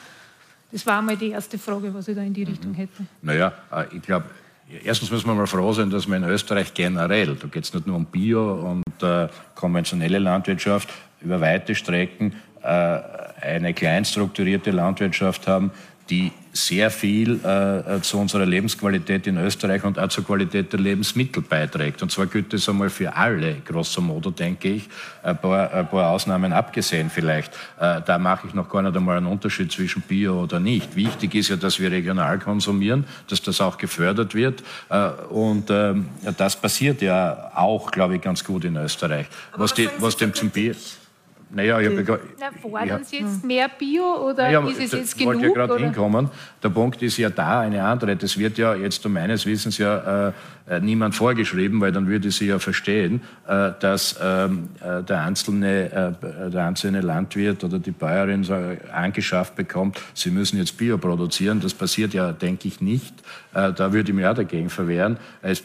Das 0.71 0.87
war 0.87 0.99
einmal 0.99 1.17
die 1.17 1.31
erste 1.31 1.59
Frage, 1.59 1.93
was 1.93 2.09
ich 2.09 2.17
da 2.17 2.23
in 2.23 2.33
die 2.33 2.45
Richtung 2.45 2.73
hätte. 2.75 3.05
Naja, 3.21 3.53
äh, 3.71 3.85
ich 3.95 4.03
glaube, 4.03 4.27
erstens 4.85 5.11
müssen 5.11 5.27
wir 5.27 5.35
mal 5.35 5.47
froh 5.47 5.73
sein, 5.73 5.91
dass 5.91 6.07
wir 6.07 6.17
in 6.17 6.25
Österreich 6.25 6.73
generell, 6.73 7.37
da 7.37 7.47
geht 7.47 7.65
es 7.65 7.75
nicht 7.75 7.87
nur 7.87 7.97
um 7.97 8.07
Bio 8.07 8.55
und 8.55 9.03
äh, 9.03 9.29
konventionelle 9.55 10.19
Landwirtschaft, 10.19 10.89
über 11.21 11.41
weite 11.41 11.75
Strecken 11.75 12.35
äh, 12.63 13.01
eine 13.43 13.75
kleinstrukturierte 13.75 14.71
Landwirtschaft 14.71 15.47
haben, 15.47 15.73
die 16.13 16.31
sehr 16.53 16.91
viel 16.91 17.41
äh, 17.43 18.03
zu 18.03 18.19
unserer 18.19 18.45
Lebensqualität 18.45 19.27
in 19.27 19.39
Österreich 19.39 19.83
und 19.85 19.99
auch 19.99 20.09
zur 20.09 20.27
Qualität 20.27 20.71
der 20.71 20.81
Lebensmittel 20.81 21.43
beiträgt. 21.43 22.03
Und 22.03 22.13
zwar 22.13 22.27
gilt 22.27 22.53
das 22.53 22.69
einmal 22.69 22.91
für 22.91 23.17
alle, 23.17 23.55
grosso 23.65 24.03
modo, 24.03 24.31
denke 24.31 24.69
ich, 24.69 24.89
ein 25.23 25.39
paar, 25.39 25.73
ein 25.73 25.89
paar 25.89 26.11
Ausnahmen 26.11 26.53
abgesehen 26.53 27.09
vielleicht. 27.09 27.55
Äh, 27.81 28.03
da 28.05 28.19
mache 28.19 28.49
ich 28.49 28.53
noch 28.53 28.69
gar 28.69 28.83
nicht 28.83 28.95
einmal 28.95 29.17
einen 29.17 29.29
Unterschied 29.29 29.73
zwischen 29.73 30.03
Bio 30.03 30.43
oder 30.43 30.61
nicht. 30.61 30.95
Wichtig 30.95 31.35
ist 31.35 31.49
ja, 31.49 31.57
dass 31.57 31.81
wir 31.81 31.91
regional 31.91 32.39
konsumieren, 32.39 33.07
dass 33.29 33.41
das 33.41 33.63
auch 33.63 33.79
gefördert 33.79 34.35
wird. 34.35 34.63
Äh, 34.91 35.09
und 35.31 35.71
ähm, 35.71 36.11
das 36.37 36.57
passiert 36.57 37.01
ja 37.01 37.53
auch, 37.55 37.91
glaube 37.91 38.17
ich, 38.17 38.21
ganz 38.21 38.45
gut 38.45 38.67
in 38.67 38.77
Österreich. 38.77 39.27
was, 39.53 39.61
was, 39.61 39.75
die, 39.75 39.89
was 39.99 40.17
dem 40.19 40.35
zum 40.35 40.51
Bier... 40.51 40.77
Naja, 41.55 41.81
ich 41.81 41.87
habe 41.89 42.21
Na, 42.41 42.51
fordern 42.61 42.89
ja. 42.89 43.05
Sie 43.05 43.19
jetzt 43.19 43.45
mehr 43.45 43.69
Bio 43.69 44.31
oder 44.31 44.45
naja, 44.45 44.67
ist 44.67 44.81
es 44.81 44.93
jetzt 44.93 45.19
genug? 45.19 45.35
Ich 45.35 45.43
wollte 45.43 45.47
ja 45.47 45.67
gerade 45.67 45.85
hinkommen. 45.85 46.31
Der 46.63 46.71
Punkt 46.71 47.03
ist 47.03 47.19
ja 47.19 47.29
da 47.29 47.61
eine 47.61 47.85
andere. 47.85 48.17
Das 48.17 48.39
wird 48.39 48.57
ja 48.57 48.75
jetzt 48.75 49.05
um 49.05 49.13
meines 49.13 49.45
Wissens 49.45 49.77
ja 49.77 50.29
äh, 50.29 50.33
äh, 50.69 50.81
niemand 50.81 51.15
vorgeschrieben, 51.15 51.81
weil 51.81 51.93
dann 51.93 52.07
würde 52.07 52.31
sie 52.31 52.47
ja 52.47 52.59
verstehen, 52.59 53.21
äh, 53.47 53.73
dass 53.81 54.19
ähm, 54.23 54.71
äh, 54.81 55.03
der, 55.03 55.23
einzelne, 55.23 56.17
äh, 56.23 56.51
der 56.51 56.67
einzelne 56.67 57.03
Landwirt 57.03 57.65
oder 57.65 57.79
die 57.79 57.91
Bäuerin 57.91 58.45
so 58.45 58.57
angeschafft 58.93 59.55
bekommt, 59.55 60.01
sie 60.15 60.31
müssen 60.31 60.57
jetzt 60.57 60.79
Bio 60.79 60.97
produzieren. 60.97 61.61
Das 61.61 61.75
passiert 61.75 62.15
ja, 62.15 62.33
denke 62.33 62.69
ich, 62.69 62.81
nicht. 62.81 63.15
Äh, 63.53 63.73
da 63.73 63.93
würde 63.93 64.11
ich 64.11 64.17
mich 64.17 64.27
auch 64.27 64.35
dagegen 64.35 64.71
verwehren. 64.71 65.19
Es 65.43 65.63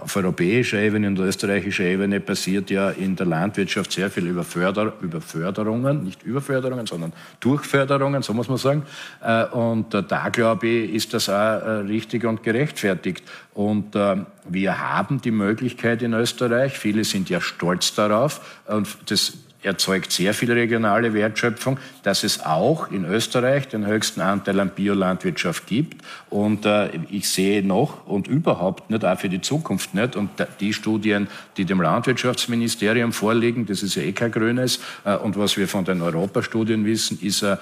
auf 0.00 0.16
europäischer 0.16 0.78
Ebene 0.78 1.08
und 1.08 1.18
österreichischer 1.18 1.84
Ebene 1.84 2.20
passiert 2.20 2.70
ja 2.70 2.90
in 2.90 3.16
der 3.16 3.26
Landwirtschaft 3.26 3.92
sehr 3.92 4.10
viel 4.10 4.26
über, 4.26 4.44
Förder, 4.44 4.92
über 5.00 5.20
Förderungen, 5.20 6.04
nicht 6.04 6.22
über 6.22 6.40
Förderungen, 6.40 6.86
sondern 6.86 7.12
durch 7.40 7.64
Förderungen, 7.64 8.22
so 8.22 8.34
muss 8.34 8.48
man 8.48 8.58
sagen. 8.58 8.82
Äh, 9.22 9.44
und 9.46 9.92
da, 9.92 10.28
glaube 10.28 10.66
ich, 10.66 10.94
ist 10.94 11.14
das 11.14 11.28
auch 11.28 11.34
äh, 11.34 11.70
richtig 11.86 12.24
und 12.24 12.42
gerechtfertigt. 12.42 13.22
Und 13.54 13.94
äh, 13.94 14.16
wir 14.48 14.80
haben 14.80 15.20
die 15.20 15.30
Möglichkeit 15.30 16.02
in 16.02 16.12
Österreich, 16.12 16.78
viele 16.78 17.04
sind 17.04 17.30
ja 17.30 17.40
stolz 17.40 17.94
darauf, 17.94 18.62
und 18.66 18.88
das 19.06 19.38
erzeugt 19.66 20.12
sehr 20.12 20.32
viel 20.32 20.52
regionale 20.52 21.12
Wertschöpfung, 21.12 21.78
dass 22.02 22.24
es 22.24 22.44
auch 22.44 22.90
in 22.90 23.04
Österreich 23.04 23.68
den 23.68 23.86
höchsten 23.86 24.20
Anteil 24.20 24.60
an 24.60 24.70
Biolandwirtschaft 24.70 25.66
gibt. 25.66 26.02
Und 26.30 26.64
äh, 26.64 26.90
ich 27.10 27.28
sehe 27.28 27.66
noch 27.66 28.06
und 28.06 28.28
überhaupt 28.28 28.90
nicht, 28.90 29.04
auch 29.04 29.18
für 29.18 29.28
die 29.28 29.40
Zukunft 29.40 29.94
nicht, 29.94 30.16
und 30.16 30.30
die 30.60 30.72
Studien, 30.72 31.28
die 31.56 31.64
dem 31.64 31.80
Landwirtschaftsministerium 31.80 33.12
vorliegen, 33.12 33.66
das 33.66 33.82
ist 33.82 33.96
ja 33.96 34.02
eh 34.02 34.12
kein 34.12 34.32
grünes, 34.32 34.80
äh, 35.04 35.16
und 35.16 35.36
was 35.36 35.56
wir 35.56 35.68
von 35.68 35.84
den 35.84 36.00
Europastudien 36.00 36.84
wissen, 36.84 37.18
ist 37.20 37.42
äh, 37.42 37.56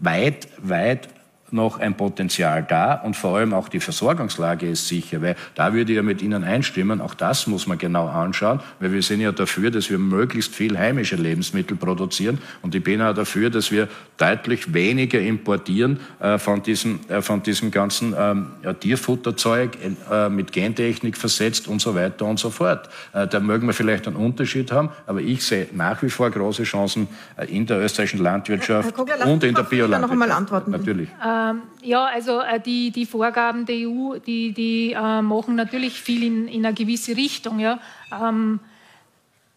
weit, 0.00 0.48
weit 0.58 1.08
noch 1.52 1.78
ein 1.78 1.96
Potenzial 1.96 2.62
da 2.62 2.94
und 2.94 3.16
vor 3.16 3.36
allem 3.36 3.54
auch 3.54 3.68
die 3.68 3.80
Versorgungslage 3.80 4.68
ist 4.68 4.88
sicher, 4.88 5.22
weil 5.22 5.36
da 5.54 5.72
würde 5.72 5.92
ich 5.92 5.96
ja 5.96 6.02
mit 6.02 6.22
Ihnen 6.22 6.44
einstimmen, 6.44 7.00
auch 7.00 7.14
das 7.14 7.46
muss 7.46 7.66
man 7.66 7.78
genau 7.78 8.08
anschauen, 8.08 8.60
weil 8.80 8.92
wir 8.92 9.02
sind 9.02 9.20
ja 9.20 9.32
dafür, 9.32 9.70
dass 9.70 9.90
wir 9.90 9.98
möglichst 9.98 10.54
viel 10.54 10.78
heimische 10.78 11.16
Lebensmittel 11.16 11.76
produzieren 11.76 12.38
und 12.62 12.74
ich 12.74 12.82
bin 12.82 13.02
auch 13.02 13.14
dafür, 13.14 13.50
dass 13.50 13.70
wir 13.70 13.88
deutlich 14.16 14.72
weniger 14.72 15.20
importieren 15.20 16.00
äh, 16.20 16.38
von, 16.38 16.62
diesem, 16.62 17.00
äh, 17.08 17.22
von 17.22 17.42
diesem 17.42 17.70
ganzen 17.70 18.14
ähm, 18.18 18.46
ja, 18.62 18.72
Tierfutterzeug 18.72 19.78
äh, 20.10 20.28
mit 20.28 20.52
Gentechnik 20.52 21.16
versetzt 21.16 21.68
und 21.68 21.80
so 21.80 21.94
weiter 21.94 22.24
und 22.26 22.38
so 22.38 22.50
fort. 22.50 22.88
Äh, 23.12 23.26
da 23.26 23.40
mögen 23.40 23.66
wir 23.66 23.74
vielleicht 23.74 24.06
einen 24.06 24.16
Unterschied 24.16 24.70
haben, 24.72 24.90
aber 25.06 25.20
ich 25.20 25.44
sehe 25.44 25.68
nach 25.72 26.02
wie 26.02 26.10
vor 26.10 26.30
große 26.30 26.62
Chancen 26.64 27.08
äh, 27.36 27.46
in 27.46 27.66
der 27.66 27.80
österreichischen 27.80 28.22
Landwirtschaft 28.22 28.94
Kogler, 28.94 29.26
und 29.26 29.44
in 29.44 29.54
der 29.54 29.62
Biolandwirtschaft. 29.62 30.02
Noch 30.02 30.10
einmal 30.10 30.30
antworten. 30.30 30.70
Natürlich. 30.70 31.08
Äh, 31.42 31.50
ähm, 31.50 31.62
ja, 31.82 32.04
also 32.04 32.40
äh, 32.40 32.60
die, 32.60 32.90
die 32.90 33.06
Vorgaben 33.06 33.66
der 33.66 33.88
EU, 33.88 34.18
die, 34.18 34.52
die 34.52 34.92
äh, 34.92 35.22
machen 35.22 35.54
natürlich 35.54 36.00
viel 36.00 36.22
in, 36.22 36.48
in 36.48 36.64
eine 36.64 36.74
gewisse 36.74 37.16
Richtung. 37.16 37.58
Ja. 37.60 37.80
Ähm, 38.12 38.60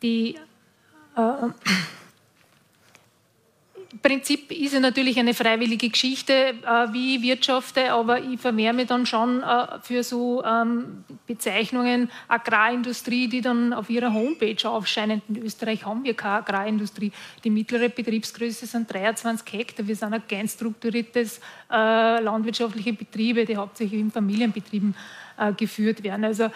die, 0.02 0.36
äh, 1.16 1.22
Prinzip 4.06 4.52
ist 4.52 4.76
ja 4.76 4.80
natürlich 4.80 5.18
eine 5.18 5.34
freiwillige 5.34 5.90
Geschichte, 5.90 6.34
äh, 6.34 6.94
wie 6.94 7.16
ich 7.16 7.24
wirtschafte, 7.24 7.92
aber 7.92 8.22
ich 8.22 8.40
vermehre 8.40 8.72
mich 8.72 8.86
dann 8.86 9.08
schon 9.08 9.42
äh, 9.42 9.80
für 9.82 10.04
so 10.04 10.44
ähm, 10.44 11.04
Bezeichnungen 11.26 12.12
Agrarindustrie, 12.28 13.28
die 13.28 13.42
dann 13.42 13.74
auf 13.74 13.90
ihrer 13.90 14.14
Homepage 14.14 14.70
aufscheinen. 14.70 15.24
In 15.28 15.42
Österreich 15.42 15.88
haben 15.88 16.04
wir 16.04 16.14
keine 16.14 16.36
Agrarindustrie. 16.36 17.12
Die 17.44 17.50
mittlere 17.50 17.90
Betriebsgröße 17.90 18.68
sind 18.68 18.94
23 18.94 19.52
Hektar. 19.52 19.88
Wir 19.88 19.96
sind 19.96 20.14
ein 20.14 20.28
klein 20.28 20.48
strukturiertes 20.48 21.40
äh, 21.72 22.22
landwirtschaftliche 22.22 22.94
Betriebe, 22.94 23.44
die 23.44 23.58
hauptsächlich 23.58 24.00
in 24.00 24.12
Familienbetrieben 24.12 24.94
äh, 25.38 25.52
geführt 25.54 26.04
werden. 26.04 26.26
Also 26.26 26.44
äh, 26.44 26.50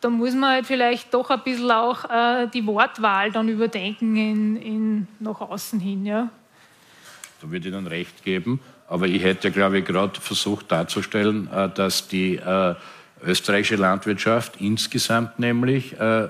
da 0.00 0.10
muss 0.10 0.32
man 0.32 0.50
halt 0.50 0.66
vielleicht 0.66 1.12
doch 1.12 1.28
ein 1.30 1.42
bisschen 1.42 1.72
auch 1.72 2.04
äh, 2.08 2.46
die 2.46 2.64
Wortwahl 2.64 3.32
dann 3.32 3.48
überdenken 3.48 4.14
in, 4.14 4.56
in 4.56 5.08
nach 5.18 5.40
außen 5.40 5.80
hin. 5.80 6.06
Ja. 6.06 6.28
Da 7.40 7.50
würde 7.50 7.68
ich 7.68 7.74
Ihnen 7.74 7.86
recht 7.86 8.24
geben. 8.24 8.60
Aber 8.88 9.06
ich 9.06 9.22
hätte, 9.22 9.50
glaube 9.50 9.78
ich, 9.78 9.84
gerade 9.84 10.20
versucht 10.20 10.72
darzustellen, 10.72 11.48
äh, 11.52 11.68
dass 11.68 12.08
die 12.08 12.36
äh, 12.36 12.74
österreichische 13.22 13.76
Landwirtschaft 13.76 14.60
insgesamt 14.60 15.38
nämlich 15.38 15.98
äh, 16.00 16.28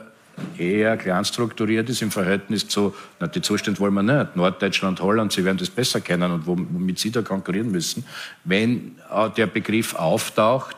eher 0.56 0.96
klein 0.96 1.24
strukturiert 1.24 1.88
ist 1.88 2.02
im 2.02 2.10
Verhältnis 2.10 2.68
zu, 2.68 2.94
na, 3.20 3.26
die 3.26 3.42
Zustände 3.42 3.80
wollen 3.80 3.94
wir 3.94 4.02
nicht, 4.02 4.36
Norddeutschland, 4.36 5.00
Holland, 5.00 5.32
Sie 5.32 5.44
werden 5.44 5.58
das 5.58 5.70
besser 5.70 6.00
kennen 6.00 6.30
und 6.30 6.46
womit 6.46 6.98
Sie 6.98 7.10
da 7.10 7.22
konkurrieren 7.22 7.72
müssen. 7.72 8.04
Wenn 8.44 8.96
der 9.36 9.46
Begriff 9.48 9.94
auftaucht, 9.96 10.76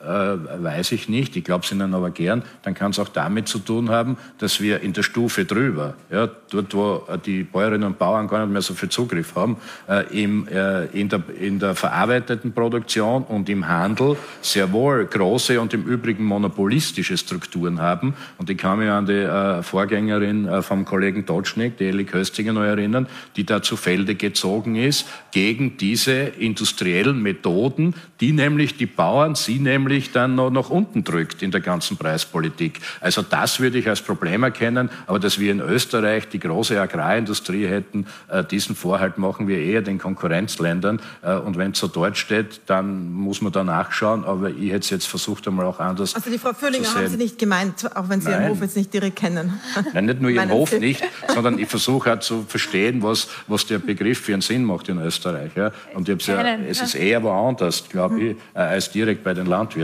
äh, 0.00 0.06
weiß 0.06 0.92
ich 0.92 1.08
nicht. 1.08 1.36
Ich 1.36 1.44
glaube 1.44 1.64
es 1.64 1.72
Ihnen 1.72 1.94
aber 1.94 2.10
gern. 2.10 2.42
Dann 2.62 2.74
kann 2.74 2.90
es 2.90 2.98
auch 2.98 3.08
damit 3.08 3.48
zu 3.48 3.58
tun 3.58 3.90
haben, 3.90 4.16
dass 4.38 4.60
wir 4.60 4.80
in 4.80 4.92
der 4.92 5.02
Stufe 5.02 5.44
drüber, 5.44 5.94
ja, 6.10 6.28
dort 6.50 6.74
wo 6.74 7.02
die 7.24 7.42
Bäuerinnen 7.42 7.84
und 7.88 7.98
Bauern 7.98 8.28
gar 8.28 8.40
nicht 8.40 8.52
mehr 8.52 8.62
so 8.62 8.74
viel 8.74 8.88
Zugriff 8.88 9.34
haben, 9.34 9.56
äh, 9.88 10.22
im, 10.22 10.46
äh, 10.48 10.84
in, 10.86 11.08
der, 11.08 11.22
in 11.40 11.58
der 11.58 11.74
verarbeiteten 11.74 12.52
Produktion 12.52 13.24
und 13.24 13.48
im 13.48 13.66
Handel 13.66 14.16
sehr 14.42 14.72
wohl 14.72 15.06
große 15.06 15.60
und 15.60 15.72
im 15.74 15.84
Übrigen 15.84 16.24
monopolistische 16.24 17.16
Strukturen 17.16 17.80
haben. 17.80 18.14
Und 18.38 18.50
ich 18.50 18.58
kann 18.58 18.78
mich 18.78 18.90
an 18.90 19.06
die 19.06 19.12
äh, 19.12 19.62
Vorgängerin 19.62 20.46
äh, 20.46 20.62
vom 20.62 20.84
Kollegen 20.84 21.26
Dotschnik, 21.26 21.78
die 21.78 21.84
Eli 21.84 22.04
Köstinger, 22.04 22.52
noch 22.52 22.62
erinnern, 22.62 23.06
die 23.36 23.44
da 23.44 23.62
zu 23.62 23.76
Felde 23.76 24.14
gezogen 24.14 24.76
ist 24.76 25.06
gegen 25.32 25.76
diese 25.76 26.12
industriellen 26.12 27.22
Methoden, 27.22 27.94
die 28.20 28.32
nämlich 28.32 28.76
die 28.76 28.86
Bauern, 28.86 29.34
sie 29.34 29.58
nämlich 29.58 29.95
natürlich 29.96 30.12
dann 30.12 30.34
noch 30.34 30.50
nach 30.50 30.68
unten 30.70 31.04
drückt 31.04 31.42
in 31.42 31.50
der 31.50 31.60
ganzen 31.60 31.96
Preispolitik. 31.96 32.80
Also 33.00 33.22
das 33.22 33.60
würde 33.60 33.78
ich 33.78 33.88
als 33.88 34.02
Problem 34.02 34.42
erkennen, 34.42 34.90
aber 35.06 35.18
dass 35.18 35.38
wir 35.38 35.50
in 35.50 35.60
Österreich 35.60 36.28
die 36.28 36.38
große 36.38 36.78
Agrarindustrie 36.80 37.66
hätten, 37.66 38.06
äh, 38.28 38.44
diesen 38.44 38.76
Vorhalt 38.76 39.16
machen 39.18 39.48
wir 39.48 39.58
eher 39.58 39.82
den 39.82 39.98
Konkurrenzländern. 39.98 41.00
Äh, 41.22 41.36
und 41.36 41.56
wenn 41.56 41.70
es 41.70 41.78
so 41.78 41.88
dort 41.88 42.18
steht, 42.18 42.60
dann 42.66 43.10
muss 43.12 43.40
man 43.40 43.52
da 43.52 43.64
nachschauen, 43.64 44.24
aber 44.24 44.50
ich 44.50 44.70
hätte 44.70 44.80
es 44.80 44.90
jetzt 44.90 45.06
versucht 45.06 45.46
einmal 45.48 45.66
auch 45.66 45.80
anders 45.80 46.14
Also 46.14 46.30
die 46.30 46.38
Frau 46.38 46.52
Fürlinger 46.52 46.94
haben 46.94 47.08
Sie 47.08 47.16
nicht 47.16 47.38
gemeint, 47.38 47.96
auch 47.96 48.08
wenn 48.08 48.20
Sie 48.20 48.28
Nein. 48.28 48.42
Ihren 48.42 48.50
Hof 48.50 48.60
jetzt 48.60 48.76
nicht 48.76 48.92
direkt 48.92 49.16
kennen. 49.16 49.58
Nein, 49.94 50.04
nicht 50.06 50.20
nur 50.20 50.30
Ihren 50.30 50.50
Hof 50.50 50.78
nicht, 50.78 51.02
sondern 51.32 51.58
ich 51.58 51.68
versuche 51.68 52.12
auch 52.12 52.20
zu 52.20 52.44
verstehen, 52.46 53.02
was, 53.02 53.28
was 53.46 53.66
der 53.66 53.78
Begriff 53.78 54.20
für 54.20 54.32
einen 54.34 54.42
Sinn 54.42 54.64
macht 54.64 54.88
in 54.88 54.98
Österreich. 54.98 55.52
Ja. 55.54 55.72
Und 55.94 56.08
ich 56.08 56.26
ja, 56.26 56.58
es 56.68 56.80
ist 56.80 56.94
eher 56.94 57.22
woanders, 57.22 57.88
glaube 57.88 58.20
ich, 58.20 58.36
äh, 58.54 58.58
als 58.58 58.90
direkt 58.90 59.24
bei 59.24 59.32
den 59.32 59.46
Landwirten. 59.46 59.75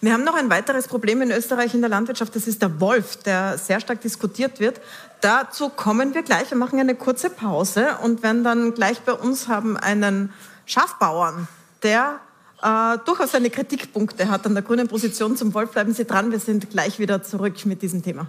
Wir 0.00 0.12
haben 0.12 0.24
noch 0.24 0.34
ein 0.34 0.50
weiteres 0.50 0.86
Problem 0.86 1.22
in 1.22 1.30
Österreich 1.30 1.74
in 1.74 1.80
der 1.80 1.90
Landwirtschaft, 1.90 2.36
das 2.36 2.46
ist 2.46 2.62
der 2.62 2.80
Wolf, 2.80 3.16
der 3.16 3.58
sehr 3.58 3.80
stark 3.80 4.00
diskutiert 4.00 4.60
wird. 4.60 4.80
Dazu 5.20 5.68
kommen 5.68 6.14
wir 6.14 6.22
gleich. 6.22 6.50
Wir 6.50 6.58
machen 6.58 6.78
eine 6.78 6.94
kurze 6.94 7.30
Pause 7.30 7.96
und 8.02 8.22
werden 8.22 8.44
dann 8.44 8.74
gleich 8.74 9.00
bei 9.00 9.12
uns 9.12 9.48
haben 9.48 9.76
einen 9.76 10.32
Schafbauern, 10.66 11.48
der 11.82 12.20
äh, 12.62 12.98
durchaus 13.04 13.32
seine 13.32 13.50
Kritikpunkte 13.50 14.28
hat 14.28 14.46
an 14.46 14.54
der 14.54 14.62
grünen 14.62 14.88
Position 14.88 15.36
zum 15.36 15.52
Wolf. 15.54 15.70
Bleiben 15.70 15.92
Sie 15.92 16.04
dran, 16.04 16.30
wir 16.30 16.40
sind 16.40 16.70
gleich 16.70 16.98
wieder 16.98 17.22
zurück 17.22 17.64
mit 17.66 17.82
diesem 17.82 18.02
Thema. 18.02 18.26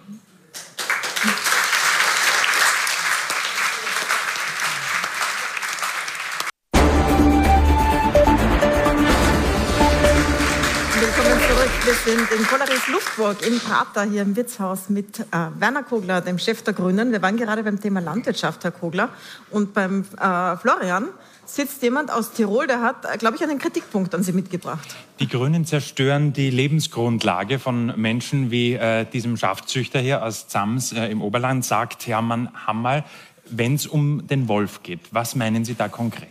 Sind 12.06 12.32
in 12.38 12.46
Polaris 12.46 12.88
Luftburg 12.88 13.48
im 13.48 13.60
Prater 13.60 14.04
hier 14.04 14.22
im 14.22 14.36
Wirtshaus 14.36 14.90
mit 14.90 15.22
äh, 15.22 15.24
Werner 15.58 15.82
Kogler, 15.82 16.22
dem 16.22 16.38
Chef 16.38 16.62
der 16.62 16.76
Grünen. 16.76 17.12
Wir 17.12 17.20
waren 17.24 17.36
gerade 17.36 17.64
beim 17.64 17.82
Thema 17.82 18.00
Landwirtschaft, 18.00 18.64
Herr 18.64 18.70
Kogler. 18.70 19.10
Und 19.50 19.74
beim 19.74 20.02
äh, 20.02 20.56
Florian 20.58 21.08
sitzt 21.46 21.82
jemand 21.82 22.12
aus 22.12 22.32
Tirol, 22.34 22.68
der 22.68 22.82
hat, 22.82 23.06
äh, 23.12 23.18
glaube 23.18 23.38
ich, 23.38 23.44
einen 23.44 23.58
Kritikpunkt 23.58 24.14
an 24.14 24.22
Sie 24.22 24.34
mitgebracht. 24.34 24.88
Die 25.20 25.28
Grünen 25.28 25.66
zerstören 25.66 26.32
die 26.32 26.52
Lebensgrundlage 26.52 27.58
von 27.58 28.00
Menschen 28.00 28.52
wie 28.52 28.74
äh, 28.74 29.06
diesem 29.06 29.36
Schafzüchter 29.36 30.00
hier 30.00 30.24
aus 30.24 30.48
Zams 30.48 30.92
äh, 30.92 31.08
im 31.08 31.24
Oberland, 31.24 31.66
sagt 31.66 32.06
Hermann 32.06 32.52
Hammerl, 32.68 33.04
wenn 33.50 33.74
es 33.74 33.88
um 33.88 34.28
den 34.28 34.48
Wolf 34.48 34.84
geht. 34.84 35.00
Was 35.10 35.34
meinen 35.34 35.66
Sie 35.66 35.74
da 35.74 35.88
konkret? 35.88 36.30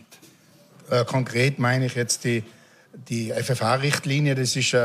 Äh, 0.88 1.04
konkret 1.04 1.58
meine 1.58 1.86
ich 1.86 1.96
jetzt 1.96 2.22
die, 2.22 2.44
die 3.08 3.32
FFH-Richtlinie, 3.32 4.34
das 4.34 4.56
ist 4.56 4.74
äh, 4.74 4.78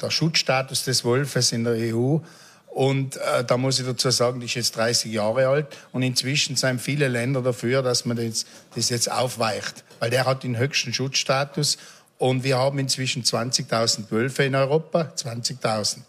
der 0.00 0.10
Schutzstatus 0.10 0.84
des 0.84 1.04
Wolfes 1.04 1.52
in 1.52 1.64
der 1.64 1.74
EU. 1.74 2.18
Und 2.66 3.16
äh, 3.16 3.42
da 3.44 3.56
muss 3.56 3.80
ich 3.80 3.86
dazu 3.86 4.10
sagen, 4.10 4.40
die 4.40 4.46
ist 4.46 4.54
jetzt 4.54 4.76
30 4.76 5.10
Jahre 5.10 5.48
alt 5.48 5.66
und 5.92 6.02
inzwischen 6.02 6.56
sind 6.56 6.80
viele 6.80 7.08
Länder 7.08 7.40
dafür, 7.40 7.82
dass 7.82 8.04
man 8.04 8.18
das, 8.18 8.44
das 8.74 8.90
jetzt 8.90 9.10
aufweicht, 9.10 9.82
weil 9.98 10.10
der 10.10 10.26
hat 10.26 10.42
den 10.42 10.58
höchsten 10.58 10.92
Schutzstatus 10.92 11.78
und 12.18 12.44
wir 12.44 12.58
haben 12.58 12.78
inzwischen 12.78 13.22
20.000 13.22 14.10
Wölfe 14.10 14.44
in 14.44 14.54
Europa, 14.54 15.10
20.000. 15.16 16.00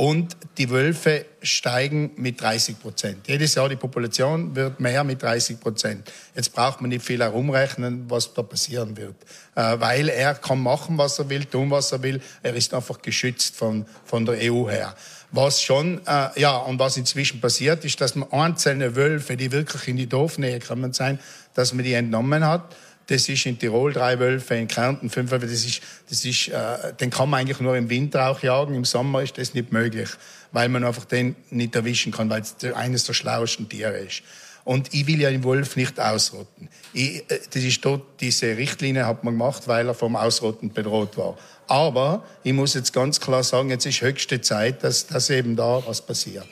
Und 0.00 0.34
die 0.56 0.70
Wölfe 0.70 1.26
steigen 1.42 2.12
mit 2.16 2.40
30 2.40 2.80
Prozent. 2.80 3.28
Jedes 3.28 3.54
Jahr 3.54 3.68
die 3.68 3.76
Population 3.76 4.56
wird 4.56 4.80
mehr 4.80 5.04
mit 5.04 5.22
30 5.22 5.60
Prozent. 5.60 6.10
Jetzt 6.34 6.54
braucht 6.54 6.80
man 6.80 6.88
nicht 6.88 7.04
viel 7.04 7.20
herumrechnen, 7.20 8.08
was 8.08 8.32
da 8.32 8.40
passieren 8.40 8.96
wird. 8.96 9.14
Äh, 9.56 9.78
weil 9.78 10.08
er 10.08 10.32
kann 10.36 10.62
machen, 10.62 10.96
was 10.96 11.18
er 11.18 11.28
will, 11.28 11.44
tun, 11.44 11.70
was 11.70 11.92
er 11.92 12.02
will. 12.02 12.22
Er 12.42 12.54
ist 12.54 12.72
einfach 12.72 13.02
geschützt 13.02 13.56
von, 13.56 13.84
von 14.06 14.24
der 14.24 14.36
EU 14.50 14.70
her. 14.70 14.94
Was 15.32 15.60
schon, 15.60 16.00
äh, 16.06 16.40
ja, 16.40 16.56
und 16.56 16.78
was 16.78 16.96
inzwischen 16.96 17.42
passiert, 17.42 17.84
ist, 17.84 18.00
dass 18.00 18.14
man 18.14 18.32
einzelne 18.32 18.96
Wölfe, 18.96 19.36
die 19.36 19.52
wirklich 19.52 19.86
in 19.86 19.98
die 19.98 20.08
Dorfnähe 20.08 20.60
kommen 20.60 20.94
sein, 20.94 21.18
dass 21.52 21.74
man 21.74 21.84
die 21.84 21.92
entnommen 21.92 22.46
hat 22.46 22.74
das 23.10 23.28
ist 23.28 23.44
in 23.44 23.58
Tirol 23.58 23.92
drei 23.92 24.20
Wölfe, 24.20 24.54
in 24.54 24.68
Kärnten 24.68 25.10
fünf 25.10 25.32
Wölfe. 25.32 25.46
Das 25.46 25.64
ist, 25.64 25.80
das 26.08 26.24
ist, 26.24 26.48
äh, 26.48 26.94
den 26.94 27.10
kann 27.10 27.28
man 27.28 27.40
eigentlich 27.40 27.58
nur 27.58 27.76
im 27.76 27.90
Winter 27.90 28.28
auch 28.28 28.40
jagen. 28.40 28.74
Im 28.74 28.84
Sommer 28.84 29.22
ist 29.22 29.36
das 29.36 29.52
nicht 29.52 29.72
möglich, 29.72 30.08
weil 30.52 30.68
man 30.68 30.84
einfach 30.84 31.04
den 31.04 31.34
nicht 31.50 31.74
erwischen 31.74 32.12
kann, 32.12 32.30
weil 32.30 32.42
es 32.42 32.54
eines 32.74 33.04
der 33.04 33.14
schlauesten 33.14 33.68
Tiere 33.68 33.98
ist. 33.98 34.22
Und 34.62 34.94
ich 34.94 35.06
will 35.08 35.20
ja 35.20 35.30
den 35.30 35.42
Wolf 35.42 35.74
nicht 35.74 35.98
ausrotten. 35.98 36.68
Ich, 36.92 37.28
äh, 37.28 37.40
das 37.50 37.64
ist 37.64 37.84
dort, 37.84 38.02
diese 38.20 38.56
Richtlinie 38.56 39.06
hat 39.06 39.24
man 39.24 39.34
gemacht, 39.34 39.66
weil 39.66 39.88
er 39.88 39.94
vom 39.94 40.14
Ausrotten 40.14 40.72
bedroht 40.72 41.16
war. 41.16 41.36
Aber 41.66 42.24
ich 42.44 42.52
muss 42.52 42.74
jetzt 42.74 42.92
ganz 42.92 43.20
klar 43.20 43.42
sagen, 43.42 43.70
jetzt 43.70 43.86
ist 43.86 44.02
höchste 44.02 44.40
Zeit, 44.40 44.84
dass, 44.84 45.08
dass 45.08 45.30
eben 45.30 45.56
da 45.56 45.82
was 45.84 46.00
passiert. 46.00 46.46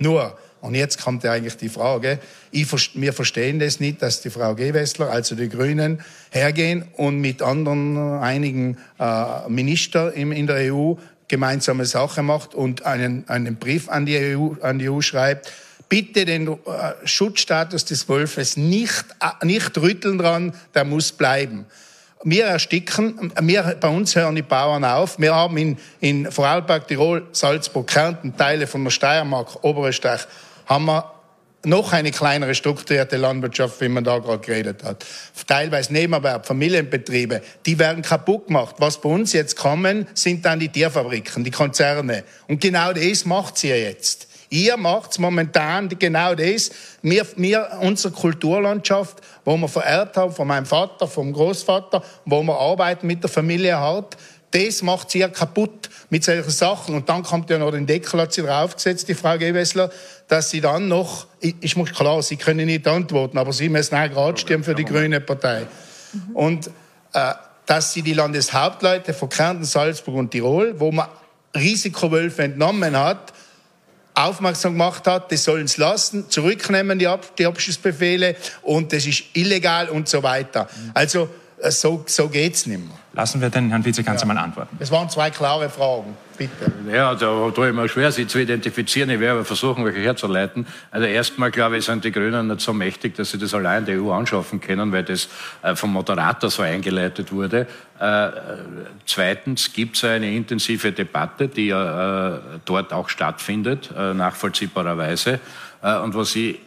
Nur, 0.00 0.36
und 0.60 0.74
jetzt 0.74 1.02
kommt 1.02 1.24
ja 1.24 1.32
eigentlich 1.32 1.56
die 1.56 1.68
Frage, 1.68 2.18
ich, 2.50 2.68
wir 2.94 3.12
verstehen 3.12 3.58
das 3.58 3.80
nicht, 3.80 4.02
dass 4.02 4.20
die 4.20 4.30
Frau 4.30 4.54
Gewessler, 4.54 5.10
also 5.10 5.34
die 5.34 5.48
Grünen, 5.48 6.00
hergehen 6.30 6.84
und 6.96 7.20
mit 7.20 7.40
anderen 7.42 7.96
äh, 7.96 8.20
einigen 8.20 8.78
äh, 8.98 9.48
Minister 9.48 10.12
in, 10.12 10.32
in 10.32 10.46
der 10.46 10.72
EU 10.74 10.94
gemeinsame 11.28 11.86
Sache 11.86 12.22
macht 12.22 12.54
und 12.54 12.84
einen, 12.84 13.26
einen 13.28 13.56
Brief 13.56 13.88
an 13.88 14.04
die 14.04 14.18
EU, 14.18 14.50
an 14.60 14.78
die 14.78 14.90
EU 14.90 15.00
schreibt, 15.00 15.50
bitte 15.88 16.24
den 16.24 16.48
äh, 16.48 16.56
Schutzstatus 17.04 17.84
des 17.86 18.08
Wolfes 18.08 18.56
nicht, 18.56 19.04
äh, 19.20 19.46
nicht 19.46 19.78
rütteln 19.78 20.18
dran, 20.18 20.52
der 20.74 20.84
muss 20.84 21.12
bleiben. 21.12 21.64
Wir 22.22 22.44
ersticken, 22.44 23.32
wir, 23.40 23.78
bei 23.80 23.88
uns 23.88 24.14
hören 24.14 24.34
die 24.34 24.42
Bauern 24.42 24.84
auf. 24.84 25.18
Wir 25.18 25.34
haben 25.34 25.56
in, 25.56 25.78
in 26.00 26.30
Vorarlberg, 26.30 26.86
Tirol, 26.86 27.26
Salzburg, 27.32 27.86
Kärnten, 27.86 28.36
Teile 28.36 28.66
von 28.66 28.84
der 28.84 28.90
Steiermark, 28.90 29.64
Oberösterreich 29.64 30.26
haben 30.70 30.84
wir 30.86 31.12
noch 31.64 31.92
eine 31.92 32.10
kleinere 32.10 32.54
strukturierte 32.54 33.16
Landwirtschaft, 33.16 33.80
wie 33.80 33.88
man 33.88 34.04
da 34.04 34.18
gerade 34.18 34.38
geredet 34.38 34.82
hat. 34.82 35.04
Teilweise 35.46 35.92
Nebenerwerb, 35.92 36.46
Familienbetriebe, 36.46 37.42
die 37.66 37.78
werden 37.78 38.02
kaputt 38.02 38.46
gemacht. 38.46 38.76
Was 38.78 39.00
bei 39.00 39.10
uns 39.10 39.32
jetzt 39.32 39.56
kommen, 39.56 40.06
sind 40.14 40.44
dann 40.46 40.60
die 40.60 40.70
Tierfabriken, 40.70 41.44
die 41.44 41.50
Konzerne. 41.50 42.24
Und 42.48 42.60
genau 42.60 42.92
das 42.92 43.26
macht 43.26 43.58
sie 43.58 43.68
jetzt. 43.68 44.28
Ihr 44.48 44.76
macht's 44.76 45.18
momentan 45.18 45.88
genau 45.98 46.34
das. 46.34 46.70
Wir, 47.02 47.26
wir, 47.36 47.78
unsere 47.80 48.14
Kulturlandschaft, 48.14 49.18
wo 49.44 49.56
wir 49.56 49.68
vererbt 49.68 50.16
haben 50.16 50.32
von 50.32 50.48
meinem 50.48 50.66
Vater, 50.66 51.06
vom 51.06 51.32
Großvater, 51.32 52.02
wo 52.24 52.42
wir 52.42 52.58
arbeiten 52.58 53.06
mit 53.06 53.22
der 53.22 53.30
Familie 53.30 53.76
hart, 53.76 54.16
das 54.50 54.82
macht 54.82 55.10
sie 55.10 55.20
ja 55.20 55.28
kaputt 55.28 55.88
mit 56.10 56.24
solchen 56.24 56.50
Sachen. 56.50 56.94
Und 56.94 57.08
dann 57.08 57.22
kommt 57.22 57.50
ja 57.50 57.58
noch 57.58 57.70
den 57.70 57.86
Deckel, 57.86 58.20
hat 58.20 58.32
sie 58.32 58.42
draufgesetzt, 58.42 59.08
die 59.08 59.14
Frau 59.14 59.38
Gewessler, 59.38 59.90
dass 60.28 60.50
sie 60.50 60.60
dann 60.60 60.88
noch, 60.88 61.26
ich 61.40 61.76
muss 61.76 61.92
klar, 61.92 62.22
Sie 62.22 62.36
können 62.36 62.66
nicht 62.66 62.86
antworten, 62.86 63.38
aber 63.38 63.52
Sie 63.52 63.68
müssen 63.68 63.94
auch 63.94 64.08
gerade 64.08 64.38
stimmen 64.38 64.64
für 64.64 64.74
die 64.74 64.84
Grüne 64.84 65.20
Partei. 65.20 65.66
Mhm. 66.12 66.36
Und 66.36 66.70
äh, 67.12 67.34
dass 67.66 67.92
sie 67.92 68.02
die 68.02 68.14
Landeshauptleute 68.14 69.14
von 69.14 69.28
Kärnten, 69.28 69.64
Salzburg 69.64 70.16
und 70.16 70.30
Tirol, 70.32 70.74
wo 70.78 70.90
man 70.90 71.06
Risikowölfe 71.54 72.42
entnommen 72.42 72.96
hat, 72.98 73.32
aufmerksam 74.14 74.72
gemacht 74.72 75.06
hat, 75.06 75.30
das 75.30 75.44
sollen 75.44 75.68
sie 75.68 75.80
lassen, 75.80 76.28
zurücknehmen 76.28 76.98
die, 76.98 77.06
Ab 77.06 77.36
die 77.36 77.46
Abschlussbefehle 77.46 78.36
und 78.62 78.92
das 78.92 79.06
ist 79.06 79.22
illegal 79.34 79.88
und 79.88 80.08
so 80.08 80.22
weiter. 80.22 80.64
Mhm. 80.64 80.90
Also 80.94 81.28
äh, 81.60 81.70
so, 81.70 82.04
so 82.06 82.28
geht's 82.28 82.66
nicht 82.66 82.80
mehr. 82.80 82.99
Lassen 83.12 83.40
wir 83.40 83.50
den 83.50 83.70
Herrn 83.70 83.84
Vizekanzler 83.84 84.28
ja. 84.28 84.34
mal 84.34 84.40
antworten. 84.40 84.76
Es 84.78 84.92
waren 84.92 85.10
zwei 85.10 85.30
klare 85.30 85.68
Fragen, 85.68 86.16
bitte. 86.38 86.72
Ja, 86.92 87.14
da 87.16 87.50
tue 87.50 87.68
ich 87.68 87.74
mir 87.74 87.88
schwer, 87.88 88.12
sie 88.12 88.26
zu 88.28 88.38
identifizieren. 88.38 89.10
Ich 89.10 89.18
werde 89.18 89.38
aber 89.38 89.44
versuchen, 89.44 89.84
welche 89.84 89.98
herzuleiten. 89.98 90.64
Also 90.92 91.08
erstmal, 91.08 91.50
glaube 91.50 91.78
ich, 91.78 91.84
sind 91.84 92.04
die 92.04 92.12
Grünen 92.12 92.46
nicht 92.46 92.60
so 92.60 92.72
mächtig, 92.72 93.16
dass 93.16 93.32
sie 93.32 93.38
das 93.38 93.52
allein 93.52 93.84
der 93.84 94.00
EU 94.00 94.12
anschaffen 94.12 94.60
können, 94.60 94.92
weil 94.92 95.02
das 95.02 95.28
äh, 95.62 95.74
vom 95.74 95.92
Moderator 95.92 96.50
so 96.50 96.62
eingeleitet 96.62 97.32
wurde. 97.32 97.66
Äh, 97.98 98.28
zweitens 99.06 99.72
gibt 99.72 99.96
es 99.96 100.04
eine 100.04 100.32
intensive 100.32 100.92
Debatte, 100.92 101.48
die 101.48 101.66
ja 101.66 102.36
äh, 102.36 102.40
dort 102.64 102.92
auch 102.92 103.08
stattfindet, 103.08 103.90
äh, 103.96 104.14
nachvollziehbarerweise. 104.14 105.40
Äh, 105.82 105.96
und 105.96 106.14
was 106.14 106.36
ich 106.36 106.60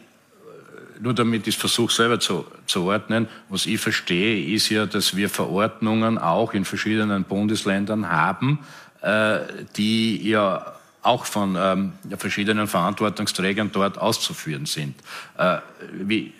nur 1.00 1.14
damit 1.14 1.46
ich 1.46 1.56
versuche 1.56 1.92
selber 1.92 2.20
zu, 2.20 2.46
zu 2.66 2.84
ordnen, 2.84 3.28
was 3.48 3.66
ich 3.66 3.80
verstehe, 3.80 4.54
ist 4.54 4.68
ja, 4.68 4.86
dass 4.86 5.16
wir 5.16 5.28
Verordnungen 5.28 6.18
auch 6.18 6.54
in 6.54 6.64
verschiedenen 6.64 7.24
Bundesländern 7.24 8.10
haben, 8.10 8.60
äh, 9.02 9.40
die 9.76 10.28
ja 10.28 10.73
auch 11.04 11.26
von 11.26 11.56
ähm, 11.58 11.92
verschiedenen 12.16 12.66
Verantwortungsträgern 12.66 13.70
dort 13.72 13.98
auszuführen 13.98 14.66
sind. 14.66 14.94
Äh, 15.36 15.58
wie, 15.92 16.32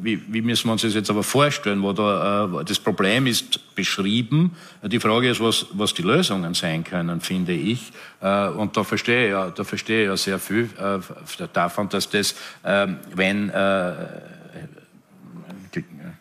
wie, 0.00 0.22
wie, 0.28 0.40
müssen 0.40 0.68
wir 0.68 0.72
uns 0.72 0.82
das 0.82 0.94
jetzt 0.94 1.10
aber 1.10 1.22
vorstellen? 1.22 1.82
Wo 1.82 1.92
da, 1.92 2.44
äh, 2.44 2.64
das 2.64 2.78
Problem 2.78 3.26
ist 3.26 3.74
beschrieben. 3.74 4.56
Die 4.82 5.00
Frage 5.00 5.30
ist, 5.30 5.40
was, 5.40 5.66
was 5.72 5.94
die 5.94 6.02
Lösungen 6.02 6.54
sein 6.54 6.84
können, 6.84 7.20
finde 7.20 7.52
ich. 7.52 7.92
Äh, 8.20 8.48
und 8.48 8.76
da 8.76 8.84
verstehe 8.84 9.26
ich 9.26 9.30
ja, 9.32 9.50
da 9.50 9.64
verstehe 9.64 10.02
ich 10.02 10.08
ja 10.08 10.16
sehr 10.16 10.38
viel 10.38 10.70
äh, 10.78 11.46
davon, 11.52 11.88
dass 11.88 12.08
das, 12.08 12.34
ähm, 12.64 12.98
wenn 13.14 13.50
äh, 13.50 13.94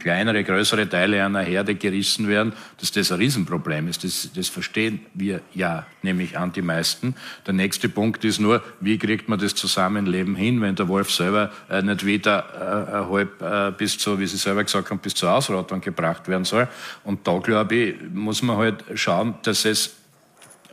kleinere, 0.08 0.42
größere 0.46 0.88
Teile 0.88 1.26
einer 1.26 1.42
Herde 1.42 1.76
gerissen 1.76 2.30
werden, 2.30 2.54
dass 2.80 2.94
das 2.94 3.12
ein 3.12 3.18
Riesenproblem 3.18 3.90
ist. 3.90 4.06
Das, 4.06 4.30
das 4.34 4.48
verstehen 4.48 5.02
wir 5.14 5.42
ja, 5.54 5.86
nämlich 6.02 6.38
an 6.38 6.54
die 6.54 6.62
meisten. 6.62 7.14
Der 7.46 7.54
nächste 7.54 7.90
Punkt 7.90 8.24
ist 8.24 8.40
nur, 8.40 8.64
wie 8.80 8.98
kriegt 8.98 9.28
man 9.28 9.38
das 9.38 9.54
Zusammenleben 9.54 10.36
hin, 10.36 10.62
wenn 10.62 10.76
der 10.76 10.88
Wolf 10.88 11.12
selber 11.12 11.52
äh, 11.70 11.82
nicht 11.82 12.06
wieder 12.06 13.06
äh, 13.10 13.14
halb 13.14 13.42
äh, 13.42 13.72
bis 13.78 13.98
zu, 13.98 14.18
wie 14.18 14.28
Sie 14.28 14.38
selber 14.38 14.64
gesagt 14.64 14.90
haben, 14.90 15.00
bis 15.00 15.14
zur 15.14 15.30
Ausrottung 15.30 15.82
gebracht 15.82 16.30
werden 16.30 16.46
soll. 16.46 16.70
Und 17.04 17.28
da, 17.28 17.40
glaube 17.40 17.76
ich, 17.76 17.96
muss 18.14 18.42
man 18.42 18.56
halt 18.56 18.86
schauen, 18.96 19.36
dass 19.44 19.66
es 19.66 19.94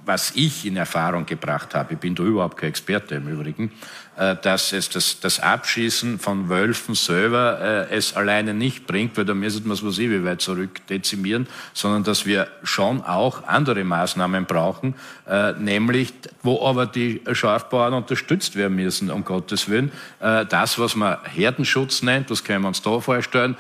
was 0.07 0.33
ich 0.35 0.67
in 0.67 0.77
Erfahrung 0.77 1.25
gebracht 1.25 1.75
habe, 1.75 1.95
ich 1.95 1.99
bin 1.99 2.15
da 2.15 2.23
überhaupt 2.23 2.59
kein 2.59 2.69
Experte 2.69 3.15
im 3.15 3.29
Übrigen, 3.29 3.73
dass 4.17 4.73
es 4.73 4.89
das, 4.91 5.21
das 5.21 5.41
Abschießen 5.41 6.19
von 6.19 6.49
Wölfen 6.49 6.95
selber 6.95 7.89
äh, 7.91 7.95
es 7.95 8.15
alleine 8.15 8.55
nicht 8.55 8.87
bringt, 8.87 9.17
weil 9.17 9.25
da 9.25 9.35
müssen 9.35 9.65
wir 9.65 9.73
es 9.73 9.85
was 9.85 9.99
wie 9.99 10.25
weit 10.25 10.41
zurück 10.41 10.87
dezimieren, 10.89 11.49
sondern 11.73 12.05
dass 12.05 12.25
wir 12.27 12.49
schon 12.63 13.03
auch 13.03 13.47
andere 13.47 13.83
Maßnahmen 13.85 14.47
brauchen, 14.47 14.95
äh, 15.29 15.53
nämlich 15.53 16.13
wo 16.43 16.67
aber 16.67 16.87
die 16.87 17.23
Schafbauern 17.33 17.95
unterstützt 17.95 18.57
werden 18.57 18.77
müssen, 18.77 19.11
um 19.11 19.25
Gottes 19.25 19.69
Willen. 19.69 19.91
Äh, 20.21 20.47
das, 20.47 20.79
was 20.79 20.95
man 20.95 21.19
Herdenschutz 21.25 22.03
nennt, 22.03 22.31
das 22.31 22.45
können 22.45 22.63
wir 22.63 22.69
uns 22.69 22.83
da 22.83 23.01
vorstellen, 23.01 23.57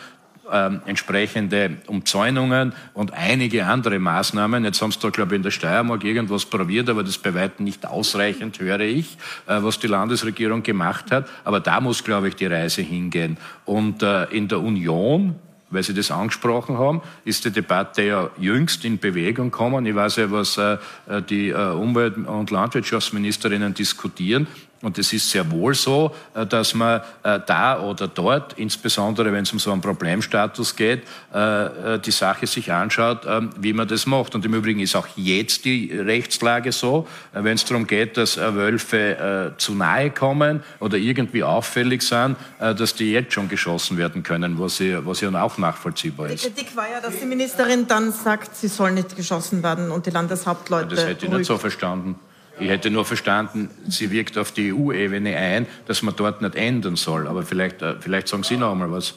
ähm, 0.50 0.82
entsprechende 0.86 1.78
Umzäunungen 1.86 2.72
und 2.92 3.12
einige 3.12 3.66
andere 3.66 3.98
Maßnahmen. 3.98 4.64
Jetzt 4.64 4.82
haben 4.82 4.92
sie 4.92 4.98
da, 5.00 5.10
glaube 5.10 5.34
ich, 5.34 5.36
in 5.36 5.42
der 5.42 5.50
Steiermark 5.50 6.04
irgendwas 6.04 6.44
probiert, 6.44 6.88
aber 6.88 7.02
das 7.02 7.18
bei 7.18 7.34
weitem 7.34 7.64
nicht 7.64 7.86
ausreichend, 7.86 8.60
höre 8.60 8.80
ich, 8.80 9.16
äh, 9.46 9.62
was 9.62 9.78
die 9.78 9.86
Landesregierung 9.86 10.62
gemacht 10.62 11.10
hat. 11.10 11.28
Aber 11.44 11.60
da 11.60 11.80
muss, 11.80 12.04
glaube 12.04 12.28
ich, 12.28 12.36
die 12.36 12.46
Reise 12.46 12.82
hingehen. 12.82 13.36
Und 13.64 14.02
äh, 14.02 14.24
in 14.24 14.48
der 14.48 14.60
Union 14.60 15.36
weil 15.74 15.82
Sie 15.82 15.92
das 15.92 16.10
angesprochen 16.10 16.78
haben, 16.78 17.02
ist 17.24 17.44
die 17.44 17.50
Debatte 17.50 18.02
ja 18.02 18.30
jüngst 18.38 18.84
in 18.84 18.98
Bewegung 18.98 19.50
gekommen. 19.50 19.84
Ich 19.86 19.94
weiß 19.94 20.16
ja, 20.16 20.30
was 20.30 20.56
äh, 20.56 20.78
die 21.28 21.50
äh, 21.50 21.54
Umwelt- 21.54 22.16
und 22.16 22.50
Landwirtschaftsministerinnen 22.50 23.74
diskutieren. 23.74 24.46
Und 24.84 24.98
es 24.98 25.14
ist 25.14 25.30
sehr 25.30 25.50
wohl 25.50 25.74
so, 25.74 26.14
äh, 26.34 26.44
dass 26.44 26.74
man 26.74 27.00
äh, 27.22 27.40
da 27.46 27.80
oder 27.80 28.06
dort, 28.06 28.52
insbesondere 28.58 29.32
wenn 29.32 29.44
es 29.44 29.52
um 29.52 29.58
so 29.58 29.72
einen 29.72 29.80
Problemstatus 29.80 30.76
geht, 30.76 31.04
äh, 31.32 31.98
die 32.04 32.10
Sache 32.10 32.46
sich 32.46 32.70
anschaut, 32.70 33.26
wie 33.58 33.72
man 33.72 33.88
das 33.88 34.06
macht. 34.06 34.34
Und 34.34 34.44
im 34.44 34.54
Übrigen 34.54 34.80
ist 34.80 34.94
auch 34.94 35.06
jetzt 35.16 35.64
die 35.64 35.90
Rechtslage 35.90 36.72
so, 36.72 37.08
wenn 37.32 37.54
es 37.54 37.64
darum 37.64 37.86
geht, 37.86 38.16
dass 38.16 38.36
Wölfe 38.36 39.54
zu 39.56 39.74
nahe 39.74 40.10
kommen 40.10 40.62
oder 40.80 40.98
irgendwie 40.98 41.42
auffällig 41.42 42.02
sind, 42.02 42.36
dass 42.58 42.94
die 42.94 43.12
jetzt 43.12 43.32
schon 43.32 43.48
geschossen 43.48 43.96
werden 43.96 44.22
können, 44.22 44.58
was 44.58 44.78
ja, 44.78 45.04
was 45.06 45.20
ja 45.20 45.30
auch 45.42 45.58
nachvollziehbar 45.58 46.28
ist. 46.28 46.44
Die 46.44 46.50
Kritik 46.50 46.76
war 46.76 46.90
ja, 46.90 47.00
dass 47.00 47.18
die 47.18 47.26
Ministerin 47.26 47.86
dann 47.86 48.12
sagt, 48.12 48.56
sie 48.56 48.68
soll 48.68 48.92
nicht 48.92 49.16
geschossen 49.16 49.62
werden 49.62 49.90
und 49.90 50.06
die 50.06 50.10
Landeshauptleute. 50.10 50.94
Das 50.94 51.06
hätte 51.06 51.26
ich 51.26 51.32
nicht 51.32 51.46
so 51.46 51.56
verstanden. 51.58 52.16
Ich 52.58 52.68
hätte 52.68 52.90
nur 52.90 53.04
verstanden, 53.04 53.70
sie 53.88 54.10
wirkt 54.10 54.38
auf 54.38 54.52
die 54.52 54.72
EU-Ebene 54.72 55.36
ein, 55.36 55.66
dass 55.86 56.02
man 56.02 56.14
dort 56.16 56.40
nicht 56.40 56.54
ändern 56.54 56.96
soll. 56.96 57.26
Aber 57.26 57.42
vielleicht, 57.42 57.82
äh, 57.82 57.96
vielleicht 58.00 58.28
sagen 58.28 58.44
Sie 58.44 58.56
noch 58.56 58.72
einmal 58.72 58.90
was. 58.90 59.14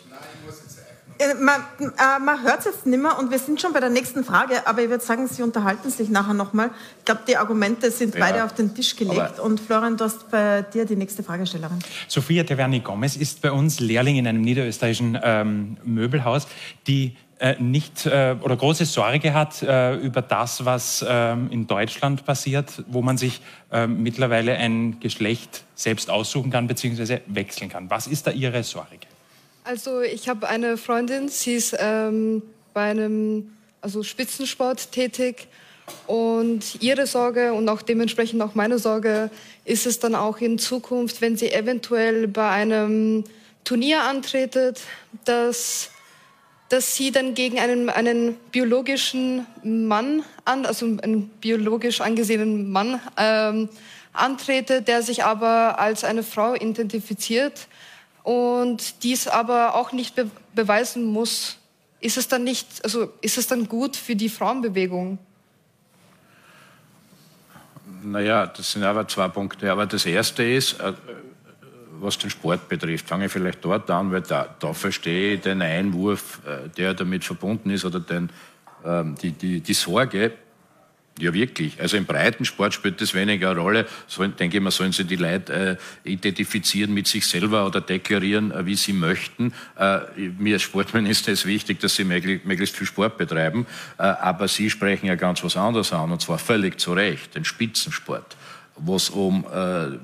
Äh, 1.19 1.33
man, 1.35 1.61
äh, 1.79 2.19
man 2.19 2.43
hört 2.43 2.59
es 2.59 2.65
jetzt 2.65 2.85
nicht 2.85 3.01
mehr 3.01 3.17
und 3.17 3.31
wir 3.31 3.39
sind 3.39 3.61
schon 3.61 3.73
bei 3.73 3.79
der 3.79 3.89
nächsten 3.89 4.23
Frage, 4.23 4.65
aber 4.65 4.83
ich 4.83 4.89
würde 4.89 5.03
sagen, 5.03 5.27
Sie 5.27 5.41
unterhalten 5.41 5.89
sich 5.89 6.09
nachher 6.09 6.33
nochmal. 6.33 6.71
Ich 6.99 7.05
glaube, 7.05 7.21
die 7.27 7.37
Argumente 7.37 7.91
sind 7.91 8.13
ja, 8.13 8.19
beide 8.19 8.43
auf 8.43 8.53
den 8.53 8.73
Tisch 8.75 8.95
gelegt. 8.95 9.39
Und 9.39 9.59
Florian, 9.59 9.97
du 9.97 10.05
hast 10.05 10.29
bei 10.29 10.61
dir 10.61 10.85
die 10.85 10.95
nächste 10.95 11.23
Fragestellerin. 11.23 11.79
Sophia 12.07 12.43
Teverni 12.43 12.79
Gomez 12.79 13.15
ist 13.15 13.41
bei 13.41 13.51
uns 13.51 13.79
Lehrling 13.79 14.17
in 14.17 14.27
einem 14.27 14.41
niederösterreichischen 14.41 15.17
ähm, 15.21 15.77
Möbelhaus, 15.83 16.47
die 16.87 17.15
nicht 17.59 18.05
äh, 18.05 18.35
oder 18.41 18.55
große 18.55 18.85
Sorge 18.85 19.33
hat 19.33 19.61
äh, 19.61 19.95
über 19.95 20.21
das, 20.21 20.65
was 20.65 21.05
ähm, 21.07 21.49
in 21.51 21.67
Deutschland 21.67 22.25
passiert, 22.25 22.83
wo 22.87 23.01
man 23.01 23.17
sich 23.17 23.41
ähm, 23.71 24.01
mittlerweile 24.01 24.55
ein 24.55 24.99
Geschlecht 24.99 25.63
selbst 25.75 26.09
aussuchen 26.09 26.51
kann 26.51 26.67
bzw. 26.67 27.19
wechseln 27.27 27.69
kann. 27.69 27.89
Was 27.89 28.07
ist 28.07 28.27
da 28.27 28.31
Ihre 28.31 28.63
Sorge? 28.63 28.97
Also 29.63 30.01
ich 30.01 30.29
habe 30.29 30.47
eine 30.47 30.77
Freundin, 30.77 31.27
sie 31.27 31.55
ist 31.55 31.75
ähm, 31.77 32.41
bei 32.73 32.89
einem 32.89 33.51
also 33.81 34.01
Spitzensport 34.01 34.91
tätig 34.91 35.47
und 36.05 36.81
ihre 36.81 37.05
Sorge 37.05 37.53
und 37.53 37.67
auch 37.69 37.81
dementsprechend 37.81 38.41
auch 38.41 38.55
meine 38.55 38.79
Sorge 38.79 39.29
ist 39.65 39.85
es 39.85 39.99
dann 39.99 40.15
auch 40.15 40.39
in 40.39 40.57
Zukunft, 40.57 41.21
wenn 41.21 41.37
sie 41.37 41.51
eventuell 41.51 42.27
bei 42.27 42.49
einem 42.49 43.23
Turnier 43.63 44.03
antretet, 44.03 44.81
dass 45.25 45.91
dass 46.69 46.95
sie 46.95 47.11
dann 47.11 47.33
gegen 47.33 47.59
einen, 47.59 47.89
einen 47.89 48.35
biologischen 48.51 49.45
Mann 49.63 50.23
an, 50.45 50.65
also 50.65 50.85
einen 50.85 51.29
biologisch 51.41 52.01
angesehenen 52.01 52.71
Mann 52.71 52.99
ähm, 53.15 53.69
antrete, 54.13 54.81
der 54.81 55.01
sich 55.01 55.23
aber 55.23 55.79
als 55.79 56.03
eine 56.03 56.23
Frau 56.23 56.55
identifiziert 56.55 57.67
und 58.23 59.03
dies 59.03 59.27
aber 59.27 59.75
auch 59.75 59.91
nicht 59.91 60.15
be 60.15 60.29
beweisen 60.53 61.05
muss. 61.05 61.57
Ist 61.99 62.17
es 62.17 62.27
dann 62.27 62.43
nicht, 62.43 62.83
also 62.83 63.13
ist 63.21 63.37
es 63.37 63.47
dann 63.47 63.67
gut 63.67 63.95
für 63.95 64.15
die 64.15 64.27
Frauenbewegung? 64.27 65.19
Naja, 68.03 68.47
das 68.47 68.71
sind 68.71 68.83
aber 68.83 69.07
zwei 69.07 69.27
Punkte. 69.27 69.71
Aber 69.71 69.85
das 69.85 70.05
erste 70.05 70.43
ist, 70.43 70.79
äh, 70.79 70.93
was 71.99 72.17
den 72.17 72.29
Sport 72.29 72.69
betrifft, 72.69 73.07
fange 73.07 73.25
ich 73.25 73.31
vielleicht 73.31 73.63
dort 73.63 73.89
an, 73.89 74.11
weil 74.11 74.21
da, 74.21 74.55
da 74.59 74.73
verstehe 74.73 75.35
ich 75.35 75.41
den 75.41 75.61
Einwurf, 75.61 76.41
äh, 76.45 76.69
der 76.69 76.93
damit 76.93 77.23
verbunden 77.23 77.69
ist, 77.69 77.85
oder 77.85 77.99
den, 77.99 78.29
ähm, 78.85 79.15
die, 79.21 79.31
die, 79.31 79.61
die 79.61 79.73
Sorge, 79.73 80.33
ja, 81.19 81.33
wirklich. 81.33 81.81
Also 81.81 81.97
im 81.97 82.05
Breitensport 82.05 82.73
spielt 82.73 83.01
das 83.01 83.15
weniger 83.15 83.51
eine 83.51 83.59
Rolle. 83.59 83.87
So, 84.05 84.25
denke 84.25 84.57
ich 84.57 84.63
mal, 84.63 84.69
sollen 84.69 84.91
sich 84.91 85.07
die 85.07 85.15
Leute 85.15 85.79
äh, 86.05 86.11
identifizieren 86.11 86.93
mit 86.93 87.07
sich 87.07 87.25
selber 87.25 87.65
oder 87.65 87.81
deklarieren, 87.81 88.51
äh, 88.51 88.65
wie 88.67 88.75
sie 88.75 88.93
möchten. 88.93 89.53
Äh, 89.79 89.99
mir 90.37 90.55
als 90.55 90.63
Sportminister 90.63 91.31
ist 91.31 91.47
wichtig, 91.47 91.79
dass 91.79 91.95
sie 91.95 92.03
möglichst, 92.03 92.45
möglichst 92.45 92.75
viel 92.75 92.85
Sport 92.85 93.17
betreiben. 93.17 93.65
Äh, 93.97 94.03
aber 94.03 94.47
Sie 94.47 94.69
sprechen 94.69 95.07
ja 95.07 95.15
ganz 95.15 95.43
was 95.43 95.57
anderes 95.57 95.91
an, 95.91 96.11
und 96.11 96.21
zwar 96.21 96.37
völlig 96.37 96.79
zu 96.79 96.93
Recht, 96.93 97.33
den 97.33 97.45
Spitzensport 97.45 98.35
wo 98.77 98.95
es 98.95 99.09
um 99.09 99.45
äh, 99.53 99.97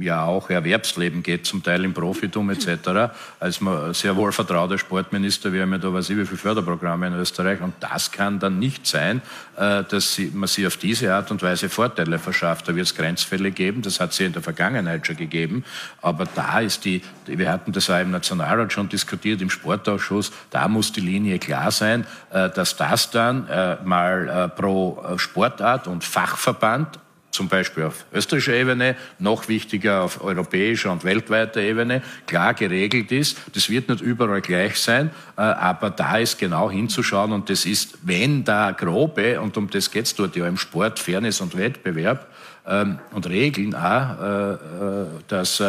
ja 0.00 0.24
auch 0.24 0.50
Erwerbsleben 0.50 1.22
geht, 1.22 1.46
zum 1.46 1.62
Teil 1.62 1.84
im 1.84 1.94
Profitum 1.94 2.50
etc. 2.50 3.12
Als 3.40 3.60
man 3.60 3.94
sehr 3.94 4.16
wohl 4.16 4.32
vertrauter 4.32 4.78
Sportminister, 4.78 5.52
wir 5.52 5.62
haben 5.62 5.72
ja 5.72 5.78
da 5.78 5.92
weiß 5.92 6.10
ich 6.10 6.16
wie 6.16 6.26
viele 6.26 6.38
Förderprogramme 6.38 7.06
in 7.08 7.14
Österreich 7.14 7.60
und 7.60 7.74
das 7.80 8.10
kann 8.12 8.38
dann 8.38 8.58
nicht 8.58 8.86
sein, 8.86 9.22
äh, 9.56 9.82
dass 9.84 10.14
sie, 10.14 10.30
man 10.34 10.48
sich 10.48 10.66
auf 10.66 10.76
diese 10.76 11.12
Art 11.12 11.30
und 11.30 11.42
Weise 11.42 11.68
Vorteile 11.68 12.18
verschafft. 12.18 12.68
Da 12.68 12.74
wird 12.74 12.86
es 12.86 12.94
Grenzfälle 12.94 13.50
geben, 13.50 13.82
das 13.82 14.00
hat 14.00 14.16
ja 14.18 14.26
in 14.26 14.32
der 14.32 14.42
Vergangenheit 14.42 15.06
schon 15.06 15.16
gegeben, 15.16 15.64
aber 16.02 16.26
da 16.34 16.60
ist 16.60 16.84
die, 16.84 17.02
wir 17.26 17.50
hatten 17.50 17.72
das 17.72 17.90
auch 17.90 18.00
im 18.00 18.10
Nationalrat 18.10 18.72
schon 18.72 18.88
diskutiert, 18.88 19.40
im 19.42 19.50
Sportausschuss, 19.50 20.32
da 20.50 20.68
muss 20.68 20.92
die 20.92 21.00
Linie 21.00 21.38
klar 21.38 21.70
sein, 21.70 22.06
äh, 22.30 22.50
dass 22.50 22.76
das 22.76 23.10
dann 23.10 23.48
äh, 23.48 23.76
mal 23.84 24.28
äh, 24.28 24.48
pro 24.48 25.02
Sportart 25.16 25.86
und 25.86 26.04
Fachverband 26.04 26.98
zum 27.34 27.48
Beispiel 27.48 27.82
auf 27.84 28.06
österreichischer 28.12 28.54
Ebene, 28.54 28.96
noch 29.18 29.48
wichtiger 29.48 30.02
auf 30.02 30.22
europäischer 30.22 30.92
und 30.92 31.02
weltweiter 31.02 31.60
Ebene, 31.60 32.00
klar 32.26 32.54
geregelt 32.54 33.10
ist. 33.10 33.36
Das 33.54 33.68
wird 33.68 33.88
nicht 33.88 34.00
überall 34.00 34.40
gleich 34.40 34.76
sein, 34.76 35.10
äh, 35.36 35.40
aber 35.42 35.90
da 35.90 36.18
ist 36.18 36.38
genau 36.38 36.70
hinzuschauen 36.70 37.32
und 37.32 37.50
das 37.50 37.66
ist, 37.66 37.98
wenn 38.02 38.44
da 38.44 38.70
grobe, 38.70 39.40
und 39.40 39.56
um 39.56 39.68
das 39.68 39.90
geht 39.90 40.06
es 40.06 40.14
dort 40.14 40.36
ja 40.36 40.46
im 40.46 40.56
Sport, 40.56 41.00
Fairness 41.00 41.40
und 41.40 41.56
Wettbewerb, 41.56 42.28
ähm, 42.66 42.98
und 43.12 43.28
Regeln 43.28 43.74
auch, 43.74 44.20
äh, 44.22 44.52
äh, 44.52 45.06
dass 45.28 45.62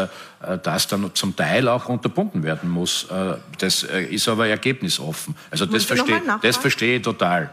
das 0.63 0.87
dann 0.87 1.13
zum 1.15 1.35
Teil 1.35 1.67
auch 1.67 1.89
unterbunden 1.89 2.43
werden 2.43 2.69
muss. 2.69 3.07
Das 3.57 3.81
ist 3.81 4.29
aber 4.29 4.47
ergebnisoffen. 4.47 5.35
Also 5.49 5.65
das 5.65 5.85
verstehe, 5.85 6.21
das 6.41 6.57
verstehe 6.57 6.97
ich 6.97 7.01
total. 7.01 7.49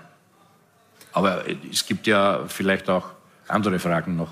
Aber 1.13 1.45
es 1.71 1.87
gibt 1.87 2.07
ja 2.07 2.41
vielleicht 2.49 2.91
auch 2.91 3.07
andere 3.53 3.79
Fragen 3.79 4.17
noch. 4.17 4.31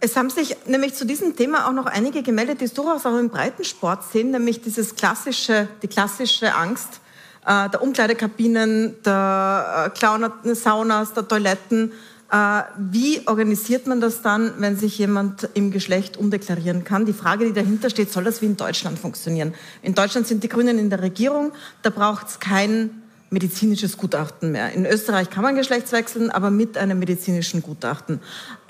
Es 0.00 0.16
haben 0.16 0.30
sich 0.30 0.56
nämlich 0.66 0.94
zu 0.94 1.04
diesem 1.04 1.34
Thema 1.34 1.66
auch 1.66 1.72
noch 1.72 1.86
einige 1.86 2.22
gemeldet, 2.22 2.60
die 2.60 2.66
es 2.66 2.74
durchaus 2.74 3.04
auch 3.04 3.18
im 3.18 3.30
Breitensport 3.30 4.04
sehen, 4.04 4.30
nämlich 4.30 4.60
dieses 4.62 4.94
klassische, 4.94 5.68
die 5.82 5.88
klassische 5.88 6.54
Angst 6.54 7.00
äh, 7.44 7.68
der 7.68 7.82
Umkleidekabinen, 7.82 8.94
der 9.04 9.92
äh, 9.96 10.54
Saunas, 10.54 11.14
der 11.14 11.26
Toiletten. 11.26 11.92
Äh, 12.30 12.62
wie 12.76 13.26
organisiert 13.26 13.86
man 13.86 14.00
das 14.00 14.22
dann, 14.22 14.52
wenn 14.58 14.76
sich 14.76 14.98
jemand 14.98 15.48
im 15.54 15.70
Geschlecht 15.72 16.16
umdeklarieren 16.16 16.84
kann? 16.84 17.06
Die 17.06 17.12
Frage, 17.12 17.46
die 17.46 17.52
dahinter 17.52 17.90
steht, 17.90 18.12
soll 18.12 18.24
das 18.24 18.42
wie 18.42 18.46
in 18.46 18.56
Deutschland 18.56 18.98
funktionieren? 18.98 19.54
In 19.82 19.94
Deutschland 19.94 20.26
sind 20.26 20.44
die 20.44 20.48
Grünen 20.48 20.78
in 20.78 20.90
der 20.90 21.02
Regierung, 21.02 21.52
da 21.82 21.90
braucht 21.90 22.28
es 22.28 22.38
kein 22.38 22.97
medizinisches 23.30 23.96
Gutachten 23.96 24.52
mehr. 24.52 24.72
In 24.72 24.86
Österreich 24.86 25.30
kann 25.30 25.42
man 25.42 25.54
Geschlechtswechseln, 25.54 26.30
aber 26.30 26.50
mit 26.50 26.78
einem 26.78 26.98
medizinischen 26.98 27.62
Gutachten. 27.62 28.20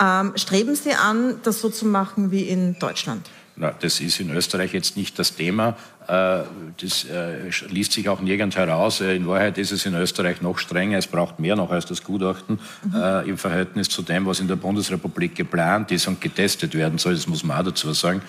Ähm, 0.01 0.33
streben 0.35 0.75
Sie 0.75 0.93
an, 0.93 1.35
das 1.43 1.61
so 1.61 1.69
zu 1.69 1.85
machen 1.85 2.31
wie 2.31 2.43
in 2.43 2.77
Deutschland? 2.79 3.29
Na, 3.61 3.73
das 3.77 3.99
ist 3.99 4.21
in 4.21 4.29
Österreich 4.29 4.73
jetzt 4.73 4.95
nicht 4.95 5.19
das 5.19 5.35
Thema. 5.35 5.75
Äh, 6.07 6.43
das 6.81 7.03
äh, 7.03 7.49
liest 7.67 7.91
sich 7.91 8.07
auch 8.07 8.21
nirgends 8.21 8.55
heraus. 8.55 9.01
Äh, 9.01 9.17
in 9.17 9.27
Wahrheit 9.27 9.57
ist 9.57 9.73
es 9.73 9.85
in 9.85 9.93
Österreich 9.95 10.41
noch 10.41 10.57
strenger. 10.57 10.97
Es 10.97 11.07
braucht 11.07 11.41
mehr 11.41 11.57
noch 11.57 11.69
als 11.69 11.85
das 11.85 12.01
Gutachten 12.01 12.57
mhm. 12.85 13.29
im 13.29 13.37
Verhältnis 13.37 13.89
zu 13.89 14.01
dem, 14.01 14.25
was 14.25 14.39
in 14.39 14.47
der 14.47 14.55
Bundesrepublik 14.55 15.35
geplant 15.35 15.91
ist 15.91 16.07
und 16.07 16.21
getestet 16.21 16.73
werden 16.73 16.99
soll. 16.99 17.15
Das 17.15 17.27
muss 17.27 17.43
man 17.43 17.59
auch 17.59 17.65
dazu 17.65 17.91
sagen. 17.91 18.21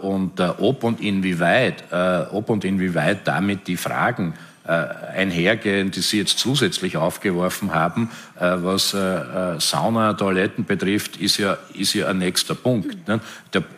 Und 0.00 0.40
ob 0.40 0.84
und 0.84 1.00
inwieweit, 1.00 1.84
ob 2.30 2.48
und 2.48 2.64
inwieweit 2.64 3.26
damit 3.26 3.66
die 3.66 3.76
Fragen 3.76 4.34
einhergehen, 4.64 5.90
die 5.90 6.00
Sie 6.00 6.18
jetzt 6.18 6.38
zusätzlich 6.38 6.96
aufgeworfen 6.96 7.74
haben, 7.74 8.10
äh, 8.38 8.52
was 8.58 8.94
äh, 8.94 9.58
Sauna, 9.58 10.14
Toiletten 10.14 10.64
betrifft, 10.64 11.16
ist 11.16 11.38
ja, 11.38 11.58
ist 11.74 11.94
ja 11.94 12.08
ein 12.08 12.18
nächster 12.18 12.54
Punkt. 12.54 13.08
Ne? 13.08 13.20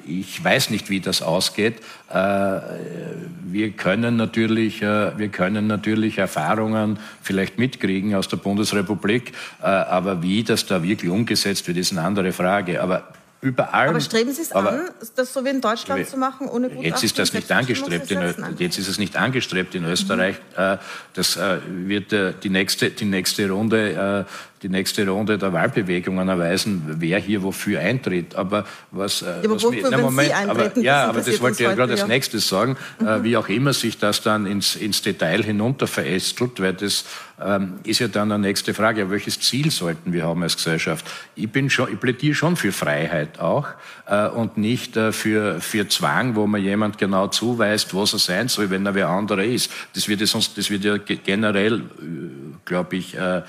Ich 0.07 0.43
weiß 0.45 0.71
nicht, 0.71 0.91
wie 0.91 1.01
das 1.01 1.23
ausgeht. 1.23 1.77
Wir 2.11 3.71
können 3.71 4.17
natürlich, 4.17 4.83
wir 4.83 5.29
können 5.33 5.67
natürlich 5.67 6.19
Erfahrungen 6.19 6.99
vielleicht 7.23 7.59
mitkriegen 7.59 8.15
aus 8.15 8.29
der 8.29 8.37
Bundesrepublik, 8.37 9.33
aber 9.61 10.23
wie 10.23 10.45
das 10.45 10.67
da 10.67 10.83
wirklich 10.83 11.11
umgesetzt 11.11 11.67
wird, 11.67 11.79
ist 11.79 11.91
eine 11.91 12.03
andere 12.03 12.33
Frage. 12.33 12.83
Aber 12.83 13.09
überall. 13.45 13.91
Aber 13.91 14.01
streben 14.01 14.33
Sie 14.33 14.43
es 14.43 14.53
an, 14.53 14.89
das 15.17 15.33
so 15.33 15.45
wie 15.45 15.51
in 15.51 15.61
Deutschland 15.61 16.09
zu 16.09 16.17
machen, 16.17 16.49
ohne 16.49 16.69
Gutachten? 16.69 16.91
Jetzt 16.91 17.05
ist 17.05 17.19
das 17.19 17.33
nicht 17.33 17.53
angestrebt. 17.53 18.11
In, 18.11 18.35
jetzt 18.59 18.79
ist 18.79 18.89
es 18.89 18.99
nicht 18.99 19.17
angestrebt 19.17 19.75
in 19.75 19.85
Österreich. 19.85 20.37
Mhm. 20.57 20.79
Das 21.13 21.37
äh, 21.37 21.59
wird 21.69 22.13
äh, 22.13 22.33
die 22.43 22.51
nächste, 22.51 22.91
die 22.91 23.05
nächste 23.05 23.49
Runde 23.51 24.27
die 24.65 24.71
nächste 24.71 25.07
Runde 25.07 25.37
der 25.37 25.53
Wahlbewegungen 25.53 26.27
erweisen, 26.27 26.83
wer 26.87 27.19
hier 27.19 27.43
wofür 27.43 27.81
eintritt. 27.81 28.35
Aber 28.35 28.65
was, 28.91 29.21
äh, 29.21 29.27
ja, 29.27 29.33
aber 29.45 29.55
was 29.57 29.63
wofür, 29.63 29.91
na, 29.91 29.99
Moment, 29.99 30.29
Sie 30.29 30.35
aber, 30.35 30.79
ja, 30.79 31.05
aber 31.05 31.21
das 31.21 31.41
wollte 31.43 31.63
ich 31.63 31.69
ja 31.69 31.75
gerade 31.75 31.93
als 31.93 32.07
nächstes 32.07 32.49
sagen, 32.49 32.77
äh, 32.99 33.03
mhm. 33.03 33.09
äh, 33.09 33.25
wie 33.25 33.37
auch 33.37 33.49
immer 33.49 33.75
sich 33.75 33.99
das 33.99 34.23
dann 34.23 34.47
ins, 34.47 34.75
ins 34.75 35.03
Detail 35.03 35.43
hinunter 35.43 35.87
verästelt, 35.87 36.61
weil 36.61 36.73
das 36.73 37.05
ähm, 37.43 37.81
ist 37.83 37.99
ja 37.99 38.09
dann 38.09 38.31
eine 38.31 38.47
nächste 38.47 38.75
Frage, 38.75 39.11
welches 39.11 39.41
Ziel 39.41 39.71
sollten 39.71 40.13
wir 40.13 40.25
haben 40.25 40.43
als 40.43 40.57
Gesellschaft? 40.57 41.05
Ich, 41.35 41.51
bin 41.51 41.69
schon, 41.69 41.93
ich 41.93 41.99
plädiere 41.99 42.35
schon 42.35 42.57
für 42.57 42.71
Freiheit 42.71 43.41
auch 43.41 43.69
äh, 44.07 44.29
und 44.29 44.57
nicht 44.57 44.97
äh, 44.97 45.11
für, 45.11 45.61
für 45.61 45.89
Zwang, 45.89 46.37
wo 46.37 46.47
man 46.47 46.63
jemand 46.63 46.97
genau 46.97 47.27
zuweist, 47.27 47.95
was 47.95 48.13
er 48.13 48.19
sein 48.21 48.49
soll, 48.49 48.71
wenn 48.71 48.87
er 48.87 48.95
wer 48.95 49.09
anderer 49.09 49.43
ist. 49.43 49.71
Das 49.95 50.09
wird 50.09 50.21
ja, 50.21 50.27
sonst, 50.27 50.57
das 50.57 50.71
wird 50.71 50.85
ja 50.85 50.97
generell, 50.97 51.81
äh, 51.81 51.81
glaube 52.65 52.97
ich, 52.97 53.17
äh, 53.17 53.43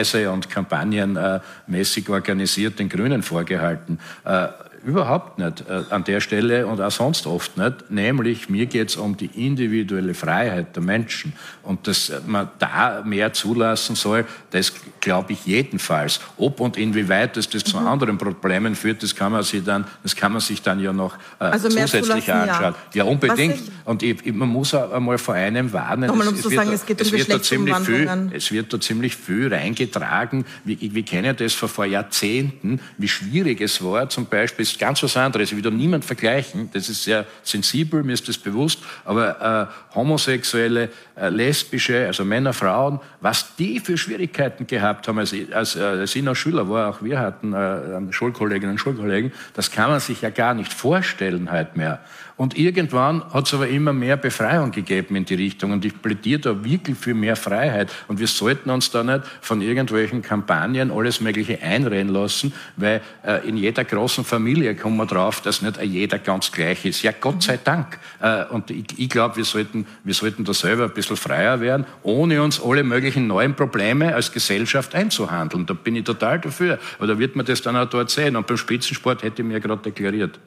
fälschlicherweise 0.00 0.30
und 0.30 0.50
kampagnenmäßig 0.50 2.08
organisiert 2.08 2.78
den 2.78 2.88
Grünen 2.88 3.22
vorgehalten. 3.22 3.98
Äh, 4.24 4.48
Überhaupt 4.82 5.38
nicht 5.38 5.64
äh, 5.68 5.82
an 5.90 6.04
der 6.04 6.20
Stelle 6.20 6.66
und 6.66 6.80
auch 6.80 6.90
sonst 6.90 7.26
oft 7.26 7.58
nicht. 7.58 7.90
Nämlich, 7.90 8.48
mir 8.48 8.64
geht 8.64 8.88
es 8.88 8.96
um 8.96 9.14
die 9.14 9.26
individuelle 9.26 10.14
Freiheit 10.14 10.74
der 10.74 10.82
Menschen. 10.82 11.34
Und 11.62 11.86
dass 11.86 12.10
man 12.26 12.48
da 12.58 13.02
mehr 13.04 13.32
zulassen 13.34 13.94
soll, 13.94 14.24
das 14.52 14.72
glaube 15.00 15.34
ich 15.34 15.44
jedenfalls. 15.44 16.20
Ob 16.38 16.60
und 16.60 16.78
inwieweit 16.78 17.36
das, 17.36 17.48
das 17.50 17.64
mhm. 17.66 17.68
zu 17.68 17.78
anderen 17.78 18.16
Problemen 18.16 18.74
führt, 18.74 19.02
das 19.02 19.14
kann 19.14 19.32
man 19.32 19.42
sich 19.42 19.62
dann, 19.62 19.84
das 20.02 20.16
kann 20.16 20.32
man 20.32 20.40
sich 20.40 20.62
dann 20.62 20.80
ja 20.80 20.94
noch 20.94 21.14
äh, 21.40 21.44
also 21.44 21.68
zusätzlich 21.68 22.32
anschauen. 22.32 22.74
Ja, 22.94 23.04
ja 23.04 23.04
unbedingt. 23.04 23.56
Ich, 23.56 23.70
und 23.84 24.02
ich, 24.02 24.32
man 24.32 24.48
muss 24.48 24.72
auch 24.72 24.92
einmal 24.92 25.18
vor 25.18 25.34
einem 25.34 25.70
warnen. 25.74 26.04
Es, 26.04 26.10
um 26.10 26.20
es, 26.20 26.50
wird, 26.50 26.68
es, 26.72 26.86
geht 26.86 27.00
es, 27.02 27.12
wird 27.12 27.30
da 27.30 27.42
ziemlich 27.42 27.76
viel, 27.78 28.30
es 28.32 28.50
wird 28.50 28.72
da 28.72 28.80
ziemlich 28.80 29.14
viel 29.14 29.52
reingetragen. 29.52 30.46
Wir, 30.64 30.78
wir 30.80 31.02
kennen 31.02 31.36
das 31.36 31.52
vor, 31.52 31.68
vor 31.68 31.84
Jahrzehnten, 31.84 32.80
wie 32.96 33.08
schwierig 33.08 33.60
es 33.60 33.84
war, 33.84 34.08
zum 34.08 34.24
Beispiel 34.24 34.69
ist 34.72 34.78
ganz 34.78 35.02
was 35.02 35.16
anderes. 35.16 35.50
Ich 35.50 35.56
will 35.56 35.62
da 35.62 35.70
niemand 35.70 36.04
vergleichen. 36.04 36.70
Das 36.72 36.88
ist 36.88 37.04
sehr 37.04 37.26
sensibel, 37.42 38.02
mir 38.02 38.12
ist 38.12 38.28
das 38.28 38.38
bewusst. 38.38 38.80
Aber 39.04 39.70
äh, 39.70 39.94
homosexuelle, 39.94 40.90
äh, 41.16 41.28
lesbische, 41.28 42.06
also 42.06 42.24
Männer, 42.24 42.52
Frauen, 42.52 43.00
was 43.20 43.56
die 43.56 43.80
für 43.80 43.96
Schwierigkeiten 43.96 44.66
gehabt 44.66 45.08
haben, 45.08 45.18
als, 45.18 45.34
als, 45.52 45.76
äh, 45.76 45.80
als 45.82 46.14
ich 46.14 46.22
noch 46.22 46.34
Schüler 46.34 46.68
war, 46.68 46.90
auch 46.90 47.02
wir 47.02 47.18
hatten 47.18 47.52
äh, 47.52 48.12
Schulkolleginnen 48.12 48.72
und 48.72 48.78
Schulkollegen, 48.78 49.32
das 49.54 49.70
kann 49.70 49.90
man 49.90 50.00
sich 50.00 50.22
ja 50.22 50.30
gar 50.30 50.54
nicht 50.54 50.72
vorstellen 50.72 51.50
heute 51.50 51.76
mehr. 51.76 52.00
Und 52.40 52.56
irgendwann 52.56 53.22
hat 53.34 53.48
es 53.48 53.52
aber 53.52 53.68
immer 53.68 53.92
mehr 53.92 54.16
Befreiung 54.16 54.70
gegeben 54.70 55.14
in 55.14 55.26
die 55.26 55.34
Richtung. 55.34 55.72
Und 55.72 55.84
ich 55.84 56.00
plädiere 56.00 56.40
da 56.40 56.64
wirklich 56.64 56.96
für 56.96 57.12
mehr 57.12 57.36
Freiheit. 57.36 57.92
Und 58.08 58.18
wir 58.18 58.28
sollten 58.28 58.70
uns 58.70 58.90
da 58.90 59.04
nicht 59.04 59.26
von 59.42 59.60
irgendwelchen 59.60 60.22
Kampagnen 60.22 60.90
alles 60.90 61.20
Mögliche 61.20 61.60
einrennen 61.60 62.14
lassen, 62.14 62.54
weil 62.78 63.02
äh, 63.26 63.46
in 63.46 63.58
jeder 63.58 63.84
großen 63.84 64.24
Familie 64.24 64.74
kommen 64.74 64.96
wir 64.96 65.04
drauf, 65.04 65.42
dass 65.42 65.60
nicht 65.60 65.82
jeder 65.82 66.18
ganz 66.18 66.50
gleich 66.50 66.86
ist. 66.86 67.02
Ja, 67.02 67.12
Gott 67.12 67.42
sei 67.42 67.58
Dank. 67.62 67.98
Äh, 68.22 68.46
und 68.46 68.70
ich, 68.70 68.86
ich 68.96 69.10
glaube, 69.10 69.36
wir 69.36 69.44
sollten, 69.44 69.86
wir 70.02 70.14
sollten 70.14 70.42
da 70.42 70.54
selber 70.54 70.84
ein 70.84 70.94
bisschen 70.94 71.18
freier 71.18 71.60
werden, 71.60 71.84
ohne 72.02 72.42
uns 72.42 72.58
alle 72.58 72.84
möglichen 72.84 73.26
neuen 73.26 73.54
Probleme 73.54 74.14
als 74.14 74.32
Gesellschaft 74.32 74.94
einzuhandeln. 74.94 75.66
Da 75.66 75.74
bin 75.74 75.94
ich 75.94 76.04
total 76.04 76.40
dafür. 76.40 76.78
Aber 76.96 77.06
da 77.06 77.18
wird 77.18 77.36
man 77.36 77.44
das 77.44 77.60
dann 77.60 77.76
auch 77.76 77.90
dort 77.90 78.08
sehen. 78.08 78.34
Und 78.34 78.46
beim 78.46 78.56
Spitzensport 78.56 79.24
hätte 79.24 79.42
ich 79.42 79.46
mir 79.46 79.60
gerade 79.60 79.82
deklariert. 79.82 80.40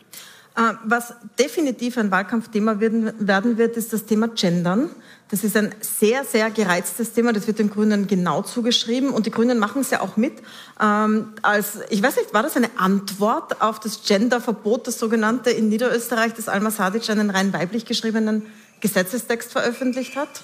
Äh, 0.56 0.74
was 0.84 1.14
definitiv 1.40 1.98
ein 1.98 2.12
Wahlkampfthema 2.12 2.80
werden 2.80 3.58
wird, 3.58 3.76
ist 3.76 3.92
das 3.92 4.06
Thema 4.06 4.28
Gendern. 4.28 4.90
Das 5.30 5.44
ist 5.44 5.58
ein 5.58 5.74
sehr, 5.82 6.24
sehr 6.26 6.52
gereiztes 6.52 7.14
Thema. 7.14 7.34
Das 7.34 7.48
wird 7.48 7.58
den 7.58 7.72
Grünen 7.72 8.06
genau 8.06 8.44
zugeschrieben. 8.44 9.10
Und 9.10 9.26
die 9.26 9.32
Grünen 9.32 9.58
machen 9.58 9.82
es 9.82 9.90
ja 9.90 10.02
auch 10.02 10.16
mit. 10.16 10.34
Ähm, 10.80 11.34
als, 11.42 11.80
ich 11.90 12.04
weiß 12.04 12.18
nicht, 12.18 12.36
war 12.36 12.44
das 12.44 12.56
eine 12.56 12.70
Antwort 12.78 13.62
auf 13.62 13.80
das 13.80 14.04
Genderverbot, 14.04 14.86
das 14.86 15.00
sogenannte 15.00 15.50
in 15.50 15.70
Niederösterreich, 15.70 16.34
das 16.34 16.50
Alma 16.50 16.70
Sadic 16.70 17.10
einen 17.10 17.32
rein 17.32 17.52
weiblich 17.52 17.86
geschriebenen 17.86 18.46
Gesetzestext 18.80 19.52
veröffentlicht 19.52 20.16
hat? 20.16 20.44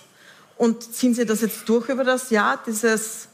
Und 0.57 0.81
ziehen 0.81 1.13
Sie 1.13 1.25
das 1.25 1.41
jetzt 1.41 1.69
durch 1.69 1.87
über 1.87 2.03
das 2.03 2.31
Jahr, 2.31 2.59
dieses 2.65 3.28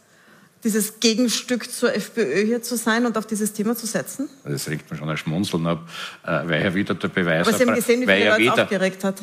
dieses 0.65 0.99
Gegenstück 0.99 1.71
zur 1.71 1.93
FPÖ 1.95 2.43
hier 2.43 2.61
zu 2.61 2.75
sein 2.75 3.05
und 3.05 3.17
auf 3.17 3.27
dieses 3.27 3.53
Thema 3.53 3.75
zu 3.75 3.85
setzen? 3.85 4.27
Das 4.43 4.67
regt 4.67 4.91
mir 4.91 4.97
schon 4.97 5.07
ein 5.07 5.15
Schmunzeln 5.15 5.65
ab, 5.67 5.87
äh, 6.25 6.41
weil 6.45 6.63
ja 6.63 6.73
wieder 6.73 6.95
der 6.95 7.07
Beweis... 7.07 7.47
Aber 7.47 7.55
Sie 7.55 7.65
haben 7.65 7.75
gesehen, 7.75 8.01
wie 8.01 8.05
viel 8.05 8.13
er 8.15 8.37
wieder, 8.37 8.63
aufgeregt 8.63 9.03
hat. 9.03 9.21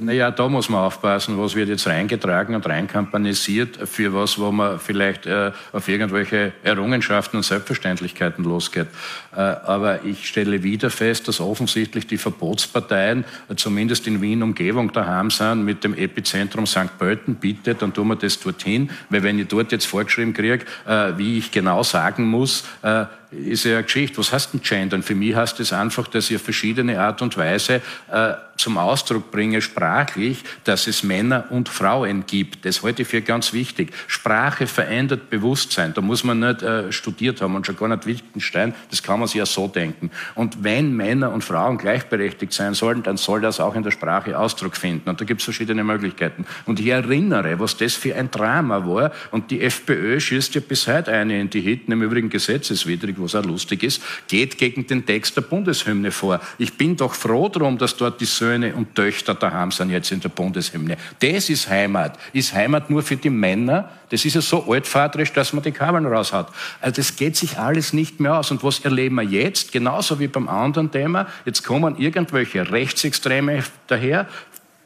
Naja, 0.00 0.30
da 0.30 0.48
muss 0.48 0.68
man 0.68 0.80
aufpassen, 0.80 1.38
was 1.38 1.54
wird 1.54 1.68
jetzt 1.68 1.86
reingetragen 1.86 2.54
und 2.54 2.66
reinkampanisiert 2.66 3.88
für 3.88 4.12
was, 4.12 4.38
wo 4.38 4.50
man 4.50 4.80
vielleicht 4.80 5.26
äh, 5.26 5.52
auf 5.72 5.88
irgendwelche 5.88 6.52
Errungenschaften 6.62 7.36
und 7.36 7.42
Selbstverständlichkeiten 7.42 8.44
losgeht. 8.44 8.88
Äh, 9.34 9.40
aber 9.40 10.04
ich 10.04 10.26
stelle 10.26 10.62
wieder 10.62 10.90
fest, 10.90 11.28
dass 11.28 11.40
offensichtlich 11.40 12.06
die 12.06 12.18
Verbotsparteien 12.18 13.24
äh, 13.48 13.54
zumindest 13.56 14.06
in 14.06 14.20
Wien 14.20 14.42
Umgebung 14.42 14.92
daheim 14.92 15.30
sind 15.30 15.64
mit 15.64 15.84
dem 15.84 15.94
Epizentrum 15.94 16.66
St. 16.66 16.98
Pölten. 16.98 17.36
Bitte, 17.36 17.74
dann 17.74 17.92
tun 17.92 18.08
wir 18.08 18.16
das 18.16 18.40
dorthin, 18.40 18.90
weil 19.10 19.22
wenn 19.22 19.38
ich 19.38 19.48
dort 19.48 19.70
jetzt 19.70 19.86
vorgeschrieben 19.86 20.34
kriege, 20.34 20.64
äh, 20.86 21.16
wie 21.16 21.38
ich 21.38 21.52
genau 21.52 21.82
sagen 21.82 22.24
muss, 22.24 22.64
äh, 22.82 23.04
ist 23.36 23.64
ja 23.64 23.74
eine 23.74 23.84
Geschichte. 23.84 24.18
Was 24.18 24.32
heißt 24.32 24.52
denn 24.52 24.60
Gendern? 24.62 25.02
Für 25.02 25.14
mich 25.14 25.34
heißt 25.34 25.60
es 25.60 25.72
einfach, 25.72 26.08
dass 26.08 26.30
ich 26.30 26.36
auf 26.36 26.42
verschiedene 26.42 27.00
Art 27.00 27.22
und 27.22 27.36
Weise 27.36 27.80
äh, 28.10 28.34
zum 28.56 28.78
Ausdruck 28.78 29.30
bringe, 29.30 29.60
sprachlich, 29.60 30.38
dass 30.64 30.86
es 30.86 31.02
Männer 31.02 31.46
und 31.50 31.68
Frauen 31.68 32.24
gibt. 32.26 32.64
Das 32.64 32.82
halte 32.82 33.02
ich 33.02 33.08
für 33.08 33.22
ganz 33.22 33.52
wichtig. 33.52 33.92
Sprache 34.06 34.66
verändert 34.66 35.30
Bewusstsein. 35.30 35.94
Da 35.94 36.00
muss 36.00 36.24
man 36.24 36.40
nicht 36.40 36.62
äh, 36.62 36.92
studiert 36.92 37.40
haben 37.40 37.54
und 37.56 37.66
schon 37.66 37.76
gar 37.76 37.88
nicht 37.88 38.06
Wittgenstein. 38.06 38.74
Das 38.90 39.02
kann 39.02 39.18
man 39.18 39.28
sich 39.28 39.36
ja 39.36 39.46
so 39.46 39.68
denken. 39.68 40.10
Und 40.34 40.62
wenn 40.62 40.94
Männer 40.94 41.32
und 41.32 41.42
Frauen 41.42 41.78
gleichberechtigt 41.78 42.52
sein 42.52 42.74
sollen, 42.74 43.02
dann 43.02 43.16
soll 43.16 43.40
das 43.40 43.60
auch 43.60 43.74
in 43.74 43.82
der 43.82 43.90
Sprache 43.90 44.38
Ausdruck 44.38 44.76
finden. 44.76 45.08
Und 45.08 45.20
da 45.20 45.24
gibt 45.24 45.40
es 45.40 45.44
verschiedene 45.44 45.84
Möglichkeiten. 45.84 46.46
Und 46.66 46.80
ich 46.80 46.86
erinnere, 46.86 47.58
was 47.58 47.76
das 47.76 47.94
für 47.94 48.14
ein 48.14 48.30
Drama 48.30 48.86
war. 48.86 49.12
Und 49.30 49.50
die 49.50 49.60
FPÖ 49.60 50.20
schießt 50.20 50.54
ja 50.54 50.60
bis 50.60 50.86
heute 50.86 51.12
eine 51.12 51.40
in 51.40 51.50
die 51.50 51.60
Hitten, 51.60 51.92
im 51.92 52.02
Übrigen 52.02 52.30
gesetzeswidrig, 52.30 53.16
was 53.24 53.34
auch 53.34 53.44
lustig 53.44 53.82
ist, 53.82 54.02
geht 54.28 54.58
gegen 54.58 54.86
den 54.86 55.04
Text 55.04 55.36
der 55.36 55.42
Bundeshymne 55.42 56.10
vor. 56.10 56.40
Ich 56.58 56.76
bin 56.76 56.96
doch 56.96 57.14
froh 57.14 57.48
darum, 57.48 57.78
dass 57.78 57.96
dort 57.96 58.20
die 58.20 58.26
Söhne 58.26 58.74
und 58.74 58.94
Töchter 58.94 59.34
daheim 59.34 59.70
sind 59.70 59.90
jetzt 59.90 60.12
in 60.12 60.20
der 60.20 60.28
Bundeshymne. 60.28 60.96
Das 61.20 61.50
ist 61.50 61.68
Heimat. 61.68 62.18
Ist 62.32 62.54
Heimat 62.54 62.90
nur 62.90 63.02
für 63.02 63.16
die 63.16 63.30
Männer? 63.30 63.90
Das 64.10 64.24
ist 64.24 64.34
ja 64.34 64.40
so 64.40 64.70
altvaterisch, 64.70 65.32
dass 65.32 65.52
man 65.52 65.64
die 65.64 65.72
Kabeln 65.72 66.06
raus 66.06 66.32
hat. 66.32 66.48
Also 66.80 66.96
das 66.96 67.16
geht 67.16 67.36
sich 67.36 67.58
alles 67.58 67.92
nicht 67.92 68.20
mehr 68.20 68.38
aus. 68.38 68.50
Und 68.50 68.62
was 68.62 68.80
erleben 68.80 69.16
wir 69.16 69.22
jetzt? 69.22 69.72
Genauso 69.72 70.20
wie 70.20 70.28
beim 70.28 70.48
anderen 70.48 70.90
Thema. 70.90 71.26
Jetzt 71.44 71.64
kommen 71.64 71.96
irgendwelche 71.98 72.70
Rechtsextreme 72.70 73.64
daher, 73.86 74.28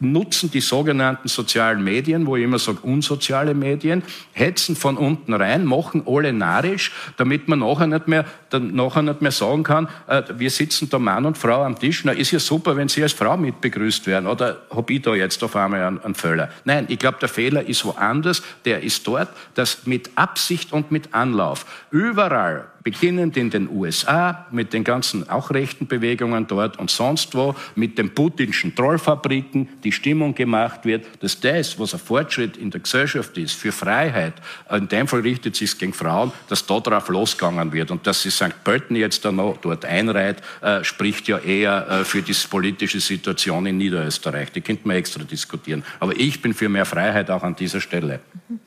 nutzen 0.00 0.50
die 0.50 0.60
sogenannten 0.60 1.28
sozialen 1.28 1.82
Medien, 1.82 2.26
wo 2.26 2.36
ich 2.36 2.44
immer 2.44 2.58
sage 2.58 2.78
unsoziale 2.82 3.54
Medien, 3.54 4.02
hetzen 4.32 4.76
von 4.76 4.96
unten 4.96 5.34
rein, 5.34 5.64
machen 5.64 6.02
alle 6.06 6.32
narrisch, 6.32 6.92
damit 7.16 7.48
man 7.48 7.60
nachher 7.60 7.86
nicht 7.86 8.08
mehr, 8.08 8.24
dann 8.50 8.74
nachher 8.74 9.02
nicht 9.02 9.22
mehr 9.22 9.32
sagen 9.32 9.62
kann, 9.62 9.88
äh, 10.06 10.22
wir 10.36 10.50
sitzen 10.50 10.88
da 10.90 10.98
Mann 10.98 11.26
und 11.26 11.38
Frau 11.38 11.64
am 11.64 11.78
Tisch, 11.78 12.04
na 12.04 12.12
ist 12.12 12.30
ja 12.30 12.38
super, 12.38 12.76
wenn 12.76 12.88
Sie 12.88 13.02
als 13.02 13.12
Frau 13.12 13.36
mit 13.36 13.60
begrüßt 13.60 14.06
werden, 14.06 14.26
oder 14.26 14.62
habe 14.74 14.92
ich 14.92 15.02
da 15.02 15.14
jetzt 15.14 15.42
auf 15.42 15.56
einmal 15.56 15.82
einen, 15.82 16.02
einen 16.02 16.14
Fehler? 16.14 16.50
Nein, 16.64 16.86
ich 16.88 16.98
glaube, 16.98 17.18
der 17.20 17.28
Fehler 17.28 17.66
ist 17.66 17.84
woanders, 17.84 18.42
der 18.64 18.82
ist 18.82 19.06
dort, 19.06 19.28
dass 19.54 19.86
mit 19.86 20.10
Absicht 20.14 20.72
und 20.72 20.90
mit 20.90 21.14
Anlauf 21.14 21.66
überall 21.90 22.66
beginnend 22.90 23.36
in 23.36 23.50
den 23.50 23.68
USA 23.68 24.46
mit 24.50 24.72
den 24.72 24.82
ganzen 24.82 25.28
auch 25.28 25.50
rechten 25.50 25.86
Bewegungen 25.86 26.46
dort 26.46 26.78
und 26.78 26.90
sonst 26.90 27.34
wo, 27.34 27.54
mit 27.74 27.98
den 27.98 28.14
putinschen 28.14 28.74
Trollfabriken, 28.74 29.68
die 29.84 29.92
Stimmung 29.92 30.34
gemacht 30.34 30.86
wird, 30.86 31.04
dass 31.20 31.38
das, 31.38 31.78
was 31.78 31.92
ein 31.92 32.00
Fortschritt 32.00 32.56
in 32.56 32.70
der 32.70 32.80
Gesellschaft 32.80 33.36
ist, 33.36 33.52
für 33.52 33.72
Freiheit, 33.72 34.32
in 34.70 34.88
dem 34.88 35.06
Fall 35.06 35.20
richtet 35.20 35.54
sich 35.54 35.76
gegen 35.76 35.92
Frauen, 35.92 36.32
dass 36.48 36.64
da 36.64 36.80
drauf 36.80 37.10
losgegangen 37.10 37.74
wird. 37.74 37.90
Und 37.90 38.06
dass 38.06 38.22
sie 38.22 38.30
St. 38.30 38.64
Pölten 38.64 38.96
jetzt 38.96 39.22
da 39.22 39.32
noch 39.32 39.58
dort 39.58 39.84
einreiht, 39.84 40.38
äh, 40.62 40.82
spricht 40.82 41.28
ja 41.28 41.36
eher 41.38 41.88
äh, 41.88 42.04
für 42.04 42.22
die 42.22 42.34
politische 42.48 43.00
Situation 43.00 43.66
in 43.66 43.76
Niederösterreich. 43.76 44.50
Die 44.52 44.62
könnte 44.62 44.88
man 44.88 44.96
extra 44.96 45.22
diskutieren. 45.24 45.84
Aber 46.00 46.16
ich 46.16 46.40
bin 46.40 46.54
für 46.54 46.70
mehr 46.70 46.86
Freiheit 46.86 47.30
auch 47.30 47.42
an 47.42 47.54
dieser 47.54 47.82
Stelle. 47.82 48.20
Mhm. 48.48 48.60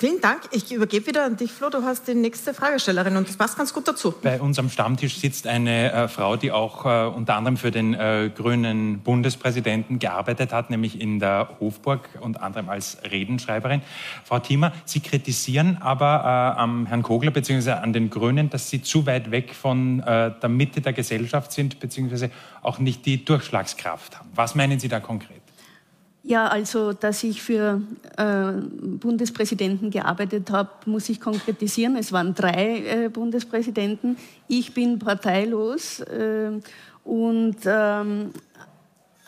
Vielen 0.00 0.20
Dank. 0.20 0.42
Ich 0.52 0.70
übergebe 0.70 1.08
wieder 1.08 1.24
an 1.24 1.36
dich, 1.36 1.50
Flo. 1.50 1.70
Du 1.70 1.82
hast 1.82 2.06
die 2.06 2.14
nächste 2.14 2.54
Fragestellerin 2.54 3.16
und 3.16 3.28
das 3.28 3.36
passt 3.36 3.58
ganz 3.58 3.74
gut 3.74 3.88
dazu. 3.88 4.14
Bei 4.22 4.40
uns 4.40 4.56
am 4.60 4.70
Stammtisch 4.70 5.18
sitzt 5.18 5.48
eine 5.48 5.90
äh, 5.90 6.06
Frau, 6.06 6.36
die 6.36 6.52
auch 6.52 6.86
äh, 6.86 7.08
unter 7.08 7.34
anderem 7.34 7.56
für 7.56 7.72
den 7.72 7.94
äh, 7.94 8.30
grünen 8.32 9.00
Bundespräsidenten 9.00 9.98
gearbeitet 9.98 10.52
hat, 10.52 10.70
nämlich 10.70 11.00
in 11.00 11.18
der 11.18 11.48
Hofburg, 11.58 12.08
unter 12.20 12.44
anderem 12.44 12.68
als 12.68 12.98
Redenschreiberin. 13.10 13.82
Frau 14.22 14.38
Thiemer, 14.38 14.72
Sie 14.84 15.00
kritisieren 15.00 15.78
aber 15.80 16.54
äh, 16.56 16.60
am 16.60 16.86
Herrn 16.86 17.02
Kogler 17.02 17.32
bzw. 17.32 17.72
an 17.72 17.92
den 17.92 18.08
Grünen, 18.08 18.50
dass 18.50 18.70
sie 18.70 18.80
zu 18.80 19.04
weit 19.04 19.32
weg 19.32 19.52
von 19.52 19.98
äh, 19.98 20.30
der 20.40 20.48
Mitte 20.48 20.80
der 20.80 20.92
Gesellschaft 20.92 21.50
sind 21.50 21.80
bzw. 21.80 22.28
auch 22.62 22.78
nicht 22.78 23.04
die 23.04 23.24
Durchschlagskraft 23.24 24.20
haben. 24.20 24.30
Was 24.36 24.54
meinen 24.54 24.78
Sie 24.78 24.86
da 24.86 25.00
konkret? 25.00 25.47
Ja, 26.22 26.48
also, 26.48 26.92
dass 26.92 27.22
ich 27.22 27.40
für 27.40 27.80
äh, 28.16 28.52
Bundespräsidenten 28.52 29.90
gearbeitet 29.90 30.50
habe, 30.50 30.68
muss 30.84 31.08
ich 31.08 31.20
konkretisieren. 31.20 31.96
Es 31.96 32.12
waren 32.12 32.34
drei 32.34 33.04
äh, 33.04 33.08
Bundespräsidenten. 33.08 34.16
Ich 34.46 34.74
bin 34.74 34.98
parteilos 34.98 36.00
äh, 36.00 36.50
und 37.04 37.56
ähm, 37.64 38.30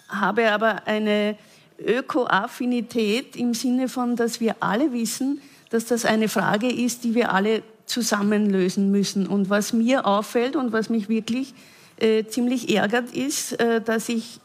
habe 0.08 0.50
aber 0.50 0.86
eine 0.86 1.36
Öko-Affinität 1.78 3.36
im 3.36 3.54
Sinne 3.54 3.88
von, 3.88 4.16
dass 4.16 4.40
wir 4.40 4.56
alle 4.60 4.92
wissen, 4.92 5.40
dass 5.70 5.86
das 5.86 6.04
eine 6.04 6.28
Frage 6.28 6.70
ist, 6.70 7.04
die 7.04 7.14
wir 7.14 7.32
alle 7.32 7.62
zusammen 7.86 8.50
lösen 8.50 8.90
müssen. 8.90 9.26
Und 9.26 9.48
was 9.48 9.72
mir 9.72 10.06
auffällt 10.06 10.56
und 10.56 10.72
was 10.72 10.90
mich 10.90 11.08
wirklich 11.08 11.54
äh, 11.98 12.24
ziemlich 12.24 12.74
ärgert, 12.74 13.12
ist, 13.12 13.58
äh, 13.60 13.80
dass 13.80 14.08
ich 14.08 14.40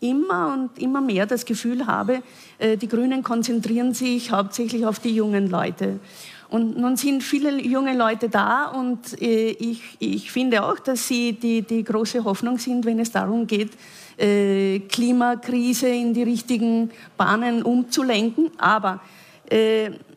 immer 0.00 0.54
und 0.54 0.82
immer 0.82 1.00
mehr 1.00 1.26
das 1.26 1.44
Gefühl 1.44 1.86
habe, 1.86 2.22
äh, 2.58 2.76
die 2.76 2.88
Grünen 2.88 3.22
konzentrieren 3.22 3.94
sich 3.94 4.32
hauptsächlich 4.32 4.86
auf 4.86 4.98
die 4.98 5.14
jungen 5.14 5.48
Leute. 5.48 6.00
Und 6.48 6.76
nun 6.76 6.96
sind 6.96 7.22
viele 7.22 7.62
junge 7.62 7.96
Leute 7.96 8.28
da 8.28 8.66
und 8.66 9.20
äh, 9.22 9.50
ich, 9.50 9.82
ich 10.00 10.32
finde 10.32 10.64
auch, 10.64 10.78
dass 10.80 11.06
sie 11.06 11.34
die, 11.34 11.62
die 11.62 11.84
große 11.84 12.24
Hoffnung 12.24 12.58
sind, 12.58 12.84
wenn 12.86 12.98
es 12.98 13.12
darum 13.12 13.46
geht, 13.46 13.70
äh, 14.18 14.80
Klimakrise 14.80 15.88
in 15.88 16.12
die 16.12 16.24
richtigen 16.24 16.90
Bahnen 17.16 17.62
umzulenken. 17.62 18.50
Aber 18.58 19.00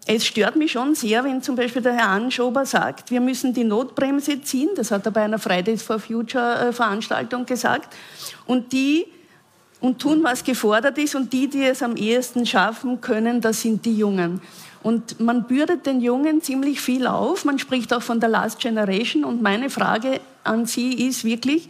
es 0.05 0.27
stört 0.27 0.55
mich 0.57 0.73
schon 0.73 0.93
sehr, 0.93 1.23
wenn 1.23 1.41
zum 1.41 1.55
Beispiel 1.55 1.81
der 1.81 1.93
Herr 1.93 2.09
Anschober 2.09 2.67
sagt, 2.67 3.09
wir 3.09 3.19
müssen 3.19 3.51
die 3.51 3.63
Notbremse 3.63 4.43
ziehen. 4.43 4.69
Das 4.75 4.91
hat 4.91 5.07
er 5.07 5.11
bei 5.11 5.23
einer 5.23 5.39
Fridays 5.39 5.81
for 5.81 5.97
Future 5.97 6.71
Veranstaltung 6.71 7.47
gesagt. 7.47 7.95
Und 8.45 8.73
die 8.73 9.07
und 9.83 9.99
tun, 9.99 10.23
was 10.23 10.45
gefordert 10.45 10.97
ist. 10.97 11.13
Und 11.13 11.33
die, 11.33 11.49
die 11.49 11.65
es 11.65 11.83
am 11.83 11.97
ehesten 11.97 12.45
schaffen 12.45 13.01
können, 13.01 13.41
das 13.41 13.61
sind 13.61 13.83
die 13.83 13.97
Jungen. 13.97 14.39
Und 14.81 15.19
man 15.19 15.43
bürdet 15.43 15.85
den 15.85 15.99
Jungen 15.99 16.41
ziemlich 16.41 16.79
viel 16.79 17.05
auf. 17.05 17.43
Man 17.43 17.59
spricht 17.59 17.93
auch 17.93 18.01
von 18.01 18.21
der 18.21 18.29
Last 18.29 18.59
Generation. 18.59 19.25
Und 19.25 19.41
meine 19.41 19.69
Frage 19.69 20.21
an 20.45 20.65
Sie 20.65 20.93
ist 20.93 21.25
wirklich, 21.25 21.67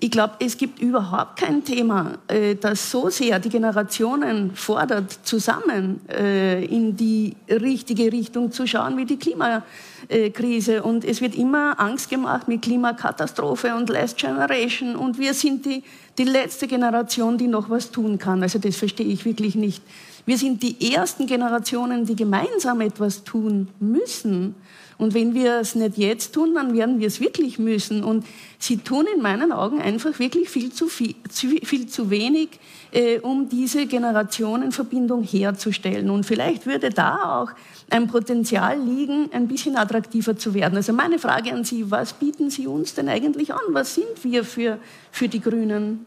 ich 0.00 0.10
glaube, 0.10 0.34
es 0.40 0.58
gibt 0.58 0.80
überhaupt 0.80 1.38
kein 1.38 1.64
Thema, 1.64 2.18
äh, 2.28 2.56
das 2.56 2.90
so 2.90 3.08
sehr 3.08 3.38
die 3.38 3.48
Generationen 3.48 4.54
fordert, 4.54 5.20
zusammen 5.22 6.00
äh, 6.10 6.64
in 6.64 6.96
die 6.96 7.36
richtige 7.48 8.12
Richtung 8.12 8.50
zu 8.50 8.66
schauen 8.66 8.96
wie 8.96 9.06
die 9.06 9.18
Klimakrise. 9.18 10.82
Und 10.82 11.04
es 11.04 11.20
wird 11.20 11.34
immer 11.36 11.80
Angst 11.80 12.10
gemacht 12.10 12.48
mit 12.48 12.62
Klimakatastrophe 12.62 13.74
und 13.74 13.88
Last 13.88 14.18
Generation. 14.18 14.96
Und 14.96 15.18
wir 15.18 15.32
sind 15.32 15.64
die, 15.64 15.84
die 16.18 16.24
letzte 16.24 16.66
Generation, 16.66 17.38
die 17.38 17.48
noch 17.48 17.70
was 17.70 17.90
tun 17.90 18.18
kann. 18.18 18.42
Also 18.42 18.58
das 18.58 18.76
verstehe 18.76 19.06
ich 19.06 19.24
wirklich 19.24 19.54
nicht. 19.54 19.82
Wir 20.26 20.38
sind 20.38 20.62
die 20.62 20.92
ersten 20.92 21.26
Generationen, 21.26 22.04
die 22.04 22.16
gemeinsam 22.16 22.80
etwas 22.80 23.24
tun 23.24 23.68
müssen. 23.78 24.54
Und 24.98 25.14
wenn 25.14 25.34
wir 25.34 25.60
es 25.60 25.74
nicht 25.74 25.98
jetzt 25.98 26.34
tun, 26.34 26.54
dann 26.54 26.74
werden 26.74 27.00
wir 27.00 27.06
es 27.06 27.20
wirklich 27.20 27.58
müssen. 27.58 28.04
Und 28.04 28.24
sie 28.58 28.78
tun 28.78 29.06
in 29.14 29.20
meinen 29.20 29.52
Augen 29.52 29.80
einfach 29.80 30.18
wirklich 30.18 30.48
viel 30.48 30.72
zu, 30.72 30.86
viel, 30.86 31.14
zu, 31.28 31.48
viel 31.48 31.86
zu 31.86 32.10
wenig, 32.10 32.50
äh, 32.92 33.18
um 33.18 33.48
diese 33.48 33.86
Generationenverbindung 33.86 35.22
herzustellen. 35.22 36.10
Und 36.10 36.24
vielleicht 36.24 36.66
würde 36.66 36.90
da 36.90 37.40
auch 37.42 37.50
ein 37.90 38.06
Potenzial 38.06 38.80
liegen, 38.80 39.30
ein 39.32 39.48
bisschen 39.48 39.76
attraktiver 39.76 40.36
zu 40.36 40.54
werden. 40.54 40.76
Also 40.76 40.92
meine 40.92 41.18
Frage 41.18 41.52
an 41.52 41.64
Sie, 41.64 41.90
was 41.90 42.12
bieten 42.12 42.50
Sie 42.50 42.66
uns 42.66 42.94
denn 42.94 43.08
eigentlich 43.08 43.52
an? 43.52 43.60
Was 43.70 43.94
sind 43.94 44.22
wir 44.22 44.44
für, 44.44 44.78
für 45.10 45.28
die 45.28 45.40
Grünen? 45.40 46.06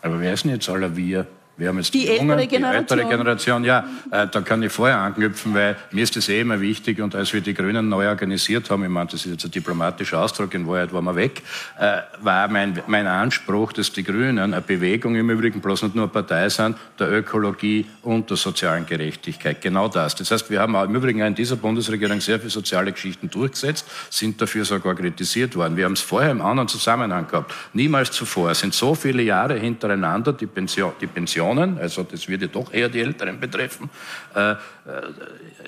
Aber 0.00 0.20
wer 0.20 0.32
ist 0.32 0.44
denn 0.44 0.52
jetzt 0.52 0.68
aller 0.68 0.96
wir? 0.96 1.26
Wir 1.58 1.68
haben 1.68 1.76
jetzt 1.76 1.92
die, 1.92 2.06
die, 2.06 2.16
Jungen, 2.16 2.38
die 2.38 2.56
ältere 2.56 3.04
Generation. 3.04 3.62
Ja, 3.62 3.84
äh, 4.10 4.26
da 4.26 4.40
kann 4.40 4.62
ich 4.62 4.72
vorher 4.72 4.98
anknüpfen, 4.98 5.54
weil 5.54 5.76
mir 5.90 6.02
ist 6.02 6.16
das 6.16 6.30
eh 6.30 6.40
immer 6.40 6.60
wichtig. 6.62 6.98
Und 7.00 7.14
als 7.14 7.32
wir 7.34 7.42
die 7.42 7.52
Grünen 7.52 7.90
neu 7.90 8.08
organisiert 8.08 8.70
haben, 8.70 8.84
ich 8.84 8.88
meine, 8.88 9.10
das 9.10 9.26
ist 9.26 9.32
jetzt 9.32 9.44
ein 9.44 9.50
diplomatischer 9.50 10.18
Ausdruck, 10.18 10.54
in 10.54 10.66
Wahrheit 10.66 10.94
waren 10.94 11.04
wir 11.04 11.14
weg, 11.14 11.42
äh, 11.78 11.98
war 12.22 12.48
mein, 12.48 12.80
mein 12.86 13.06
Anspruch, 13.06 13.74
dass 13.74 13.92
die 13.92 14.02
Grünen 14.02 14.38
eine 14.38 14.62
Bewegung 14.62 15.14
im 15.14 15.28
Übrigen 15.28 15.60
bloß 15.60 15.82
nicht 15.82 15.94
nur 15.94 16.04
eine 16.04 16.12
Partei 16.12 16.48
sind, 16.48 16.76
der 16.98 17.12
Ökologie 17.12 17.84
und 18.00 18.30
der 18.30 18.38
sozialen 18.38 18.86
Gerechtigkeit. 18.86 19.60
Genau 19.60 19.88
das. 19.88 20.14
Das 20.14 20.30
heißt, 20.30 20.48
wir 20.48 20.58
haben 20.58 20.74
auch 20.74 20.84
im 20.84 20.94
Übrigen 20.94 21.20
in 21.20 21.34
dieser 21.34 21.56
Bundesregierung 21.56 22.22
sehr 22.22 22.38
viele 22.38 22.50
soziale 22.50 22.92
Geschichten 22.92 23.28
durchgesetzt, 23.28 23.86
sind 24.08 24.40
dafür 24.40 24.64
sogar 24.64 24.94
kritisiert 24.94 25.54
worden. 25.54 25.76
Wir 25.76 25.84
haben 25.84 25.92
es 25.92 26.00
vorher 26.00 26.30
im 26.30 26.40
anderen 26.40 26.68
Zusammenhang 26.68 27.28
gehabt. 27.28 27.52
Niemals 27.74 28.10
zuvor 28.10 28.54
sind 28.54 28.72
so 28.72 28.94
viele 28.94 29.22
Jahre 29.22 29.58
hintereinander 29.58 30.32
die 30.32 30.46
Pension, 30.46 30.92
die 30.98 31.06
Pension 31.06 31.41
Generationen, 31.42 31.78
also 31.78 32.02
das 32.02 32.28
würde 32.28 32.48
doch 32.48 32.72
eher 32.72 32.88
die 32.88 33.00
Älteren 33.00 33.38
betreffen, 33.40 33.90
äh, 34.34 34.52
äh, 34.52 34.56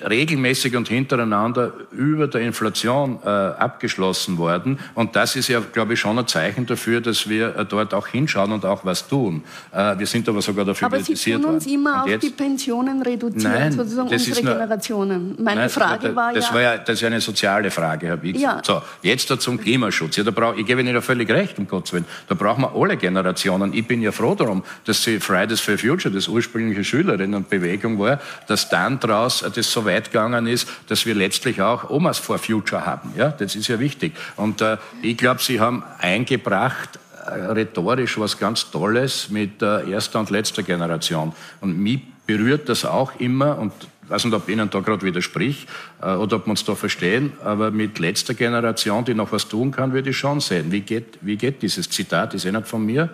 regelmäßig 0.07 0.75
und 0.75 0.87
hintereinander 0.87 1.73
über 1.91 2.27
der 2.27 2.41
Inflation 2.41 3.19
äh, 3.23 3.29
abgeschlossen 3.29 4.37
worden. 4.37 4.79
Und 4.93 5.15
das 5.15 5.35
ist 5.35 5.47
ja, 5.47 5.59
glaube 5.59 5.93
ich, 5.93 5.99
schon 5.99 6.17
ein 6.19 6.27
Zeichen 6.27 6.65
dafür, 6.65 7.01
dass 7.01 7.29
wir 7.29 7.55
äh, 7.55 7.65
dort 7.65 7.93
auch 7.93 8.07
hinschauen 8.07 8.51
und 8.51 8.65
auch 8.65 8.83
was 8.83 9.07
tun. 9.07 9.43
Wir 9.71 10.07
sind 10.07 10.27
aber 10.29 10.41
sogar 10.41 10.65
dafür 10.65 10.87
aber 10.87 10.97
kritisiert 10.97 11.43
worden. 11.43 11.55
Aber 11.55 11.59
Sie 11.59 11.75
tun 11.75 11.83
uns 11.83 11.87
immer 11.87 12.03
auf 12.03 12.19
die 12.19 12.29
Pensionen 12.29 13.01
reduzieren, 13.01 13.53
nein, 13.53 13.71
sozusagen 13.71 14.09
unsere 14.09 14.43
nur, 14.43 14.53
Generationen. 14.53 15.35
Meine 15.39 15.61
nein, 15.61 15.69
Frage 15.69 16.09
da, 16.09 16.15
war 16.15 16.33
das 16.33 16.47
ja... 16.47 16.53
War 16.53 16.61
ja... 16.61 16.77
Das 16.77 16.95
ist 16.95 17.03
eine 17.03 17.21
soziale 17.21 17.71
Frage, 17.71 18.07
Herr 18.07 18.21
Wieck. 18.21 18.37
Ja. 18.37 18.61
So, 18.63 18.81
jetzt 19.01 19.27
zum 19.41 19.59
Klimaschutz. 19.59 20.17
Ja, 20.17 20.23
da 20.23 20.31
brauch, 20.31 20.55
ich 20.55 20.65
gebe 20.65 20.81
Ihnen 20.81 20.93
ja 20.93 21.01
völlig 21.01 21.29
recht, 21.29 21.57
um 21.57 21.67
Gottes 21.67 21.93
Willen. 21.93 22.05
Da 22.27 22.35
brauchen 22.35 22.61
wir 22.63 22.75
alle 22.75 22.97
Generationen. 22.97 23.73
Ich 23.73 23.87
bin 23.87 24.01
ja 24.01 24.11
froh 24.11 24.35
darum, 24.35 24.63
dass 24.85 25.03
Sie 25.03 25.19
Fridays 25.19 25.61
for 25.65 25.77
Future, 25.77 26.13
das 26.13 26.27
ursprüngliche 26.27 26.83
Schülerinnenbewegung 26.83 27.99
war, 27.99 28.19
dass 28.47 28.69
dann 28.69 28.99
daraus 28.99 29.43
das 29.53 29.71
so 29.71 29.85
weit 29.85 30.11
gegangen 30.11 30.47
ist, 30.47 30.67
dass 30.87 31.05
wir 31.05 31.15
letztlich 31.15 31.61
auch 31.61 31.89
Omas 31.89 32.19
for 32.19 32.37
Future 32.37 32.85
haben. 32.85 33.13
Ja, 33.17 33.29
das 33.29 33.55
ist 33.55 33.67
ja 33.67 33.79
wichtig. 33.79 34.13
Und 34.35 34.61
äh, 34.61 34.77
ich 35.01 35.17
glaube, 35.17 35.41
Sie 35.41 35.59
haben 35.59 35.83
eingebracht, 35.99 36.99
äh, 37.25 37.31
rhetorisch 37.31 38.19
was 38.19 38.37
ganz 38.37 38.69
Tolles 38.71 39.29
mit 39.29 39.61
äh, 39.61 39.89
erster 39.89 40.19
und 40.19 40.29
letzter 40.29 40.63
Generation. 40.63 41.33
Und 41.59 41.77
mich 41.77 42.01
berührt 42.25 42.69
das 42.69 42.85
auch 42.85 43.19
immer 43.19 43.57
und 43.57 43.73
ich 44.05 44.11
weiß 44.11 44.25
nicht, 44.25 44.35
ob 44.35 44.47
Ihnen 44.49 44.69
da 44.69 44.81
gerade 44.81 45.01
widersprich 45.03 45.65
äh, 45.99 46.13
oder 46.13 46.37
ob 46.37 46.45
wir 46.45 46.51
uns 46.51 46.63
da 46.63 46.75
verstehen, 46.75 47.33
aber 47.43 47.71
mit 47.71 47.97
letzter 47.97 48.35
Generation, 48.35 49.03
die 49.03 49.15
noch 49.15 49.31
was 49.31 49.47
tun 49.47 49.71
kann, 49.71 49.93
würde 49.93 50.11
ich 50.11 50.17
schon 50.17 50.39
sehen. 50.41 50.71
Wie 50.71 50.81
geht, 50.81 51.17
wie 51.21 51.37
geht 51.37 51.63
dieses 51.63 51.89
Zitat? 51.89 52.35
Ist 52.35 52.45
eh 52.45 52.51
nicht 52.51 52.67
von 52.67 52.85
mir. 52.85 53.09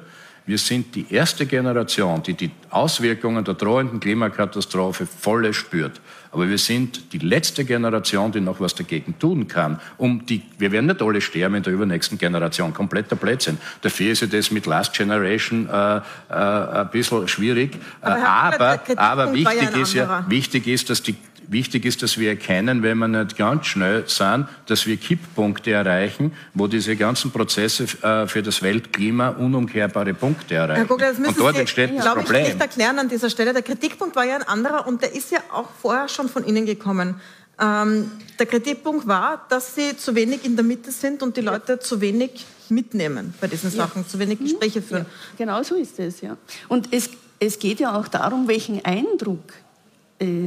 Wir 0.46 0.58
sind 0.58 0.96
die 0.96 1.06
erste 1.10 1.46
Generation, 1.46 2.24
die 2.24 2.34
die 2.34 2.52
Auswirkungen 2.72 3.44
der 3.44 3.54
drohenden 3.54 4.00
Klimakatastrophe 4.00 5.06
volle 5.06 5.54
spürt. 5.54 6.02
Aber 6.32 6.50
wir 6.50 6.58
sind 6.58 7.14
die 7.14 7.20
letzte 7.20 7.66
Generation, 7.66 8.32
die 8.32 8.40
noch 8.40 8.60
was 8.60 8.74
dagegen 8.74 9.20
tun 9.20 9.48
kann. 9.48 9.80
Um 9.98 10.26
die, 10.26 10.42
wir 10.58 10.72
werden 10.72 10.86
nicht 10.88 11.02
alle 11.02 11.20
sterben 11.22 11.56
in 11.56 11.64
der 11.64 11.74
übernächsten 11.74 12.18
Generation, 12.18 12.74
kompletter 12.74 13.18
Blödsinn. 13.18 13.58
Dafür 13.82 14.14
ist 14.14 14.22
ja 14.22 14.28
das 14.28 14.50
mit 14.50 14.66
Last 14.66 14.94
Generation 14.94 15.68
äh, 15.70 15.98
äh, 15.98 16.02
ein 16.30 16.90
bisschen 16.90 17.28
schwierig. 17.28 17.78
Aber, 18.02 18.26
aber, 18.26 18.80
aber 18.96 19.34
wichtig, 19.34 19.76
ist 19.76 19.94
ja, 19.94 20.26
wichtig 20.28 20.68
ist, 20.68 20.90
dass 20.90 21.04
die 21.04 21.16
Wichtig 21.48 21.86
ist, 21.86 22.02
dass 22.02 22.18
wir 22.18 22.30
erkennen, 22.30 22.84
wenn 22.84 22.98
wir 22.98 23.08
nicht 23.08 23.38
ganz 23.38 23.66
schnell 23.66 24.04
sind, 24.08 24.48
dass 24.68 24.86
wir 24.86 24.98
Kipppunkte 24.98 25.72
erreichen, 25.72 26.34
wo 26.54 26.68
diese 26.68 26.96
ganzen 26.96 27.32
Prozesse 27.32 27.86
äh, 28.02 28.28
für 28.28 28.42
das 28.42 28.62
Weltklima 28.62 29.30
unumkehrbare 29.30 30.14
Punkte 30.14 30.56
erreichen. 30.56 30.78
Herr 30.78 30.86
Gugler, 30.86 31.10
das 31.10 31.18
müssen 31.18 31.32
und 31.32 31.40
dort 31.40 31.56
Sie, 31.56 31.62
entsteht 31.62 31.98
das 31.98 32.06
Problem. 32.06 32.42
Ich, 32.44 32.48
nicht 32.50 32.62
erklären 32.62 33.00
an 33.00 33.10
dieser 33.10 33.30
Stelle. 33.30 33.54
Der 33.54 33.64
Kritikpunkt 33.64 34.16
war 34.16 34.26
ja 34.26 34.36
ein 34.36 34.44
anderer 34.44 34.88
und 34.88 35.02
der 35.02 35.14
ist 35.14 35.32
ja 35.32 35.40
auch 35.52 35.70
vorher 35.82 36.08
schon 36.08 36.30
von 36.30 36.46
Ihnen 36.46 36.66
gekommen. 36.66 37.16
Ähm, 37.60 38.12
der 38.40 38.46
Kritikpunkt 38.46 39.08
war, 39.08 39.46
dass 39.50 39.76
Sie 39.76 39.96
zu 39.96 40.16
wenig 40.16 40.46
in 40.46 40.56
der 40.56 40.66
Mitte 40.66 40.92
sind 40.92 41.22
und 41.22 41.38
die 41.38 41.42
Leute 41.42 41.80
zu 41.80 42.02
wenig 42.02 42.46
mitnehmen 42.70 43.34
bei 43.40 43.48
diesen 43.48 43.70
Sachen, 43.70 44.02
ja. 44.02 44.08
zu 44.08 44.18
wenig 44.18 44.40
Gespräche 44.40 44.82
führen. 44.82 45.06
Ja, 45.38 45.46
genau 45.46 45.64
so 45.64 45.76
ist 45.76 46.00
es, 46.00 46.22
ja. 46.22 46.38
Und 46.70 46.92
es, 46.92 47.10
es 47.40 47.60
geht 47.60 47.80
ja 47.80 47.96
auch 47.96 48.08
darum, 48.08 48.48
welchen 48.48 48.84
Eindruck 48.84 49.54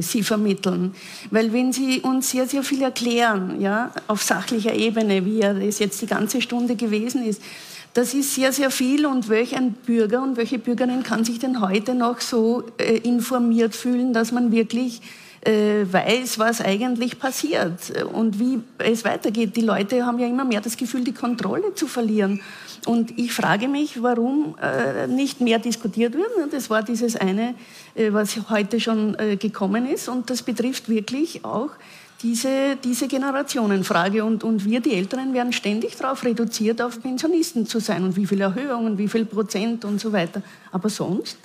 sie 0.01 0.23
vermitteln. 0.23 0.93
Weil 1.31 1.51
wenn 1.53 1.73
Sie 1.73 1.99
uns 2.01 2.29
sehr, 2.29 2.47
sehr 2.47 2.63
viel 2.63 2.81
erklären, 2.81 3.59
ja, 3.59 3.91
auf 4.07 4.23
sachlicher 4.23 4.73
Ebene, 4.73 5.25
wie 5.25 5.41
es 5.41 5.79
jetzt 5.79 6.01
die 6.01 6.07
ganze 6.07 6.41
Stunde 6.41 6.75
gewesen 6.75 7.25
ist, 7.25 7.41
das 7.95 8.13
ist 8.13 8.35
sehr, 8.35 8.51
sehr 8.51 8.71
viel 8.71 9.05
und 9.05 9.29
welch 9.29 9.55
ein 9.55 9.71
Bürger 9.71 10.21
und 10.21 10.35
welche 10.35 10.59
Bürgerin 10.59 11.03
kann 11.03 11.23
sich 11.23 11.39
denn 11.39 11.61
heute 11.61 11.95
noch 11.95 12.19
so 12.19 12.63
äh, 12.77 12.97
informiert 12.97 13.73
fühlen, 13.73 14.11
dass 14.11 14.33
man 14.33 14.51
wirklich 14.51 15.01
äh, 15.45 15.85
weiß, 15.89 16.39
was 16.39 16.59
eigentlich 16.59 17.19
passiert 17.19 17.93
und 18.13 18.39
wie 18.39 18.59
es 18.79 19.05
weitergeht. 19.05 19.55
Die 19.55 19.61
Leute 19.61 20.05
haben 20.05 20.19
ja 20.19 20.27
immer 20.27 20.43
mehr 20.43 20.61
das 20.61 20.75
Gefühl, 20.75 21.03
die 21.03 21.13
Kontrolle 21.13 21.73
zu 21.75 21.87
verlieren. 21.87 22.41
Und 22.85 23.17
ich 23.17 23.33
frage 23.33 23.67
mich, 23.67 24.01
warum 24.01 24.55
äh, 24.61 25.07
nicht 25.07 25.41
mehr 25.41 25.59
diskutiert 25.59 26.13
wird. 26.13 26.51
Das 26.51 26.69
war 26.69 26.83
dieses 26.83 27.15
eine, 27.15 27.55
äh, 27.95 28.11
was 28.11 28.49
heute 28.49 28.79
schon 28.79 29.15
äh, 29.19 29.37
gekommen 29.37 29.87
ist. 29.87 30.09
Und 30.09 30.29
das 30.29 30.43
betrifft 30.43 30.89
wirklich 30.89 31.45
auch 31.45 31.69
diese, 32.21 32.75
diese 32.83 33.07
Generationenfrage. 33.07 34.23
Und, 34.23 34.43
und 34.43 34.65
wir, 34.65 34.79
die 34.81 34.93
Älteren, 34.93 35.33
werden 35.33 35.53
ständig 35.53 35.95
darauf 35.95 36.23
reduziert, 36.23 36.81
auf 36.81 37.01
Pensionisten 37.01 37.65
zu 37.65 37.79
sein. 37.79 38.03
Und 38.03 38.15
wie 38.15 38.25
viel 38.25 38.41
Erhöhungen, 38.41 38.97
wie 38.97 39.07
viel 39.07 39.25
Prozent 39.25 39.85
und 39.85 39.99
so 39.99 40.11
weiter. 40.11 40.41
Aber 40.71 40.89
sonst? 40.89 41.37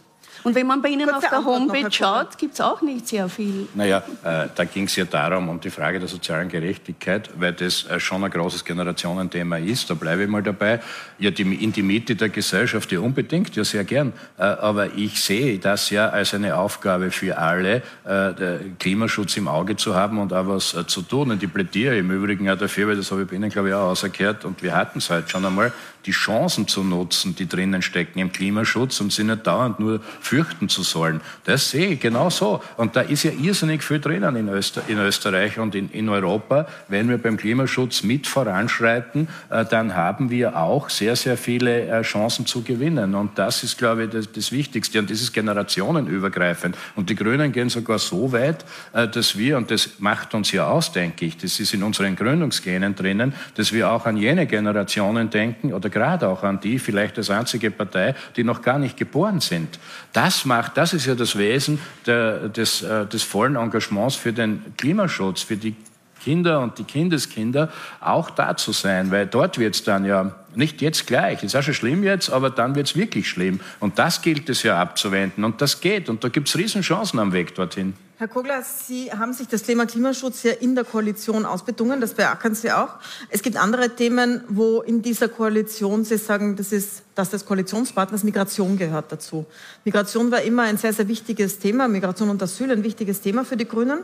Und 0.42 0.54
wenn 0.54 0.66
man 0.66 0.82
bei 0.82 0.88
Ihnen 0.88 1.08
Kurze 1.08 1.26
auf 1.26 1.30
der 1.30 1.44
Homepage 1.44 1.90
schaut, 1.90 2.38
gibt 2.38 2.54
es 2.54 2.60
auch 2.60 2.82
nicht 2.82 3.08
sehr 3.08 3.28
viel. 3.28 3.68
Naja, 3.74 4.02
äh, 4.24 4.48
da 4.54 4.64
ging 4.64 4.84
es 4.84 4.96
ja 4.96 5.04
darum, 5.04 5.48
um 5.48 5.60
die 5.60 5.70
Frage 5.70 5.98
der 5.98 6.08
sozialen 6.08 6.48
Gerechtigkeit, 6.48 7.30
weil 7.38 7.52
das 7.52 7.84
äh, 7.84 8.00
schon 8.00 8.24
ein 8.24 8.30
großes 8.30 8.64
Generationenthema 8.64 9.58
ist. 9.58 9.90
Da 9.90 9.94
bleibe 9.94 10.24
ich 10.24 10.28
mal 10.28 10.42
dabei. 10.42 10.80
Ja, 11.18 11.30
die, 11.30 11.42
in 11.42 11.72
die 11.72 11.82
Mitte 11.82 12.16
der 12.16 12.28
Gesellschaft, 12.28 12.90
ja 12.92 13.00
unbedingt, 13.00 13.54
ja 13.56 13.64
sehr 13.64 13.84
gern. 13.84 14.12
Äh, 14.38 14.42
aber 14.42 14.94
ich 14.94 15.22
sehe 15.22 15.58
das 15.58 15.90
ja 15.90 16.08
als 16.08 16.34
eine 16.34 16.56
Aufgabe 16.56 17.10
für 17.10 17.36
alle, 17.38 17.82
äh, 18.04 18.58
Klimaschutz 18.78 19.36
im 19.36 19.48
Auge 19.48 19.76
zu 19.76 19.94
haben 19.94 20.18
und 20.18 20.32
auch 20.32 20.46
was 20.48 20.74
äh, 20.74 20.86
zu 20.86 21.02
tun. 21.02 21.30
Und 21.30 21.42
ich 21.42 21.52
plädiere 21.52 21.98
im 21.98 22.10
Übrigen 22.10 22.48
auch 22.50 22.58
dafür, 22.58 22.88
weil 22.88 22.96
das 22.96 23.10
habe 23.10 23.22
ich 23.22 23.28
bei 23.28 23.36
Ihnen, 23.36 23.50
glaube 23.50 23.68
ich, 23.68 23.74
auch 23.74 23.90
ausgekehrt 23.90 24.44
und 24.44 24.62
wir 24.62 24.74
hatten 24.74 24.98
es 24.98 25.10
heute 25.10 25.28
schon 25.28 25.44
einmal, 25.44 25.72
die 26.06 26.12
Chancen 26.12 26.66
zu 26.66 26.82
nutzen, 26.82 27.34
die 27.34 27.48
drinnen 27.48 27.82
stecken 27.82 28.18
im 28.18 28.32
Klimaschutz 28.32 29.00
und 29.00 29.12
sie 29.12 29.24
nicht 29.24 29.46
dauernd 29.46 29.80
nur 29.80 30.00
fürchten 30.20 30.68
zu 30.68 30.82
sollen. 30.82 31.20
Das 31.44 31.70
sehe 31.70 31.88
ich 31.88 32.00
genau 32.00 32.30
so. 32.30 32.62
Und 32.76 32.96
da 32.96 33.02
ist 33.02 33.24
ja 33.24 33.32
irrsinnig 33.32 33.82
viel 33.82 34.00
drinnen 34.00 34.36
in, 34.36 34.48
Öster 34.48 34.82
in 34.88 34.98
Österreich 34.98 35.58
und 35.58 35.74
in, 35.74 35.90
in, 35.90 36.08
Europa. 36.08 36.66
Wenn 36.88 37.08
wir 37.08 37.18
beim 37.18 37.36
Klimaschutz 37.36 38.02
mit 38.02 38.26
voranschreiten, 38.26 39.28
äh, 39.50 39.64
dann 39.64 39.94
haben 39.94 40.30
wir 40.30 40.56
auch 40.56 40.88
sehr, 40.88 41.16
sehr 41.16 41.36
viele 41.36 41.86
äh, 41.86 42.02
Chancen 42.02 42.46
zu 42.46 42.62
gewinnen. 42.62 43.14
Und 43.14 43.38
das 43.38 43.62
ist, 43.62 43.76
glaube 43.76 44.04
ich, 44.04 44.10
das, 44.10 44.32
das, 44.32 44.52
Wichtigste. 44.52 44.98
Und 44.98 45.10
das 45.10 45.20
ist 45.20 45.32
generationenübergreifend. 45.32 46.76
Und 46.96 47.10
die 47.10 47.14
Grünen 47.14 47.52
gehen 47.52 47.68
sogar 47.68 47.98
so 47.98 48.32
weit, 48.32 48.64
äh, 48.92 49.06
dass 49.06 49.36
wir, 49.36 49.56
und 49.56 49.70
das 49.70 49.90
macht 49.98 50.34
uns 50.34 50.52
ja 50.52 50.66
aus, 50.66 50.92
denke 50.92 51.26
ich, 51.26 51.36
das 51.36 51.60
ist 51.60 51.74
in 51.74 51.82
unseren 51.82 52.16
Gründungsgenen 52.16 52.94
drinnen, 52.94 53.34
dass 53.54 53.72
wir 53.72 53.90
auch 53.90 54.06
an 54.06 54.16
jene 54.16 54.46
Generationen 54.46 55.30
denken 55.30 55.72
oder 55.72 55.89
gerade 55.90 56.28
auch 56.28 56.42
an 56.42 56.60
die, 56.60 56.78
vielleicht 56.78 57.18
als 57.18 57.30
einzige 57.30 57.70
Partei, 57.70 58.14
die 58.36 58.44
noch 58.44 58.62
gar 58.62 58.78
nicht 58.78 58.96
geboren 58.96 59.40
sind. 59.40 59.78
Das 60.12 60.44
macht, 60.44 60.76
das 60.76 60.92
ist 60.92 61.06
ja 61.06 61.14
das 61.14 61.36
Wesen 61.36 61.78
der, 62.06 62.48
des, 62.48 62.82
äh, 62.82 63.06
des 63.06 63.22
vollen 63.22 63.56
Engagements 63.56 64.16
für 64.16 64.32
den 64.32 64.74
Klimaschutz, 64.76 65.42
für 65.42 65.56
die 65.56 65.74
Kinder 66.22 66.60
und 66.60 66.78
die 66.78 66.84
Kindeskinder 66.84 67.70
auch 68.00 68.30
da 68.30 68.56
zu 68.56 68.72
sein, 68.72 69.10
weil 69.10 69.26
dort 69.26 69.58
wird 69.58 69.74
es 69.74 69.84
dann 69.84 70.04
ja 70.04 70.34
nicht 70.54 70.82
jetzt 70.82 71.06
gleich, 71.06 71.42
ist 71.42 71.56
auch 71.56 71.62
schon 71.62 71.74
schlimm 71.74 72.04
jetzt, 72.04 72.30
aber 72.30 72.50
dann 72.50 72.74
wird 72.74 72.88
es 72.88 72.96
wirklich 72.96 73.28
schlimm. 73.28 73.60
Und 73.80 73.98
das 73.98 74.22
gilt 74.22 74.48
es 74.48 74.62
ja 74.62 74.80
abzuwenden 74.80 75.44
und 75.44 75.60
das 75.60 75.80
geht 75.80 76.08
und 76.08 76.22
da 76.22 76.28
gibt 76.28 76.48
es 76.48 76.56
Riesenchancen 76.56 77.18
am 77.18 77.32
Weg 77.32 77.54
dorthin. 77.54 77.94
Herr 78.20 78.28
Kogler, 78.28 78.62
Sie 78.62 79.10
haben 79.10 79.32
sich 79.32 79.48
das 79.48 79.62
Thema 79.62 79.86
Klimaschutz 79.86 80.42
ja 80.42 80.52
in 80.52 80.74
der 80.74 80.84
Koalition 80.84 81.46
ausbedungen, 81.46 82.02
das 82.02 82.12
beackern 82.12 82.54
Sie 82.54 82.70
auch. 82.70 82.96
Es 83.30 83.40
gibt 83.40 83.56
andere 83.56 83.96
Themen, 83.96 84.44
wo 84.46 84.82
in 84.82 85.00
dieser 85.00 85.28
Koalition 85.28 86.04
Sie 86.04 86.18
sagen, 86.18 86.54
das 86.54 86.70
ist 86.70 87.02
das 87.14 87.30
des 87.30 87.46
Koalitionspartners, 87.46 88.22
Migration 88.22 88.76
gehört 88.76 89.10
dazu. 89.10 89.46
Migration 89.86 90.30
war 90.30 90.42
immer 90.42 90.64
ein 90.64 90.76
sehr, 90.76 90.92
sehr 90.92 91.08
wichtiges 91.08 91.60
Thema, 91.60 91.88
Migration 91.88 92.28
und 92.28 92.42
Asyl 92.42 92.70
ein 92.70 92.84
wichtiges 92.84 93.22
Thema 93.22 93.46
für 93.46 93.56
die 93.56 93.66
Grünen. 93.66 94.00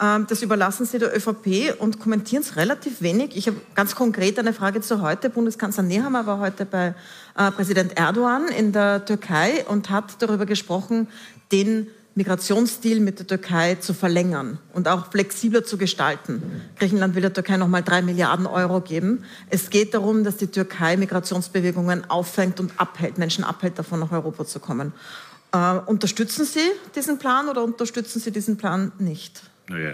Ähm, 0.00 0.28
das 0.28 0.42
überlassen 0.42 0.86
Sie 0.86 1.00
der 1.00 1.16
ÖVP 1.16 1.74
und 1.80 1.98
kommentieren 1.98 2.44
es 2.44 2.54
relativ 2.54 3.02
wenig. 3.02 3.36
Ich 3.36 3.48
habe 3.48 3.56
ganz 3.74 3.96
konkret 3.96 4.38
eine 4.38 4.52
Frage 4.52 4.80
zu 4.80 5.02
heute. 5.02 5.28
Bundeskanzler 5.28 5.82
Nehammer 5.82 6.24
war 6.24 6.38
heute 6.38 6.66
bei 6.66 6.94
äh, 7.36 7.50
Präsident 7.50 7.98
Erdogan 7.98 8.46
in 8.46 8.70
der 8.70 9.04
Türkei 9.04 9.64
und 9.66 9.90
hat 9.90 10.22
darüber 10.22 10.46
gesprochen, 10.46 11.08
den 11.50 11.88
Migrationsdeal 12.16 12.98
mit 13.00 13.18
der 13.18 13.26
Türkei 13.26 13.74
zu 13.74 13.92
verlängern 13.92 14.58
und 14.72 14.88
auch 14.88 15.10
flexibler 15.10 15.64
zu 15.64 15.76
gestalten. 15.76 16.62
Griechenland 16.78 17.14
will 17.14 17.20
der 17.20 17.32
Türkei 17.34 17.58
nochmal 17.58 17.82
drei 17.82 18.00
Milliarden 18.00 18.46
Euro 18.46 18.80
geben. 18.80 19.24
Es 19.50 19.68
geht 19.68 19.92
darum, 19.92 20.24
dass 20.24 20.38
die 20.38 20.46
Türkei 20.46 20.96
Migrationsbewegungen 20.96 22.08
auffängt 22.08 22.58
und 22.58 22.72
abhält, 22.78 23.18
Menschen 23.18 23.44
abhält, 23.44 23.78
davon 23.78 24.00
nach 24.00 24.10
Europa 24.12 24.46
zu 24.46 24.60
kommen. 24.60 24.94
Äh, 25.52 25.74
unterstützen 25.84 26.46
Sie 26.46 26.72
diesen 26.94 27.18
Plan 27.18 27.50
oder 27.50 27.62
unterstützen 27.62 28.18
Sie 28.18 28.30
diesen 28.30 28.56
Plan 28.56 28.92
nicht? 28.98 29.42
Naja, 29.68 29.92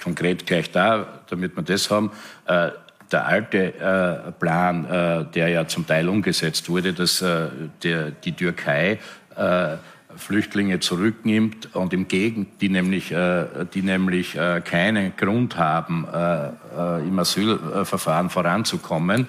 konkret 0.00 0.46
gleich 0.46 0.70
da, 0.70 1.20
damit 1.28 1.56
wir 1.56 1.64
das 1.64 1.90
haben. 1.90 2.12
Äh, 2.46 2.70
der 3.10 3.26
alte 3.26 3.74
äh, 3.74 4.30
Plan, 4.38 4.84
äh, 4.84 5.24
der 5.34 5.48
ja 5.48 5.66
zum 5.66 5.84
Teil 5.84 6.08
umgesetzt 6.08 6.68
wurde, 6.68 6.92
dass 6.92 7.22
äh, 7.22 7.48
der, 7.82 8.12
die 8.12 8.30
Türkei 8.30 9.00
äh, 9.34 9.76
Flüchtlinge 10.16 10.80
zurücknimmt 10.80 11.74
und 11.74 11.92
im 11.92 12.08
Gegenteil, 12.08 12.52
die 12.60 12.68
nämlich, 12.68 13.12
äh, 13.12 13.46
die 13.72 13.82
nämlich 13.82 14.36
äh, 14.36 14.60
keinen 14.64 15.16
Grund 15.16 15.56
haben, 15.56 16.06
äh, 16.12 17.00
im 17.06 17.18
Asylverfahren 17.18 18.30
voranzukommen, 18.30 19.26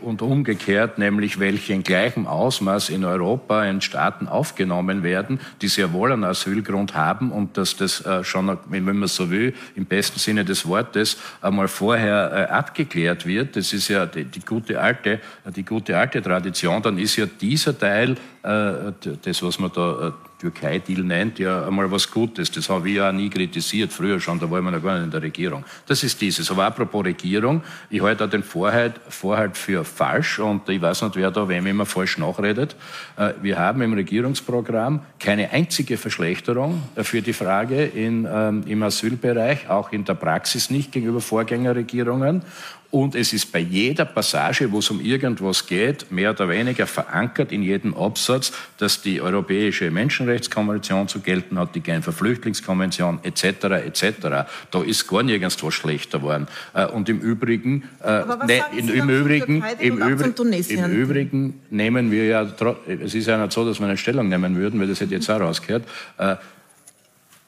und 0.00 0.22
umgekehrt, 0.22 0.98
nämlich 0.98 1.38
welche 1.38 1.72
in 1.72 1.82
gleichem 1.82 2.26
Ausmaß 2.26 2.90
in 2.90 3.04
Europa 3.04 3.64
in 3.64 3.80
Staaten 3.80 4.28
aufgenommen 4.28 5.02
werden, 5.02 5.40
die 5.62 5.68
sehr 5.68 5.92
wohl 5.92 6.12
einen 6.12 6.24
Asylgrund 6.24 6.94
haben 6.94 7.32
und 7.32 7.56
dass 7.56 7.76
das 7.76 8.04
äh, 8.04 8.24
schon, 8.24 8.56
wenn 8.68 8.84
man 8.84 9.08
so 9.08 9.30
will, 9.30 9.54
im 9.74 9.86
besten 9.86 10.18
Sinne 10.18 10.44
des 10.44 10.66
Wortes 10.66 11.18
einmal 11.40 11.68
vorher 11.68 12.32
äh, 12.32 12.52
abgeklärt 12.52 13.26
wird. 13.26 13.56
Das 13.56 13.72
ist 13.72 13.88
ja 13.88 14.06
die, 14.06 14.24
die, 14.24 14.40
gute 14.40 14.80
alte, 14.80 15.20
die 15.54 15.64
gute 15.64 15.96
alte 15.96 16.22
Tradition. 16.22 16.82
Dann 16.82 16.98
ist 16.98 17.16
ja 17.16 17.26
dieser 17.26 17.78
Teil, 17.78 18.16
äh, 18.42 18.92
das 19.22 19.42
was 19.42 19.58
man 19.58 19.70
da 19.74 20.14
Türkei-Deal 20.38 21.02
nennt, 21.02 21.38
ja 21.38 21.66
einmal 21.66 21.90
was 21.90 22.10
Gutes. 22.10 22.50
Das 22.50 22.68
habe 22.68 22.88
ich 22.88 22.96
ja 22.96 23.10
nie 23.12 23.28
kritisiert, 23.28 23.92
früher 23.92 24.20
schon, 24.20 24.38
da 24.38 24.50
waren 24.50 24.64
wir 24.64 24.70
noch 24.70 24.82
gar 24.82 24.94
nicht 24.94 25.04
in 25.04 25.10
der 25.10 25.22
Regierung. 25.22 25.64
Das 25.86 26.02
ist 26.04 26.20
dieses. 26.20 26.50
Aber 26.50 26.64
apropos 26.64 27.04
Regierung, 27.04 27.62
ich 27.90 28.00
halte 28.00 28.24
auch 28.24 28.30
den 28.30 28.42
Vorhalt, 28.42 29.00
Vorhalt 29.08 29.56
für 29.56 29.84
falsch 29.84 30.38
und 30.38 30.68
ich 30.68 30.80
weiß 30.80 31.02
nicht, 31.02 31.16
wer 31.16 31.30
da 31.30 31.48
wem 31.48 31.66
immer 31.66 31.86
falsch 31.86 32.18
nachredet. 32.18 32.76
Äh, 33.16 33.32
wir 33.42 33.58
haben 33.58 33.82
im 33.82 33.92
Regierungsprogramm 33.94 35.00
keine 35.18 35.50
einzige 35.50 35.96
Verschlechterung 35.96 36.82
für 36.96 37.20
die 37.20 37.32
Frage 37.32 37.84
in, 37.84 38.26
ähm, 38.30 38.62
im 38.66 38.82
Asylbereich, 38.82 39.68
auch 39.68 39.92
in 39.92 40.04
der 40.04 40.14
Praxis 40.14 40.70
nicht 40.70 40.92
gegenüber 40.92 41.20
Vorgängerregierungen. 41.20 42.42
Und 42.90 43.14
es 43.14 43.34
ist 43.34 43.52
bei 43.52 43.58
jeder 43.58 44.06
Passage, 44.06 44.72
wo 44.72 44.78
es 44.78 44.88
um 44.88 44.98
irgendwas 45.00 45.66
geht, 45.66 46.10
mehr 46.10 46.30
oder 46.30 46.48
weniger 46.48 46.86
verankert 46.86 47.52
in 47.52 47.62
jedem 47.62 47.94
Absatz, 47.94 48.50
dass 48.78 49.02
die 49.02 49.20
Europäische 49.20 49.90
Menschenrechtskonvention 49.90 51.06
zu 51.06 51.20
gelten 51.20 51.58
hat, 51.58 51.74
die 51.74 51.80
Genfer 51.80 52.12
Flüchtlingskonvention 52.12 53.18
etc. 53.24 53.44
etc. 53.84 54.48
Da 54.70 54.82
ist 54.82 55.06
gar 55.06 55.22
nirgends 55.22 55.62
was 55.62 55.74
schlechter 55.74 56.22
worden. 56.22 56.48
Äh, 56.72 56.86
und 56.86 57.10
im 57.10 57.20
Übrigen, 57.20 57.82
äh, 58.02 58.24
ne, 58.46 58.62
in, 58.74 58.88
im, 58.88 59.10
Übrigen 59.10 59.62
im, 59.78 59.98
Übrigen, 59.98 60.52
im 60.70 60.90
Übrigen 60.90 61.60
nehmen 61.68 62.10
wir 62.10 62.24
ja, 62.24 62.46
es 62.86 63.14
ist 63.14 63.26
ja 63.26 63.36
nicht 63.36 63.52
so, 63.52 63.66
dass 63.66 63.80
wir 63.80 63.86
eine 63.86 63.98
Stellung 63.98 64.30
nehmen 64.30 64.56
würden, 64.56 64.80
weil 64.80 64.88
das 64.88 65.02
hätte 65.02 65.14
jetzt 65.14 65.28
auch 65.28 65.40
rausgehört, 65.40 65.84
äh, 66.16 66.36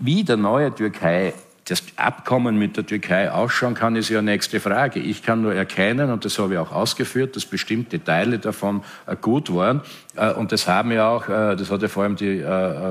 wie 0.00 0.22
der 0.22 0.36
neue 0.36 0.74
Türkei 0.74 1.32
das 1.70 1.84
Abkommen 1.94 2.58
mit 2.58 2.76
der 2.76 2.84
Türkei 2.84 3.30
ausschauen 3.30 3.74
kann, 3.74 3.94
ist 3.94 4.08
ja 4.08 4.22
nächste 4.22 4.58
Frage. 4.58 4.98
Ich 4.98 5.22
kann 5.22 5.42
nur 5.42 5.54
erkennen, 5.54 6.10
und 6.10 6.24
das 6.24 6.38
habe 6.38 6.54
ich 6.54 6.58
auch 6.58 6.72
ausgeführt, 6.72 7.36
dass 7.36 7.46
bestimmte 7.46 8.02
Teile 8.02 8.40
davon 8.40 8.82
äh, 9.06 9.14
gut 9.14 9.54
waren. 9.54 9.82
Äh, 10.16 10.32
und 10.32 10.52
das 10.52 10.66
haben 10.66 10.92
ja 10.92 11.08
auch, 11.08 11.28
äh, 11.28 11.56
das 11.56 11.70
hat 11.70 11.82
ja 11.82 11.88
vor 11.88 12.04
allem 12.04 12.16
die 12.16 12.42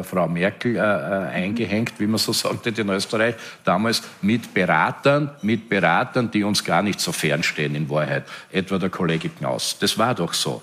Frau 0.04 0.28
Merkel 0.28 0.80
eingehängt, 0.80 1.94
wie 2.00 2.08
man 2.08 2.18
so 2.18 2.32
sagte, 2.34 2.70
in 2.70 2.90
Österreich, 2.90 3.36
damals 3.64 4.02
mit 4.22 4.54
Beratern, 4.54 5.32
mit 5.42 5.70
Beratern, 5.70 6.32
die 6.32 6.44
uns 6.44 6.64
gar 6.64 6.82
nicht 6.82 7.00
so 7.00 7.12
fernstehen 7.12 7.76
in 7.76 7.90
Wahrheit. 7.90 8.24
Etwa 8.52 8.78
der 8.78 8.90
Kollege 8.90 9.30
Knaus. 9.30 9.78
Das 9.80 9.98
war 9.98 10.16
doch 10.16 10.34
so. 10.34 10.62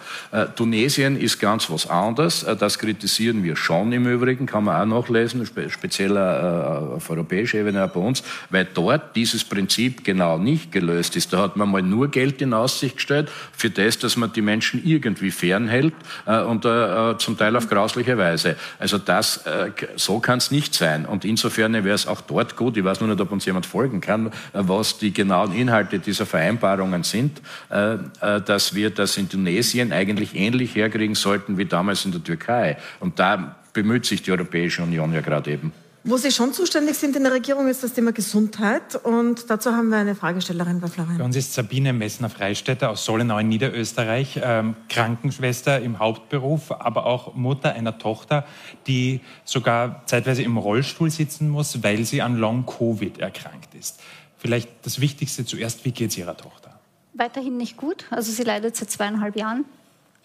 Tunesien 0.55 1.19
ist 1.19 1.39
ganz 1.39 1.71
was 1.71 1.89
anderes. 1.89 2.47
Das 2.59 2.79
kritisieren 2.79 3.43
wir 3.43 3.57
schon 3.57 3.93
im 3.93 4.07
Übrigen, 4.07 4.47
kann 4.47 4.65
man 4.65 4.93
auch 4.93 5.03
nachlesen, 5.03 5.45
speziell 5.47 6.17
auf 6.17 7.11
europäischer 7.11 7.59
Ebene 7.59 7.89
bei 7.89 8.01
uns, 8.01 8.23
weil 8.51 8.67
dort 8.73 9.15
dieses 9.17 9.45
Prinzip 9.45 10.05
genau 10.05 10.39
nicht 10.39 10.73
gelöst 10.73 11.17
ist. 11.17 11.33
Da 11.33 11.39
hat 11.39 11.57
man 11.57 11.71
mal 11.71 11.83
nur 11.83 12.09
Geld 12.09 12.41
in 12.41 12.55
Aussicht 12.55 12.97
gestellt 12.97 13.31
für 13.53 13.71
das, 13.71 13.99
dass 13.99 14.17
man 14.17 14.33
die 14.33 14.43
Menschen 14.43 14.85
irgendwie 14.85 15.31
fernhält 15.31 15.95
äh, 16.27 16.46
und 16.47 16.65
äh, 16.65 17.13
äh 17.13 17.19
zum 17.19 17.37
Teil 17.37 17.57
auf 17.57 17.69
grausliche 17.69 18.17
Weise. 18.17 18.57
Also 18.79 18.99
das, 18.99 19.47
äh, 19.47 19.71
so 19.97 20.21
kann 20.21 20.39
es 20.39 20.51
nicht 20.51 20.75
sein. 20.75 21.07
Und 21.07 21.25
insofern 21.25 21.73
wäre 21.73 21.95
es 21.95 22.07
auch 22.07 22.21
dort 22.21 22.57
gut, 22.57 22.77
ich 22.77 22.85
weiß 22.85 23.01
nur 23.01 23.09
nicht, 23.11 23.21
ob 23.21 23.33
uns 23.33 23.45
jemand 23.45 23.67
folgen 23.67 24.01
kann, 24.01 24.29
äh, 24.29 24.31
was 24.55 24.99
die 24.99 25.13
genauen 25.13 25.53
Inhalte 25.53 25.99
dieser 25.99 26.27
Vereinbarungen 26.27 27.03
sind, 27.03 27.41
äh, 27.71 27.97
dass 28.41 28.75
wir 28.75 28.91
das 28.91 29.17
in 29.17 29.29
Tunesien 29.29 29.93
eigentlich 29.93 30.35
ähnlich 30.35 30.75
herkriegen 30.75 31.15
sollten 31.15 31.59
wie 31.59 31.67
damals 31.67 32.05
in 32.05 32.13
der 32.13 32.23
Türkei. 32.23 32.79
Und 33.01 33.19
da 33.19 33.57
bemüht 33.73 34.07
sich 34.07 34.23
die 34.23 34.33
Europäische 34.33 34.83
Union 34.83 35.13
ja 35.13 35.21
gerade 35.21 35.51
eben. 35.53 35.73
Wo 36.09 36.17
Sie 36.17 36.31
schon 36.31 36.53
zuständig 36.53 36.97
sind 36.97 37.17
in 37.17 37.25
der 37.25 37.33
Regierung, 37.33 37.67
ist 37.67 37.83
das 37.83 37.93
Thema 37.93 38.13
Gesundheit. 38.13 38.95
Und 38.95 39.51
dazu 39.51 39.73
haben 39.73 39.89
wir 39.89 39.97
eine 39.97 40.15
Fragestellerin 40.15 40.79
bei 40.79 40.87
Florian. 40.87 41.19
Bei 41.19 41.25
uns 41.25 41.35
ist 41.35 41.53
Sabine 41.53 41.93
Messner-Freistetter 41.93 42.91
aus 42.91 43.05
Solenau 43.05 43.39
in 43.39 43.49
Niederösterreich, 43.49 44.39
ähm, 44.41 44.77
Krankenschwester 44.89 45.81
im 45.81 45.99
Hauptberuf, 45.99 46.71
aber 46.71 47.07
auch 47.07 47.35
Mutter 47.35 47.73
einer 47.73 47.99
Tochter, 47.99 48.47
die 48.87 49.21
sogar 49.45 50.07
zeitweise 50.07 50.45
im 50.45 50.59
Rollstuhl 50.59 51.11
sitzen 51.11 51.51
muss, 51.51 51.83
weil 51.83 52.05
sie 52.05 52.23
an 52.23 52.37
Long-Covid 52.37 53.19
erkrankt 53.19 53.75
ist. 53.75 54.01
Vielleicht 54.39 54.69
das 54.83 55.01
Wichtigste 55.01 55.45
zuerst, 55.45 55.85
wie 55.85 55.91
geht 55.91 56.11
es 56.11 56.19
Ihrer 56.19 56.37
Tochter? 56.37 56.79
Weiterhin 57.15 57.57
nicht 57.57 57.77
gut. 57.77 58.05
Also 58.11 58.31
sie 58.31 58.45
leidet 58.45 58.77
seit 58.77 58.93
zweieinhalb 58.93 59.35
Jahren 59.35 59.65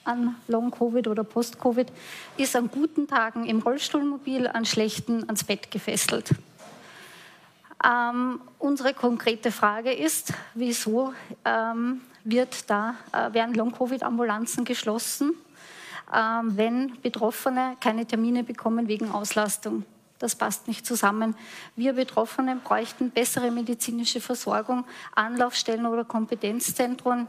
an 0.04 0.36
Long-Covid 0.48 1.08
oder 1.08 1.24
Post-Covid, 1.24 1.92
ist 2.38 2.56
an 2.56 2.70
guten 2.70 3.08
Tagen 3.08 3.46
im 3.46 3.60
Rollstuhl 3.60 4.04
mobil, 4.04 4.48
an 4.48 4.66
schlechten 4.66 5.24
ans 5.24 5.44
Bett 5.44 5.70
gefesselt. 5.72 6.32
Ähm, 7.84 8.40
unsere 8.60 8.94
konkrete 8.94 9.52
Frage 9.52 9.92
ist, 9.92 10.34
wieso 10.54 11.14
ähm, 11.46 12.02
wird 12.24 12.70
da, 12.70 12.96
äh, 13.12 13.34
werden 13.34 13.56
Long-Covid-Ambulanzen 13.56 14.66
geschlossen, 14.66 15.34
ähm, 16.14 16.58
wenn 16.58 17.02
Betroffene 17.02 17.78
keine 17.80 18.06
Termine 18.06 18.44
bekommen 18.44 18.88
wegen 18.88 19.12
Auslastung? 19.12 19.84
Das 20.20 20.36
passt 20.36 20.68
nicht 20.68 20.86
zusammen. 20.86 21.36
Wir 21.76 21.94
Betroffenen 21.94 22.60
bräuchten 22.60 23.10
bessere 23.10 23.50
medizinische 23.50 24.22
Versorgung, 24.22 24.86
Anlaufstellen 25.16 25.88
oder 25.88 26.06
Kompetenzzentren, 26.06 27.28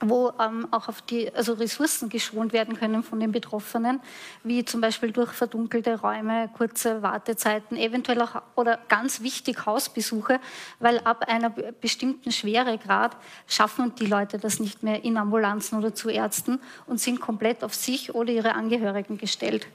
wo 0.00 0.32
ähm, 0.40 0.66
auch 0.70 0.88
auf 0.88 1.02
die 1.02 1.32
also 1.34 1.52
Ressourcen 1.52 2.08
geschont 2.08 2.52
werden 2.52 2.76
können 2.76 3.02
von 3.02 3.20
den 3.20 3.32
Betroffenen, 3.32 4.00
wie 4.42 4.64
zum 4.64 4.80
Beispiel 4.80 5.12
durch 5.12 5.30
verdunkelte 5.32 6.00
Räume, 6.00 6.48
kurze 6.56 7.02
Wartezeiten, 7.02 7.76
eventuell 7.76 8.20
auch 8.22 8.42
oder 8.56 8.78
ganz 8.88 9.20
wichtig 9.22 9.66
Hausbesuche, 9.66 10.40
weil 10.78 10.98
ab 11.00 11.24
einer 11.28 11.50
bestimmten 11.50 12.32
Schweregrad 12.32 13.16
schaffen 13.46 13.94
die 13.96 14.06
Leute 14.06 14.38
das 14.38 14.58
nicht 14.58 14.82
mehr 14.82 15.04
in 15.04 15.16
Ambulanzen 15.16 15.78
oder 15.78 15.94
zu 15.94 16.08
Ärzten 16.08 16.60
und 16.86 17.00
sind 17.00 17.20
komplett 17.20 17.62
auf 17.62 17.74
sich 17.74 18.14
oder 18.14 18.32
ihre 18.32 18.54
Angehörigen 18.54 19.18
gestellt. 19.18 19.66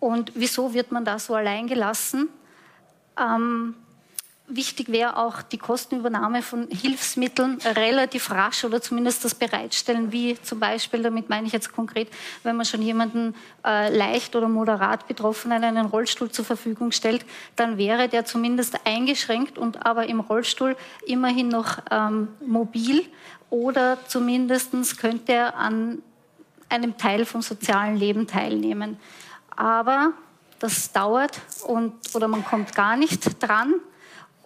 Und 0.00 0.32
wieso 0.36 0.74
wird 0.74 0.92
man 0.92 1.04
da 1.04 1.18
so 1.18 1.34
allein 1.34 1.66
gelassen? 1.66 2.28
Ähm, 3.18 3.74
Wichtig 4.50 4.88
wäre 4.88 5.18
auch 5.18 5.42
die 5.42 5.58
Kostenübernahme 5.58 6.40
von 6.40 6.68
Hilfsmitteln 6.68 7.58
relativ 7.76 8.30
rasch 8.30 8.64
oder 8.64 8.80
zumindest 8.80 9.22
das 9.22 9.34
Bereitstellen, 9.34 10.10
wie 10.10 10.40
zum 10.40 10.58
Beispiel, 10.58 11.02
damit 11.02 11.28
meine 11.28 11.46
ich 11.46 11.52
jetzt 11.52 11.74
konkret, 11.74 12.08
wenn 12.44 12.56
man 12.56 12.64
schon 12.64 12.80
jemanden 12.80 13.34
äh, 13.62 13.94
leicht 13.94 14.34
oder 14.36 14.48
moderat 14.48 15.06
Betroffenen 15.06 15.62
einen 15.62 15.84
Rollstuhl 15.84 16.30
zur 16.30 16.46
Verfügung 16.46 16.92
stellt, 16.92 17.26
dann 17.56 17.76
wäre 17.76 18.08
der 18.08 18.24
zumindest 18.24 18.86
eingeschränkt 18.86 19.58
und 19.58 19.84
aber 19.84 20.08
im 20.08 20.20
Rollstuhl 20.20 20.76
immerhin 21.06 21.48
noch 21.48 21.78
ähm, 21.90 22.28
mobil 22.40 23.04
oder 23.50 23.98
zumindest 24.06 24.98
könnte 24.98 25.32
er 25.32 25.56
an 25.56 26.02
einem 26.70 26.96
Teil 26.96 27.26
vom 27.26 27.42
sozialen 27.42 27.96
Leben 27.96 28.26
teilnehmen. 28.26 28.98
Aber 29.54 30.12
das 30.58 30.90
dauert 30.92 31.40
und, 31.66 31.92
oder 32.14 32.28
man 32.28 32.44
kommt 32.44 32.74
gar 32.74 32.96
nicht 32.96 33.42
dran. 33.42 33.74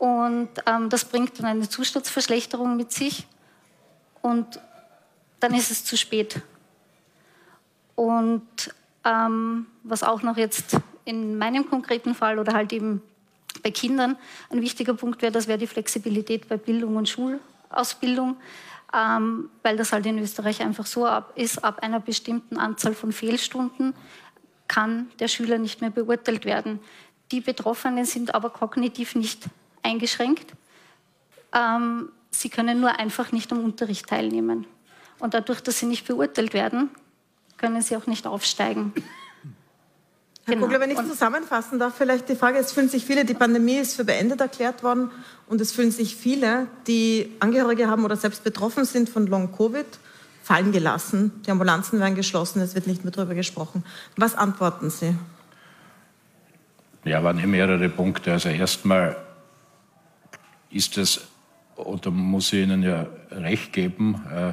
Und 0.03 0.49
ähm, 0.67 0.89
das 0.89 1.05
bringt 1.05 1.39
dann 1.39 1.47
eine 1.47 1.69
Zustandsverschlechterung 1.69 2.77
mit 2.77 2.91
sich. 2.91 3.25
Und 4.21 4.59
dann 5.39 5.55
ist 5.55 5.71
es 5.71 5.85
zu 5.85 5.97
spät. 5.97 6.41
Und 7.95 8.43
ähm, 9.05 9.67
was 9.85 10.03
auch 10.03 10.23
noch 10.23 10.37
jetzt 10.37 10.77
in 11.05 11.39
meinem 11.39 11.71
konkreten 11.71 12.17
Fall 12.17 12.41
oder 12.41 12.53
halt 12.53 12.73
eben 12.73 13.01
bei 13.63 13.71
Kindern 13.71 14.17
ein 14.51 14.61
wichtiger 14.61 14.95
Punkt 14.95 15.23
wäre, 15.23 15.31
das 15.31 15.47
wäre 15.47 15.59
die 15.59 15.69
Flexibilität 15.69 16.49
bei 16.49 16.57
Bildung 16.57 16.97
und 16.97 17.09
Schulausbildung, 17.09 18.39
ähm, 18.93 19.51
weil 19.63 19.77
das 19.77 19.93
halt 19.93 20.05
in 20.07 20.19
Österreich 20.19 20.63
einfach 20.63 20.87
so 20.87 21.07
ab, 21.07 21.33
ist, 21.37 21.63
ab 21.63 21.79
einer 21.81 22.01
bestimmten 22.01 22.57
Anzahl 22.57 22.95
von 22.95 23.13
Fehlstunden 23.13 23.95
kann 24.67 25.13
der 25.21 25.29
Schüler 25.29 25.59
nicht 25.59 25.81
mehr 25.81 25.91
beurteilt 25.91 26.45
werden. 26.45 26.81
Die 27.31 27.41
Betroffenen 27.41 28.05
sind 28.05 28.35
aber 28.35 28.51
kognitiv 28.51 29.15
nicht 29.15 29.49
eingeschränkt. 29.83 30.53
Ähm, 31.53 32.11
sie 32.31 32.49
können 32.49 32.81
nur 32.81 32.99
einfach 32.99 33.33
nicht 33.33 33.53
am 33.53 33.65
Unterricht 33.65 34.07
teilnehmen. 34.09 34.67
Und 35.19 35.35
dadurch, 35.35 35.61
dass 35.61 35.79
sie 35.79 35.87
nicht 35.87 36.07
beurteilt 36.07 36.55
werden, 36.55 36.91
können 37.57 37.83
sie 37.83 37.97
auch 37.97 38.07
nicht 38.07 38.27
aufsteigen. 38.27 38.93
Herr 40.45 40.55
genau. 40.55 40.67
Kugler, 40.67 40.81
wenn 40.81 40.91
ich 40.91 40.97
zusammenfassen 40.97 41.79
darf, 41.79 41.95
vielleicht 41.97 42.29
die 42.29 42.35
Frage, 42.35 42.59
es 42.59 42.73
fühlen 42.73 42.89
sich 42.89 43.05
viele, 43.05 43.25
die 43.25 43.35
Pandemie 43.35 43.77
ist 43.77 43.95
für 43.95 44.05
beendet 44.05 44.41
erklärt 44.41 44.83
worden 44.83 45.13
und 45.47 45.61
es 45.61 45.71
fühlen 45.71 45.93
sich 45.93 46.17
viele, 46.17 46.67
die 46.89 47.31
Angehörige 47.39 47.87
haben 47.87 48.05
oder 48.05 48.17
selbst 48.17 48.43
betroffen 48.43 48.85
sind 48.85 49.09
von 49.09 49.29
Long-Covid, 49.29 49.87
fallen 50.43 50.73
gelassen. 50.73 51.31
Die 51.47 51.53
Ambulanzen 51.53 52.01
werden 52.01 52.17
geschlossen, 52.17 52.61
es 52.61 52.75
wird 52.75 52.89
nicht 52.89 53.05
mehr 53.05 53.13
darüber 53.13 53.37
gesprochen. 53.37 53.85
Was 54.17 54.35
antworten 54.35 54.91
Sie? 54.91 55.15
Ja, 57.05 57.23
waren 57.23 57.39
eh 57.39 57.47
mehrere 57.47 57.89
Punkte. 57.89 58.33
Also 58.33 58.49
erstmal 58.49 59.17
ist 60.73 60.99
es, 60.99 61.21
oder 61.77 62.11
muss 62.11 62.53
ich 62.53 62.63
Ihnen 62.63 62.83
ja 62.83 63.07
recht 63.31 63.73
geben, 63.73 64.23
äh, 64.35 64.53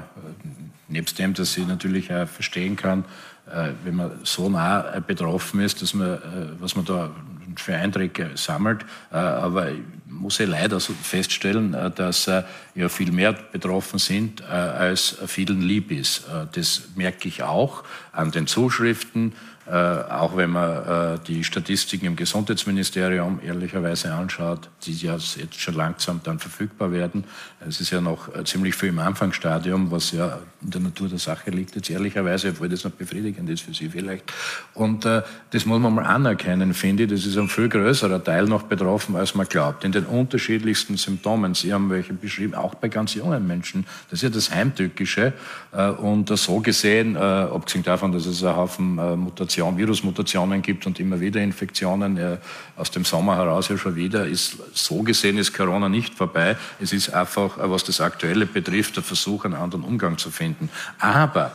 nebst 0.87 1.19
dem, 1.19 1.33
dass 1.33 1.57
ich 1.57 1.67
natürlich 1.67 2.13
auch 2.13 2.27
verstehen 2.27 2.75
kann, 2.75 3.05
äh, 3.51 3.71
wenn 3.83 3.95
man 3.95 4.11
so 4.23 4.49
nah 4.49 4.93
äh, 4.93 5.01
betroffen 5.01 5.61
ist, 5.61 5.81
dass 5.81 5.93
man, 5.93 6.13
äh, 6.13 6.19
was 6.59 6.75
man 6.75 6.85
da 6.85 7.11
für 7.55 7.75
Einträge 7.75 8.31
sammelt. 8.35 8.83
Äh, 9.11 9.17
aber 9.17 9.71
ich 9.71 9.79
muss 10.05 10.39
ich 10.39 10.49
leider 10.49 10.79
feststellen, 10.79 11.73
äh, 11.73 11.91
dass 11.91 12.29
ja 12.75 12.89
viel 12.89 13.11
mehr 13.11 13.33
betroffen 13.33 13.99
sind, 13.99 14.43
als 14.43 15.17
vielen 15.27 15.61
lieb 15.61 15.91
ist. 15.91 16.25
Das 16.53 16.89
merke 16.95 17.27
ich 17.27 17.43
auch 17.43 17.83
an 18.11 18.31
den 18.31 18.47
Zuschriften, 18.47 19.33
äh, 19.69 19.73
auch 19.73 20.35
wenn 20.35 20.49
man 20.49 21.15
äh, 21.15 21.19
die 21.27 21.43
Statistiken 21.43 22.07
im 22.07 22.15
Gesundheitsministerium 22.15 23.39
ehrlicherweise 23.45 24.11
anschaut, 24.11 24.67
die 24.83 24.93
ja 24.93 25.13
jetzt 25.13 25.59
schon 25.59 25.75
langsam 25.75 26.21
dann 26.23 26.39
verfügbar 26.39 26.91
werden. 26.91 27.23
Es 27.67 27.79
ist 27.79 27.91
ja 27.91 28.01
noch 28.01 28.33
äh, 28.33 28.43
ziemlich 28.45 28.73
viel 28.73 28.89
im 28.89 28.97
Anfangsstadium, 28.97 29.91
was 29.91 30.11
ja 30.11 30.39
in 30.63 30.71
der 30.71 30.81
Natur 30.81 31.07
der 31.07 31.19
Sache 31.19 31.51
liegt, 31.51 31.75
jetzt 31.75 31.89
ehrlicherweise, 31.91 32.49
obwohl 32.49 32.67
das 32.67 32.83
noch 32.83 32.91
befriedigend 32.91 33.47
ist 33.47 33.61
für 33.61 33.73
Sie 33.75 33.89
vielleicht. 33.89 34.33
Und 34.73 35.05
äh, 35.05 35.21
das 35.51 35.67
muss 35.67 35.79
man 35.79 35.93
mal 35.93 36.05
anerkennen, 36.05 36.73
finde 36.73 37.03
ich. 37.03 37.11
Das 37.11 37.27
ist 37.27 37.37
ein 37.37 37.47
viel 37.47 37.69
größerer 37.69 38.23
Teil 38.23 38.45
noch 38.45 38.63
betroffen, 38.63 39.15
als 39.15 39.35
man 39.35 39.47
glaubt. 39.47 39.83
In 39.83 39.91
den 39.91 40.05
unterschiedlichsten 40.05 40.97
Symptomen. 40.97 41.53
Sie 41.53 41.71
haben 41.71 41.91
welche 41.91 42.13
beschrieben, 42.13 42.55
auch 42.55 42.73
bei 42.73 42.87
ganz 42.87 43.13
jungen 43.13 43.45
Menschen. 43.45 43.85
Das 44.09 44.19
ist 44.19 44.23
ja 44.23 44.29
das 44.29 44.49
Heimtückische. 44.49 45.33
Äh, 45.73 45.89
und 45.89 46.35
so 46.35 46.59
gesehen, 46.59 47.15
äh, 47.15 47.19
abgesehen 47.19 47.83
davon, 47.83 48.11
dass 48.11 48.25
es 48.25 48.43
ein 48.43 48.55
Haufen 48.55 48.95
Mutationen 48.95 49.58
Mutation, 49.59 49.77
Virusmutationen 49.77 50.61
gibt 50.61 50.85
und 50.85 50.99
immer 50.99 51.19
wieder 51.19 51.41
Infektionen. 51.41 52.17
Äh, 52.17 52.37
aus 52.77 52.91
dem 52.91 53.05
Sommer 53.05 53.35
heraus 53.35 53.69
ja 53.69 53.77
schon 53.77 53.95
wieder. 53.95 54.25
Ist, 54.25 54.57
so 54.73 55.03
gesehen 55.03 55.37
ist 55.37 55.53
Corona 55.53 55.89
nicht 55.89 56.15
vorbei. 56.15 56.55
Es 56.79 56.93
ist 56.93 57.09
einfach, 57.09 57.57
äh, 57.57 57.69
was 57.69 57.83
das 57.83 58.01
Aktuelle 58.01 58.45
betrifft, 58.45 58.95
der 58.95 59.03
Versuch, 59.03 59.45
einen 59.45 59.55
anderen 59.55 59.83
Umgang 59.83 60.17
zu 60.17 60.31
finden. 60.31 60.69
Aber 60.99 61.51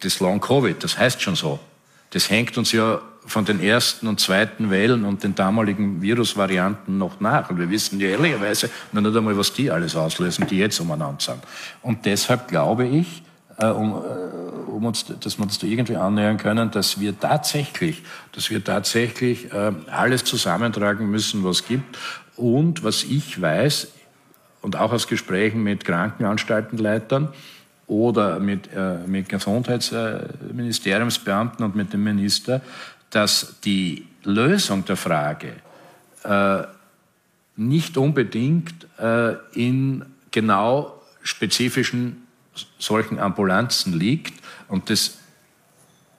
das 0.00 0.20
Long 0.20 0.40
Covid, 0.40 0.82
das 0.82 0.98
heißt 0.98 1.20
schon 1.22 1.36
so. 1.36 1.58
Das 2.10 2.30
hängt 2.30 2.56
uns 2.58 2.72
ja 2.72 3.00
von 3.24 3.44
den 3.44 3.60
ersten 3.60 4.08
und 4.08 4.20
zweiten 4.20 4.70
Wellen 4.70 5.04
und 5.04 5.22
den 5.22 5.34
damaligen 5.34 6.02
Virusvarianten 6.02 6.98
noch 6.98 7.20
nach. 7.20 7.50
Und 7.50 7.58
wir 7.58 7.70
wissen 7.70 8.00
ja 8.00 8.08
ehrlicherweise 8.08 8.68
noch 8.90 9.00
nicht 9.00 9.16
einmal, 9.16 9.36
was 9.38 9.52
die 9.52 9.70
alles 9.70 9.96
auslösen, 9.96 10.46
die 10.46 10.58
jetzt 10.58 10.80
umeinander 10.80 11.20
sind. 11.20 11.38
Und 11.82 12.04
deshalb 12.04 12.48
glaube 12.48 12.86
ich, 12.86 13.22
um, 13.70 13.92
äh, 13.92 13.96
um 14.70 14.86
uns, 14.86 15.04
dass 15.20 15.38
wir 15.38 15.44
uns 15.44 15.58
da 15.58 15.66
irgendwie 15.66 15.96
annähern 15.96 16.38
können, 16.38 16.70
dass 16.70 17.00
wir 17.00 17.18
tatsächlich, 17.18 18.02
dass 18.32 18.50
wir 18.50 18.62
tatsächlich 18.64 19.52
äh, 19.52 19.72
alles 19.90 20.24
zusammentragen 20.24 21.10
müssen, 21.10 21.44
was 21.44 21.66
gibt. 21.66 21.98
Und 22.36 22.82
was 22.82 23.04
ich 23.04 23.40
weiß, 23.40 23.88
und 24.62 24.76
auch 24.76 24.92
aus 24.92 25.06
Gesprächen 25.08 25.62
mit 25.62 25.84
Krankenanstaltenleitern 25.84 27.28
oder 27.88 28.38
mit, 28.38 28.68
mit 29.08 29.28
Gesundheitsministeriumsbeamten 29.28 31.64
und 31.64 31.74
mit 31.74 31.92
dem 31.92 32.04
Minister, 32.04 32.60
dass 33.10 33.56
die 33.64 34.06
Lösung 34.22 34.84
der 34.84 34.94
Frage 34.96 35.54
nicht 37.56 37.96
unbedingt 37.96 38.86
in 39.52 40.04
genau 40.30 41.02
spezifischen 41.24 42.21
solchen 42.78 43.18
Ambulanzen 43.18 43.92
liegt. 43.92 44.34
Und 44.68 44.90
das 44.90 45.18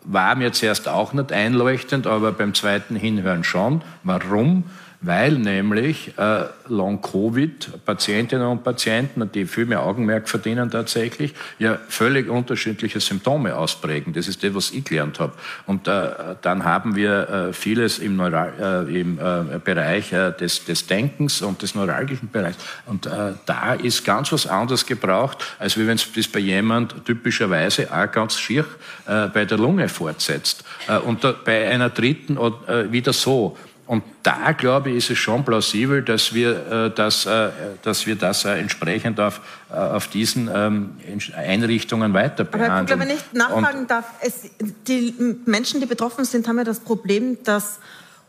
war 0.03 0.35
mir 0.35 0.51
zuerst 0.51 0.87
auch 0.87 1.13
nicht 1.13 1.31
einleuchtend, 1.31 2.07
aber 2.07 2.31
beim 2.31 2.53
zweiten 2.53 2.95
Hinhören 2.95 3.43
schon. 3.43 3.81
Warum? 4.03 4.65
Weil 5.03 5.33
nämlich 5.33 6.17
äh, 6.17 6.45
Long-Covid-Patientinnen 6.69 8.47
und 8.47 8.63
Patienten, 8.63 9.29
die 9.31 9.45
viel 9.45 9.65
mehr 9.65 9.83
Augenmerk 9.83 10.29
verdienen 10.29 10.71
tatsächlich, 10.71 11.33
ja 11.59 11.77
völlig 11.89 12.29
unterschiedliche 12.29 12.99
Symptome 12.99 13.55
ausprägen. 13.55 14.13
Das 14.13 14.27
ist 14.27 14.43
das, 14.43 14.53
was 14.55 14.71
ich 14.71 14.85
gelernt 14.85 15.19
habe. 15.19 15.33
Und 15.67 15.87
äh, 15.87 16.09
dann 16.41 16.63
haben 16.63 16.95
wir 16.95 17.29
äh, 17.29 17.53
vieles 17.53 17.99
im, 17.99 18.15
Neural, 18.15 18.87
äh, 18.89 19.01
im 19.01 19.19
äh, 19.19 19.59
Bereich 19.59 20.13
äh, 20.13 20.31
des, 20.31 20.63
des 20.65 20.87
Denkens 20.87 21.41
und 21.41 21.61
des 21.61 21.75
neuralgischen 21.75 22.31
Bereichs. 22.31 22.57
Und 22.85 23.05
äh, 23.05 23.33
da 23.45 23.73
ist 23.73 24.05
ganz 24.05 24.31
was 24.31 24.47
anderes 24.47 24.85
gebraucht, 24.85 25.43
als 25.59 25.77
wenn 25.77 25.89
es 25.89 26.11
das 26.13 26.27
bei 26.29 26.39
jemand 26.39 27.05
typischerweise 27.05 27.93
auch 27.93 28.09
ganz 28.11 28.39
schier 28.39 28.65
äh, 29.05 29.27
bei 29.27 29.43
der 29.43 29.57
Lunge 29.57 29.89
fortsetzt. 29.89 30.63
Äh, 30.87 30.97
und 30.99 31.25
da, 31.25 31.33
bei 31.43 31.69
einer 31.69 31.89
dritten 31.89 32.37
äh, 32.37 32.89
wieder 32.91 33.11
so. 33.11 33.57
Und 33.85 34.03
da, 34.23 34.53
glaube 34.53 34.91
ich, 34.91 34.97
ist 34.97 35.09
es 35.09 35.17
schon 35.17 35.43
plausibel, 35.43 36.01
dass 36.01 36.33
wir, 36.33 36.87
äh, 36.87 36.95
das, 36.95 37.25
äh, 37.25 37.49
dass, 37.81 38.05
wir 38.07 38.15
das 38.15 38.45
äh, 38.45 38.57
entsprechend 38.57 39.19
auf, 39.19 39.41
auf 39.69 40.07
diesen 40.07 40.49
ähm, 40.53 40.91
Einrichtungen 41.35 42.13
weiter 42.13 42.45
behandeln. 42.45 42.99
Aber 42.99 43.09
wenn 43.09 43.15
ich 43.15 43.23
nachfragen 43.33 43.79
und 43.79 43.91
darf, 43.91 44.05
es, 44.21 44.49
die 44.87 45.13
Menschen, 45.45 45.81
die 45.81 45.85
betroffen 45.85 46.23
sind, 46.23 46.47
haben 46.47 46.57
ja 46.57 46.63
das 46.63 46.79
Problem, 46.79 47.43
dass 47.43 47.79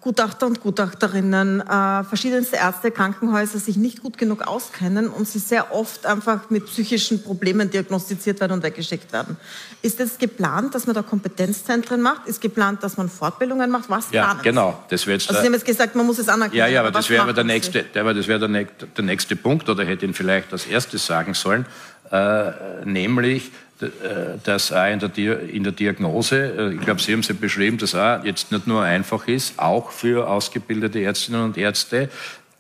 Gutachter 0.05 0.47
und 0.47 0.61
Gutachterinnen, 0.61 1.63
äh, 1.63 2.05
verschiedenste 2.05 2.57
Ärzte, 2.57 2.91
Krankenhäuser 2.91 3.59
sich 3.59 3.79
nicht 3.79 4.03
gut 4.03 4.19
genug 4.19 4.47
auskennen 4.47 5.09
und 5.09 5.27
sie 5.27 5.39
sehr 5.39 5.75
oft 5.75 6.05
einfach 6.05 6.51
mit 6.51 6.67
psychischen 6.67 7.23
Problemen 7.23 7.71
diagnostiziert 7.71 8.39
werden 8.39 8.53
und 8.53 8.63
weggeschickt 8.63 9.15
werden. 9.15 9.39
Ist 9.81 10.01
es 10.01 10.19
geplant, 10.19 10.75
dass 10.75 10.87
man 10.87 10.95
da 10.95 11.01
Kompetenzzentren 11.01 12.03
macht? 12.03 12.29
Ist 12.29 12.43
geplant, 12.43 12.83
dass 12.83 12.99
man 12.99 13.09
Fortbildungen 13.09 13.71
macht? 13.71 13.89
Was 13.89 14.11
ja, 14.11 14.25
planen 14.25 14.43
genau. 14.43 14.85
Das 14.91 15.07
jetzt 15.07 15.31
also 15.31 15.41
Sie 15.41 15.47
haben 15.47 15.55
jetzt 15.55 15.65
gesagt, 15.65 15.95
man 15.95 16.05
muss 16.05 16.19
es 16.19 16.29
anerkennen. 16.29 16.59
Ja, 16.59 16.67
ja, 16.67 16.81
aber 16.81 16.91
das 16.91 17.09
wäre 17.09 17.23
aber 17.23 17.33
der 17.33 17.45
nächste, 17.45 17.83
der, 17.85 18.13
das 18.13 18.29
wäre 18.29 18.47
der, 18.47 18.65
der 18.65 19.05
nächste 19.05 19.37
Punkt 19.37 19.71
oder 19.71 19.87
hätte 19.87 20.05
ihn 20.05 20.13
vielleicht 20.13 20.53
als 20.53 20.67
erstes 20.67 21.07
sagen 21.07 21.33
sollen, 21.33 21.65
äh, 22.11 22.85
nämlich 22.85 23.53
äh, 23.81 24.39
dass 24.45 24.72
auch 24.72 24.87
in 24.87 25.01
der, 25.01 25.41
in 25.41 25.64
der 25.64 25.72
Diagnose, 25.72 26.37
äh, 26.37 26.75
ich 26.75 26.81
glaube, 26.81 27.01
Sie 27.01 27.12
haben 27.12 27.20
es 27.20 27.29
ja 27.29 27.35
beschrieben, 27.39 27.77
dass 27.79 27.95
auch 27.95 28.22
jetzt 28.25 28.53
nicht 28.53 28.66
nur 28.66 28.83
einfach 28.83 29.27
ist, 29.27 29.59
auch 29.59 29.91
für 29.91 30.29
ausgebildete 30.29 31.01
Ärztinnen 31.01 31.43
und 31.43 31.59
Ärzte, 31.59 32.09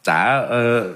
da 0.04 0.82
äh, 0.82 0.90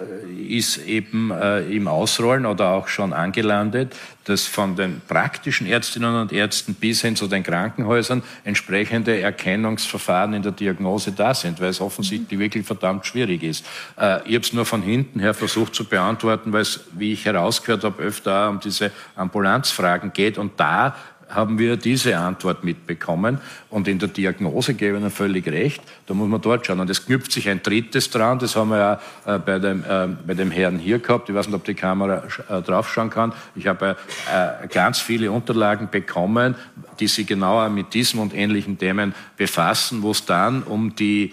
ist 0.48 0.76
eben 0.86 1.30
äh, 1.30 1.60
im 1.60 1.88
Ausrollen 1.88 2.44
oder 2.46 2.68
auch 2.68 2.88
schon 2.88 3.14
angelandet, 3.14 3.96
dass 4.24 4.46
von 4.46 4.76
den 4.76 5.00
praktischen 5.08 5.66
Ärztinnen 5.66 6.14
und 6.14 6.30
Ärzten 6.30 6.74
bis 6.74 7.00
hin 7.00 7.16
zu 7.16 7.26
den 7.26 7.42
Krankenhäusern 7.42 8.22
entsprechende 8.44 9.18
Erkennungsverfahren 9.18 10.34
in 10.34 10.42
der 10.42 10.52
Diagnose 10.52 11.12
da 11.12 11.32
sind, 11.32 11.58
weil 11.60 11.70
es 11.70 11.80
offensichtlich 11.80 12.38
wirklich 12.38 12.66
verdammt 12.66 13.06
schwierig 13.06 13.42
ist. 13.42 13.64
Äh, 13.98 14.20
ich 14.28 14.34
habe 14.34 14.44
es 14.44 14.52
nur 14.52 14.66
von 14.66 14.82
hinten 14.82 15.20
her 15.20 15.32
versucht 15.32 15.74
zu 15.74 15.86
beantworten, 15.86 16.52
weil 16.52 16.62
es, 16.62 16.80
wie 16.92 17.14
ich 17.14 17.24
herausgehört 17.24 17.84
habe, 17.84 18.02
öfter 18.02 18.50
um 18.50 18.60
diese 18.60 18.92
Ambulanzfragen 19.16 20.12
geht 20.12 20.36
und 20.36 20.60
da 20.60 20.94
haben 21.28 21.58
wir 21.58 21.76
diese 21.76 22.16
Antwort 22.18 22.64
mitbekommen. 22.64 23.38
Und 23.70 23.86
in 23.88 23.98
der 23.98 24.08
Diagnose 24.08 24.74
gebe 24.74 24.96
ich 24.96 25.02
Ihnen 25.02 25.10
völlig 25.10 25.46
recht, 25.46 25.82
da 26.06 26.14
muss 26.14 26.28
man 26.28 26.40
dort 26.40 26.66
schauen. 26.66 26.80
Und 26.80 26.90
es 26.90 27.04
knüpft 27.04 27.32
sich 27.32 27.48
ein 27.48 27.62
drittes 27.62 28.10
dran, 28.10 28.38
das 28.38 28.56
haben 28.56 28.70
wir 28.70 28.78
ja 28.78 29.00
äh, 29.26 29.38
bei, 29.38 29.58
dem, 29.58 29.84
äh, 29.84 30.08
bei 30.26 30.34
dem 30.34 30.50
Herrn 30.50 30.78
hier 30.78 30.98
gehabt. 30.98 31.28
Ich 31.28 31.34
weiß 31.34 31.46
nicht, 31.46 31.56
ob 31.56 31.64
die 31.64 31.74
Kamera 31.74 32.22
äh, 32.48 32.62
draufschauen 32.62 33.10
kann. 33.10 33.32
Ich 33.54 33.66
habe 33.66 33.96
äh, 34.32 34.66
ganz 34.68 35.00
viele 35.00 35.30
Unterlagen 35.30 35.88
bekommen, 35.90 36.54
die 37.00 37.08
sich 37.08 37.26
genauer 37.26 37.68
mit 37.68 37.94
diesem 37.94 38.20
und 38.20 38.34
ähnlichen 38.34 38.78
Themen 38.78 39.14
befassen, 39.36 40.02
wo 40.02 40.10
es 40.12 40.24
dann 40.24 40.62
um 40.62 40.94
die 40.94 41.32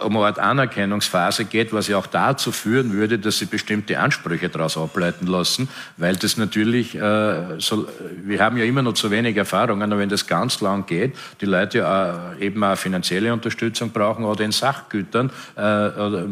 um 0.00 0.16
eine 0.16 0.26
Art 0.26 0.38
Anerkennungsphase 0.40 1.44
geht, 1.44 1.72
was 1.72 1.86
ja 1.86 1.96
auch 1.96 2.08
dazu 2.08 2.50
führen 2.50 2.92
würde, 2.92 3.18
dass 3.20 3.38
sie 3.38 3.46
bestimmte 3.46 4.00
Ansprüche 4.00 4.48
daraus 4.48 4.76
ableiten 4.76 5.26
lassen, 5.26 5.68
weil 5.96 6.16
das 6.16 6.36
natürlich, 6.36 6.96
äh, 6.96 7.58
so, 7.58 7.86
wir 8.24 8.40
haben 8.40 8.56
ja 8.56 8.64
immer 8.64 8.82
noch 8.82 8.94
zu 8.94 9.10
wenig 9.12 9.36
Erfahrungen, 9.36 9.92
aber 9.92 10.00
wenn 10.00 10.08
das 10.08 10.26
ganz 10.26 10.60
lang 10.60 10.86
geht, 10.86 11.14
die 11.40 11.46
Leute 11.46 11.78
ja 11.78 12.32
äh, 12.32 12.46
eben 12.46 12.64
auch 12.64 12.76
finanzielle 12.76 13.32
Unterstützung 13.32 13.90
brauchen 13.90 14.24
oder 14.24 14.44
in 14.44 14.50
Sachgütern 14.52 15.30
äh, 15.54 15.60
oder, 15.60 16.24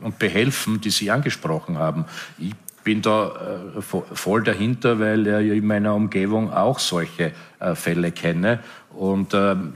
äh, 0.00 0.04
und 0.04 0.18
behelfen, 0.18 0.80
die 0.80 0.90
Sie 0.90 1.10
angesprochen 1.10 1.76
haben. 1.76 2.06
Ich 2.38 2.54
bin 2.82 3.02
da 3.02 3.72
äh, 3.76 3.82
voll 3.82 4.42
dahinter, 4.42 4.98
weil 4.98 5.26
ja 5.26 5.38
in 5.40 5.66
meiner 5.66 5.94
Umgebung 5.94 6.52
auch 6.52 6.78
solche 6.78 7.32
Fälle 7.74 8.12
kenne 8.12 8.60
und 8.90 9.34
ähm, 9.34 9.74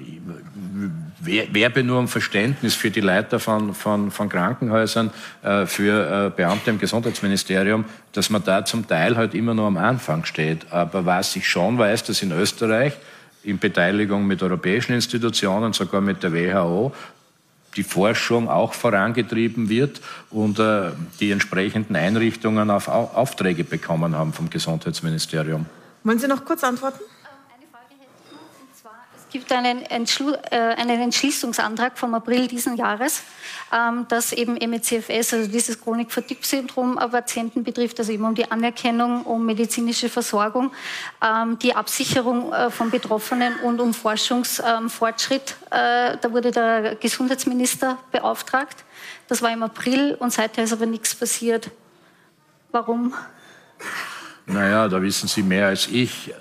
werbe 1.25 1.85
nur 1.85 1.99
um 1.99 2.09
Verständnis 2.09 2.75
für 2.75 2.91
die 2.91 3.01
Leiter 3.01 3.39
von, 3.39 3.75
von, 3.75 4.11
von 4.11 4.29
Krankenhäusern, 4.29 5.11
äh, 5.43 5.67
für 5.67 6.27
äh, 6.27 6.31
Beamte 6.37 6.71
im 6.71 6.79
Gesundheitsministerium, 6.79 7.85
dass 8.13 8.31
man 8.31 8.43
da 8.45 8.65
zum 8.65 8.87
Teil 8.89 9.17
halt 9.17 9.35
immer 9.35 9.55
nur 9.55 9.67
am 9.67 9.77
Anfang 9.77 10.25
steht. 10.25 10.73
Aber 10.73 11.07
was 11.07 11.37
ich 11.37 11.49
schon 11.49 11.79
weiß, 11.79 12.05
dass 12.05 12.23
in 12.23 12.33
Österreich 12.33 12.95
in 13.45 13.59
Beteiligung 13.59 14.27
mit 14.27 14.43
europäischen 14.43 14.95
Institutionen, 14.95 15.73
sogar 15.73 16.01
mit 16.01 16.23
der 16.23 16.33
WHO, 16.33 16.93
die 17.77 17.83
Forschung 17.83 18.49
auch 18.49 18.75
vorangetrieben 18.75 19.69
wird 19.69 20.01
und 20.31 20.59
äh, 20.59 20.91
die 21.21 21.31
entsprechenden 21.31 21.97
Einrichtungen 21.97 22.71
auf, 22.71 22.89
Aufträge 22.89 23.65
bekommen 23.65 24.17
haben 24.17 24.33
vom 24.33 24.51
Gesundheitsministerium. 24.51 25.67
Wollen 26.05 26.19
Sie 26.19 26.29
noch 26.29 26.45
kurz 26.45 26.65
antworten? 26.65 27.01
Gibt 29.33 29.51
einen, 29.51 29.83
Entschlu 29.87 30.33
äh, 30.51 30.57
einen 30.57 31.01
Entschließungsantrag 31.01 31.99
vom 31.99 32.15
April 32.15 32.47
diesen 32.47 32.77
Jahres, 32.77 33.23
ähm, 33.73 34.07
das 34.09 34.33
eben 34.33 34.55
MECFS, 34.55 35.33
also 35.33 35.51
dieses 35.51 35.81
Chronik-Fatigue-Syndrom-Patienten 35.81 37.65
betrifft, 37.65 37.99
also 37.99 38.13
eben 38.13 38.25
um 38.25 38.35
die 38.35 38.51
Anerkennung, 38.51 39.23
um 39.25 39.45
medizinische 39.45 40.09
Versorgung, 40.09 40.71
ähm, 41.25 41.59
die 41.59 41.75
Absicherung 41.75 42.53
äh, 42.53 42.71
von 42.71 42.91
Betroffenen 42.91 43.57
und 43.61 43.81
um 43.81 43.95
Forschungsfortschritt. 43.95 45.57
Ähm, 45.71 46.15
äh, 46.15 46.19
da 46.21 46.33
wurde 46.33 46.51
der 46.51 46.97
Gesundheitsminister 46.97 47.99
beauftragt. 48.13 48.85
Das 49.29 49.41
war 49.41 49.51
im 49.51 49.63
April 49.63 50.15
und 50.19 50.33
seither 50.33 50.65
ist 50.65 50.73
aber 50.73 50.87
nichts 50.87 51.15
passiert. 51.15 51.71
Warum? 52.71 53.15
Naja, 54.47 54.89
da 54.89 55.01
wissen 55.01 55.29
Sie 55.29 55.43
mehr 55.43 55.69
als 55.69 55.87
ich 55.87 56.33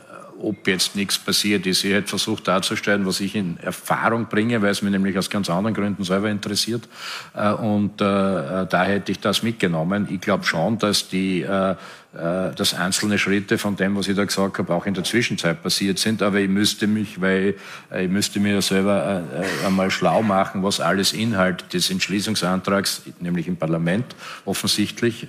ob 0.44 0.68
jetzt 0.68 0.96
nichts 0.96 1.18
passiert 1.18 1.66
ist. 1.66 1.84
Ich 1.84 1.94
hätte 1.94 2.08
versucht 2.08 2.48
darzustellen, 2.48 3.06
was 3.06 3.20
ich 3.20 3.36
in 3.36 3.58
Erfahrung 3.58 4.28
bringe, 4.28 4.62
weil 4.62 4.72
es 4.72 4.82
mich 4.82 4.92
nämlich 4.92 5.18
aus 5.18 5.30
ganz 5.30 5.50
anderen 5.50 5.74
Gründen 5.74 6.04
selber 6.04 6.30
interessiert. 6.30 6.88
Äh, 7.36 7.52
und 7.52 8.02
äh, 8.02 8.66
da 8.68 8.84
hätte 8.84 9.12
ich 9.12 9.20
das 9.20 9.44
mitgenommen. 9.44 10.08
Ich 10.10 10.22
glaube 10.22 10.44
schon, 10.44 10.78
dass 10.78 11.08
die 11.08 11.42
äh, 11.42 11.62
äh, 11.72 11.76
dass 12.14 12.74
einzelne 12.74 13.18
Schritte 13.18 13.58
von 13.58 13.78
dem, 13.78 13.96
was 13.96 14.08
ich 14.10 14.18
da 14.18 14.26
gesagt 14.26 14.58
habe, 14.58 14.74
auch 14.74 14.86
in 14.86 14.94
der 14.94 15.06
Zwischenzeit 15.06 15.64
passiert 15.64 15.98
sind. 15.98 16.22
Aber 16.22 16.40
ich 16.40 16.50
müsste 16.50 16.86
mich, 16.88 17.22
weil 17.22 17.56
äh, 17.90 18.04
ich 18.04 18.12
müsste 18.12 18.42
mir 18.42 18.62
selber 18.62 19.24
äh, 19.34 19.66
einmal 19.66 19.92
schlau 19.92 20.22
machen, 20.22 20.62
was 20.62 20.82
alles 20.82 21.14
Inhalt 21.14 21.74
des 21.74 21.90
Entschließungsantrags, 21.90 23.04
nämlich 23.22 23.48
im 23.48 23.56
Parlament 23.56 24.06
offensichtlich, 24.46 25.28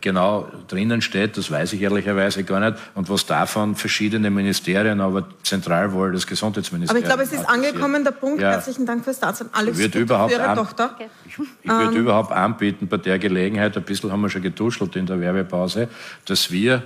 genau 0.00 0.48
drinnen 0.68 1.02
steht. 1.02 1.36
Das 1.36 1.50
weiß 1.50 1.72
ich 1.72 1.82
ehrlicherweise 1.82 2.44
gar 2.44 2.60
nicht. 2.60 2.76
Und 2.94 3.08
was 3.08 3.26
davon 3.26 3.74
verschiedene 3.74 4.30
Ministerien, 4.30 5.00
aber 5.00 5.26
zentral 5.42 5.92
wohl 5.92 6.12
das 6.12 6.26
Gesundheitsministerium. 6.26 6.90
Aber 6.90 6.98
ich 6.98 7.04
glaube, 7.04 7.22
es 7.22 7.32
ist 7.32 7.48
angekommen, 7.48 8.04
der 8.04 8.10
Punkt. 8.12 8.40
Ja. 8.40 8.52
Herzlichen 8.52 8.86
Dank 8.86 9.04
fürs 9.04 9.20
Dasein. 9.20 9.48
Alles 9.52 9.78
Gute 9.78 10.06
für 10.06 10.28
Ihre 10.30 10.54
Tochter. 10.54 10.96
Ich, 11.24 11.32
ich 11.32 11.70
würde 11.70 11.96
ähm. 11.96 12.02
überhaupt 12.02 12.32
anbieten, 12.32 12.86
bei 12.86 12.96
der 12.96 13.18
Gelegenheit, 13.18 13.76
ein 13.76 13.82
bisschen 13.82 14.12
haben 14.12 14.20
wir 14.20 14.30
schon 14.30 14.42
getuschelt 14.42 14.96
in 14.96 15.06
der 15.06 15.20
Werbepause, 15.20 15.85
dass 16.24 16.50
wir 16.50 16.82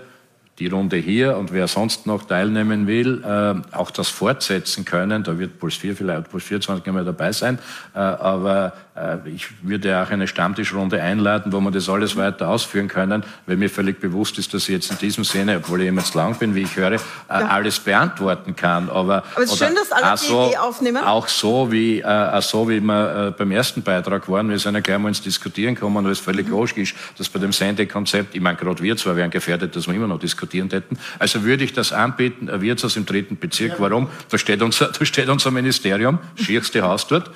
die 0.61 0.69
Runde 0.69 0.99
hier 0.99 1.37
und 1.39 1.53
wer 1.53 1.67
sonst 1.67 2.07
noch 2.07 2.25
teilnehmen 2.25 2.87
will, 2.87 3.25
äh, 3.25 3.77
auch 3.77 3.91
das 3.91 4.09
fortsetzen 4.11 4.85
können. 4.85 5.25
Da 5.25 5.39
wird 5.39 5.59
Puls 5.59 5.75
4 5.77 5.97
vielleicht, 5.97 6.31
Puls 6.31 6.45
24 6.45 6.93
mehr 6.93 7.03
dabei 7.03 7.33
sein. 7.33 7.59
Äh, 7.95 7.99
aber 7.99 8.75
äh, 8.95 9.17
ich 9.31 9.47
würde 9.63 10.01
auch 10.01 10.11
eine 10.11 10.29
Stammtischrunde 10.29 11.01
einladen, 11.03 11.53
wo 11.53 11.61
wir 11.61 11.71
das 11.71 11.89
alles 11.89 12.15
weiter 12.17 12.49
ausführen 12.49 12.89
können, 12.89 13.25
weil 13.47 13.57
mir 13.57 13.71
völlig 13.71 14.01
bewusst 14.01 14.39
ist, 14.39 14.53
dass 14.53 14.65
ich 14.65 14.75
jetzt 14.75 14.91
in 14.91 14.99
diesem 14.99 15.25
Sinne, 15.25 15.57
obwohl 15.57 15.81
ich 15.81 15.89
immer 15.89 16.05
zu 16.05 16.19
lang 16.19 16.37
bin, 16.37 16.55
wie 16.55 16.63
ich 16.63 16.77
höre, 16.77 16.93
äh, 16.93 16.99
ja. 17.31 17.47
alles 17.47 17.81
beantworten 17.81 18.55
kann. 18.55 18.91
Aber, 18.91 19.25
aber 19.35 19.43
es 19.43 19.53
ist 19.53 19.59
schön, 19.59 19.75
dass 19.75 19.91
alle 19.91 20.17
so, 20.19 20.51
die 20.51 20.59
aufnehmen. 20.59 21.03
Auch 21.03 21.27
so, 21.27 21.73
wie, 21.73 22.01
äh, 22.01 22.43
so 22.43 22.69
wie 22.69 22.81
wir 22.81 23.35
beim 23.37 23.51
ersten 23.51 23.83
Beitrag 23.83 24.29
waren, 24.29 24.51
wir 24.51 24.59
sind 24.59 24.75
ja 24.75 24.81
gleich 24.81 24.99
mal 24.99 25.09
ins 25.09 25.23
Diskutieren 25.23 25.75
gekommen, 25.75 26.05
weil 26.05 26.13
es 26.13 26.21
völlig 26.21 26.47
mhm. 26.47 26.53
logisch 26.53 26.77
ist, 26.77 26.95
dass 27.17 27.31
bei 27.31 27.39
dem 27.39 27.53
Sendekonzept, 27.53 28.35
ich 28.35 28.43
meine, 28.43 28.59
gerade 28.59 28.83
wir 28.83 28.97
zwar 28.99 29.17
wären 29.17 29.31
gefährdet, 29.31 29.75
dass 29.75 29.87
wir 29.87 29.95
immer 29.95 30.07
noch 30.07 30.19
diskutieren 30.19 30.50
hätten. 30.53 30.99
Also 31.19 31.43
würde 31.45 31.65
ich 31.65 31.73
das 31.73 31.93
anbieten, 31.93 32.49
ein 32.49 32.61
Wirtshaus 32.61 32.97
im 32.97 33.07
dritten 33.07 33.39
Bezirk. 33.39 33.75
Warum? 33.79 34.09
Da 34.29 34.39
steht 34.39 34.63
unser, 34.63 34.89
da 34.89 35.05
steht 35.05 35.29
unser 35.29 35.51
Ministerium, 35.51 36.19
schierste 36.37 36.83
Haus 36.83 37.07
dort, 37.07 37.31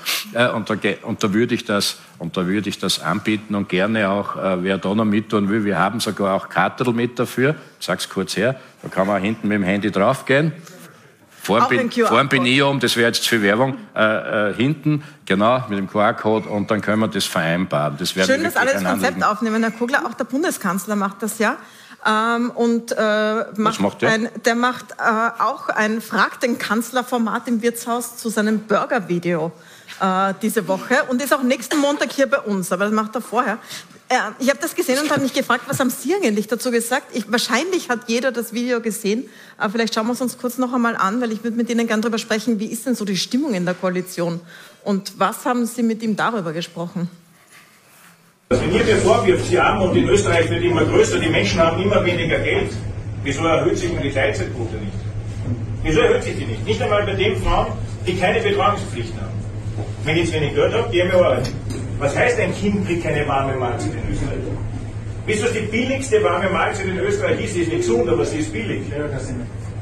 und 0.55 0.71
da, 0.71 0.77
und 1.03 1.23
da 1.23 1.33
würde 1.33 1.55
ich 1.55 1.65
das, 1.65 1.99
und 2.19 2.37
da 2.37 2.47
würde 2.47 2.69
ich 2.69 2.79
das 2.79 3.01
anbieten 3.01 3.55
und 3.55 3.69
gerne 3.69 4.09
auch, 4.11 4.37
äh, 4.37 4.63
wer 4.63 4.79
da 4.79 4.95
noch 4.95 5.05
mit 5.05 5.29
tun 5.29 5.49
will, 5.49 5.65
wir 5.65 5.79
haben 5.79 6.01
sogar 6.01 6.35
auch 6.35 6.49
Kartel 6.49 6.93
mit 6.93 7.19
dafür, 7.19 7.55
ich 7.81 7.87
sag's 7.87 8.09
kurz 8.09 8.37
her, 8.37 8.61
da 8.83 8.89
kann 8.89 9.07
man 9.07 9.23
hinten 9.23 9.49
mit 9.49 9.57
dem 9.57 9.65
Handy 9.65 9.91
draufgehen. 9.91 10.53
Vor 11.45 11.69
dem, 11.69 11.91
vor 11.91 12.19
dem 12.21 12.29
Binium, 12.31 12.81
das 12.81 12.97
wäre 12.97 13.09
jetzt 13.09 13.29
für 13.29 13.43
Werbung, 13.43 13.77
äh, 13.95 14.51
äh, 14.51 14.55
hinten, 14.55 15.03
genau, 15.27 15.63
mit 15.69 15.79
dem 15.79 15.87
QR-Code 15.87 16.49
und 16.49 16.71
dann 16.71 16.81
können 16.81 17.01
wir 17.01 17.09
das 17.09 17.27
vereinbaren. 17.27 17.97
Das 17.99 18.13
Schön, 18.13 18.43
dass 18.43 18.57
alle 18.57 18.73
das 18.73 18.83
Konzept 18.83 19.23
aufnehmen, 19.23 19.63
Herr 19.63 19.71
Kugler. 19.71 20.07
Auch 20.07 20.15
der 20.15 20.25
Bundeskanzler 20.25 20.97
macht 20.97 21.23
das 21.23 21.39
ja. 21.39 21.59
Ähm, 22.07 22.51
und 22.51 22.93
äh, 22.93 23.45
macht, 23.57 23.81
macht 23.81 24.03
der? 24.03 24.11
Ein, 24.11 24.29
der 24.45 24.55
macht 24.55 24.93
äh, 24.93 25.43
auch 25.43 25.69
ein 25.71 26.03
Frag 26.03 26.39
den 26.41 26.59
Kanzler-Format 26.59 27.49
im 27.49 27.63
Wirtshaus 27.63 28.19
zu 28.19 28.29
seinem 28.29 28.61
Burger-Video 28.61 29.53
äh, 30.01 30.35
diese 30.43 30.69
Woche 30.69 31.05
und 31.09 31.23
ist 31.23 31.33
auch 31.33 31.43
nächsten 31.43 31.79
Montag 31.79 32.13
hier 32.13 32.27
bei 32.27 32.41
uns, 32.41 32.73
aber 32.73 32.85
das 32.85 32.93
macht 32.93 33.15
er 33.15 33.23
vorher. 33.23 33.59
Ja, 34.11 34.35
ich 34.39 34.51
habe 34.51 34.59
das 34.61 34.75
gesehen 34.75 34.99
und 34.99 35.11
habe 35.11 35.23
mich 35.23 35.33
gefragt, 35.33 35.65
was 35.67 35.81
haben 35.81 35.89
Sie 35.89 36.15
eigentlich 36.15 36.47
dazu 36.47 36.71
gesagt? 36.71 37.07
Ich, 37.17 37.31
wahrscheinlich 37.33 37.89
hat 37.89 38.01
jeder 38.07 38.33
das 38.33 38.53
Video 38.53 38.83
gesehen, 38.83 39.25
aber 39.57 39.73
vielleicht 39.73 39.95
schauen 39.95 40.07
wir 40.07 40.13
es 40.13 40.21
uns 40.21 40.37
kurz 40.37 40.59
noch 40.59 40.75
einmal 40.75 40.97
an, 40.97 41.23
weil 41.23 41.33
ich 41.33 41.43
würde 41.43 41.57
mit 41.57 41.71
Ihnen 41.71 41.87
gerne 41.87 42.03
darüber 42.03 42.19
sprechen, 42.19 42.61
wie 42.61 42.67
ist 42.67 42.85
denn 42.85 42.95
so 42.95 43.07
die 43.07 43.17
Stimmung 43.17 43.55
in 43.55 43.65
der 43.65 43.75
Koalition 43.75 44.41
und 44.85 45.19
was 45.19 45.47
haben 45.47 45.65
Sie 45.65 45.83
mit 45.83 46.03
ihm 46.03 46.17
darüber 46.17 46.53
gesprochen? 46.53 47.09
Wenn 48.51 48.75
ihr 48.75 48.85
mir 48.85 48.97
vorwirft, 48.97 49.59
haben 49.59 49.81
und 49.81 49.97
in 49.97 50.07
Österreich 50.07 50.51
wird 50.51 50.63
immer 50.63 50.85
größer, 50.85 51.19
die 51.19 51.31
Menschen 51.31 51.59
haben 51.61 51.83
immer 51.83 52.05
weniger 52.05 52.39
Geld, 52.41 52.71
wieso 53.23 53.47
erhöht 53.47 53.79
sich 53.79 53.91
denn 53.91 54.03
die 54.03 54.11
Teilzeitquote 54.11 54.75
nicht? 54.75 54.93
Wieso 55.83 56.01
erhöht 56.01 56.23
sich 56.25 56.37
die 56.37 56.45
nicht? 56.45 56.67
Nicht 56.67 56.83
einmal 56.83 57.05
bei 57.05 57.15
den 57.15 57.37
Frauen, 57.37 57.69
die 58.07 58.15
keine 58.19 58.41
Betreuungspflichten 58.41 59.19
haben. 59.19 59.33
Wenn 60.05 60.17
ich 60.17 60.25
jetzt 60.25 60.35
wenig 60.35 60.55
Geld 60.55 60.75
habe, 60.75 60.91
gehen 60.91 61.11
wir 61.11 61.25
arbeiten. 61.25 61.49
Was 61.99 62.15
heißt, 62.15 62.39
ein 62.39 62.55
Kind 62.55 62.87
kriegt 62.87 63.03
keine 63.03 63.27
warme 63.27 63.57
Mahlzeit 63.57 63.93
in 63.93 64.13
Österreich? 64.13 64.39
Wisst 65.25 65.41
ihr, 65.41 65.47
was 65.47 65.53
die 65.55 65.61
billigste 65.61 66.23
warme 66.23 66.51
Mahlzeit 66.51 66.87
in 66.87 66.99
Österreich 66.99 67.43
ist? 67.43 67.55
Sie 67.55 67.63
ist 67.63 67.69
nicht 67.69 67.81
gesund, 67.81 68.09
aber 68.11 68.27
sie 68.27 68.41
ist 68.41 68.53
billig. 68.53 68.83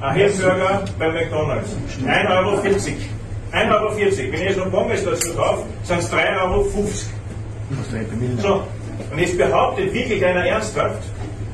Ein 0.00 0.22
Hamburger 0.22 0.84
bei 1.00 1.10
McDonalds. 1.10 1.70
1,40 2.06 2.30
Euro. 2.30 2.56
1,40 2.60 3.72
Euro. 3.72 3.96
Wenn 3.98 4.34
ich 4.34 4.40
jetzt 4.40 4.58
noch 4.58 4.70
Pommes 4.70 5.04
dazu 5.04 5.34
kaufe, 5.34 5.64
sind 5.82 5.98
es 5.98 6.12
3,50 6.12 6.42
Euro. 6.42 6.68
So, 8.40 8.66
und 9.10 9.18
jetzt 9.18 9.38
behauptet 9.38 9.92
wirklich 9.92 10.24
einer 10.24 10.44
ernsthaft, 10.44 11.02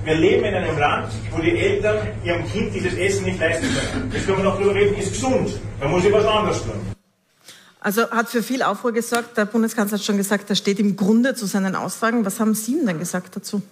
wir 0.04 0.14
leben 0.14 0.44
in 0.44 0.54
einem 0.54 0.78
Land, 0.78 1.12
wo 1.30 1.42
die 1.42 1.56
Eltern 1.58 1.98
ihrem 2.24 2.46
Kind 2.46 2.74
dieses 2.74 2.94
Essen 2.94 3.24
nicht 3.24 3.38
leisten 3.38 3.66
können. 3.66 4.10
Jetzt 4.12 4.26
können 4.26 4.38
wir 4.38 4.44
noch 4.44 4.56
darüber 4.56 4.74
reden, 4.74 4.96
ist 4.96 5.12
gesund. 5.12 5.50
Da 5.80 5.88
muss 5.88 6.04
ich 6.04 6.12
was 6.12 6.24
anderes 6.24 6.62
tun. 6.62 6.72
Also 7.80 8.10
hat 8.10 8.28
für 8.28 8.42
viel 8.42 8.62
Aufruhr 8.62 8.92
gesorgt. 8.92 9.36
Der 9.36 9.44
Bundeskanzler 9.44 9.98
hat 9.98 10.04
schon 10.04 10.16
gesagt, 10.16 10.50
er 10.50 10.56
steht 10.56 10.78
im 10.80 10.96
Grunde 10.96 11.34
zu 11.34 11.46
seinen 11.46 11.74
Aussagen. 11.74 12.24
Was 12.24 12.40
haben 12.40 12.54
Sie 12.54 12.78
denn 12.84 12.98
gesagt 12.98 13.36
dazu? 13.36 13.62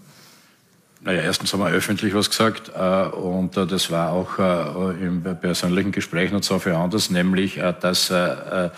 Naja, 1.00 1.22
erstens 1.22 1.52
haben 1.52 1.60
wir 1.60 1.70
öffentlich 1.70 2.14
was 2.14 2.30
gesagt 2.30 2.72
äh, 2.74 3.08
und 3.08 3.56
äh, 3.56 3.66
das 3.66 3.90
war 3.90 4.12
auch 4.12 4.38
äh, 4.38 5.04
im 5.04 5.22
persönlichen 5.40 5.92
Gespräch 5.92 6.32
noch 6.32 6.42
so 6.42 6.58
viel 6.58 6.72
anders, 6.72 7.10
nämlich, 7.10 7.58
äh, 7.58 7.74
dass 7.80 8.10
äh, 8.10 8.70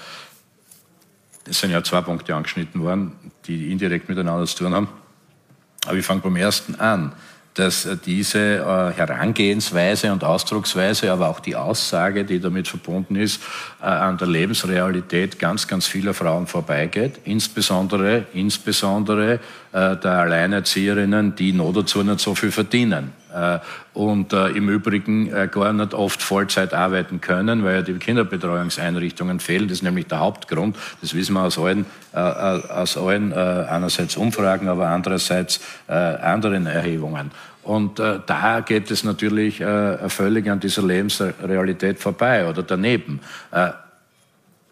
es 1.48 1.60
sind 1.60 1.70
ja 1.70 1.82
zwei 1.82 2.00
Punkte 2.00 2.34
angeschnitten 2.34 2.82
worden, 2.82 3.12
die 3.46 3.70
indirekt 3.70 4.08
miteinander 4.08 4.46
zu 4.46 4.58
tun 4.58 4.74
haben. 4.74 4.88
Aber 5.86 5.96
ich 5.96 6.04
fange 6.04 6.20
beim 6.20 6.36
ersten 6.36 6.74
an 6.76 7.12
dass 7.58 7.86
äh, 7.86 7.96
diese 8.04 8.38
äh, 8.38 8.92
Herangehensweise 8.96 10.12
und 10.12 10.24
Ausdrucksweise, 10.24 11.10
aber 11.10 11.28
auch 11.28 11.40
die 11.40 11.56
Aussage, 11.56 12.24
die 12.24 12.40
damit 12.40 12.68
verbunden 12.68 13.16
ist, 13.16 13.42
äh, 13.80 13.86
an 13.86 14.16
der 14.16 14.28
Lebensrealität 14.28 15.38
ganz, 15.38 15.66
ganz 15.66 15.86
vieler 15.86 16.14
Frauen 16.14 16.46
vorbeigeht. 16.46 17.20
Insbesondere, 17.24 18.26
insbesondere 18.32 19.40
der 19.70 20.02
Alleinerzieherinnen, 20.02 21.34
die 21.34 21.52
noch 21.52 21.74
dazu 21.74 22.02
nicht 22.02 22.20
so 22.20 22.34
viel 22.34 22.50
verdienen 22.50 23.12
und 23.94 24.32
im 24.32 24.68
Übrigen 24.68 25.30
gar 25.50 25.72
nicht 25.72 25.94
oft 25.94 26.22
Vollzeit 26.22 26.74
arbeiten 26.74 27.20
können, 27.20 27.64
weil 27.64 27.76
ja 27.76 27.82
die 27.82 27.94
Kinderbetreuungseinrichtungen 27.94 29.40
fehlen. 29.40 29.68
Das 29.68 29.78
ist 29.78 29.82
nämlich 29.82 30.06
der 30.06 30.20
Hauptgrund. 30.20 30.76
Das 31.00 31.14
wissen 31.14 31.34
wir 31.34 31.42
aus 31.42 31.58
allen, 31.58 31.86
aus 32.12 32.96
allen 32.96 33.32
einerseits 33.32 34.16
Umfragen, 34.16 34.68
aber 34.68 34.88
andererseits 34.88 35.60
anderen 35.88 36.66
Erhebungen. 36.66 37.30
Und 37.68 38.00
äh, 38.00 38.20
da 38.24 38.60
geht 38.60 38.90
es 38.90 39.04
natürlich 39.04 39.60
äh, 39.60 40.08
völlig 40.08 40.48
an 40.48 40.58
dieser 40.58 40.82
Lebensrealität 40.82 41.98
vorbei 41.98 42.48
oder 42.48 42.62
daneben. 42.62 43.20
Äh, 43.50 43.72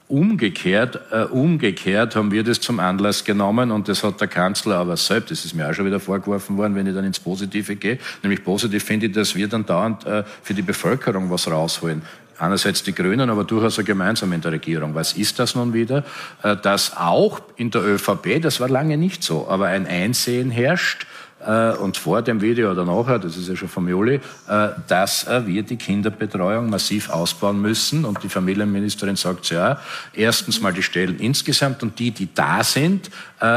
Umgekehrt, 0.09 1.01
äh, 1.11 1.25
umgekehrt 1.25 2.15
haben 2.15 2.31
wir 2.31 2.45
das 2.45 2.61
zum 2.61 2.79
Anlass 2.79 3.25
genommen 3.25 3.73
und 3.73 3.89
das 3.89 4.05
hat 4.05 4.21
der 4.21 4.29
Kanzler 4.29 4.77
aber 4.77 4.97
selbst, 4.97 5.33
das 5.33 5.45
ist 5.45 5.55
mir 5.55 5.69
auch 5.69 5.75
schon 5.75 5.85
wieder 5.85 5.99
vorgeworfen 5.99 6.57
worden, 6.57 6.77
wenn 6.77 6.87
ich 6.87 6.95
dann 6.95 7.05
ins 7.05 7.19
Positive 7.19 7.75
gehe, 7.75 7.99
nämlich 8.23 8.45
positiv 8.45 8.85
finde 8.85 9.07
ich, 9.07 9.13
dass 9.13 9.35
wir 9.35 9.49
dann 9.49 9.67
dauernd 9.67 10.07
äh, 10.07 10.23
für 10.43 10.55
die 10.55 10.63
Bevölkerung 10.63 11.29
was 11.31 11.51
rausholen. 11.51 12.03
Einerseits 12.39 12.85
die 12.85 12.95
Grünen, 12.95 13.31
aber 13.31 13.43
durchaus 13.43 13.81
auch 13.81 13.85
gemeinsam 13.85 14.33
in 14.33 14.43
der 14.43 14.53
Regierung. 14.53 14.95
Was 14.95 15.15
ist 15.15 15.39
das 15.41 15.57
nun 15.57 15.73
wieder? 15.73 16.05
Äh, 16.45 16.57
dass 16.57 16.97
auch 16.97 17.41
in 17.57 17.73
der 17.73 17.83
ÖVP, 17.83 18.41
das 18.41 18.61
war 18.61 18.69
lange 18.69 18.97
nicht 18.97 19.25
so, 19.25 19.49
aber 19.49 19.67
ein 19.67 19.89
Einsehen 19.89 20.53
herrscht, 20.53 21.07
äh, 21.45 21.73
und 21.77 21.99
vor 21.99 22.23
dem 22.23 22.41
Video 22.41 22.71
oder 22.71 22.85
nachher, 22.85 23.19
das 23.19 23.37
ist 23.37 23.49
ja 23.49 23.57
schon 23.57 23.69
vom 23.69 23.89
Juli, 23.89 24.21
äh, 24.49 24.69
dass 24.89 25.27
äh, 25.27 25.47
wir 25.47 25.63
die 25.63 25.77
Kinderbetreuung 25.77 26.71
massiv 26.71 27.11
ausbauen 27.11 27.61
müssen. 27.61 28.07
Und 28.07 28.23
die 28.23 28.29
Familienministerin 28.29 29.17
sagt 29.17 29.51
ja, 29.51 29.79
erstens 30.15 30.61
mal 30.63 30.73
die 30.73 30.83
Stellen 30.83 31.19
insgesamt 31.19 31.83
und 31.83 31.99
die, 31.99 32.11
die 32.11 32.29
da 32.35 32.65
sind, 32.65 33.11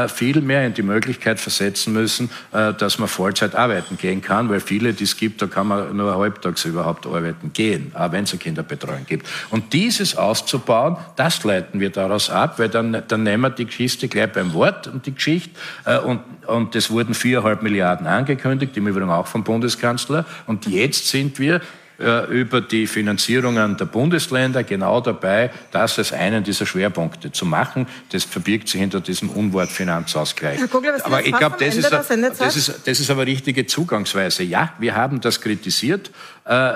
viel 0.08 0.42
mehr 0.42 0.66
in 0.66 0.74
die 0.74 0.82
Möglichkeit 0.82 1.40
versetzen 1.40 1.94
müssen, 1.94 2.28
dass 2.50 2.98
man 2.98 3.08
Vollzeit 3.08 3.54
arbeiten 3.54 3.96
gehen 3.96 4.20
kann, 4.20 4.50
weil 4.50 4.60
viele, 4.60 4.92
die 4.92 5.04
es 5.04 5.16
gibt, 5.16 5.40
da 5.40 5.46
kann 5.46 5.68
man 5.68 5.96
nur 5.96 6.18
halbtags 6.18 6.66
überhaupt 6.66 7.06
arbeiten 7.06 7.54
gehen, 7.54 7.90
auch 7.94 8.12
wenn 8.12 8.24
es 8.24 8.32
eine 8.32 8.40
Kinderbetreuung 8.40 9.06
gibt. 9.06 9.26
Und 9.48 9.72
dieses 9.72 10.18
auszubauen, 10.18 10.98
das 11.16 11.42
leiten 11.44 11.80
wir 11.80 11.88
daraus 11.88 12.28
ab, 12.28 12.58
weil 12.58 12.68
dann, 12.68 13.02
dann 13.08 13.22
nehmen 13.22 13.44
wir 13.44 13.50
die 13.50 13.64
Kiste 13.64 14.06
gleich 14.08 14.30
beim 14.30 14.52
Wort 14.52 14.86
und 14.86 15.06
die 15.06 15.14
Geschichte 15.14 15.58
und, 16.04 16.20
und 16.46 16.74
das 16.74 16.90
wurden 16.90 17.14
viereinhalb 17.14 17.62
Milliarden 17.62 17.69
Milliarden 17.70 18.06
angekündigt, 18.06 18.76
im 18.76 18.88
Übrigen 18.88 19.10
auch 19.10 19.26
vom 19.26 19.44
Bundeskanzler. 19.44 20.24
Und 20.46 20.66
jetzt 20.66 21.06
sind 21.06 21.38
wir 21.38 21.60
äh, 22.00 22.24
über 22.26 22.60
die 22.60 22.86
Finanzierungen 22.86 23.76
der 23.76 23.84
Bundesländer 23.84 24.64
genau 24.64 25.00
dabei, 25.00 25.50
das 25.70 25.98
als 25.98 26.12
einen 26.12 26.42
dieser 26.42 26.66
Schwerpunkte 26.66 27.30
zu 27.30 27.46
machen. 27.46 27.86
Das 28.10 28.24
verbirgt 28.24 28.68
sich 28.68 28.80
hinter 28.80 29.00
diesem 29.00 29.30
Unwort 29.30 29.70
Finanzausgleich. 29.70 30.58
Kugler, 30.70 30.98
aber 31.04 31.24
ich 31.24 31.36
glaube, 31.36 31.56
das, 31.60 31.76
ist, 31.76 31.92
das, 31.92 32.56
ist, 32.56 32.80
das 32.86 33.00
ist 33.00 33.10
aber 33.10 33.26
richtige 33.26 33.66
Zugangsweise. 33.66 34.42
Ja, 34.42 34.72
wir 34.78 34.96
haben 34.96 35.20
das 35.20 35.40
kritisiert. 35.40 36.10
Äh, 36.44 36.72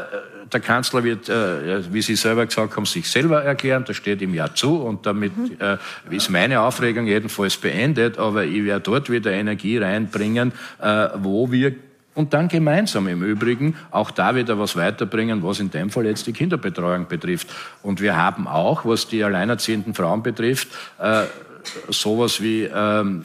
der 0.52 0.60
Kanzler 0.60 1.04
wird, 1.04 1.28
äh, 1.28 1.92
wie 1.92 2.02
Sie 2.02 2.16
selber 2.16 2.46
gesagt 2.46 2.76
haben, 2.76 2.86
sich 2.86 3.08
selber 3.08 3.42
erklären. 3.42 3.84
Das 3.86 3.96
steht 3.96 4.22
ihm 4.22 4.34
ja 4.34 4.54
zu. 4.54 4.76
Und 4.76 5.06
damit 5.06 5.36
mhm. 5.36 5.56
äh, 5.60 5.76
ist 6.14 6.30
meine 6.30 6.60
Aufregung 6.60 7.06
jedenfalls 7.06 7.56
beendet. 7.56 8.18
Aber 8.18 8.44
ich 8.44 8.64
werde 8.64 8.80
dort 8.80 9.10
wieder 9.10 9.32
Energie 9.32 9.78
reinbringen, 9.78 10.52
äh, 10.80 11.08
wo 11.16 11.50
wir 11.50 11.74
und 12.14 12.32
dann 12.32 12.46
gemeinsam 12.46 13.08
im 13.08 13.24
Übrigen 13.24 13.76
auch 13.90 14.12
da 14.12 14.36
wieder 14.36 14.56
was 14.56 14.76
weiterbringen, 14.76 15.42
was 15.42 15.58
in 15.58 15.70
dem 15.70 15.90
Fall 15.90 16.06
jetzt 16.06 16.26
die 16.28 16.32
Kinderbetreuung 16.32 17.08
betrifft. 17.08 17.48
Und 17.82 18.00
wir 18.00 18.16
haben 18.16 18.46
auch, 18.46 18.84
was 18.84 19.08
die 19.08 19.24
alleinerziehenden 19.24 19.94
Frauen 19.94 20.22
betrifft, 20.22 20.68
äh, 21.00 21.24
sowas 21.88 22.40
wie 22.40 22.68
ähm, 22.72 23.24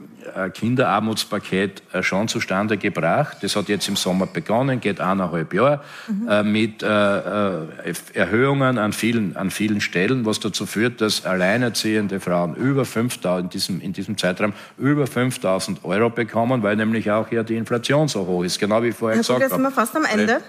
Kinderarmutspaket 0.49 1.83
äh, 1.93 2.03
schon 2.03 2.27
zustande 2.27 2.77
gebracht. 2.77 3.37
Das 3.41 3.55
hat 3.55 3.69
jetzt 3.69 3.87
im 3.87 3.95
Sommer 3.95 4.27
begonnen, 4.27 4.79
geht 4.79 5.01
eineinhalb 5.01 5.53
Jahre 5.53 5.81
mhm. 6.07 6.27
äh, 6.27 6.43
mit 6.43 6.83
äh, 6.83 6.87
äh 6.87 7.93
Erhöhungen 8.13 8.77
an 8.77 8.93
vielen, 8.93 9.35
an 9.35 9.51
vielen 9.51 9.81
Stellen, 9.81 10.25
was 10.25 10.39
dazu 10.39 10.65
führt, 10.65 11.01
dass 11.01 11.25
alleinerziehende 11.25 12.19
Frauen 12.19 12.55
über 12.55 12.83
5.000, 12.83 13.39
in 13.39 13.49
diesem, 13.49 13.81
in 13.81 13.93
diesem 13.93 14.17
Zeitraum 14.17 14.53
über 14.77 15.05
5.000 15.05 15.83
Euro 15.83 16.09
bekommen, 16.09 16.63
weil 16.63 16.75
nämlich 16.75 17.09
auch 17.11 17.31
ja 17.31 17.43
die 17.43 17.55
Inflation 17.55 18.07
so 18.07 18.25
hoch 18.25 18.43
ist, 18.43 18.59
genau 18.59 18.81
wie 18.83 18.91
vorher 18.91 19.17
gesagt 19.17 19.41
habe. 19.41 19.53
sind 19.53 19.61
wir 19.61 19.71
fast 19.71 19.95
am 19.95 20.05
Ende. 20.05 20.41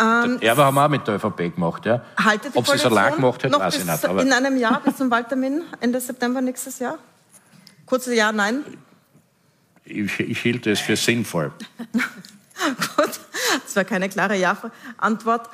Ähm, 0.00 0.38
Erbe 0.40 0.64
haben 0.64 0.74
wir 0.74 0.84
auch 0.84 0.88
mit 0.88 1.06
der 1.06 1.16
ÖVP 1.16 1.54
gemacht. 1.54 1.86
Ja. 1.86 2.02
Haltet 2.16 2.54
die 2.54 2.58
Ob 2.58 2.66
sie 2.66 2.74
es 2.74 2.84
lang 2.84 3.16
gemacht 3.16 3.44
hat, 3.44 3.58
weiß 3.58 3.76
ich 3.76 3.84
nicht. 3.84 4.04
Aber 4.04 4.22
in 4.22 4.32
einem 4.32 4.56
Jahr 4.56 4.80
bis 4.80 4.96
zum 4.96 5.10
Wahltermin, 5.10 5.62
Ende 5.80 6.00
September 6.00 6.40
nächstes 6.40 6.78
Jahr? 6.78 6.98
Kurzes 7.86 8.14
Ja, 8.14 8.32
Nein? 8.32 8.64
Ich, 9.90 10.20
ich 10.20 10.40
hielt 10.40 10.66
es 10.66 10.80
für 10.80 10.96
sinnvoll. 10.96 11.52
Gut, 12.96 13.20
das 13.64 13.76
war 13.76 13.84
keine 13.84 14.08
klare 14.08 14.36
Ja-Antwort. 14.36 15.48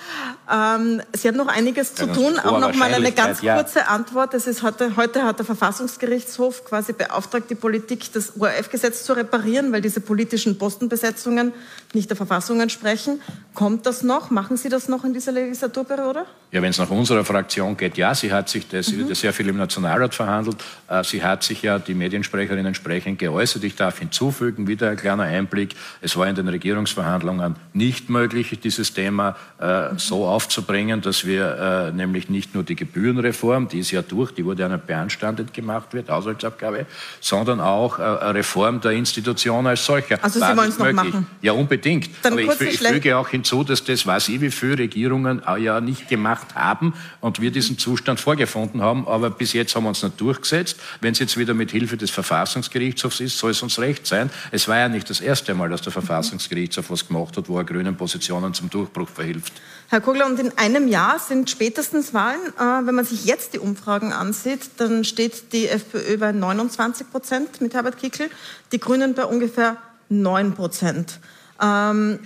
Ähm, 0.50 1.02
Sie 1.12 1.28
haben 1.28 1.36
noch 1.36 1.48
einiges 1.48 1.94
zu 1.94 2.06
tun. 2.06 2.38
Auch 2.38 2.58
noch 2.58 2.74
mal 2.74 2.92
eine 2.92 3.12
ganz 3.12 3.40
kurze 3.40 3.80
ja. 3.80 3.86
Antwort. 3.86 4.32
Das 4.34 4.46
ist 4.46 4.62
heute, 4.62 4.96
heute 4.96 5.24
hat 5.24 5.38
der 5.38 5.46
Verfassungsgerichtshof 5.46 6.64
quasi 6.64 6.92
beauftragt, 6.92 7.50
die 7.50 7.54
Politik 7.54 8.12
das 8.12 8.40
ORF-Gesetz 8.40 9.04
zu 9.04 9.12
reparieren, 9.12 9.72
weil 9.72 9.80
diese 9.80 10.00
politischen 10.00 10.56
Postenbesetzungen 10.58 11.52
nicht 11.92 12.08
der 12.08 12.16
Verfassung 12.16 12.60
entsprechen. 12.60 13.20
Kommt 13.52 13.86
das 13.86 14.02
noch? 14.02 14.30
Machen 14.30 14.56
Sie 14.56 14.68
das 14.68 14.88
noch 14.88 15.04
in 15.04 15.12
dieser 15.12 15.32
Legislaturperiode? 15.32 16.24
Ja, 16.50 16.62
wenn 16.62 16.70
es 16.70 16.78
nach 16.78 16.90
unserer 16.90 17.24
Fraktion 17.24 17.76
geht, 17.76 17.96
ja. 17.96 18.14
Sie 18.14 18.32
hat 18.32 18.48
sich, 18.48 18.68
das 18.68 18.90
mhm. 18.90 19.08
ja 19.08 19.14
sehr 19.14 19.32
viel 19.32 19.48
im 19.48 19.56
Nationalrat 19.56 20.14
verhandelt. 20.14 20.56
Äh, 20.88 21.04
sie 21.04 21.22
hat 21.22 21.42
sich 21.42 21.62
ja 21.62 21.78
die 21.78 21.94
Mediensprecherin 21.94 22.64
entsprechend 22.64 23.18
geäußert. 23.18 23.64
Ich 23.64 23.76
darf 23.76 23.98
hinzufügen, 23.98 24.66
wieder 24.66 24.90
ein 24.90 24.96
kleiner 24.96 25.24
Einblick. 25.24 25.74
Es 26.00 26.16
war 26.16 26.26
in 26.26 26.34
den 26.34 26.48
Regierungs 26.48 26.93
Koalitionsverhandlungen 26.94 27.56
nicht 27.72 28.08
möglich, 28.08 28.58
dieses 28.62 28.94
Thema 28.94 29.36
äh, 29.58 29.88
so 29.96 30.26
aufzubringen, 30.26 31.00
dass 31.00 31.26
wir 31.26 31.90
äh, 31.90 31.92
nämlich 31.92 32.28
nicht 32.28 32.54
nur 32.54 32.62
die 32.62 32.76
Gebührenreform, 32.76 33.68
die 33.68 33.80
ist 33.80 33.90
ja 33.90 34.02
durch, 34.02 34.32
die 34.32 34.44
wurde 34.44 34.62
ja 34.62 34.68
nicht 34.68 34.86
beanstandet 34.86 35.52
gemacht 35.52 35.92
wird, 35.92 36.08
Haushaltsabgabe, 36.08 36.86
sondern 37.20 37.60
auch 37.60 37.98
äh, 37.98 38.02
eine 38.02 38.34
Reform 38.36 38.80
der 38.80 38.92
Institution 38.92 39.66
als 39.66 39.84
solcher. 39.84 40.18
Also 40.22 40.38
Sie 40.38 40.56
wollen 40.56 40.68
es 40.68 40.78
noch 40.78 40.92
machen? 40.92 41.26
Ja, 41.42 41.52
unbedingt. 41.52 42.10
Dann 42.22 42.34
Aber 42.34 42.42
ich, 42.42 42.60
ich 42.60 42.78
füge 42.78 43.16
auch 43.16 43.28
hinzu, 43.28 43.64
dass 43.64 43.84
das, 43.84 44.06
weiß 44.06 44.28
ich, 44.28 44.40
wie 44.40 44.50
viele 44.50 44.78
Regierungen 44.78 45.42
ja 45.58 45.80
nicht 45.80 46.08
gemacht 46.08 46.54
haben 46.54 46.94
und 47.20 47.40
wir 47.40 47.50
diesen 47.50 47.78
Zustand 47.78 48.20
vorgefunden 48.20 48.82
haben. 48.82 49.06
Aber 49.08 49.30
bis 49.30 49.52
jetzt 49.52 49.74
haben 49.74 49.84
wir 49.84 49.88
uns 49.88 50.02
nicht 50.02 50.20
durchgesetzt. 50.20 50.78
Wenn 51.00 51.12
es 51.12 51.18
jetzt 51.18 51.36
wieder 51.36 51.54
mit 51.54 51.70
Hilfe 51.70 51.96
des 51.96 52.10
Verfassungsgerichtshofs 52.10 53.20
ist, 53.20 53.38
soll 53.38 53.50
es 53.50 53.62
uns 53.62 53.78
recht 53.78 54.06
sein. 54.06 54.30
Es 54.52 54.68
war 54.68 54.78
ja 54.78 54.88
nicht 54.88 55.10
das 55.10 55.20
erste 55.20 55.54
Mal, 55.54 55.68
dass 55.70 55.82
der 55.82 55.92
Verfassungsgerichtshof 55.92 56.83
was 56.90 57.06
gemacht 57.06 57.36
hat, 57.36 57.48
wo 57.48 57.58
er 57.58 57.64
grünen 57.64 57.96
Positionen 57.96 58.54
zum 58.54 58.70
Durchbruch 58.70 59.08
verhilft. 59.08 59.52
Herr 59.88 60.00
Kogler, 60.00 60.26
und 60.26 60.38
in 60.38 60.56
einem 60.56 60.88
Jahr 60.88 61.18
sind 61.18 61.50
spätestens 61.50 62.14
Wahlen. 62.14 62.40
Äh, 62.58 62.86
wenn 62.86 62.94
man 62.94 63.04
sich 63.04 63.24
jetzt 63.24 63.54
die 63.54 63.58
Umfragen 63.58 64.12
ansieht, 64.12 64.60
dann 64.78 65.04
steht 65.04 65.52
die 65.52 65.68
FPÖ 65.68 66.18
bei 66.18 66.32
29 66.32 67.10
Prozent 67.10 67.60
mit 67.60 67.74
Herbert 67.74 67.98
Kickl, 67.98 68.30
die 68.72 68.78
Grünen 68.78 69.14
bei 69.14 69.24
ungefähr 69.24 69.76
9 70.08 70.54
Prozent. 70.54 71.20
Ähm, 71.60 72.20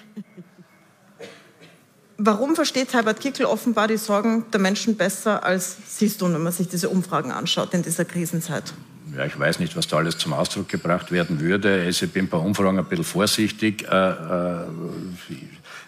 warum 2.16 2.55
versteht 2.55 2.93
Herbert 2.94 3.20
Kickl 3.20 3.44
offenbar 3.44 3.89
die 3.89 3.97
Sorgen 3.97 4.44
der 4.52 4.60
Menschen 4.60 4.97
besser 4.97 5.44
als 5.44 5.76
Sie 5.86 6.06
es 6.06 6.16
tun, 6.16 6.35
wenn 6.35 6.43
man 6.43 6.52
sich 6.52 6.68
diese 6.68 6.89
Umfragen 6.89 7.32
anschaut 7.32 7.74
in 7.74 7.82
dieser 7.82 8.05
Krisenzeit? 8.05 8.72
Ja, 9.16 9.24
ich 9.24 9.39
weiß 9.39 9.59
nicht, 9.59 9.76
was 9.76 9.89
da 9.89 9.97
alles 9.97 10.18
zum 10.18 10.32
Ausdruck 10.32 10.68
gebracht 10.68 11.10
werden 11.10 11.40
würde. 11.40 11.82
Also 11.85 12.06
ich 12.06 12.12
bin 12.12 12.28
bei 12.28 12.39
Umfragen 12.39 12.78
ein 12.78 12.85
bisschen 12.85 13.05
vorsichtig. 13.05 13.86
Äh, 13.90 14.10
äh, 14.10 14.64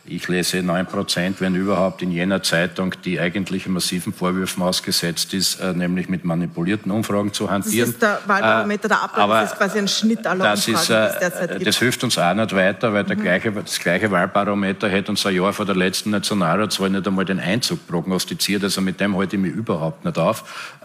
ich 0.07 0.27
lese 0.27 0.63
9 0.63 0.87
Prozent, 0.87 1.41
wenn 1.41 1.55
überhaupt, 1.55 2.03
in 2.03 2.11
jener 2.11 2.43
Zeitung, 2.43 2.95
die 3.05 3.21
eigentlich 3.21 3.69
massiven 3.69 4.13
Vorwürfen 4.13 4.63
ausgesetzt 4.63 5.35
ist, 5.35 5.61
äh, 5.61 5.73
nämlich 5.73 6.09
mit 6.09 6.25
manipulierten 6.25 6.91
Umfragen 6.91 7.33
zu 7.33 7.51
hantieren. 7.51 7.87
Das 7.87 7.95
ist 7.95 8.03
der 8.03 8.21
Wahlbarometer 8.27 8.89
der 8.89 9.03
Abwahl, 9.03 9.43
das 9.43 9.53
ist 9.53 9.59
quasi 9.59 9.79
ein 9.79 9.89
Schnitt 9.89 10.27
aller 10.27 10.43
das 10.43 10.67
Umfragen, 10.67 11.15
ist, 11.15 11.21
das 11.21 11.65
Das 11.65 11.79
hilft 11.79 12.03
uns 12.03 12.19
auch 12.19 12.35
nicht 12.35 12.57
weiter, 12.57 12.93
weil 12.93 13.05
mhm. 13.05 13.21
gleiche, 13.21 13.53
das 13.53 13.79
gleiche 13.79 14.11
Wahlbarometer 14.11 14.89
hätte 14.89 15.13
uns 15.13 15.25
ein 15.27 15.35
Jahr 15.35 15.53
vor 15.53 15.67
der 15.67 15.77
letzten 15.77 16.11
Nationalratswahl 16.11 16.91
nicht 16.91 17.07
einmal 17.07 17.27
den 17.27 17.39
Einzug 17.39 17.87
prognostiziert. 17.87 18.65
Also 18.65 18.81
mit 18.81 18.99
dem 18.99 19.17
halte 19.17 19.37
ich 19.37 19.43
mich 19.43 19.53
überhaupt 19.53 20.05
nicht 20.05 20.19
auf. 20.19 20.77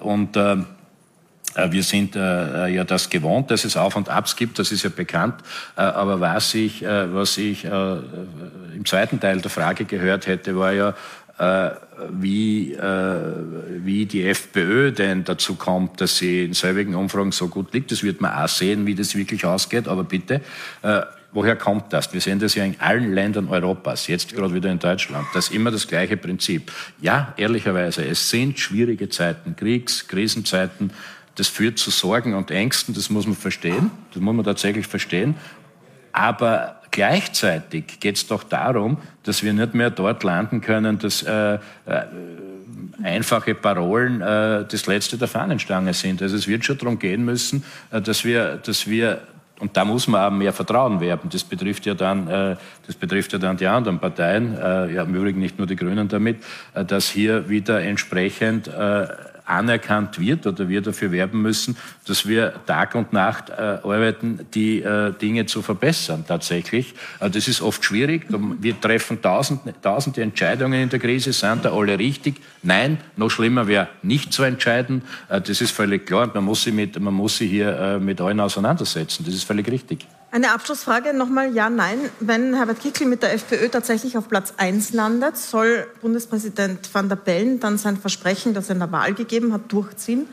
Und 0.00 0.36
äh, 0.36 0.56
wir 1.54 1.82
sind 1.82 2.16
äh, 2.16 2.68
ja 2.68 2.84
das 2.84 3.10
gewohnt, 3.10 3.50
dass 3.50 3.64
es 3.64 3.76
Auf 3.76 3.96
und 3.96 4.08
Abs 4.08 4.36
gibt, 4.36 4.58
das 4.58 4.72
ist 4.72 4.84
ja 4.84 4.90
bekannt. 4.90 5.34
Äh, 5.76 5.82
aber 5.82 6.20
was 6.20 6.54
ich, 6.54 6.82
äh, 6.82 7.12
was 7.12 7.36
ich 7.38 7.64
äh, 7.64 7.96
im 8.74 8.84
zweiten 8.84 9.20
Teil 9.20 9.40
der 9.40 9.50
Frage 9.50 9.84
gehört 9.84 10.26
hätte, 10.26 10.56
war 10.56 10.72
ja, 10.72 10.94
äh, 11.38 11.70
wie, 12.10 12.74
wie 12.78 14.06
die 14.06 14.26
FPÖ 14.26 14.90
denn 14.90 15.22
dazu 15.24 15.54
kommt, 15.54 16.00
dass 16.00 16.16
sie 16.16 16.46
in 16.46 16.54
selbigen 16.54 16.94
Umfragen 16.94 17.30
so 17.30 17.48
gut 17.48 17.74
liegt. 17.74 17.92
Das 17.92 18.02
wird 18.02 18.22
man 18.22 18.32
auch 18.32 18.48
sehen, 18.48 18.86
wie 18.86 18.94
das 18.94 19.14
wirklich 19.14 19.44
ausgeht. 19.44 19.86
Aber 19.86 20.04
bitte, 20.04 20.40
woher 21.32 21.56
kommt 21.56 21.92
das? 21.92 22.10
Wir 22.14 22.22
sehen 22.22 22.38
das 22.38 22.54
ja 22.54 22.64
in 22.64 22.80
allen 22.80 23.12
Ländern 23.12 23.48
Europas, 23.48 24.06
jetzt 24.06 24.34
gerade 24.34 24.54
wieder 24.54 24.70
in 24.70 24.78
Deutschland. 24.78 25.26
Das 25.34 25.48
ist 25.48 25.54
immer 25.54 25.70
das 25.70 25.86
gleiche 25.86 26.16
Prinzip. 26.16 26.72
Ja, 27.02 27.34
ehrlicherweise, 27.36 28.02
es 28.02 28.30
sind 28.30 28.58
schwierige 28.58 29.10
Zeiten, 29.10 29.56
Kriegs-, 29.56 30.08
Krisenzeiten. 30.08 30.90
Das 31.36 31.48
führt 31.48 31.78
zu 31.78 31.90
Sorgen 31.90 32.34
und 32.34 32.50
Ängsten, 32.50 32.94
das 32.94 33.10
muss 33.10 33.26
man 33.26 33.36
verstehen, 33.36 33.90
das 34.12 34.22
muss 34.22 34.34
man 34.34 34.44
tatsächlich 34.44 34.86
verstehen. 34.86 35.36
Aber 36.12 36.80
gleichzeitig 36.90 38.00
geht 38.00 38.16
es 38.16 38.26
doch 38.26 38.42
darum, 38.42 38.98
dass 39.22 39.42
wir 39.42 39.52
nicht 39.52 39.74
mehr 39.74 39.90
dort 39.90 40.24
landen 40.24 40.60
können, 40.60 40.98
dass 40.98 41.22
äh, 41.22 41.54
äh, 41.54 41.58
einfache 43.02 43.54
Parolen 43.54 44.20
äh, 44.20 44.64
das 44.68 44.86
Letzte 44.86 45.16
der 45.16 45.28
Fahnenstange 45.28 45.94
sind. 45.94 46.22
Also 46.22 46.36
es 46.36 46.48
wird 46.48 46.64
schon 46.64 46.78
darum 46.78 46.98
gehen 46.98 47.24
müssen, 47.24 47.64
äh, 47.90 48.00
dass 48.00 48.24
wir, 48.24 48.56
dass 48.56 48.86
wir 48.86 49.20
und 49.60 49.76
da 49.76 49.84
muss 49.84 50.08
man 50.08 50.22
auch 50.22 50.34
mehr 50.34 50.54
Vertrauen 50.54 51.00
werben. 51.00 51.28
Das 51.30 51.44
betrifft 51.44 51.84
ja 51.84 51.92
dann, 51.92 52.28
äh, 52.28 52.56
das 52.86 52.96
betrifft 52.96 53.34
ja 53.34 53.38
dann 53.38 53.58
die 53.58 53.66
anderen 53.66 53.98
Parteien, 53.98 54.56
äh, 54.56 54.94
ja 54.94 55.02
im 55.02 55.14
Übrigen 55.14 55.38
nicht 55.38 55.58
nur 55.58 55.66
die 55.66 55.76
Grünen 55.76 56.08
damit, 56.08 56.42
dass 56.72 57.10
hier 57.10 57.50
wieder 57.50 57.82
entsprechend 57.82 58.70
anerkannt 59.50 60.18
wird 60.20 60.46
oder 60.46 60.68
wir 60.68 60.80
dafür 60.80 61.12
werben 61.12 61.42
müssen, 61.42 61.76
dass 62.06 62.26
wir 62.26 62.54
Tag 62.66 62.94
und 62.94 63.12
Nacht 63.12 63.50
äh, 63.50 63.52
arbeiten, 63.52 64.46
die 64.54 64.80
äh, 64.80 65.12
Dinge 65.12 65.46
zu 65.46 65.62
verbessern 65.62 66.24
tatsächlich. 66.26 66.94
Äh, 67.18 67.30
das 67.30 67.48
ist 67.48 67.60
oft 67.60 67.84
schwierig. 67.84 68.26
Wir 68.28 68.80
treffen 68.80 69.20
tausende, 69.20 69.74
tausende 69.82 70.22
Entscheidungen 70.22 70.80
in 70.80 70.88
der 70.88 70.98
Krise. 70.98 71.32
Sind 71.32 71.64
da 71.64 71.72
alle 71.72 71.98
richtig? 71.98 72.40
Nein. 72.62 72.98
Noch 73.16 73.30
schlimmer 73.30 73.66
wäre 73.66 73.88
nicht 74.02 74.32
zu 74.32 74.42
entscheiden. 74.44 75.02
Äh, 75.28 75.40
das 75.40 75.60
ist 75.60 75.72
völlig 75.72 76.06
klar. 76.06 76.30
Man 76.32 76.44
muss 76.44 76.62
sich, 76.62 76.72
mit, 76.72 76.98
man 77.00 77.14
muss 77.14 77.38
sich 77.38 77.50
hier 77.50 77.76
äh, 77.76 77.98
mit 77.98 78.20
allen 78.20 78.40
auseinandersetzen. 78.40 79.24
Das 79.24 79.34
ist 79.34 79.44
völlig 79.44 79.70
richtig. 79.70 80.06
Eine 80.32 80.52
Abschlussfrage 80.52 81.12
nochmal, 81.12 81.52
ja, 81.52 81.68
nein. 81.70 81.98
Wenn 82.20 82.54
Herbert 82.54 82.80
Kickl 82.80 83.04
mit 83.04 83.22
der 83.22 83.32
FPÖ 83.34 83.68
tatsächlich 83.68 84.16
auf 84.16 84.28
Platz 84.28 84.54
1 84.58 84.92
landet, 84.92 85.36
soll 85.36 85.88
Bundespräsident 86.00 86.88
van 86.92 87.08
der 87.08 87.16
Bellen 87.16 87.58
dann 87.58 87.78
sein 87.78 87.96
Versprechen, 87.96 88.54
das 88.54 88.68
er 88.68 88.74
in 88.74 88.78
der 88.78 88.92
Wahl 88.92 89.14
gegeben 89.14 89.52
hat, 89.52 89.72
durchziehen? 89.72 90.28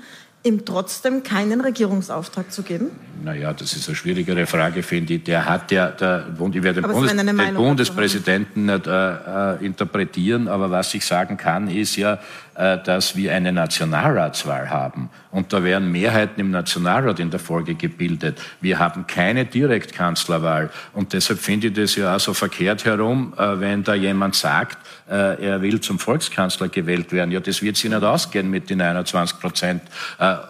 ihm 0.48 0.66
trotzdem 0.66 1.24
keinen 1.24 1.62
Regierungsauftrag 1.62 2.52
zu 2.52 2.64
geben? 2.64 2.92
Naja, 3.24 3.54
das 3.54 3.74
ist 3.74 3.88
eine 3.88 3.96
schwierigere 3.96 4.46
Frage, 4.46 4.84
finde 4.84 5.16
ich. 5.16 5.24
Der 5.24 5.46
hat 5.46 5.72
ja, 5.72 5.90
der, 5.90 6.28
ich 6.30 6.64
werde 6.64 6.82
den, 6.82 6.92
Bundes, 6.92 7.16
den 7.16 7.56
Bundespräsidenten 7.56 8.66
nicht 8.68 8.88
äh, 8.88 9.56
äh, 9.56 9.66
interpretieren, 9.66 10.48
aber 10.48 10.72
was 10.72 10.94
ich 10.94 11.06
sagen 11.06 11.38
kann, 11.38 11.70
ist 11.70 11.98
ja, 11.98 12.20
dass 12.58 13.16
wir 13.16 13.34
eine 13.34 13.52
Nationalratswahl 13.52 14.70
haben. 14.72 15.12
Und 15.38 15.54
da 15.54 15.64
werden 15.64 15.92
Mehrheiten 15.92 16.42
im 16.42 16.50
Nationalrat 16.50 17.20
in 17.20 17.30
der 17.30 17.40
Folge 17.40 17.76
gebildet. 17.76 18.42
Wir 18.60 18.80
haben 18.80 19.06
keine 19.06 19.46
Direktkanzlerwahl. 19.46 20.72
Und 20.94 21.14
deshalb 21.14 21.40
finde 21.40 21.68
ich 21.68 21.74
das 21.74 21.96
ja 21.96 22.16
auch 22.16 22.20
so 22.20 22.34
verkehrt 22.34 22.86
herum, 22.86 23.34
äh, 23.38 23.60
wenn 23.60 23.84
da 23.84 23.94
jemand 23.94 24.34
sagt, 24.34 24.80
äh, 25.08 25.46
er 25.46 25.62
will 25.62 25.80
zum 25.80 26.00
Volkskanzler 26.00 26.70
gewählt 26.70 27.12
werden. 27.12 27.30
Ja, 27.30 27.40
das 27.40 27.62
wird 27.62 27.78
sich 27.78 27.90
nicht 27.90 28.04
ausgehen 28.04 28.50
mit 28.50 28.72
den 28.72 28.82
21 28.82 29.40
Prozent. 29.40 29.84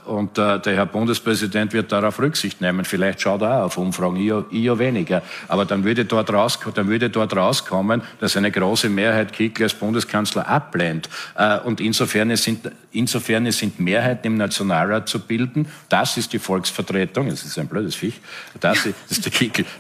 Und 0.05 0.37
der 0.37 0.61
Herr 0.65 0.85
Bundespräsident 0.85 1.73
wird 1.73 1.91
darauf 1.91 2.19
Rücksicht 2.19 2.61
nehmen. 2.61 2.85
Vielleicht 2.85 3.21
schaut 3.21 3.41
er 3.41 3.59
auch 3.59 3.65
auf 3.65 3.77
Umfragen, 3.77 4.15
ich 4.15 4.63
ja, 4.63 4.79
weniger. 4.79 5.21
Aber 5.47 5.65
dann 5.65 5.83
würde, 5.83 6.05
dort 6.05 6.31
raus, 6.31 6.59
dann 6.73 6.87
würde 6.87 7.09
dort 7.09 7.35
rauskommen, 7.35 8.01
dass 8.19 8.37
eine 8.37 8.51
große 8.51 8.89
Mehrheit 8.89 9.33
Kickl 9.33 9.63
als 9.63 9.73
Bundeskanzler 9.73 10.47
ablehnt. 10.47 11.09
Und 11.65 11.81
insofern 11.97 12.35
sind, 12.35 12.71
insofern 12.91 13.51
sind 13.51 13.79
Mehrheiten 13.79 14.27
im 14.27 14.37
Nationalrat 14.37 15.09
zu 15.09 15.19
bilden. 15.19 15.67
Das 15.89 16.15
ist 16.17 16.31
die 16.31 16.37
Volksvertretung. 16.37 17.29
Das 17.29 17.43
ist 17.43 17.57
ein 17.57 17.67
blödes 17.67 17.95
Viech. 17.95 18.21
Das 18.59 18.85
ist 19.09 19.25
der 19.25 19.31
Kickel. 19.31 19.65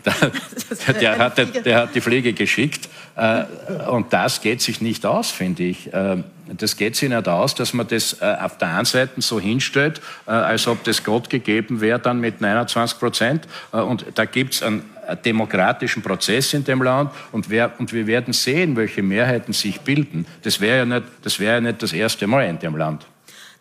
Der, 0.87 0.93
der, 0.93 1.17
hat, 1.17 1.65
der, 1.65 1.77
hat, 1.77 1.95
die 1.95 2.01
Pflege 2.01 2.33
geschickt. 2.33 2.89
Äh, 3.15 3.43
und 3.89 4.13
das 4.13 4.41
geht 4.41 4.61
sich 4.61 4.81
nicht 4.81 5.05
aus, 5.05 5.31
finde 5.31 5.63
ich. 5.63 5.93
Äh, 5.93 6.23
das 6.57 6.77
geht 6.77 6.95
sich 6.95 7.09
nicht 7.09 7.27
aus, 7.27 7.55
dass 7.55 7.73
man 7.73 7.87
das 7.87 8.21
äh, 8.21 8.35
auf 8.41 8.57
der 8.57 8.69
einen 8.69 8.85
Seite 8.85 9.21
so 9.21 9.39
hinstellt, 9.39 10.01
als 10.25 10.67
ob 10.67 10.83
das 10.83 11.03
Gott 11.03 11.29
gegeben 11.29 11.81
wäre, 11.81 11.99
dann 11.99 12.19
mit 12.19 12.41
29 12.41 12.99
Prozent. 12.99 13.47
Und 13.71 14.05
da 14.15 14.25
gibt 14.25 14.55
es 14.55 14.63
einen 14.63 14.83
demokratischen 15.15 16.03
Prozess 16.03 16.53
in 16.53 16.63
dem 16.63 16.81
Land 16.81 17.11
und, 17.31 17.49
wer, 17.49 17.71
und 17.79 17.93
wir 17.93 18.07
werden 18.07 18.33
sehen, 18.33 18.75
welche 18.75 19.03
Mehrheiten 19.03 19.53
sich 19.53 19.81
bilden. 19.81 20.25
Das 20.43 20.59
wäre 20.59 20.77
ja, 20.79 20.85
nicht, 20.85 21.03
das 21.23 21.39
wär 21.39 21.53
ja 21.53 21.61
nicht 21.61 21.81
das 21.81 21.93
erste 21.93 22.27
Mal 22.27 22.47
in 22.47 22.59
dem 22.59 22.75
Land. 22.75 23.05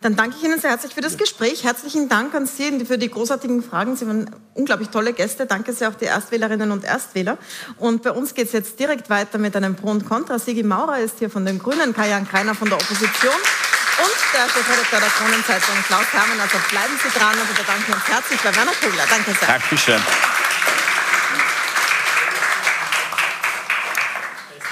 Dann 0.02 0.14
danke 0.14 0.36
ich 0.38 0.44
Ihnen 0.44 0.60
sehr 0.60 0.70
herzlich 0.70 0.94
für 0.94 1.00
das 1.00 1.16
Gespräch. 1.16 1.64
Herzlichen 1.64 2.08
Dank 2.08 2.34
an 2.34 2.46
Sie 2.46 2.84
für 2.84 2.98
die 2.98 3.08
großartigen 3.08 3.62
Fragen. 3.62 3.96
Sie 3.96 4.06
waren 4.06 4.30
unglaublich 4.54 4.90
tolle 4.90 5.12
Gäste. 5.12 5.46
Danke 5.46 5.72
sehr 5.72 5.88
auch 5.88 5.94
die 5.94 6.04
Erstwählerinnen 6.04 6.70
und 6.70 6.84
Erstwähler. 6.84 7.38
Und 7.78 8.02
bei 8.02 8.12
uns 8.12 8.34
geht 8.34 8.46
es 8.46 8.52
jetzt 8.52 8.78
direkt 8.78 9.08
weiter 9.08 9.38
mit 9.38 9.56
einem 9.56 9.74
Pro 9.74 9.90
und 9.90 10.06
Contra. 10.06 10.38
Sigi 10.38 10.62
Maurer 10.62 10.98
ist 10.98 11.18
hier 11.18 11.30
von 11.30 11.46
den 11.46 11.58
Grünen, 11.58 11.94
Kajan 11.94 12.28
Kreiner 12.28 12.54
von 12.54 12.68
der 12.68 12.78
Opposition 12.78 13.32
und 13.32 14.16
der 14.34 14.48
Chefredakteur 14.48 15.00
der 15.00 15.08
Kronenzeitung 15.08 15.76
Klaus 15.86 16.12
Hermann. 16.12 16.40
Also 16.40 16.58
bleiben 16.70 16.94
Sie 17.02 17.18
dran 17.18 17.32
und 17.32 17.48
wir 17.48 17.64
bedanken 17.64 17.92
uns 17.92 18.06
herzlich 18.06 18.40
bei 18.40 18.54
Werner 18.54 18.72
Kugler. 18.80 19.04
Danke 19.08 19.32
sehr. 19.32 19.48
Dankeschön. 19.48 20.35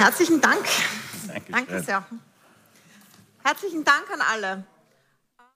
Herzlichen 0.04 0.38
Dank. 0.38 0.66
Danke 1.50 1.82
sehr. 1.82 2.04
Herzlichen 3.42 3.84
Dank 3.84 4.04
an 4.12 4.20
alle. 4.20 4.64